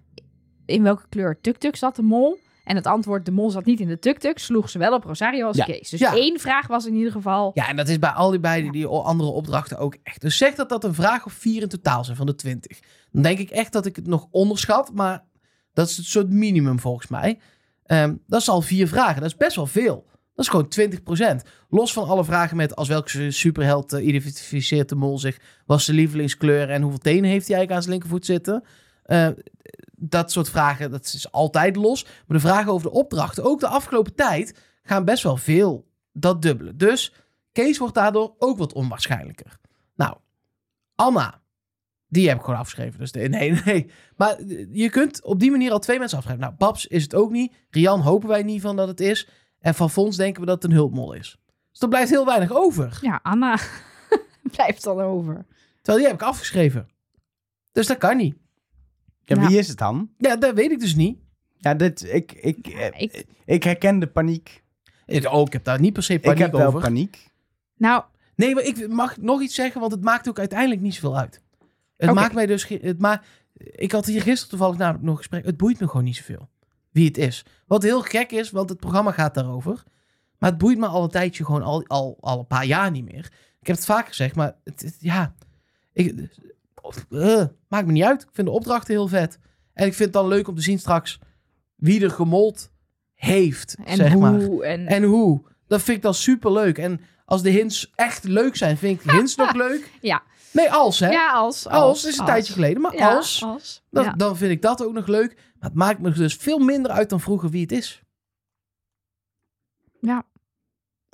in 0.66 0.82
welke 0.82 1.04
kleur 1.08 1.40
tuk-tuk 1.40 1.76
zat 1.76 1.96
de 1.96 2.02
mol. 2.02 2.38
En 2.64 2.76
het 2.76 2.86
antwoord, 2.86 3.24
de 3.24 3.30
mol 3.30 3.50
zat 3.50 3.64
niet 3.64 3.80
in 3.80 3.88
de 3.88 3.98
tuk-tuk, 3.98 4.38
sloeg 4.38 4.70
zowel 4.70 4.92
op 4.94 5.04
Rosario 5.04 5.46
als 5.46 5.56
Ja. 5.56 5.64
Kees. 5.64 5.88
Dus 5.90 6.00
Ja. 6.00 6.14
één 6.14 6.40
vraag 6.40 6.66
was 6.66 6.86
in 6.86 6.94
ieder 6.94 7.12
geval... 7.12 7.50
Ja, 7.54 7.68
en 7.68 7.76
dat 7.76 7.88
is 7.88 7.98
bij 7.98 8.10
al 8.10 8.30
die 8.30 8.40
beide 8.40 8.70
die 8.70 8.86
andere 8.86 9.30
opdrachten 9.30 9.78
ook 9.78 9.96
echt. 10.02 10.20
Dus 10.20 10.36
zeg 10.36 10.54
dat 10.54 10.68
dat 10.68 10.84
een 10.84 10.94
vraag 10.94 11.24
of 11.26 11.32
vier 11.32 11.62
in 11.62 11.68
totaal 11.68 12.04
zijn 12.04 12.16
van 12.16 12.26
de 12.26 12.34
twintig. 12.34 12.78
Dan 13.12 13.22
denk 13.22 13.38
ik 13.38 13.50
echt 13.50 13.72
dat 13.72 13.86
ik 13.86 13.96
het 13.96 14.06
nog 14.06 14.26
onderschat, 14.30 14.92
maar 14.94 15.24
dat 15.72 15.88
is 15.88 15.96
het 15.96 16.06
soort 16.06 16.30
minimum 16.30 16.78
volgens 16.80 17.08
mij. 17.08 17.38
Ehm, 17.84 18.14
dat 18.26 18.40
is 18.40 18.48
al 18.48 18.62
vier 18.62 18.88
vragen, 18.88 19.20
dat 19.20 19.30
is 19.30 19.36
best 19.36 19.56
wel 19.56 19.66
veel. 19.66 20.10
Dat 20.34 20.44
is 20.44 20.50
gewoon 20.50 20.68
20%. 20.68 21.42
Los 21.68 21.92
van 21.92 22.08
alle 22.08 22.24
vragen 22.24 22.56
met 22.56 22.76
als 22.76 22.88
welke 22.88 23.30
superheld 23.30 23.92
eh, 23.92 24.06
identificeert 24.06 24.88
de 24.88 24.94
mol 24.94 25.18
zich, 25.18 25.40
was 25.66 25.84
zijn 25.84 25.96
lievelingskleur 25.96 26.70
en 26.70 26.82
hoeveel 26.82 27.00
tenen 27.00 27.30
heeft 27.30 27.48
hij 27.48 27.56
eigenlijk 27.56 27.70
aan 27.70 27.82
zijn 27.82 27.92
linkervoet 27.94 28.26
zitten. 28.26 28.64
Eh, 29.02 29.28
dat 29.96 30.32
soort 30.32 30.48
vragen, 30.48 30.90
dat 30.90 31.04
is 31.04 31.32
altijd 31.32 31.76
los. 31.76 32.04
Maar 32.04 32.36
de 32.36 32.40
vragen 32.40 32.72
over 32.72 32.90
de 32.90 32.96
opdrachten, 32.96 33.44
ook 33.44 33.60
de 33.60 33.66
afgelopen 33.66 34.14
tijd, 34.14 34.58
gaan 34.82 35.04
best 35.04 35.22
wel 35.22 35.36
veel 35.36 35.88
dat 36.12 36.42
dubbele. 36.42 36.76
Dus 36.76 37.12
Kees 37.52 37.78
wordt 37.78 37.94
daardoor 37.94 38.34
ook 38.38 38.58
wat 38.58 38.72
onwaarschijnlijker. 38.72 39.58
Nou, 39.94 40.16
Anna. 40.94 41.41
Die 42.12 42.28
heb 42.28 42.38
ik 42.38 42.44
gewoon 42.44 42.58
afgeschreven. 42.58 42.98
Dus 42.98 43.12
de, 43.12 43.20
nee, 43.20 43.50
nee. 43.64 43.90
Maar 44.16 44.36
je 44.70 44.90
kunt 44.90 45.22
op 45.24 45.40
die 45.40 45.50
manier 45.50 45.72
al 45.72 45.78
twee 45.78 45.98
mensen 45.98 46.16
afschrijven. 46.18 46.44
Nou, 46.46 46.58
Babs 46.58 46.86
is 46.86 47.02
het 47.02 47.14
ook 47.14 47.30
niet. 47.30 47.52
Rian 47.70 48.00
hopen 48.00 48.28
wij 48.28 48.42
niet 48.42 48.60
van 48.60 48.76
dat 48.76 48.88
het 48.88 49.00
is. 49.00 49.28
En 49.58 49.74
van 49.74 49.90
Fons 49.90 50.16
denken 50.16 50.40
we 50.40 50.46
dat 50.46 50.62
het 50.62 50.70
een 50.70 50.76
hulpmol 50.76 51.12
is. 51.12 51.38
Dus 51.70 51.80
er 51.80 51.88
blijft 51.88 52.10
heel 52.10 52.24
weinig 52.26 52.52
over. 52.52 52.98
Ja, 53.02 53.20
Anna 53.22 53.58
blijft 54.56 54.82
dan 54.84 55.00
over. 55.00 55.46
Terwijl 55.82 55.98
die 55.98 56.06
heb 56.06 56.20
ik 56.22 56.26
afgeschreven. 56.28 56.88
Dus 57.72 57.86
dat 57.86 57.98
kan 57.98 58.16
niet. 58.16 58.36
Ja, 59.24 59.40
Ja. 59.40 59.46
wie 59.46 59.58
is 59.58 59.68
het 59.68 59.78
dan? 59.78 60.10
Ja, 60.18 60.36
dat 60.36 60.54
weet 60.54 60.70
ik 60.70 60.80
dus 60.80 60.94
niet. 60.94 61.18
Ja, 61.56 61.74
dit, 61.74 62.02
ik, 62.12 62.32
ik, 62.32 62.66
eh, 62.66 63.00
Ik, 63.02 63.24
ik 63.44 63.62
herken 63.62 63.98
de 63.98 64.06
paniek. 64.06 64.62
Oh, 65.30 65.40
ik 65.40 65.52
heb 65.52 65.64
daar 65.64 65.80
niet 65.80 65.92
per 65.92 66.02
se 66.02 66.18
paniek 66.18 66.36
ik 66.38 66.42
heb 66.44 66.52
wel 66.52 66.66
over. 66.66 66.80
paniek. 66.80 67.30
nou, 67.76 68.02
Nee, 68.36 68.54
maar 68.54 68.64
ik 68.64 68.88
mag 68.88 69.16
nog 69.16 69.42
iets 69.42 69.54
zeggen, 69.54 69.80
want 69.80 69.92
het 69.92 70.02
maakt 70.02 70.28
ook 70.28 70.38
uiteindelijk 70.38 70.80
niet 70.80 70.94
zoveel 70.94 71.18
uit. 71.18 71.41
Het 72.06 72.14
maakt 72.14 72.34
mij 72.34 72.46
dus... 72.46 72.68
Het 72.68 72.98
ma 73.00 73.22
ik 73.54 73.92
had 73.92 74.06
hier 74.06 74.22
gisteren 74.22 74.48
toevallig 74.48 74.76
namelijk 74.78 75.02
nog 75.04 75.12
een 75.12 75.18
gesprek. 75.18 75.44
Het 75.44 75.56
boeit 75.56 75.80
me 75.80 75.86
gewoon 75.88 76.04
niet 76.04 76.16
zoveel 76.16 76.48
wie 76.90 77.06
het 77.06 77.18
is. 77.18 77.44
Wat 77.66 77.82
heel 77.82 78.00
gek 78.02 78.30
is, 78.32 78.50
want 78.50 78.68
het 78.68 78.78
programma 78.78 79.12
gaat 79.12 79.34
daarover. 79.34 79.82
Maar 80.38 80.50
het 80.50 80.58
boeit 80.58 80.78
me 80.78 80.86
al 80.86 81.02
een 81.02 81.10
tijdje 81.10 81.44
gewoon 81.44 81.62
al, 81.62 81.84
al, 81.86 82.16
al 82.20 82.38
een 82.38 82.46
paar 82.46 82.64
jaar 82.64 82.90
niet 82.90 83.12
meer. 83.12 83.24
Ik 83.60 83.66
heb 83.66 83.76
het 83.76 83.84
vaak 83.84 84.08
gezegd, 84.08 84.34
maar 84.34 84.54
het, 84.64 84.82
het- 84.82 84.96
ja... 85.00 85.34
Ik, 85.92 86.28
eh, 87.10 87.44
maakt 87.68 87.86
me 87.86 87.92
niet 87.92 88.02
uit. 88.04 88.22
Ik 88.22 88.28
vind 88.32 88.46
de 88.46 88.52
opdrachten 88.52 88.94
heel 88.94 89.08
vet. 89.08 89.38
En 89.74 89.86
ik 89.86 89.94
vind 89.94 90.04
het 90.04 90.12
dan 90.22 90.28
leuk 90.28 90.48
om 90.48 90.54
te 90.54 90.62
zien 90.62 90.78
straks 90.78 91.18
wie 91.76 92.02
er 92.02 92.10
gemold 92.10 92.70
heeft, 93.14 93.76
en 93.84 93.96
zeg 93.96 94.16
maar. 94.16 94.42
hoe 94.42 94.64
en... 94.64 94.86
En 94.86 95.02
hoe. 95.02 95.42
Dat 95.66 95.82
vind 95.82 95.96
ik 95.96 96.02
dan 96.02 96.14
super 96.14 96.52
leuk. 96.52 96.78
En 96.78 97.00
als 97.24 97.42
de 97.42 97.50
hints 97.50 97.92
echt 97.94 98.24
leuk 98.24 98.56
zijn, 98.56 98.76
vind 98.76 99.00
ik 99.00 99.06
de 99.06 99.12
hints 99.16 99.36
nog 99.42 99.54
leuk. 99.54 99.90
Ja. 100.00 100.22
Nee, 100.52 100.70
als 100.72 100.98
hè. 100.98 101.08
ja, 101.10 101.32
als. 101.32 101.66
als, 101.68 102.04
is 102.04 102.18
een 102.18 102.24
tijdje 102.24 102.52
geleden. 102.52 102.80
Maar 102.82 102.94
Ja, 102.96 103.14
als, 103.16 103.42
als. 103.44 103.82
dan, 103.90 104.04
ja. 104.04 104.12
dan 104.12 104.36
vind 104.36 104.50
ik 104.50 104.62
dat 104.62 104.84
ook 104.84 104.92
nog 104.92 105.06
leuk. 105.06 105.34
Maar 105.34 105.68
het 105.68 105.78
maakt 105.78 106.00
me 106.00 106.10
dus 106.10 106.34
veel 106.34 106.58
minder 106.58 106.90
uit 106.90 107.10
dan 107.10 107.20
vroeger 107.20 107.50
wie 107.50 107.62
het 107.62 107.72
is. 107.72 108.02
Ja. 110.00 110.22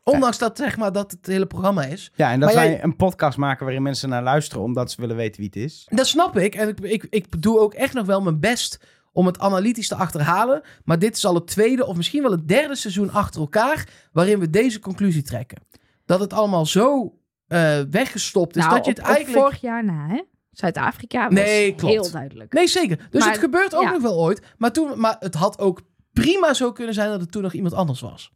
Ondanks 0.02 0.38
dat, 0.38 0.56
zeg 0.56 0.76
maar, 0.76 0.92
dat 0.92 1.10
het 1.10 1.26
hele 1.26 1.46
programma 1.46 1.84
is. 1.84 2.12
Ja, 2.14 2.30
en 2.30 2.40
dat 2.40 2.48
Maar 2.54 2.58
wij 2.62 2.70
jij- 2.72 2.82
een 2.82 2.96
podcast 2.96 3.38
maken 3.38 3.64
waarin 3.64 3.82
mensen 3.82 4.08
naar 4.08 4.22
luisteren 4.22 4.64
omdat 4.64 4.90
ze 4.90 5.00
willen 5.00 5.16
weten 5.16 5.36
wie 5.40 5.46
het 5.52 5.56
is. 5.56 5.86
Dat 5.90 6.06
snap 6.06 6.36
ik. 6.36 6.54
En 6.54 6.68
ik, 6.68 6.80
ik, 6.80 7.06
ik 7.10 7.42
doe 7.42 7.58
ook 7.58 7.74
echt 7.74 7.92
nog 7.94 8.06
wel 8.06 8.20
mijn 8.20 8.40
best 8.40 8.80
om 9.12 9.26
het 9.26 9.38
analytisch 9.38 9.88
te 9.88 9.94
achterhalen. 9.94 10.62
Maar 10.84 10.98
dit 10.98 11.16
is 11.16 11.24
al 11.24 11.34
het 11.34 11.46
tweede 11.46 11.86
of 11.86 11.96
misschien 11.96 12.22
wel 12.22 12.30
het 12.30 12.48
derde 12.48 12.76
seizoen 12.76 13.10
achter 13.12 13.40
elkaar... 13.40 13.88
waarin 14.12 14.38
we 14.38 14.50
deze 14.50 14.80
conclusie 14.80 15.22
trekken. 15.22 15.62
Dat 16.06 16.20
het 16.20 16.32
allemaal 16.32 16.66
zo 16.66 17.17
eh, 17.48 17.78
weggestopt 17.90 18.56
is 18.56 18.62
nou, 18.62 18.74
dat 18.76 18.84
je 18.84 18.90
het 18.90 19.00
op- 19.00 19.06
op 19.06 19.10
eigenlijk... 19.10 19.44
vorig 19.44 19.60
jaar 19.60 19.84
na, 19.84 20.06
hè? 20.08 20.22
Zuid-Afrika 20.50 21.24
was 21.24 21.32
Nee, 21.34 21.74
klopt. 21.74 21.92
heel 21.94 22.10
duidelijk. 22.10 22.52
Nee, 22.52 22.66
zeker. 22.66 23.06
Dus 23.10 23.20
Maar- 23.20 23.30
het 23.30 23.40
gebeurt 23.40 23.74
ook 23.74 23.82
ja. 23.82 23.90
nog 23.90 24.02
wel 24.02 24.18
ooit. 24.20 24.42
Maar, 24.58 24.72
toen, 24.72 25.00
maar 25.00 25.16
het 25.20 25.34
had 25.34 25.58
ook 25.58 25.80
prima 26.12 26.54
zo 26.54 26.72
kunnen 26.72 26.94
zijn 26.94 27.08
dat 27.10 27.20
het 27.20 27.32
toen 27.32 27.42
nog 27.42 27.52
iemand 27.52 27.74
anders 27.74 28.00
was. 28.00 28.32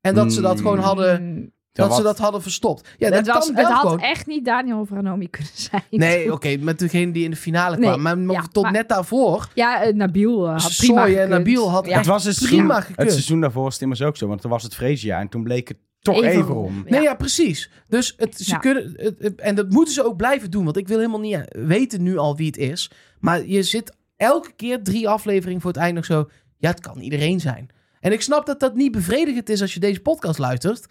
En 0.00 0.14
dat 0.14 0.32
ze 0.32 0.40
dat 0.40 0.56
gewoon 0.56 0.78
hadden, 0.78 1.22
Mm, 1.22 1.50
dat 1.72 1.94
ze 1.94 2.02
dat 2.02 2.18
hadden 2.18 2.42
verstopt. 2.42 2.88
Ja, 2.98 3.08
dat 3.08 3.18
het, 3.18 3.26
was, 3.26 3.46
kan 3.46 3.56
het 3.56 3.66
had 3.66 3.80
gewoon. 3.80 4.00
echt 4.00 4.26
niet 4.26 4.44
Daniel 4.44 4.84
Vranomi 4.84 5.28
kunnen 5.30 5.50
zijn. 5.54 5.82
Nee, 5.90 6.32
oké, 6.34 6.56
met 6.56 6.78
degene 6.78 7.12
die 7.12 7.24
in 7.24 7.30
de 7.30 7.36
finale 7.36 7.76
Nee, 7.76 7.88
kwam. 7.88 8.02
Maar, 8.02 8.18
maar 8.18 8.34
ja, 8.36 8.42
tot 8.52 8.62
maar- 8.62 8.72
net 8.72 8.88
daarvoor, 8.88 9.48
Ja, 9.54 9.82
eh, 9.82 9.94
Nabil 9.94 10.46
eh, 10.46 10.58
had 10.62 10.76
prima. 10.76 11.06
Nabil 11.26 11.70
had 11.70 11.86
ja. 11.86 11.96
het 11.96 12.06
was 12.06 12.24
het 12.24 12.36
prima 12.36 12.48
seizoen, 12.56 12.80
gekund. 12.80 12.96
het 12.98 13.10
seizoen 13.12 13.40
daarvoor 13.40 13.62
was 13.62 13.72
het 13.72 13.82
immers 13.82 14.02
ook 14.02 14.16
zo, 14.16 14.26
want 14.26 14.40
toen 14.40 14.50
was 14.50 14.62
het 14.62 14.74
vreesjaar 14.74 15.20
en 15.20 15.28
toen 15.28 15.42
bleek 15.42 15.68
het 15.68 15.78
toch 16.00 16.22
Even 16.22 16.56
om. 16.56 16.82
Nee, 16.86 17.02
ja, 17.02 17.14
precies. 17.14 17.70
Dus 17.88 18.14
het, 18.16 18.38
ze 18.40 18.50
Ja. 18.50 18.58
kunnen, 18.58 18.92
het- 19.18 19.40
en 19.40 19.54
dat 19.54 19.70
moeten 19.70 19.94
ze 19.94 20.04
ook 20.04 20.16
blijven 20.16 20.50
doen. 20.50 20.64
Want 20.64 20.76
ik 20.76 20.88
wil 20.88 20.96
helemaal 20.96 21.20
niet 21.20 21.38
weten 21.48 22.02
nu 22.02 22.16
al 22.18 22.36
wie 22.36 22.46
het 22.46 22.56
is. 22.56 22.90
Maar 23.20 23.46
je 23.46 23.62
zit 23.62 23.96
elke 24.16 24.52
keer 24.56 24.82
drie 24.82 25.08
afleveringen 25.08 25.60
voor 25.60 25.70
het 25.70 25.80
eind 25.80 25.94
nog 25.94 26.04
zo. 26.04 26.28
Ja, 26.58 26.70
het 26.70 26.80
kan 26.80 27.00
iedereen 27.00 27.40
zijn. 27.40 27.68
En 28.00 28.12
ik 28.12 28.20
snap 28.22 28.46
dat 28.46 28.60
dat 28.60 28.74
niet 28.74 28.92
bevredigend 28.92 29.48
is 29.48 29.60
als 29.60 29.74
je 29.74 29.80
deze 29.80 30.00
podcast 30.00 30.38
luistert. 30.38 30.86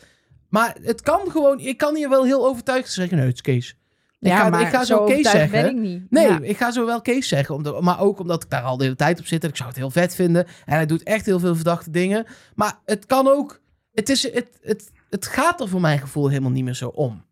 Maar 0.49 0.76
het 0.82 1.01
kan 1.01 1.20
gewoon. 1.32 1.60
Ik 1.60 1.78
kan 1.78 1.95
hier 1.95 2.10
wel 2.10 2.26
heel 2.26 2.47
overtuigd 2.47 2.91
zeggen. 2.91 3.18
Nee, 3.18 3.26
het 3.26 3.36
is 3.36 3.41
Kees. 3.41 3.78
Ik 4.20 4.28
Ja, 4.28 4.38
ga, 4.39 4.49
maar 4.49 4.62
ik 4.62 4.68
ga 4.68 4.84
zo, 4.86 5.03
Kees 5.03 5.30
zeggen. 5.32 5.66
ik 5.70 5.76
niet. 5.76 6.03
Nee, 6.12 6.28
Ja. 6.28 6.39
ik 6.41 6.58
ga 6.58 6.72
zo 6.72 6.86
wel 6.86 7.01
Kees 7.01 7.28
zeggen. 7.28 7.55
Omdat, 7.55 7.82
maar 7.82 7.99
ook 7.99 8.20
omdat 8.20 8.43
ik 8.43 8.49
daar 8.49 8.62
al 8.62 8.78
de 8.78 8.84
hele 8.84 8.95
tijd 8.95 9.20
op 9.20 9.26
zit. 9.26 9.43
En 9.43 9.49
ik 9.49 9.55
zou 9.55 9.70
het 9.70 9.78
heel 9.78 9.89
vet 9.91 10.16
vinden. 10.16 10.45
En 10.45 10.74
hij 10.76 10.86
doet 10.86 11.03
echt 11.03 11.26
heel 11.26 11.39
veel 11.39 11.55
verdachte 11.55 11.91
dingen. 11.91 12.26
Maar 12.55 12.80
het 12.86 13.05
kan 13.05 13.28
ook. 13.28 13.62
Het, 13.93 14.10
is, 14.10 14.32
het, 14.34 14.47
het, 14.62 14.91
het 15.10 15.28
gaat 15.28 15.62
er 15.62 15.68
voor 15.68 15.82
mijn 15.82 15.99
gevoel 15.99 16.30
helemaal 16.30 16.51
niet 16.51 16.64
meer 16.64 16.74
zo 16.76 16.88
om. 16.88 17.26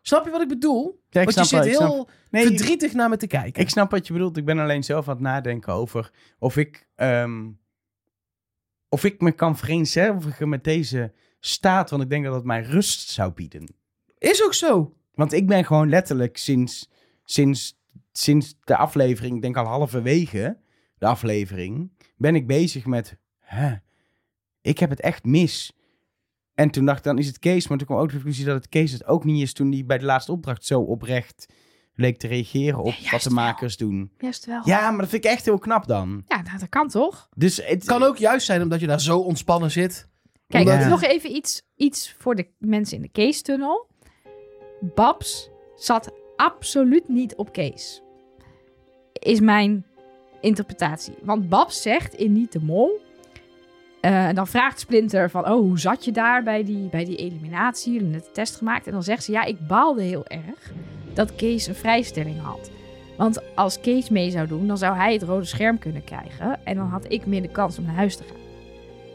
Snap 0.00 0.24
je 0.24 0.30
wat 0.30 0.42
ik 0.42 0.48
bedoel? 0.48 1.00
Ja, 1.10 1.20
ik 1.20 1.26
Want 1.26 1.38
je 1.38 1.44
snap 1.44 1.62
zit 1.62 1.78
heel 1.78 1.88
snap- 1.88 2.10
Nee, 2.30 2.46
verdrietig 2.46 2.92
naar 2.92 3.08
me 3.08 3.16
te 3.16 3.26
kijken. 3.26 3.62
Ik 3.62 3.68
snap 3.68 3.90
wat 3.90 4.06
je 4.06 4.12
bedoelt. 4.12 4.36
Ik 4.36 4.44
ben 4.44 4.58
alleen 4.58 4.84
zelf 4.84 5.08
aan 5.08 5.14
het 5.14 5.22
nadenken 5.22 5.72
over 5.72 6.10
of 6.38 6.56
ik, 6.56 6.88
ehm, 6.94 7.48
of 8.88 9.04
ik 9.04 9.20
me 9.20 9.32
kan 9.32 9.56
vereenzelvigen 9.56 10.48
met 10.48 10.64
deze 10.64 11.12
staat. 11.40 11.90
Want 11.90 12.02
ik 12.02 12.10
denk 12.10 12.24
dat 12.24 12.34
het 12.34 12.44
mij 12.44 12.62
rust 12.62 13.08
zou 13.08 13.32
bieden. 13.32 13.74
Is 14.18 14.44
ook 14.44 14.54
zo. 14.54 14.96
Want 15.14 15.32
ik 15.32 15.46
ben 15.46 15.64
gewoon 15.64 15.88
letterlijk 15.88 16.36
sinds, 16.36 16.90
sinds, 17.24 17.80
sinds 18.12 18.54
de 18.64 18.76
aflevering, 18.76 19.34
ik 19.36 19.42
denk 19.42 19.56
al 19.56 19.64
halverwege 19.66 20.58
de 20.98 21.06
aflevering, 21.06 21.90
ben 22.16 22.34
ik 22.34 22.46
bezig 22.46 22.86
met, 22.86 23.16
ik 24.60 24.78
heb 24.78 24.90
het 24.90 25.00
echt 25.00 25.24
mis. 25.24 25.72
En 26.62 26.70
toen 26.70 26.84
dacht 26.84 26.98
ik, 26.98 27.04
dan 27.04 27.18
is 27.18 27.26
het 27.26 27.38
Kees. 27.38 27.68
Maar 27.68 27.78
toen 27.78 27.86
kwam 27.86 27.98
ook 27.98 28.06
de 28.08 28.12
conclusie 28.14 28.44
dat 28.44 28.54
het 28.54 28.68
Kees 28.68 28.92
het 28.92 29.06
ook 29.06 29.24
niet 29.24 29.42
is 29.42 29.52
toen 29.52 29.72
hij 29.72 29.84
bij 29.86 29.98
de 29.98 30.04
laatste 30.04 30.32
opdracht 30.32 30.64
zo 30.66 30.80
oprecht 30.80 31.46
leek 31.94 32.18
te 32.18 32.26
reageren 32.26 32.78
op 32.78 32.84
Nee, 32.84 33.08
wat 33.10 33.22
de 33.22 33.34
wel. 33.34 33.44
makers 33.44 33.76
doen. 33.76 34.10
Juist 34.18 34.46
wel. 34.46 34.60
Ja, 34.64 34.90
maar 34.90 35.00
dat 35.00 35.08
vind 35.08 35.24
ik 35.24 35.30
echt 35.30 35.44
heel 35.44 35.58
knap 35.58 35.86
dan. 35.86 36.22
Ja, 36.26 36.42
nou, 36.42 36.58
dat 36.58 36.68
kan 36.68 36.88
toch? 36.88 37.28
Dus 37.36 37.56
het 37.56 37.66
Het 37.68 37.84
kan 37.84 38.02
ook 38.02 38.16
juist 38.16 38.46
zijn 38.46 38.62
omdat 38.62 38.80
je 38.80 38.86
daar 38.86 39.00
zo 39.00 39.18
ontspannen 39.18 39.70
zit. 39.70 40.08
Kijk, 40.48 40.68
Omdat- 40.68 40.88
nog 40.88 41.02
even 41.02 41.34
iets, 41.34 41.62
iets 41.76 42.14
voor 42.18 42.34
de 42.34 42.48
mensen 42.58 42.96
in 42.96 43.02
de 43.02 43.08
Kees-tunnel. 43.08 43.86
Babs 44.94 45.50
zat 45.76 46.12
absoluut 46.36 47.08
niet 47.08 47.34
op 47.34 47.52
Kees. 47.52 48.02
Is 49.12 49.40
mijn 49.40 49.86
interpretatie. 50.40 51.14
Want 51.22 51.48
Babs 51.48 51.82
zegt 51.82 52.14
in 52.14 52.32
Niet 52.32 52.52
de 52.52 52.60
Mol... 52.60 53.00
eh, 54.02 54.26
en 54.26 54.34
dan 54.34 54.46
vraagt 54.46 54.80
Splinter 54.80 55.30
van... 55.30 55.44
Oh, 55.44 55.60
hoe 55.60 55.78
zat 55.78 56.04
je 56.04 56.12
daar 56.12 56.42
bij 56.42 56.64
die, 56.64 56.88
bij 56.88 57.04
die 57.04 57.16
eliminatie? 57.16 57.92
Jullie 57.92 58.00
hebben 58.08 58.18
net 58.18 58.26
de 58.34 58.40
test 58.40 58.56
gemaakt. 58.56 58.86
En 58.86 58.92
dan 58.92 59.02
zegt 59.02 59.24
ze... 59.24 59.32
Ja, 59.32 59.44
ik 59.44 59.66
baalde 59.66 60.02
heel 60.02 60.26
erg 60.26 60.72
dat 61.12 61.34
Kees 61.34 61.66
een 61.66 61.74
vrijstelling 61.74 62.40
had. 62.42 62.70
Want 63.16 63.40
als 63.54 63.80
Kees 63.80 64.08
mee 64.10 64.30
zou 64.30 64.46
doen... 64.46 64.66
dan 64.66 64.78
zou 64.78 64.96
hij 64.96 65.12
het 65.12 65.22
rode 65.22 65.44
scherm 65.44 65.78
kunnen 65.78 66.04
krijgen. 66.04 66.60
En 66.64 66.76
dan 66.76 66.86
had 66.86 67.04
ik 67.08 67.26
minder 67.26 67.50
kans 67.50 67.78
om 67.78 67.84
naar 67.84 67.94
huis 67.94 68.16
te 68.16 68.22
gaan. 68.22 68.40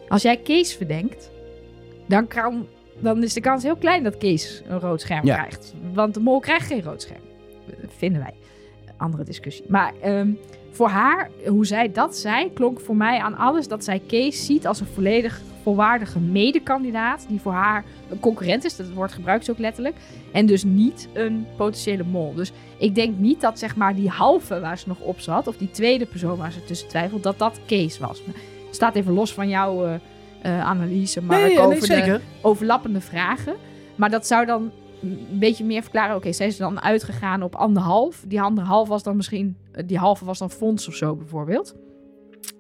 Als 0.08 0.22
jij 0.22 0.38
Kees 0.38 0.76
verdenkt... 0.76 1.32
dan, 2.08 2.28
kan, 2.28 2.68
dan 3.00 3.24
is 3.24 3.34
de 3.34 3.42
kans 3.42 3.64
heel 3.64 3.76
klein 3.78 4.04
dat 4.04 4.18
Kees 4.18 4.62
een 4.68 4.80
rood 4.80 5.02
scherm 5.02 5.26
Ja. 5.26 5.36
krijgt. 5.38 5.74
Want 5.94 6.14
de 6.14 6.20
mol 6.20 6.40
krijgt 6.40 6.68
geen 6.68 6.84
rood 6.84 7.02
scherm. 7.02 7.22
Vinden 7.88 8.22
wij. 8.22 8.34
Andere 8.98 9.24
discussie. 9.24 9.66
Maar 9.68 9.94
ehm, 10.02 10.32
voor 10.78 10.90
haar, 10.90 11.30
hoe 11.48 11.66
zij 11.66 11.92
dat 11.92 12.16
zei, 12.16 12.54
klonk 12.54 12.80
voor 12.80 12.96
mij 12.96 13.20
aan 13.20 13.38
alles 13.38 13.68
dat 13.68 13.84
zij 13.84 14.02
Kees 14.08 14.46
ziet 14.46 14.68
als 14.68 14.80
een 14.80 14.88
volledig 14.94 15.42
volwaardige 15.64 16.20
medekandidaat. 16.20 17.26
Die 17.30 17.42
voor 17.42 17.52
haar 17.52 17.86
een 18.10 18.20
concurrent 18.20 18.66
is. 18.66 18.76
Dat 18.76 18.90
woord 18.90 19.12
gebruikt 19.12 19.46
ze 19.46 19.52
ook 19.52 19.58
letterlijk. 19.58 19.96
En 20.34 20.46
dus 20.46 20.64
niet 20.64 21.10
een 21.14 21.46
potentiële 21.58 22.04
mol. 22.04 22.34
Dus 22.34 22.52
ik 22.78 22.96
denk 22.96 23.18
niet 23.18 23.42
dat 23.42 23.60
zeg 23.60 23.76
maar 23.76 23.96
die 23.96 24.10
halve 24.10 24.60
waar 24.60 24.78
ze 24.78 24.88
nog 24.88 25.00
op 25.00 25.20
zat, 25.20 25.48
of 25.48 25.58
die 25.58 25.72
tweede 25.72 26.06
persoon 26.06 26.38
waar 26.38 26.52
ze 26.52 26.64
tussen 26.64 26.88
twijfelt, 26.88 27.24
dat 27.24 27.40
dat 27.40 27.60
Kees 27.66 28.00
was. 28.00 28.22
Staat 28.72 28.96
even 28.96 29.14
los 29.14 29.34
van 29.34 29.50
jouw 29.50 29.86
eh, 29.86 29.94
eh, 30.42 30.66
analyse, 30.66 31.22
maar 31.22 31.40
Nee, 31.40 31.60
ook 31.60 31.70
nee, 31.70 31.78
over 31.78 31.88
de 31.88 32.20
overlappende 32.42 33.02
vragen. 33.02 33.56
Maar 33.96 34.10
dat 34.10 34.28
zou 34.28 34.46
dan 34.46 34.72
een 35.02 35.40
beetje 35.40 35.66
meer 35.66 35.82
verklaren. 35.82 36.16
Oké, 36.16 36.32
zij 36.32 36.48
is 36.48 36.58
dan 36.58 36.82
uitgegaan 36.82 37.44
op 37.44 37.56
anderhalf. 37.56 38.24
Die 38.28 38.42
anderhalf 38.42 38.88
was 38.88 39.04
dan 39.04 39.16
misschien... 39.16 39.58
eh, 39.72 39.84
Die 39.88 39.98
halve 39.98 40.26
was 40.26 40.40
dan 40.40 40.52
fonds 40.52 40.88
of 40.88 40.96
zo 40.96 41.16
bijvoorbeeld. 41.16 41.76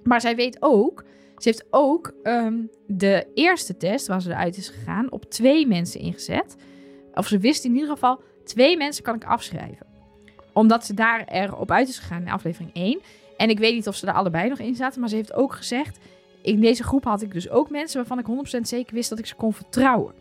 Maar 0.03 0.21
zij 0.21 0.35
weet 0.35 0.57
ook... 0.59 1.03
Ze 1.38 1.49
heeft 1.49 1.65
ook 1.69 2.13
ehm, 2.23 2.55
de 2.88 3.27
eerste 3.33 3.77
test 3.77 4.07
waar 4.07 4.21
ze 4.21 4.29
eruit 4.29 4.57
is 4.57 4.69
gegaan... 4.69 5.11
op 5.11 5.25
twee 5.25 5.67
mensen 5.67 5.99
ingezet. 5.99 6.55
Of 7.13 7.27
ze 7.27 7.38
wist 7.38 7.65
in 7.65 7.73
ieder 7.73 7.89
geval... 7.89 8.21
Twee 8.43 8.77
mensen 8.77 9.03
kan 9.03 9.15
ik 9.15 9.23
afschrijven. 9.25 9.85
Omdat 10.53 10.85
ze 10.85 10.93
daar 10.93 11.23
erop 11.27 11.71
uit 11.71 11.88
is 11.89 11.99
gegaan 11.99 12.21
in 12.21 12.29
aflevering 12.29 12.73
1. 12.73 12.99
En 13.38 13.49
ik 13.49 13.59
weet 13.59 13.73
niet 13.73 13.88
of 13.88 13.95
ze 13.95 14.07
er 14.07 14.13
allebei 14.13 14.49
nog 14.49 14.59
in 14.59 14.75
zaten. 14.75 14.99
Maar 14.99 15.09
ze 15.09 15.15
heeft 15.15 15.33
ook 15.33 15.53
gezegd... 15.53 15.97
In 16.41 16.59
deze 16.61 16.83
groep 16.83 17.03
had 17.03 17.21
ik 17.21 17.33
dus 17.33 17.49
ook 17.49 17.69
mensen 17.69 17.97
waarvan 18.05 18.19
ik 18.19 18.57
100% 18.57 18.61
zeker 18.61 18.93
wist 18.93 19.09
dat 19.09 19.19
ik 19.19 19.25
ze 19.25 19.35
kon 19.35 19.53
vertrouwen. 19.53 20.13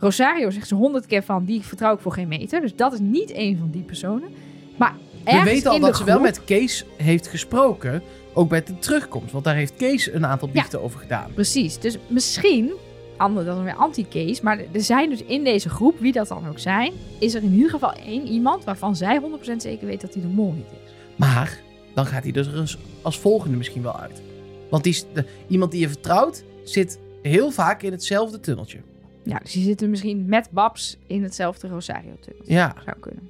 Rosario 0.00 0.50
zegt 0.50 0.68
ze 0.68 0.74
honderd 0.74 1.06
keer 1.06 1.22
van, 1.22 1.44
die 1.44 1.60
vertrouw 1.62 1.94
ik 1.94 2.00
voor 2.00 2.12
geen 2.12 2.28
meter. 2.28 2.60
Dus 2.60 2.74
dat 2.76 2.92
is 2.92 2.98
niet 3.00 3.32
een 3.34 3.58
van 3.58 3.70
die 3.70 3.82
personen. 3.82 4.28
Maar 4.76 4.94
We 5.24 5.40
weten 5.44 5.70
al 5.70 5.80
dat 5.80 5.96
ze 5.96 6.04
wel 6.04 6.20
met 6.20 6.44
Kees 6.44 6.84
heeft 6.96 7.26
gesproken. 7.28 8.02
Ook 8.34 8.48
bij 8.48 8.62
de 8.64 8.78
terugkomst. 8.78 9.32
Want 9.32 9.44
daar 9.44 9.54
heeft 9.54 9.74
Kees 9.76 10.12
een 10.12 10.26
aantal 10.26 10.48
biechten 10.48 10.82
over 10.82 11.00
gedaan. 11.00 11.30
Precies, 11.34 11.78
dus 11.78 11.98
misschien, 12.08 12.72
ander 13.16 13.44
dan 13.44 13.64
weer 13.64 13.74
anti-case, 13.74 14.40
maar 14.44 14.58
er 14.72 14.80
zijn 14.82 15.10
dus 15.10 15.22
in 15.22 15.44
deze 15.44 15.68
groep, 15.68 15.98
wie 15.98 16.12
dat 16.12 16.28
dan 16.28 16.48
ook 16.48 16.58
zijn, 16.58 16.92
is 17.18 17.34
er 17.34 17.42
in 17.42 17.52
ieder 17.52 17.70
geval 17.70 17.92
één 17.92 18.26
iemand 18.26 18.64
waarvan 18.64 18.96
zij 18.96 19.20
100% 19.52 19.56
zeker 19.56 19.86
weet 19.86 20.00
dat 20.00 20.12
hij 20.14 20.22
de 20.22 20.28
mol 20.28 20.52
niet 20.52 20.66
is. 20.84 20.92
Maar 21.16 21.60
dan 21.94 22.06
gaat 22.06 22.22
hij 22.22 22.32
dus 22.32 22.46
er 22.46 22.58
als, 22.60 22.78
als 23.02 23.18
volgende 23.18 23.56
misschien 23.56 23.82
wel 23.82 23.98
uit. 24.00 24.22
Want 24.70 24.84
die, 24.84 25.02
de- 25.14 25.24
iemand 25.48 25.70
die 25.70 25.80
je 25.80 25.88
vertrouwt 25.88 26.44
zit 26.64 26.98
heel 27.22 27.50
vaak 27.50 27.82
in 27.82 27.92
hetzelfde 27.92 28.40
tunneltje. 28.40 28.78
Ja, 29.24 29.38
dus 29.38 29.52
die 29.52 29.64
zitten 29.64 29.90
misschien 29.90 30.24
met 30.26 30.50
Babs 30.50 30.98
in 31.06 31.22
hetzelfde 31.22 31.68
Rosario-tunnel. 31.68 32.42
Ja. 32.44 32.74
Zou 32.84 32.98
kunnen. 33.00 33.26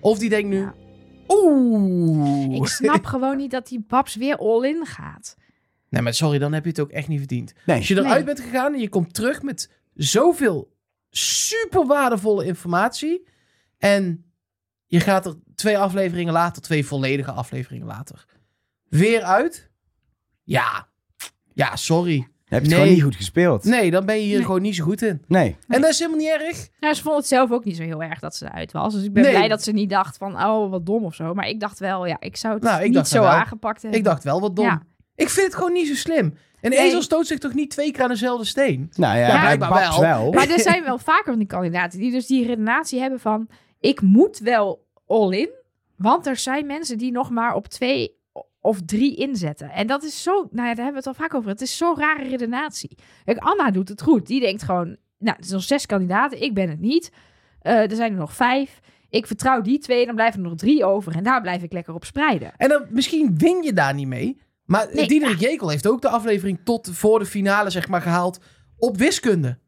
Of 0.00 0.18
die 0.18 0.28
denkt 0.28 0.48
nu... 0.48 0.58
Ja. 0.58 0.74
Oeh. 1.28 2.54
Ik 2.54 2.66
snap 2.66 3.04
gewoon 3.14 3.36
niet 3.36 3.50
dat 3.50 3.68
die 3.68 3.84
Babs 3.88 4.16
weer 4.16 4.36
all-in 4.36 4.86
gaat. 4.86 5.36
Nee, 5.88 6.02
maar 6.02 6.14
sorry, 6.14 6.38
dan 6.38 6.52
heb 6.52 6.62
je 6.64 6.70
het 6.70 6.80
ook 6.80 6.90
echt 6.90 7.08
niet 7.08 7.18
verdiend. 7.18 7.52
Nee. 7.66 7.76
Als 7.76 7.88
je 7.88 7.94
eruit 7.96 8.14
Nee. 8.14 8.24
bent 8.24 8.40
gegaan 8.40 8.72
en 8.74 8.80
je 8.80 8.88
komt 8.88 9.14
terug 9.14 9.42
met 9.42 9.70
zoveel 9.94 10.76
super 11.10 11.86
waardevolle 11.86 12.44
informatie. 12.44 13.28
En 13.78 14.24
je 14.86 15.00
gaat 15.00 15.26
er 15.26 15.34
twee 15.54 15.78
afleveringen 15.78 16.32
later, 16.32 16.62
twee 16.62 16.86
volledige 16.86 17.30
afleveringen 17.32 17.86
later, 17.86 18.24
weer 18.88 19.22
uit. 19.22 19.70
Ja, 20.42 20.88
ja, 21.52 21.76
sorry. 21.76 22.28
Heb 22.50 22.62
je 22.62 22.68
het 22.68 22.74
gewoon 22.78 22.92
niet 22.94 23.02
goed 23.02 23.16
gespeeld? 23.16 23.64
Nee, 23.64 23.90
dan 23.90 24.06
ben 24.06 24.14
je 24.16 24.22
hier 24.22 24.36
Nee. 24.36 24.44
gewoon 24.44 24.62
niet 24.62 24.74
zo 24.74 24.84
goed 24.84 25.02
in. 25.02 25.22
Nee. 25.26 25.56
En 25.68 25.80
dat 25.80 25.90
is 25.90 25.98
helemaal 25.98 26.18
niet 26.20 26.28
erg. 26.28 26.68
Nou, 26.80 26.94
ze 26.94 27.02
vond 27.02 27.16
het 27.16 27.26
zelf 27.26 27.50
ook 27.50 27.64
niet 27.64 27.76
zo 27.76 27.82
heel 27.82 28.02
erg 28.02 28.18
dat 28.18 28.36
ze 28.36 28.44
eruit 28.44 28.72
was. 28.72 28.94
Dus 28.94 29.02
ik 29.04 29.12
ben 29.12 29.22
Nee. 29.22 29.32
blij 29.32 29.48
dat 29.48 29.62
ze 29.62 29.72
niet 29.72 29.90
dacht 29.90 30.16
van, 30.16 30.42
oh, 30.44 30.70
wat 30.70 30.86
dom 30.86 31.04
of 31.04 31.14
zo. 31.14 31.34
Maar 31.34 31.48
ik 31.48 31.60
dacht 31.60 31.78
wel, 31.78 32.06
ja, 32.06 32.16
ik 32.20 32.36
zou 32.36 32.54
het 32.54 32.62
Nou, 32.62 32.82
ik 32.82 32.90
niet 32.94 33.08
zo 33.08 33.20
wel. 33.20 33.28
aangepakt 33.30 33.82
hebben. 33.82 33.98
Ik 34.00 34.04
dacht 34.06 34.24
wel 34.24 34.40
wat 34.40 34.56
dom. 34.56 34.64
Ja. 34.64 34.82
Ik 35.14 35.28
vind 35.28 35.46
het 35.46 35.54
gewoon 35.54 35.72
niet 35.72 35.86
zo 35.88 35.94
slim. 35.94 36.34
Een 36.60 36.70
Nee. 36.70 36.78
ezel 36.78 37.02
stoot 37.02 37.26
zich 37.26 37.38
toch 37.38 37.54
niet 37.54 37.70
twee 37.70 37.92
keer 37.92 38.02
aan 38.02 38.08
dezelfde 38.08 38.44
steen? 38.46 38.90
Nou 38.96 39.18
ja, 39.18 39.26
Ja, 39.26 39.40
blijkbaar 39.40 39.74
wel. 39.90 40.00
wel. 40.00 40.32
Maar 40.32 40.48
er 40.48 40.60
zijn 40.60 40.84
wel 40.90 40.98
vaker 40.98 41.24
van 41.24 41.38
die 41.38 41.46
kandidaten 41.46 41.98
die 41.98 42.10
dus 42.10 42.26
die 42.26 42.46
redenatie 42.46 43.00
hebben 43.00 43.20
van... 43.20 43.48
ik 43.80 44.00
moet 44.00 44.38
wel 44.38 44.86
all-in, 45.06 45.48
want 45.96 46.26
er 46.26 46.36
zijn 46.36 46.66
mensen 46.66 46.98
die 46.98 47.12
nog 47.12 47.30
maar 47.30 47.54
op 47.54 47.66
twee 47.68 48.18
of 48.60 48.80
drie 48.84 49.16
inzetten. 49.16 49.70
En 49.70 49.86
dat 49.86 50.02
is 50.02 50.22
zo... 50.22 50.32
Nou 50.32 50.68
ja, 50.68 50.74
daar 50.74 50.84
hebben 50.84 51.02
we 51.02 51.08
het 51.10 51.18
al 51.18 51.24
vaak 51.24 51.34
over. 51.34 51.50
Het 51.50 51.60
is 51.60 51.76
zo'n 51.76 51.98
rare 51.98 52.28
redenatie. 52.28 52.98
Kijk, 53.24 53.38
Anna 53.38 53.70
doet 53.70 53.88
het 53.88 54.02
goed. 54.02 54.26
Die 54.26 54.40
denkt 54.40 54.62
gewoon... 54.62 54.96
Nou, 55.18 55.36
er 55.36 55.44
zijn 55.44 55.56
nog 55.56 55.66
zes 55.66 55.86
kandidaten, 55.86 56.42
ik 56.42 56.54
ben 56.54 56.68
het 56.68 56.80
niet. 56.80 57.12
Eh, 57.60 57.90
er 57.90 57.96
zijn 57.96 58.12
er 58.12 58.18
nog 58.18 58.34
vijf. 58.34 58.80
Ik 59.08 59.26
vertrouw 59.26 59.60
die 59.60 59.78
twee, 59.78 60.06
dan 60.06 60.14
blijven 60.14 60.42
er 60.42 60.48
nog 60.48 60.58
drie 60.58 60.84
over. 60.84 61.16
En 61.16 61.22
daar 61.22 61.40
blijf 61.40 61.62
ik 61.62 61.72
lekker 61.72 61.94
op 61.94 62.04
spreiden. 62.04 62.52
En 62.56 62.68
dan, 62.68 62.86
misschien 62.90 63.38
win 63.38 63.62
je 63.62 63.72
daar 63.72 63.94
niet 63.94 64.06
mee. 64.06 64.40
Maar 64.64 64.88
Nee, 64.92 65.08
Diederik 65.08 65.40
Jekel 65.40 65.68
heeft 65.68 65.88
ook 65.88 66.02
de 66.02 66.08
aflevering 66.08 66.58
tot 66.64 66.90
voor 66.92 67.18
de 67.18 67.26
finale 67.26 67.70
zeg 67.70 67.88
maar, 67.88 68.02
gehaald 68.02 68.40
op 68.76 68.96
wiskunde. 68.96 69.58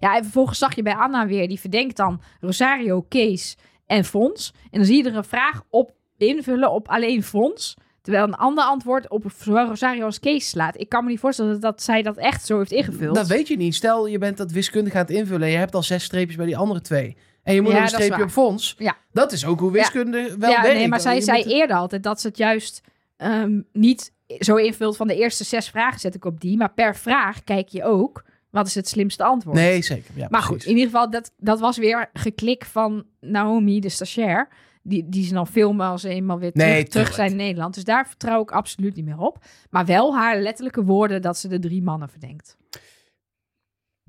Ja, 0.00 0.14
en 0.14 0.22
vervolgens 0.22 0.58
zag 0.58 0.74
je 0.74 0.82
bij 0.82 0.94
Anna 0.94 1.26
weer, 1.26 1.48
die 1.48 1.60
verdenkt 1.60 1.96
dan 1.96 2.20
Rosario, 2.40 3.02
Kees 3.02 3.56
en 3.86 4.04
Fons. 4.04 4.52
En 4.70 4.78
dan 4.78 4.84
zie 4.84 4.96
je 5.02 5.10
er 5.10 5.16
een 5.16 5.24
vraag 5.24 5.62
op 5.70 5.94
invullen 6.16 6.70
op 6.72 6.88
alleen 6.88 7.22
Fons. 7.22 7.76
Terwijl 8.06 8.26
een 8.26 8.34
ander 8.34 8.64
antwoord 8.64 9.10
op 9.10 9.24
Rosario 9.44 10.04
als 10.04 10.20
Kees 10.20 10.48
slaat. 10.48 10.80
Ik 10.80 10.88
kan 10.88 11.04
me 11.04 11.10
niet 11.10 11.20
voorstellen 11.20 11.52
dat, 11.52 11.60
dat 11.60 11.82
zij 11.82 12.02
dat 12.02 12.16
echt 12.16 12.46
zo 12.46 12.58
heeft 12.58 12.72
ingevuld. 12.72 13.14
Dat 13.14 13.26
weet 13.26 13.48
je 13.48 13.56
niet. 13.56 13.74
Stel, 13.74 14.06
je 14.06 14.18
bent 14.18 14.36
dat 14.36 14.50
wiskunde 14.50 14.90
gaan 14.90 15.06
invullen 15.06 15.46
en 15.46 15.52
je 15.52 15.58
hebt 15.58 15.74
al 15.74 15.82
zes 15.82 16.04
streepjes 16.04 16.36
bij 16.36 16.46
die 16.46 16.56
andere 16.56 16.80
twee. 16.80 17.16
En 17.42 17.54
je 17.54 17.60
moet 17.60 17.72
Ja, 17.72 17.80
nog 17.80 17.92
een 17.92 17.94
streepje 18.00 18.22
op 18.22 18.30
fonds. 18.30 18.74
Ja. 18.78 18.96
Dat 19.12 19.32
is 19.32 19.46
ook 19.46 19.60
hoe 19.60 19.70
wiskunde 19.72 20.34
wel 20.38 20.50
ja, 20.50 20.62
werkt. 20.62 20.76
nee, 20.78 20.88
maar 20.88 21.00
zij 21.00 21.20
zei 21.20 21.42
eerder 21.42 21.76
altijd 21.76 22.02
dat 22.02 22.20
ze 22.20 22.26
het 22.26 22.36
juist 22.36 22.80
ehm, 23.16 23.60
niet 23.72 24.12
zo 24.38 24.56
invult 24.56 24.96
van 24.96 25.06
de 25.06 25.16
eerste 25.16 25.44
zes 25.44 25.68
vragen 25.68 26.00
zet 26.00 26.14
ik 26.14 26.24
op 26.24 26.40
die. 26.40 26.56
Maar 26.56 26.72
per 26.72 26.96
vraag 26.96 27.44
kijk 27.44 27.68
je 27.68 27.84
ook, 27.84 28.24
wat 28.50 28.66
is 28.66 28.74
het 28.74 28.88
slimste 28.88 29.24
antwoord? 29.24 29.56
Nee, 29.56 29.82
zeker. 29.82 30.10
Ja, 30.14 30.26
Maar 30.30 30.42
goed, 30.42 30.64
in 30.64 30.70
ieder 30.70 30.84
geval, 30.84 31.10
dat, 31.10 31.32
dat 31.38 31.60
was 31.60 31.76
weer 31.76 32.10
geklik 32.12 32.64
van 32.64 33.04
Naomi, 33.20 33.80
de 33.80 33.88
stagiair. 33.88 34.48
Die, 34.88 35.08
die 35.08 35.24
ze 35.24 35.34
dan 35.34 35.46
filmen 35.46 35.86
als 35.86 36.00
ze 36.00 36.08
eenmaal 36.08 36.38
weer 36.38 36.52
terug, 36.52 36.68
Nee, 36.68 36.84
terug 36.84 37.12
zijn 37.14 37.30
in 37.30 37.36
Nederland. 37.36 37.74
Dus 37.74 37.84
daar 37.84 38.06
vertrouw 38.08 38.42
ik 38.42 38.50
absoluut 38.50 38.94
niet 38.96 39.04
meer 39.04 39.18
op. 39.18 39.44
Maar 39.70 39.84
wel 39.86 40.14
haar 40.16 40.40
letterlijke 40.40 40.84
woorden 40.84 41.22
dat 41.22 41.36
ze 41.38 41.48
de 41.48 41.58
drie 41.58 41.82
mannen 41.82 42.08
verdenkt. 42.08 42.56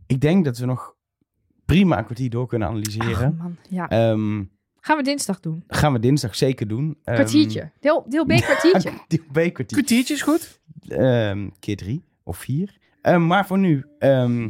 Ik 0.08 0.22
denk 0.22 0.46
dat 0.46 0.58
we 0.58 0.66
nog 0.66 0.96
prima 1.66 1.98
een 1.98 2.06
kwartier 2.06 2.30
door 2.30 2.48
kunnen 2.48 2.68
analyseren. 2.68 3.28
Ach, 3.38 3.44
man. 3.44 3.56
Ja. 3.70 3.90
Ehm, 3.90 4.44
Gaan 4.80 4.98
we 4.98 5.04
dinsdag 5.04 5.40
doen. 5.40 5.64
gaan 5.68 5.94
we 5.94 6.00
dinsdag 6.00 6.36
zeker 6.36 6.68
doen. 6.68 6.98
Ehm, 7.04 7.16
Kwartiertje. 7.16 7.72
Deel, 7.80 8.06
deel 8.10 8.26
B 8.26 8.30
kwartiertje. 8.42 8.92
Deel 9.08 9.24
B 9.32 9.34
kwartier. 9.34 9.66
Kwartiertje 9.66 10.14
is 10.14 10.22
goed. 10.22 10.62
Ehm, 10.88 11.50
keer 11.60 11.76
drie 11.78 12.04
of 12.24 12.38
vier. 12.38 12.78
Maar 13.18 13.48
voor 13.48 13.58
nu 13.60 13.86
ehm, 14.00 14.50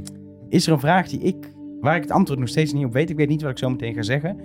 is 0.49 0.67
er 0.67 0.73
een 0.73 0.79
vraag 0.79 1.07
die 1.07 1.19
ik, 1.19 1.53
waar 1.79 1.95
ik 1.95 2.01
het 2.01 2.11
antwoord 2.11 2.39
nog 2.39 2.49
steeds 2.49 2.73
niet 2.73 2.85
op 2.85 2.93
weet. 2.93 3.09
Ik 3.09 3.15
weet 3.17 3.29
niet 3.29 3.41
wat 3.41 3.51
ik 3.51 3.57
zo 3.57 3.69
meteen 3.69 3.93
ga 3.93 4.01
zeggen. 4.01 4.39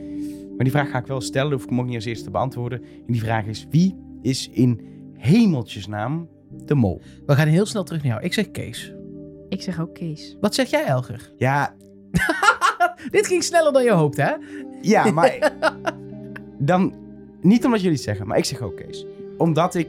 Maar 0.56 0.64
die 0.64 0.70
vraag 0.70 0.90
ga 0.90 0.98
ik 0.98 1.06
wel 1.06 1.20
stellen. 1.20 1.52
Hoef 1.52 1.62
ik 1.62 1.68
hem 1.68 1.80
ook 1.80 1.86
niet 1.86 1.94
als 1.94 2.04
eerste 2.04 2.24
te 2.24 2.30
beantwoorden. 2.30 2.82
En 2.82 3.12
die 3.12 3.20
vraag 3.20 3.46
is: 3.46 3.66
wie 3.70 3.96
is 4.22 4.50
in 4.52 4.80
hemeltjesnaam 5.14 6.28
de 6.64 6.74
mol? 6.74 7.00
We 7.26 7.34
gaan 7.34 7.48
heel 7.48 7.66
snel 7.66 7.84
terug 7.84 8.02
naar 8.02 8.12
jou. 8.12 8.24
Ik 8.24 8.32
zeg 8.32 8.50
Kees. 8.50 8.92
Ik 9.48 9.62
zeg 9.62 9.80
ook 9.80 9.94
Kees. 9.94 10.36
Wat 10.40 10.54
zeg 10.54 10.70
jij, 10.70 10.84
Elger? 10.84 11.32
Ja, 11.36 11.74
Dit 13.10 13.26
ging 13.26 13.42
sneller 13.42 13.72
dan 13.72 13.84
je 13.84 13.92
hoopte, 13.92 14.22
hè? 14.22 14.32
ja, 14.80 15.10
maar 15.10 15.52
dan 16.58 16.94
niet 17.40 17.64
omdat 17.64 17.80
jullie 17.80 17.96
het 17.96 18.04
zeggen, 18.04 18.26
maar 18.26 18.38
ik 18.38 18.44
zeg 18.44 18.60
ook 18.60 18.76
Kees. 18.76 19.06
Omdat 19.36 19.74
ik 19.74 19.88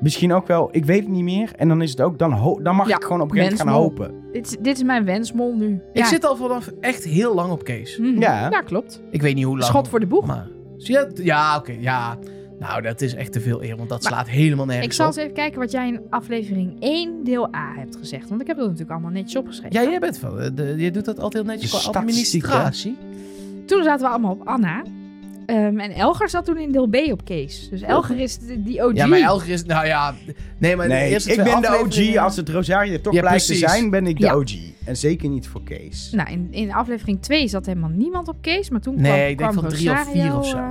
misschien 0.00 0.32
ook 0.32 0.46
wel, 0.46 0.68
ik 0.72 0.84
weet 0.84 1.00
het 1.00 1.08
niet 1.08 1.22
meer. 1.24 1.50
En 1.56 1.68
dan 1.68 1.82
is 1.82 1.90
het 1.90 2.00
ook, 2.00 2.18
dan, 2.18 2.32
ho- 2.32 2.62
dan 2.62 2.76
mag 2.76 2.88
Ja, 2.88 2.96
ik 2.96 3.02
gewoon 3.02 3.20
op 3.20 3.30
een 3.30 3.36
gegeven 3.36 3.66
moment 3.66 3.76
gaan 3.76 3.82
hopen. 4.08 4.14
Dit, 4.32 4.46
is- 4.46 4.56
dit 4.60 4.76
is 4.76 4.82
mijn 4.82 5.04
wensmol 5.04 5.56
nu. 5.56 5.72
Ik 5.92 5.98
Ja. 6.02 6.06
zit 6.06 6.24
al 6.26 6.36
vanaf 6.36 6.70
echt 6.80 7.04
heel 7.04 7.34
lang 7.34 7.52
op 7.52 7.64
Kees. 7.64 7.98
Mhm. 7.98 8.20
Ja. 8.20 8.50
ja, 8.50 8.60
klopt. 8.60 9.00
Ik 9.10 9.22
weet 9.22 9.34
niet 9.34 9.44
hoe 9.44 9.54
lang. 9.58 9.64
Schot 9.70 9.88
voor 9.88 10.00
de 10.00 10.06
boeg. 10.06 10.26
Maar, 10.26 10.46
zie 10.76 10.94
je? 10.94 11.10
Ja, 11.14 11.56
oké. 11.56 11.72
ja. 11.78 12.18
Nou, 12.58 12.82
dat 12.82 13.00
is 13.00 13.14
echt 13.14 13.32
te 13.32 13.40
veel 13.40 13.62
eer, 13.62 13.76
want 13.76 13.88
dat 13.88 14.04
slaat 14.04 14.28
helemaal 14.28 14.66
nergens 14.66 14.86
Ik 14.86 14.92
zal 14.92 15.06
op. 15.06 15.12
eens 15.12 15.22
even 15.22 15.34
kijken 15.34 15.58
wat 15.60 15.70
jij 15.70 15.88
in 15.88 16.00
aflevering 16.10 16.76
1 16.80 17.24
deel 17.24 17.54
A 17.54 17.72
hebt 17.76 17.96
gezegd. 17.96 18.28
Want 18.28 18.40
ik 18.40 18.46
heb 18.46 18.56
dat 18.56 18.64
natuurlijk 18.64 18.92
allemaal 18.92 19.10
netjes 19.10 19.36
opgeschreven. 19.36 19.82
Ja, 19.82 19.90
jij 19.90 19.98
bent 19.98 20.18
van, 20.18 20.40
eh, 20.40 20.50
de, 20.54 20.74
je 20.78 20.90
doet 20.90 21.04
dat 21.04 21.18
altijd 21.18 21.42
heel 21.44 21.52
netjes 21.52 21.70
De 21.84 21.90
qua 21.90 21.98
administratie. 22.00 22.96
Toen 23.66 23.82
zaten 23.82 24.06
we 24.06 24.12
allemaal 24.12 24.32
op 24.32 24.46
Anna. 24.48 24.82
Ehm, 25.50 25.78
en 25.78 25.90
Elger 25.90 26.28
zat 26.28 26.44
toen 26.44 26.58
in 26.58 26.72
deel 26.72 26.86
B 26.88 26.96
op 27.12 27.24
Kees. 27.24 27.68
Dus 27.70 27.82
Elger 27.82 28.20
is 28.20 28.38
de- 28.38 28.62
die 28.62 28.84
OG. 28.84 28.94
Ja, 28.94 29.06
maar 29.06 29.20
Elger 29.20 29.48
is, 29.48 29.64
nou 29.64 29.86
ja, 29.86 30.14
nee, 30.58 30.76
maar 30.76 30.88
de 30.88 30.94
Nee, 30.94 31.10
eerste 31.10 31.30
ik 31.30 31.36
ben 31.44 31.60
de 31.60 31.78
OG. 31.84 32.16
Als 32.16 32.36
het 32.36 32.48
Rosario 32.48 33.00
toch 33.00 33.12
Ja, 33.14 33.20
blijft 33.20 33.46
te 33.46 33.54
zijn, 33.54 33.90
ben 33.90 34.06
ik 34.06 34.18
de 34.18 34.24
Ja. 34.24 34.34
OG. 34.34 34.52
En 34.84 34.96
zeker 34.96 35.28
niet 35.28 35.46
voor 35.48 35.62
Kees. 35.62 36.10
Nou, 36.12 36.30
in, 36.30 36.48
in 36.50 36.72
aflevering 36.72 37.22
2 37.22 37.48
zat 37.48 37.66
helemaal 37.66 37.90
niemand 37.90 38.28
op 38.28 38.36
Kees. 38.40 38.70
Maar 38.70 38.80
toen 38.80 38.94
Nee, 39.00 39.02
kwam, 39.12 39.20
ik 39.28 39.38
denk 39.38 39.50
kwam 39.50 39.62
van 39.62 39.72
drie 39.72 39.90
of 39.90 39.96
Rosario, 39.98 40.22
vier 40.22 40.36
of 40.38 40.46
zo. 40.46 40.56
eh, 40.56 40.70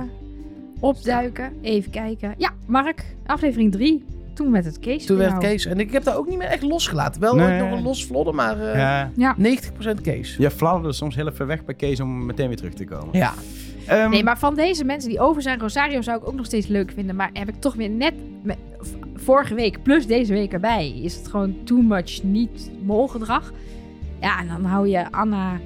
opduiken. 0.80 1.52
Even 1.62 1.90
kijken. 1.90 2.34
Ja, 2.38 2.50
Mark. 2.66 3.04
Aflevering 3.26 3.72
3. 3.72 4.04
Toen 4.34 4.52
werd 4.52 4.64
het 4.64 4.78
Kees. 4.78 5.06
Toen 5.06 5.16
werd 5.16 5.30
het. 5.32 5.40
Kees. 5.40 5.66
En 5.66 5.80
ik 5.80 5.92
heb 5.92 6.04
daar 6.04 6.16
ook 6.16 6.28
niet 6.28 6.38
meer 6.38 6.46
echt 6.46 6.62
losgelaten. 6.62 7.20
Wel 7.20 7.34
Nee. 7.34 7.60
nog 7.60 7.72
een 7.72 7.82
los 7.82 8.06
vlodder, 8.06 8.34
maar 8.34 8.60
eh, 8.60 8.74
Ja. 8.78 9.10
Ja. 9.16 9.34
90% 9.38 10.00
Kees. 10.02 10.36
Je 10.38 10.50
fladderde 10.50 10.92
soms 10.92 11.14
heel 11.14 11.28
even 11.28 11.46
weg 11.46 11.64
bij 11.64 11.74
Kees 11.74 12.00
om 12.00 12.26
meteen 12.26 12.48
weer 12.48 12.56
terug 12.56 12.72
te 12.74 12.84
komen. 12.84 13.08
Ja. 13.18 13.32
Ehm, 13.90 14.10
Nee, 14.10 14.24
maar 14.24 14.38
van 14.38 14.54
deze 14.54 14.84
mensen 14.84 15.10
die 15.10 15.20
over 15.20 15.42
zijn, 15.42 15.58
Rosario 15.60 16.02
zou 16.02 16.18
ik 16.20 16.26
ook 16.28 16.34
nog 16.34 16.46
steeds 16.46 16.66
leuk 16.66 16.92
vinden. 16.94 17.16
Maar 17.16 17.30
heb 17.32 17.48
ik 17.48 17.54
toch 17.60 17.74
weer 17.74 17.90
net 17.90 18.14
met, 18.42 18.56
vorige 19.14 19.54
week 19.54 19.82
plus 19.82 20.06
deze 20.06 20.32
week 20.32 20.52
erbij. 20.52 21.00
Is 21.02 21.14
het 21.14 21.28
gewoon 21.28 21.56
too 21.64 21.80
much 21.82 22.22
niet 22.22 22.70
molgedrag. 22.82 23.52
Ja, 24.20 24.40
en 24.40 24.48
dan 24.48 24.64
hou 24.64 24.88
je 24.88 25.12
Anna, 25.12 25.60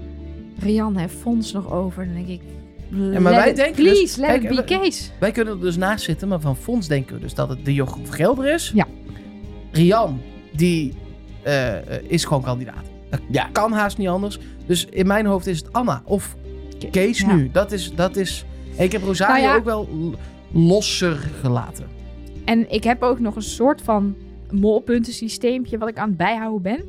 Rianne 0.59 1.01
en 1.01 1.11
Fons 1.11 1.53
nog 1.53 1.73
over. 1.73 2.05
Dan 2.05 2.15
denk 2.15 2.29
ik, 2.29 2.41
Ja, 2.89 3.21
maar 3.21 3.33
wij 3.33 3.49
it- 3.51 3.57
denken 3.57 3.75
please, 3.83 4.01
dus- 4.01 4.17
let 4.17 4.27
kijk, 4.29 4.43
it 4.43 4.57
be 4.57 4.65
Kees. 4.65 5.11
Wij 5.21 5.31
kunnen 5.33 5.55
er 5.55 5.61
dus 5.61 5.77
naast 5.77 6.05
zitten, 6.05 6.29
maar 6.29 6.41
van 6.41 6.57
Fons 6.57 6.89
denken 6.89 7.15
we 7.15 7.21
dus 7.21 7.35
dat 7.35 7.49
het 7.49 7.65
de 7.65 7.75
Jochem 7.75 8.07
Gelder 8.11 8.53
is. 8.55 8.71
Ja. 8.75 8.87
Rian, 9.73 10.21
die 10.53 10.95
eh, 11.43 11.77
eh, 11.77 12.03
is 12.07 12.25
gewoon 12.25 12.43
kandidaat. 12.43 12.85
Dat 13.11 13.21
Ja. 13.29 13.49
kan 13.53 13.73
haast 13.73 13.99
niet 13.99 14.09
anders. 14.09 14.39
Dus 14.67 14.85
in 14.85 15.07
mijn 15.07 15.27
hoofd 15.27 15.47
is 15.47 15.59
het 15.59 15.73
Anna 15.73 16.03
of 16.05 16.37
Kees 16.91 17.21
Ja. 17.21 17.35
nu. 17.35 17.51
Dat 17.53 17.73
is, 17.73 17.95
dat 17.95 18.17
is... 18.17 18.45
Ik 18.77 18.93
heb 18.93 19.03
Rosario 19.03 19.35
Nou 19.35 19.47
ja. 19.47 19.57
ook 19.57 19.65
wel 19.65 19.89
losser 20.53 21.15
gelaten. 21.41 21.87
En 22.45 22.71
ik 22.73 22.85
heb 22.85 23.03
ook 23.03 23.19
nog 23.21 23.37
een 23.37 23.43
soort 23.43 23.83
van 23.83 24.15
molpuntensysteempje 24.51 25.79
wat 25.79 25.89
ik 25.89 25.99
aan 25.99 26.09
het 26.09 26.17
bijhouden 26.17 26.63
ben. 26.63 26.85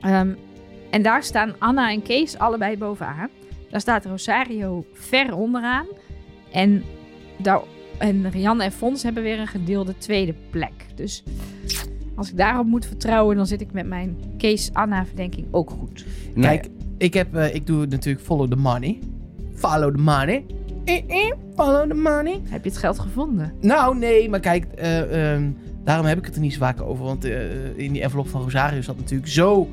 Ehm, 0.00 0.28
en 0.90 1.02
daar 1.02 1.22
staan 1.22 1.54
Anna 1.58 1.90
en 1.90 2.02
Kees 2.02 2.38
allebei 2.38 2.76
bovenaan. 2.78 3.28
Daar 3.70 3.80
staat 3.80 4.04
Rosario 4.04 4.84
ver 4.92 5.34
onderaan. 5.34 5.86
En, 6.52 6.82
daar, 7.38 7.60
en 7.98 8.30
Rianne 8.30 8.64
en 8.64 8.72
Fons 8.72 9.02
hebben 9.02 9.22
weer 9.22 9.38
een 9.38 9.46
gedeelde 9.46 9.98
tweede 9.98 10.34
plek. 10.50 10.72
Dus 10.94 11.22
als 12.14 12.30
ik 12.30 12.36
daarop 12.36 12.66
moet 12.66 12.86
vertrouwen, 12.86 13.36
dan 13.36 13.46
zit 13.46 13.60
ik 13.60 13.72
met 13.72 13.86
mijn 13.86 14.16
Kees-Anna-verdenking 14.38 15.46
ook 15.50 15.70
goed. 15.70 16.04
nee. 16.34 16.60
Ik, 16.98 17.14
heb, 17.14 17.34
eh, 17.34 17.54
ik 17.54 17.66
doe 17.66 17.86
natuurlijk 17.86 18.24
follow 18.24 18.50
the 18.50 18.56
money. 18.56 18.98
Follow 19.54 19.94
the 19.94 20.02
money. 20.02 20.44
Eh, 20.84 20.94
eh, 21.08 21.32
follow 21.56 21.88
the 21.88 21.94
money. 21.94 22.40
Heb 22.48 22.64
je 22.64 22.70
het 22.70 22.78
geld 22.78 22.98
gevonden? 22.98 23.52
Nou, 23.60 23.98
nee, 23.98 24.28
maar 24.28 24.40
kijk, 24.40 24.64
eh, 24.64 25.32
ehm, 25.34 25.50
daarom 25.84 26.06
heb 26.06 26.18
ik 26.18 26.24
het 26.24 26.34
er 26.34 26.40
niet 26.40 26.52
zo 26.52 26.58
vaak 26.58 26.80
over. 26.82 27.04
Want 27.04 27.24
in 27.76 27.92
die 27.92 28.02
envelop 28.02 28.28
van 28.28 28.42
Rosario 28.42 28.80
zat 28.82 28.96
natuurlijk 28.96 29.30
zo 29.30 29.68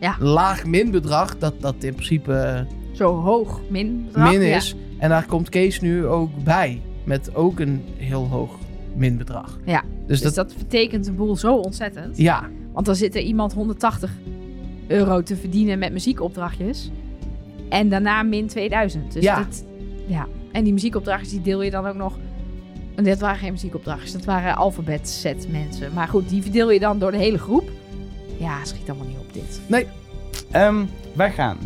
Ja. 0.00 0.16
laag 0.20 0.66
minbedrag 0.66 1.38
dat 1.38 1.54
dat 1.60 1.74
in 1.84 1.92
principe 1.94 2.66
Zo 2.92 3.14
hoog, 3.20 3.60
min. 3.68 4.04
bedrag? 4.06 4.30
min 4.32 4.40
Ja. 4.40 4.56
is. 4.56 4.74
En 4.98 5.08
daar 5.08 5.26
komt 5.26 5.48
Kees 5.48 5.80
nu 5.80 6.06
ook 6.06 6.30
bij. 6.44 6.80
Met 7.04 7.34
ook 7.34 7.60
een 7.60 7.82
heel 7.96 8.26
hoog 8.28 8.58
minbedrag. 8.96 9.58
Ja, 9.64 9.82
Dus, 10.06 10.20
Dus 10.20 10.34
dat, 10.34 10.48
dat 10.48 10.58
betekent 10.58 11.04
de 11.04 11.12
boel 11.12 11.36
zo 11.36 11.54
ontzettend. 11.56 12.16
ja, 12.16 12.48
Want 12.72 12.86
dan 12.86 12.94
zit 12.96 13.14
er 13.14 13.20
iemand 13.22 13.52
180 13.52 14.12
euro 14.90 15.22
te 15.22 15.36
verdienen 15.36 15.78
met 15.78 15.92
muziekopdrachtjes. 15.92 16.90
En 17.68 17.88
daarna 17.88 18.22
min 18.22 18.46
2000. 18.46 19.12
Dus 19.12 19.22
Ja. 19.22 19.42
dit, 19.44 19.64
ja. 20.06 20.26
En 20.52 20.64
die 20.64 20.72
muziekopdrachtjes 20.72 21.30
die 21.30 21.40
deel 21.40 21.62
je 21.62 21.70
dan 21.70 21.86
ook 21.86 21.94
nog. 21.94 22.18
En 22.94 23.04
dit 23.04 23.20
waren 23.20 23.38
geen 23.38 23.52
muziekopdrachtjes, 23.52 24.12
dat 24.12 24.24
waren 24.24 24.56
alfabet 24.56 25.08
set 25.08 25.46
mensen. 25.50 25.92
Maar 25.94 26.08
goed, 26.08 26.28
die 26.28 26.42
verdeel 26.42 26.70
je 26.70 26.78
dan 26.80 26.98
door 26.98 27.10
de 27.10 27.16
hele 27.16 27.38
groep. 27.38 27.70
Ja, 28.38 28.64
schiet 28.64 28.88
allemaal 28.90 29.06
niet 29.06 29.18
op 29.18 29.32
dit. 29.32 29.60
Ehm, 30.50 30.84
wij 31.14 31.30
gaan 31.32 31.56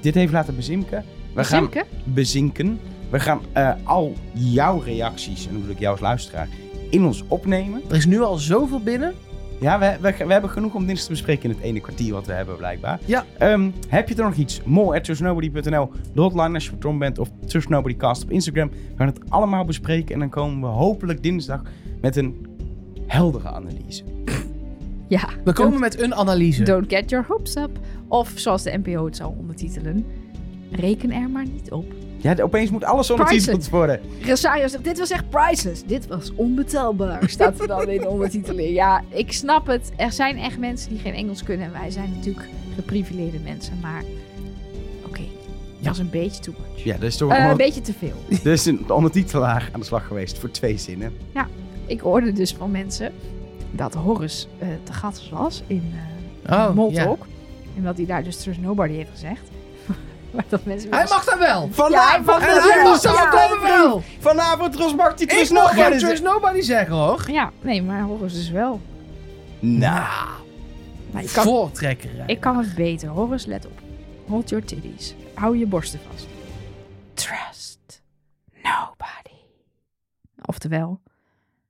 dit 0.00 0.16
even 0.16 0.34
laten 0.34 0.56
bezinken. 0.56 1.04
We 1.34 1.44
gaan 1.44 1.68
bezinken. 2.04 2.80
We 3.10 3.20
gaan 3.20 3.40
eh, 3.52 3.70
al 3.84 4.14
jouw 4.32 4.78
reacties, 4.78 5.40
en 5.46 5.50
dan 5.52 5.60
bedoel 5.60 5.74
ik 5.74 5.80
jou 5.80 5.92
als 5.92 6.00
luisteraar, 6.00 6.48
in 6.90 7.04
ons 7.04 7.24
opnemen. 7.28 7.82
er 7.88 7.96
is 7.96 8.06
nu 8.06 8.20
al 8.20 8.36
zoveel 8.36 8.80
binnen. 8.80 9.14
Ja, 9.62 9.78
we, 9.78 9.96
we, 10.00 10.24
we 10.26 10.32
hebben 10.32 10.50
genoeg 10.50 10.74
om 10.74 10.86
dinsdag 10.86 11.06
te 11.06 11.12
bespreken 11.12 11.50
in 11.50 11.56
het 11.56 11.64
ene 11.64 11.80
kwartier 11.80 12.12
wat 12.12 12.26
we 12.26 12.32
hebben 12.32 12.56
blijkbaar. 12.56 13.00
Ja. 13.04 13.24
Ehm, 13.38 13.70
heb 13.88 14.08
je 14.08 14.14
er 14.14 14.24
nog 14.24 14.34
iets? 14.34 14.62
More@trustnobody.nl, 14.64 15.90
de 16.14 16.20
hotline 16.20 16.54
als 16.54 16.64
je 16.64 16.70
vertrouwd 16.70 16.98
bent 16.98 17.18
of 17.18 17.30
Trust 17.46 17.68
Nobody 17.68 17.96
Cast 17.96 18.22
op 18.22 18.30
Instagram. 18.30 18.68
We 18.68 18.96
gaan 18.96 19.06
het 19.06 19.20
allemaal 19.28 19.64
bespreken 19.64 20.14
en 20.14 20.20
dan 20.20 20.28
komen 20.28 20.60
we 20.60 20.66
hopelijk 20.66 21.22
dinsdag 21.22 21.62
met 22.00 22.16
een 22.16 22.46
heldere 23.06 23.48
analyse. 23.48 24.04
Ja. 25.08 25.28
We 25.44 25.52
komen 25.52 25.80
met 25.80 26.00
een 26.00 26.14
analyse. 26.14 26.62
Don't 26.62 26.88
get 26.88 27.10
your 27.10 27.24
hopes 27.28 27.56
up. 27.56 27.70
Of 28.08 28.32
zoals 28.34 28.62
de 28.62 28.78
NPO 28.82 29.04
het 29.04 29.16
zou 29.16 29.34
ondertitelen. 29.38 30.06
Reken 30.70 31.10
er 31.10 31.30
maar 31.30 31.46
niet 31.46 31.70
op. 31.70 31.84
Ja, 32.22 32.34
opeens 32.42 32.70
moet 32.70 32.84
alles 32.84 33.10
ondertiteld 33.10 33.68
worden. 33.68 34.00
Rosario 34.22 34.68
zegt, 34.68 34.84
dit 34.84 34.98
was 34.98 35.10
echt 35.10 35.30
priceless. 35.30 35.84
Dit 35.84 36.06
was 36.06 36.32
onbetaalbaar, 36.34 37.22
staat 37.28 37.60
er 37.60 37.66
dan 37.66 37.88
in 37.88 38.00
de 38.00 38.08
ondertiteling. 38.08 38.74
Ja, 38.74 39.02
ik 39.08 39.32
snap 39.32 39.66
het. 39.66 39.90
Er 39.96 40.12
zijn 40.12 40.38
echt 40.38 40.58
mensen 40.58 40.90
die 40.90 40.98
geen 40.98 41.14
Engels 41.14 41.42
kunnen. 41.42 41.66
En 41.66 41.72
wij 41.72 41.90
zijn 41.90 42.10
natuurlijk 42.16 42.48
geprivileerde 42.74 43.38
mensen. 43.38 43.78
Maar 43.80 44.02
oké, 45.06 45.22
dat 45.78 45.86
was 45.88 45.98
een 45.98 46.10
beetje 46.10 46.42
too 46.42 46.54
much. 46.58 46.84
Ja, 46.84 46.94
er 46.96 47.04
is 47.04 47.16
toch 47.16 47.32
Eh, 47.32 47.44
een, 47.44 47.50
een 47.50 47.56
beetje 47.56 47.80
te 47.80 47.92
veel. 47.98 48.16
er 48.44 48.52
is 48.52 48.66
een 48.66 48.90
ondertitelaar 48.90 49.68
aan 49.72 49.80
de 49.80 49.86
slag 49.86 50.06
geweest 50.06 50.38
voor 50.38 50.50
twee 50.50 50.78
zinnen. 50.78 51.12
Ik 51.86 52.00
hoorde 52.00 52.32
dus 52.32 52.52
van 52.54 52.70
mensen 52.70 53.12
dat 53.70 53.94
Horus 53.94 54.48
eh, 54.58 54.68
te 54.82 54.92
gast 54.92 55.28
was 55.30 55.62
in 55.66 55.92
eh 56.42 56.52
Oh, 56.54 56.74
Moltalk. 56.74 57.26
En 57.76 57.82
dat 57.82 57.96
hij 57.96 58.06
daar 58.06 58.22
dus 58.24 58.36
Trust 58.36 58.60
Nobody 58.60 58.92
heeft 58.92 59.10
gezegd. 59.10 59.40
maar 60.34 60.44
dat 60.48 60.64
mensen... 60.64 60.94
Hij 60.94 61.06
mag 61.08 61.24
dat 61.24 61.38
wel. 61.38 61.68
Vanavond, 61.72 61.92
Ja, 61.92 62.14
En 62.16 62.24
mag 62.24 62.40
hij 62.72 62.82
mag 62.82 63.00
dat 63.00 63.14
ja. 63.14 63.50
ook 63.50 63.60
wel. 63.62 64.02
vanavond 64.20 64.76
Ros 64.76 64.94
mag 64.94 65.14
die 65.14 65.26
Trust 65.26 65.52
Nobody. 65.52 65.98
Trust 65.98 66.22
Nobody 66.22 66.60
zeggen, 66.60 66.94
hoor. 66.94 67.30
Ja, 67.30 67.50
nee, 67.60 67.82
maar 67.82 68.00
Horus 68.00 68.32
dus 68.34 68.50
wel. 68.50 68.80
Nou, 69.60 70.04
Maar 71.10 71.22
ik 71.22 71.30
kan, 71.32 71.44
Voortrekkerij. 71.44 72.26
ik 72.26 72.40
kan 72.40 72.58
het 72.58 72.74
beter. 72.74 73.08
Horus, 73.08 73.44
let 73.46 73.66
op. 73.66 73.80
Hold 74.26 74.48
your 74.48 74.64
titties. 74.64 75.14
Hou 75.34 75.58
je 75.58 75.66
borsten 75.66 76.00
vast. 76.10 76.26
Trust 77.14 78.02
nobody. 78.62 79.36
Oftewel, 80.46 81.00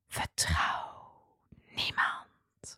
vertrouw 0.09 0.91
niemand. 1.69 2.12